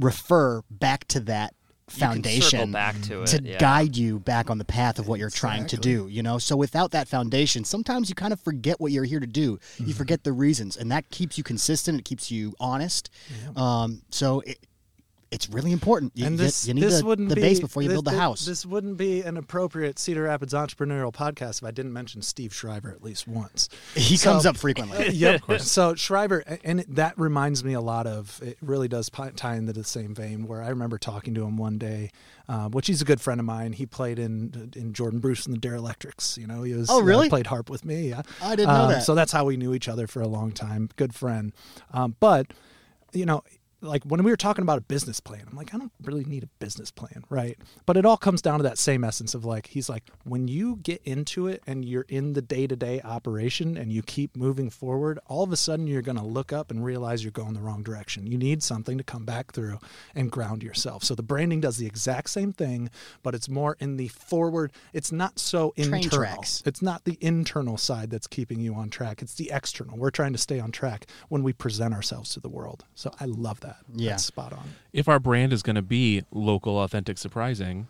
refer 0.00 0.62
back 0.70 1.06
to 1.08 1.20
that 1.20 1.54
foundation 1.88 2.70
back 2.70 3.00
to 3.02 3.22
it. 3.22 3.26
to 3.26 3.42
yeah. 3.42 3.58
guide 3.58 3.96
you 3.96 4.20
back 4.20 4.48
on 4.48 4.58
the 4.58 4.64
path 4.64 5.00
of 5.00 5.08
what 5.08 5.18
you're 5.18 5.28
trying 5.28 5.66
to 5.66 5.76
do 5.76 6.06
you 6.08 6.22
know 6.22 6.38
so 6.38 6.56
without 6.56 6.92
that 6.92 7.08
foundation 7.08 7.64
sometimes 7.64 8.08
you 8.08 8.14
kind 8.14 8.32
of 8.32 8.38
forget 8.40 8.80
what 8.80 8.92
you're 8.92 9.04
here 9.04 9.18
to 9.18 9.26
do 9.26 9.40
Mm-hmm. 9.40 9.86
you 9.88 9.94
forget 9.94 10.22
the 10.22 10.32
reasons 10.32 10.76
and 10.76 10.92
that 10.92 11.10
keeps 11.10 11.36
you 11.36 11.42
consistent 11.42 11.98
it 11.98 12.04
keeps 12.04 12.30
you 12.30 12.54
honest 12.60 13.10
um, 13.56 14.02
so 14.10 14.40
it, 14.46 14.58
It's 15.30 15.48
really 15.48 15.70
important. 15.70 16.10
You, 16.16 16.26
and 16.26 16.36
this 16.36 16.66
you 16.66 16.74
need 16.74 16.82
this 16.82 16.98
the, 17.00 17.06
wouldn't 17.06 17.28
the 17.28 17.36
be, 17.36 17.40
base 17.40 17.60
before 17.60 17.82
you 17.82 17.88
this- 17.88 17.94
build 17.94 18.06
the 18.06 18.10
this- 18.10 18.18
house. 18.20 18.44
This 18.46 18.66
wouldn't 18.66 18.96
be 18.96 19.22
an 19.22 19.36
appropriate 19.36 19.96
Cedar 19.98 20.24
Rapids 20.24 20.52
entrepreneurial 20.52 21.12
podcast 21.12 21.58
if 21.62 21.64
I 21.64 21.70
didn't 21.70 21.92
mention 21.92 22.20
Steve 22.20 22.52
Shriver 22.52 22.90
at 22.90 23.00
least 23.00 23.28
once. 23.28 23.68
he 23.94 24.16
So- 24.16 24.32
comes 24.32 24.44
up 24.44 24.56
frequently. 24.56 25.10
yep. 25.12 25.42
So 25.60 25.94
Schreiber, 25.94 26.42
and 26.64 26.80
it, 26.80 26.96
that 26.96 27.16
reminds 27.16 27.62
me 27.62 27.74
a 27.74 27.80
lot 27.80 28.08
of. 28.08 28.40
It 28.42 28.58
really 28.60 28.88
does 28.88 29.08
tie 29.36 29.54
into 29.54 29.72
the 29.72 29.84
same 29.84 30.14
vein. 30.16 30.48
Where 30.48 30.62
I 30.62 30.68
remember 30.70 30.98
talking 30.98 31.32
to 31.34 31.44
him 31.44 31.56
one 31.56 31.78
day, 31.78 32.10
uh, 32.48 32.68
which 32.68 32.88
he's 32.88 33.00
a 33.00 33.04
good 33.04 33.20
friend 33.20 33.38
of 33.38 33.46
mine. 33.46 33.72
He 33.74 33.86
played 33.86 34.18
in 34.18 34.72
in 34.74 34.92
Jordan 34.94 35.20
Bruce 35.20 35.46
and 35.46 35.54
the 35.54 35.60
Dare 35.60 35.76
Electrics. 35.76 36.36
You 36.38 36.48
know, 36.48 36.64
he 36.64 36.74
was. 36.74 36.90
Oh, 36.90 36.98
uh, 36.98 37.02
really? 37.02 37.28
played 37.28 37.46
harp 37.46 37.70
with 37.70 37.84
me. 37.84 38.08
Yeah, 38.08 38.22
I 38.42 38.56
didn't 38.56 38.74
know 38.74 38.82
Um, 38.82 38.90
that. 38.90 39.04
So 39.04 39.14
that's 39.14 39.30
how 39.30 39.44
we 39.44 39.56
knew 39.56 39.74
each 39.74 39.86
other 39.88 40.08
for 40.08 40.20
a 40.22 40.28
long 40.28 40.50
time. 40.50 40.88
Good 40.96 41.14
friend, 41.14 41.52
um, 41.92 42.16
but 42.18 42.48
you 43.12 43.26
know. 43.26 43.44
Like 43.82 44.04
when 44.04 44.22
we 44.22 44.30
were 44.30 44.36
talking 44.36 44.62
about 44.62 44.78
a 44.78 44.82
business 44.82 45.20
plan, 45.20 45.44
I'm 45.50 45.56
like, 45.56 45.74
I 45.74 45.78
don't 45.78 45.92
really 46.02 46.24
need 46.24 46.42
a 46.42 46.48
business 46.58 46.90
plan, 46.90 47.24
right? 47.30 47.58
But 47.86 47.96
it 47.96 48.04
all 48.04 48.16
comes 48.16 48.42
down 48.42 48.58
to 48.58 48.62
that 48.64 48.78
same 48.78 49.04
essence 49.04 49.34
of 49.34 49.44
like, 49.44 49.68
he's 49.68 49.88
like, 49.88 50.04
when 50.24 50.48
you 50.48 50.76
get 50.82 51.00
into 51.04 51.46
it 51.46 51.62
and 51.66 51.84
you're 51.84 52.06
in 52.08 52.34
the 52.34 52.42
day 52.42 52.66
to 52.66 52.76
day 52.76 53.00
operation 53.02 53.76
and 53.76 53.92
you 53.92 54.02
keep 54.02 54.36
moving 54.36 54.68
forward, 54.68 55.18
all 55.26 55.42
of 55.42 55.52
a 55.52 55.56
sudden 55.56 55.86
you're 55.86 56.02
going 56.02 56.18
to 56.18 56.24
look 56.24 56.52
up 56.52 56.70
and 56.70 56.84
realize 56.84 57.24
you're 57.24 57.30
going 57.30 57.54
the 57.54 57.60
wrong 57.60 57.82
direction. 57.82 58.26
You 58.26 58.36
need 58.36 58.62
something 58.62 58.98
to 58.98 59.04
come 59.04 59.24
back 59.24 59.52
through 59.52 59.78
and 60.14 60.30
ground 60.30 60.62
yourself. 60.62 61.02
So 61.02 61.14
the 61.14 61.22
branding 61.22 61.60
does 61.60 61.78
the 61.78 61.86
exact 61.86 62.30
same 62.30 62.52
thing, 62.52 62.90
but 63.22 63.34
it's 63.34 63.48
more 63.48 63.76
in 63.80 63.96
the 63.96 64.08
forward. 64.08 64.72
It's 64.92 65.10
not 65.10 65.38
so 65.38 65.72
Train 65.76 65.94
internal. 65.94 66.18
tracks. 66.18 66.62
It's 66.66 66.82
not 66.82 67.04
the 67.04 67.16
internal 67.20 67.78
side 67.78 68.10
that's 68.10 68.26
keeping 68.26 68.60
you 68.60 68.74
on 68.74 68.90
track. 68.90 69.22
It's 69.22 69.34
the 69.34 69.50
external. 69.52 69.96
We're 69.96 70.10
trying 70.10 70.32
to 70.32 70.38
stay 70.38 70.60
on 70.60 70.70
track 70.70 71.06
when 71.28 71.42
we 71.42 71.52
present 71.52 71.94
ourselves 71.94 72.30
to 72.34 72.40
the 72.40 72.48
world. 72.48 72.84
So 72.94 73.10
I 73.20 73.24
love 73.24 73.60
that. 73.60 73.69
Yeah. 73.94 74.10
That's 74.10 74.24
spot 74.24 74.52
on. 74.52 74.70
if 74.92 75.08
our 75.08 75.18
brand 75.18 75.52
is 75.52 75.62
going 75.62 75.76
to 75.76 75.82
be 75.82 76.22
local, 76.30 76.78
authentic, 76.78 77.18
surprising, 77.18 77.88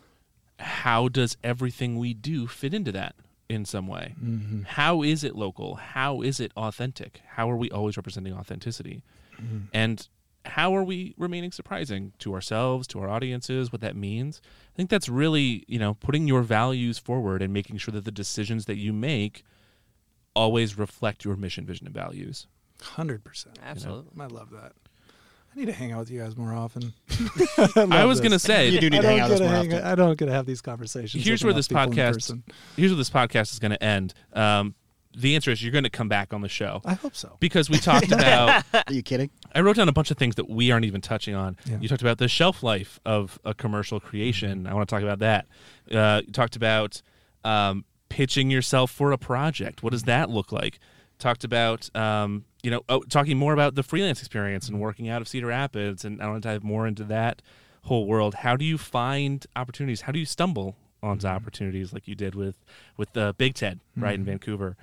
how 0.59 1.09
does 1.09 1.37
everything 1.43 1.99
we 1.99 2.15
do 2.15 2.47
fit 2.47 2.75
into 2.75 2.93
that 2.93 3.15
in 3.49 3.65
some 3.65 3.87
way? 3.87 4.15
Mm-hmm. 4.23 4.63
How 4.63 5.03
is 5.03 5.25
it 5.25 5.35
local? 5.35 5.77
How 5.77 6.23
is 6.23 6.41
it 6.41 6.53
authentic? 6.57 7.21
How 7.27 7.51
are 7.51 7.57
we 7.57 7.71
always 7.71 7.97
representing 7.97 8.33
authenticity? 8.35 9.03
Mm-hmm. 9.41 9.59
And 9.73 10.09
how 10.45 10.75
are 10.75 10.85
we 10.85 11.15
remaining 11.19 11.53
surprising 11.53 12.13
to 12.19 12.35
ourselves, 12.35 12.87
to 12.89 13.01
our 13.01 13.09
audiences, 13.09 13.73
what 13.73 13.81
that 13.83 13.97
means? 13.97 14.41
I 14.45 14.77
think 14.77 14.89
that's 14.91 15.09
really, 15.09 15.65
you 15.69 15.79
know, 15.79 15.95
putting 15.95 16.27
your 16.29 16.43
values 16.43 16.99
forward 16.99 17.43
and 17.43 17.53
making 17.53 17.79
sure 17.79 17.93
that 17.93 18.05
the 18.05 18.11
decisions 18.11 18.65
that 18.67 18.77
you 18.77 18.93
make 18.93 19.45
always 20.35 20.79
reflect 20.79 21.25
your 21.25 21.37
mission, 21.37 21.67
vision, 21.67 21.87
and 21.87 21.95
values. 21.95 22.47
Hundred 22.81 23.25
percent. 23.25 23.59
Absolutely. 23.63 24.13
I 24.23 24.27
love 24.27 24.51
that. 24.51 24.73
I 25.55 25.59
need 25.59 25.67
to 25.67 25.73
hang 25.73 25.93
out 25.93 25.99
with 26.01 26.11
you 26.11 26.21
guys 26.21 26.37
more 26.37 26.53
often. 26.53 26.93
I 27.91 28.05
was 28.05 28.21
going 28.21 28.31
to 28.33 28.39
say, 28.39 28.69
You 28.69 28.81
do 28.81 28.89
need 28.91 28.99
I 28.99 29.03
to 29.03 29.07
hang 29.09 29.17
don't 29.19 29.25
out 29.25 29.29
get 29.29 29.33
with 29.33 29.33
us 29.33 29.39
to 29.41 29.45
more 29.45 29.55
hang. 29.55 29.73
often. 29.75 29.85
I 29.87 29.95
don't 29.95 30.19
get 30.19 30.27
to 30.27 30.33
have 30.33 30.47
these 30.47 30.61
conversations. 30.61 31.25
here's 31.25 31.43
where 31.45 31.53
this 31.53 31.69
podcast 31.69 32.41
here's 32.77 32.91
where 32.93 32.97
this 32.97 33.11
podcast 33.11 33.53
is 33.53 33.59
going 33.59 33.73
to 33.73 33.83
end 33.83 34.15
um, 34.33 34.75
the 35.17 35.35
answer 35.35 35.51
is 35.51 35.61
you're 35.61 35.73
going 35.73 35.83
to 35.85 35.91
come 35.91 36.09
back 36.09 36.33
on 36.33 36.41
the 36.41 36.49
show 36.49 36.81
I 36.85 36.95
hope 36.95 37.17
so. 37.17 37.37
because 37.41 37.69
we 37.69 37.79
talked 37.79 38.13
about 38.13 38.63
Are 38.73 38.93
you 38.93 39.03
kidding? 39.03 39.31
i 39.53 39.61
wrote 39.61 39.75
down 39.77 39.89
a 39.89 39.93
bunch 39.93 40.13
of 40.13 40.17
things 40.19 40.37
that 40.37 40.49
we 40.49 40.71
aren't 40.71 40.85
even 40.85 41.01
touching 41.01 41.35
on 41.35 41.57
Yeah. 41.67 41.79
you 41.81 41.89
talked 41.89 42.03
about 42.03 42.19
the 42.19 42.29
shelf 42.29 42.63
life 42.63 43.01
of 43.05 43.37
a 43.45 43.53
commercial 43.53 43.99
creation 43.99 44.69
i 44.69 44.73
want 44.75 44.89
to 44.89 44.95
talk 44.95 45.03
about 45.03 45.19
that 45.19 45.47
uh, 45.91 46.23
you 46.25 46.33
talked 46.33 46.55
about 46.55 47.03
um, 47.45 47.85
pitching 48.09 48.51
yourself 48.53 48.93
for 48.93 49.11
a 49.11 49.19
project 49.19 49.83
what 49.83 49.91
does 49.91 50.05
that 50.05 50.31
look 50.31 50.53
like 50.53 50.79
talked 51.19 51.43
about 51.43 51.95
um, 51.97 52.45
you 52.63 52.71
know 52.71 52.83
oh, 52.89 53.01
talking 53.03 53.37
more 53.37 53.53
about 53.53 53.75
the 53.75 53.83
freelance 53.83 54.21
experience 54.21 54.69
and 54.69 54.81
working 54.81 55.09
out 55.09 55.23
of 55.23 55.29
cedar 55.29 55.47
rapids 55.47 56.05
and 56.05 56.21
i 56.21 56.27
want 56.29 56.43
to 56.43 56.49
dive 56.49 56.63
more 56.63 56.87
into 56.87 57.05
that 57.05 57.43
whole 57.83 58.07
world. 58.07 58.35
How 58.37 58.57
do 58.57 58.65
you 58.65 58.79
find 58.79 59.47
opportunities? 59.57 60.03
How 60.03 60.13
do 60.13 60.19
you 60.19 60.27
stumble 60.27 60.77
onto 61.03 61.27
mm-hmm. 61.27 61.37
opportunities 61.37 61.93
like 61.93 62.07
you 62.07 62.15
did 62.15 62.35
with 62.35 62.57
with 62.97 63.13
the 63.13 63.35
big 63.39 63.55
ted 63.55 63.81
right 63.97 64.15
in 64.15 64.21
mm-hmm. 64.21 64.31
vancouver? 64.31 64.77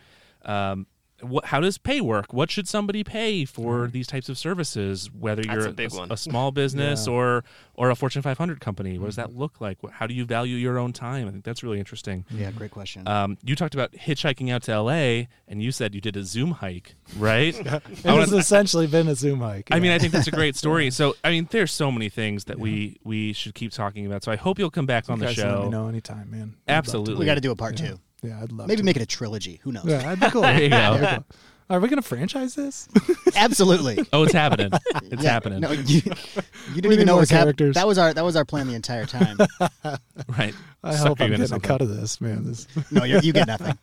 Um, 0.44 0.88
what, 1.22 1.46
how 1.46 1.60
does 1.60 1.78
pay 1.78 2.00
work? 2.02 2.32
What 2.34 2.52
should 2.52 2.68
somebody 2.68 3.04
pay 3.04 3.44
for 3.46 3.88
these 3.88 4.06
types 4.08 4.30
of 4.30 4.38
services? 4.38 5.10
Whether 5.12 5.44
That's 5.44 5.56
you're 5.56 5.68
a 5.68 5.72
big 5.74 5.88
s- 5.88 5.98
one. 5.98 6.12
a 6.12 6.18
small 6.18 6.52
business 6.52 7.08
Yeah. 7.08 7.14
or 7.14 7.44
or 7.74 7.90
a 7.92 7.96
Fortune 7.96 8.22
500 8.22 8.60
company, 8.60 8.98
what 8.98 9.06
does 9.08 9.16
that 9.18 9.36
look 9.36 9.62
like? 9.62 9.82
What- 9.84 9.94
How 9.94 10.08
do 10.08 10.14
you 10.14 10.26
value 10.26 10.56
your 10.56 10.78
own 10.80 10.94
time? 10.94 11.28
I 11.28 11.32
think 11.32 11.44
that's 11.44 11.62
really 11.64 11.80
interesting. 11.80 12.26
Yeah, 12.32 12.52
great 12.52 12.72
question. 12.72 13.08
Um, 13.08 13.38
you 13.44 13.56
talked 13.56 13.74
about 13.76 13.92
hitchhiking 13.94 14.52
out 14.52 14.64
to 14.64 14.72
LA, 14.80 15.28
and 15.48 15.62
you 15.62 15.72
said 15.72 15.94
you 15.96 16.02
did 16.02 16.16
a 16.18 16.24
Zoom 16.24 16.52
hike, 16.52 16.96
right? 17.18 17.56
It 17.66 17.68
I 17.68 17.82
has 18.16 18.30
wanna- 18.32 18.38
essentially 18.38 18.88
been 18.88 19.08
a 19.08 19.16
Zoom 19.16 19.40
hike. 19.42 19.70
I 19.72 19.80
mean. 19.80 19.92
I 19.92 20.00
think 20.00 20.14
that's 20.14 20.28
a 20.28 20.32
great 20.32 20.56
story. 20.64 20.92
So, 20.92 21.16
I 21.24 21.30
mean, 21.32 21.48
there's 21.52 21.72
so 21.72 21.92
many 21.92 22.10
things 22.10 22.46
that 22.46 22.60
we 22.60 22.98
we 23.04 23.34
should 23.34 23.56
keep 23.56 23.72
talking 23.72 24.06
about. 24.06 24.24
So, 24.24 24.32
I 24.32 24.36
hope 24.36 24.60
you'll 24.60 24.70
come 24.72 24.86
back 24.86 25.10
on 25.10 25.18
you 25.18 25.22
the 25.22 25.26
guys 25.34 25.38
let 25.40 25.48
me 25.58 25.64
show. 25.64 25.70
know 25.70 25.88
anytime, 25.88 26.30
man. 26.30 26.42
I'd 26.42 26.46
love 26.48 26.56
to. 26.66 26.72
Absolutely. 26.74 27.16
we 27.20 27.26
got 27.26 27.36
to 27.36 27.42
do 27.42 27.52
a 27.52 27.56
part 27.56 27.78
two. 27.78 28.00
Yeah, 28.24 28.42
I'd 28.42 28.52
love 28.52 28.68
Maybe 28.68 28.78
to. 28.82 28.84
make 28.86 28.96
it 28.96 29.02
a 29.02 29.06
trilogy. 29.06 29.60
Who 29.64 29.72
knows? 29.72 29.86
Yeah, 29.86 30.00
that'd 30.00 30.20
be 30.20 30.30
cool. 30.30 30.42
There 30.48 30.62
you 30.64 30.70
go. 30.70 31.24
There 31.70 31.78
Are 31.78 31.82
we 31.82 31.90
going 31.90 32.02
to 32.02 32.08
franchise 32.08 32.56
this? 32.56 32.88
Absolutely. 33.36 34.00
Oh, 34.14 34.24
it's 34.24 34.34
happening. 34.34 34.72
It's 35.10 35.24
Yeah, 35.24 35.32
happening. 35.32 35.62
No, 35.62 35.72
you, 35.72 36.02
you 36.02 36.02
didn't 36.02 36.90
need 36.90 36.94
even 36.94 37.06
know 37.06 37.14
more 37.14 37.20
it 37.20 37.24
was 37.24 37.30
happening. 37.30 37.56
characters. 37.56 37.76
That 37.76 37.88
was 37.88 37.98
our 37.98 38.14
that 38.14 38.24
was 38.26 38.36
our 38.36 38.44
plan 38.46 38.68
the 38.68 38.76
entire 38.76 39.06
time. 39.06 39.38
Right. 40.38 40.54
I 40.84 40.96
Sucker 40.96 41.08
hope 41.10 41.20
you 41.20 41.26
I'm 41.26 41.34
into 41.34 41.44
getting 41.44 41.44
a 41.44 41.48
something. 41.48 41.68
cut 41.68 41.82
of 41.82 41.90
this, 41.96 42.20
man. 42.20 42.44
This, 42.46 42.68
no, 42.92 43.04
you 43.04 43.20
you 43.22 43.32
get 43.32 43.48
nothing. 43.48 43.78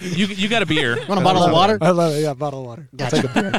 You 0.00 0.26
you 0.26 0.48
got 0.48 0.62
a 0.62 0.66
beer. 0.66 0.96
Want 1.08 1.20
a 1.20 1.24
bottle 1.24 1.42
of 1.42 1.52
water? 1.52 1.76
I 1.80 1.90
love 1.90 2.14
it. 2.14 2.20
Yeah, 2.22 2.34
bottle 2.34 2.60
of 2.60 2.66
water. 2.66 2.88
I'll 3.00 3.10
take 3.10 3.24
a 3.24 3.28
beer. 3.28 3.52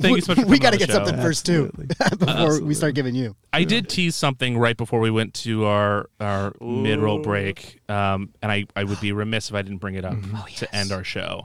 Thank 0.00 0.16
you 0.16 0.20
so 0.22 0.34
much. 0.34 0.40
For 0.44 0.46
we 0.46 0.58
got 0.58 0.72
to 0.72 0.78
get 0.78 0.90
something 0.90 1.16
first 1.16 1.46
too 1.46 1.72
before 2.18 2.60
we 2.62 2.74
start 2.74 2.94
giving 2.94 3.14
you. 3.14 3.36
I 3.52 3.64
did 3.64 3.88
tease 3.88 4.16
something 4.16 4.58
right 4.58 4.76
before 4.76 5.00
we 5.00 5.10
went 5.10 5.34
to 5.34 5.64
our 5.66 6.10
our 6.20 6.54
mid 6.60 6.98
roll 6.98 7.20
break, 7.20 7.80
um, 7.88 8.34
and 8.42 8.50
I, 8.52 8.66
I 8.76 8.84
would 8.84 9.00
be 9.00 9.12
remiss 9.12 9.48
if 9.48 9.54
I 9.54 9.62
didn't 9.62 9.78
bring 9.78 9.94
it 9.94 10.04
up 10.04 10.16
to 10.56 10.74
end 10.76 10.92
our 10.92 11.04
show. 11.04 11.44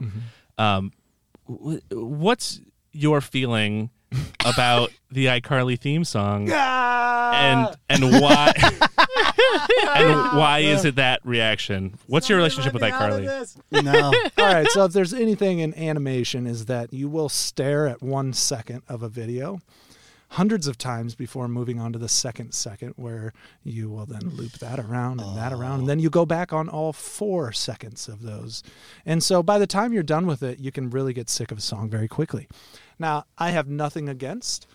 Um, 0.58 0.91
what's 1.45 2.62
your 2.91 3.22
feeling 3.22 3.89
about 4.45 4.91
the 5.12 5.28
iCarly 5.28 5.80
theme 5.80 6.04
song, 6.04 6.49
and 6.51 7.76
and 7.89 8.04
why 8.22 8.54
and 9.95 10.38
why 10.38 10.60
is 10.60 10.86
it 10.86 10.95
that 10.95 11.20
reaction? 11.24 11.97
What's 12.08 12.30
your 12.30 12.38
relationship 12.38 12.74
with 12.74 12.84
iCarly? 12.84 13.58
No, 13.72 14.14
All 14.38 14.54
right, 14.54 14.68
so 14.70 14.86
if 14.86 14.93
there's 14.93 15.14
anything 15.14 15.60
in 15.60 15.74
animation 15.76 16.47
is 16.47 16.66
that 16.66 16.93
you 16.93 17.10
will 17.10 17.30
stare 17.30 17.88
at 17.88 18.01
one 18.01 18.34
second 18.34 18.84
of 18.88 19.04
a 19.04 19.10
video 19.10 19.60
hundreds 20.34 20.66
of 20.66 20.80
times 20.80 21.14
before 21.14 21.48
moving 21.48 21.80
on 21.80 21.94
to 21.94 22.00
the 22.00 22.10
second 22.10 22.54
second 22.54 22.92
where 22.96 23.34
you 23.64 23.88
will 23.88 24.08
then 24.08 24.30
loop 24.30 24.54
that 24.54 24.80
around 24.80 25.22
and 25.22 25.38
that 25.38 25.54
around 25.54 25.82
and 25.82 25.90
then 25.90 26.00
you 26.00 26.10
go 26.10 26.26
back 26.26 26.52
on 26.52 26.68
all 26.68 26.92
four 26.92 27.52
seconds 27.52 28.08
of 28.08 28.24
those. 28.24 28.64
And 29.06 29.24
so 29.24 29.44
by 29.44 29.60
the 29.60 29.68
time 29.68 29.94
you're 29.94 30.02
done 30.02 30.26
with 30.26 30.42
it, 30.42 30.58
you 30.58 30.72
can 30.72 30.90
really 30.90 31.14
get 31.14 31.30
sick 31.30 31.52
of 31.52 31.60
a 31.60 31.62
song 31.62 31.88
very 31.88 32.08
quickly. 32.08 32.48
Now, 32.98 33.26
I 33.38 33.52
have 33.52 33.68
nothing 33.68 34.10
against 34.10 34.66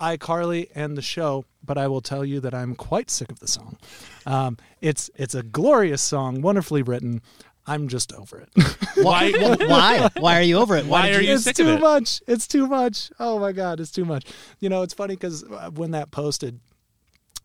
iCarly 0.00 0.70
and 0.74 0.96
the 0.96 1.02
show, 1.02 1.44
but 1.62 1.76
I 1.76 1.88
will 1.88 2.00
tell 2.00 2.24
you 2.24 2.38
that 2.40 2.54
I'm 2.54 2.76
quite 2.76 3.10
sick 3.10 3.32
of 3.32 3.40
the 3.40 3.48
song. 3.48 3.78
Um, 4.26 4.58
it's 4.80 5.10
it's 5.16 5.34
a 5.34 5.42
glorious 5.42 6.02
song, 6.02 6.40
wonderfully 6.40 6.82
written. 6.82 7.20
I'm 7.66 7.88
just 7.88 8.12
over 8.12 8.40
it. 8.40 8.48
why? 9.02 9.30
Why? 9.66 10.08
Why 10.18 10.38
are 10.38 10.42
you 10.42 10.58
over 10.58 10.76
it? 10.76 10.86
Why 10.86 11.06
did 11.08 11.16
are 11.16 11.22
you 11.22 11.34
it's 11.34 11.44
sick 11.44 11.56
too 11.56 11.68
of 11.68 11.78
it? 11.78 11.80
much. 11.80 12.22
It's 12.26 12.48
too 12.48 12.66
much. 12.66 13.10
Oh 13.20 13.38
my 13.38 13.52
god, 13.52 13.80
it's 13.80 13.90
too 13.92 14.04
much. 14.04 14.24
You 14.60 14.68
know, 14.68 14.82
it's 14.82 14.94
funny 14.94 15.14
because 15.14 15.44
uh, 15.44 15.70
when 15.70 15.92
that 15.92 16.10
posted. 16.10 16.60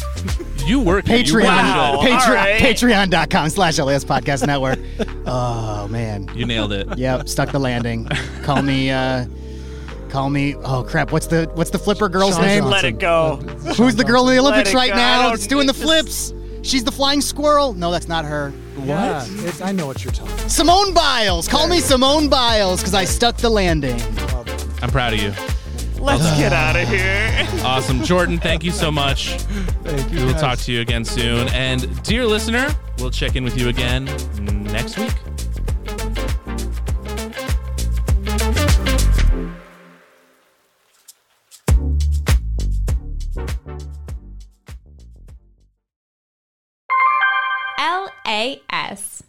You 0.65 0.79
work 0.81 1.07
here. 1.07 1.17
You 1.17 1.23
Patreon. 1.23 1.33
really. 1.33 2.11
Patreon. 2.11 2.27
all 2.27 2.33
right. 2.33 2.61
Patreon.com 2.61 3.49
slash 3.49 3.77
LAS 3.79 4.03
Podcast 4.03 4.45
Network. 4.45 4.79
oh, 5.25 5.87
man. 5.89 6.29
You 6.35 6.45
nailed 6.45 6.73
it. 6.73 6.97
Yep, 6.97 7.29
stuck 7.29 7.51
the 7.51 7.59
landing. 7.59 8.05
Call 8.43 8.61
me, 8.61 8.91
uh, 8.91 9.25
call 10.09 10.29
me, 10.29 10.55
oh 10.55 10.83
crap, 10.83 11.11
what's 11.13 11.27
the, 11.27 11.49
what's 11.55 11.69
the 11.69 11.79
flipper 11.79 12.09
girl's 12.09 12.35
Shawn 12.35 12.45
name? 12.45 12.63
Johnson. 12.63 12.71
Let 12.71 12.85
it 12.85 12.99
go. 12.99 13.37
Who's 13.77 13.95
the 13.95 14.03
girl 14.03 14.27
in 14.27 14.35
the 14.35 14.41
Olympics 14.41 14.73
right 14.73 14.89
go. 14.91 14.95
now? 14.97 15.29
I 15.29 15.33
It's 15.33 15.43
don't 15.47 15.49
doing 15.59 15.67
the 15.67 15.73
need 15.73 15.79
to 15.79 15.85
flips. 15.85 16.33
She's 16.63 16.83
the 16.83 16.91
flying 16.91 17.21
squirrel. 17.21 17.73
No, 17.73 17.91
that's 17.91 18.07
not 18.09 18.25
her. 18.25 18.53
Yeah, 18.83 19.25
it's, 19.29 19.61
I 19.61 19.71
know 19.71 19.87
what 19.87 20.03
you're 20.03 20.13
talking. 20.13 20.33
about. 20.33 20.51
Simone 20.51 20.93
Biles. 20.93 21.47
Call 21.47 21.67
me 21.67 21.79
Simone 21.79 22.29
Biles 22.29 22.81
because 22.81 22.93
I 22.93 23.03
stuck 23.05 23.37
the 23.37 23.49
landing. 23.49 23.99
I'm 24.83 24.89
proud 24.89 25.13
of 25.13 25.21
you. 25.21 25.33
Let's 26.01 26.23
get 26.37 26.51
out 26.51 26.75
of 26.75 26.87
here. 26.87 27.29
Awesome. 27.63 28.01
Jordan, 28.03 28.39
thank 28.39 28.63
you 28.63 28.71
so 28.71 28.91
much. 28.91 29.35
Thank 29.83 30.11
you. 30.11 30.19
We 30.19 30.25
will 30.25 30.31
guys. 30.33 30.41
talk 30.41 30.59
to 30.59 30.71
you 30.71 30.81
again 30.81 31.05
soon. 31.05 31.47
And 31.49 32.01
dear 32.03 32.25
listener, 32.25 32.69
we'll 32.97 33.11
check 33.11 33.35
in 33.35 33.43
with 33.43 33.57
you 33.57 33.69
again 33.69 34.05
next 34.63 34.97
week. 34.97 35.13
LAS. 47.77 49.20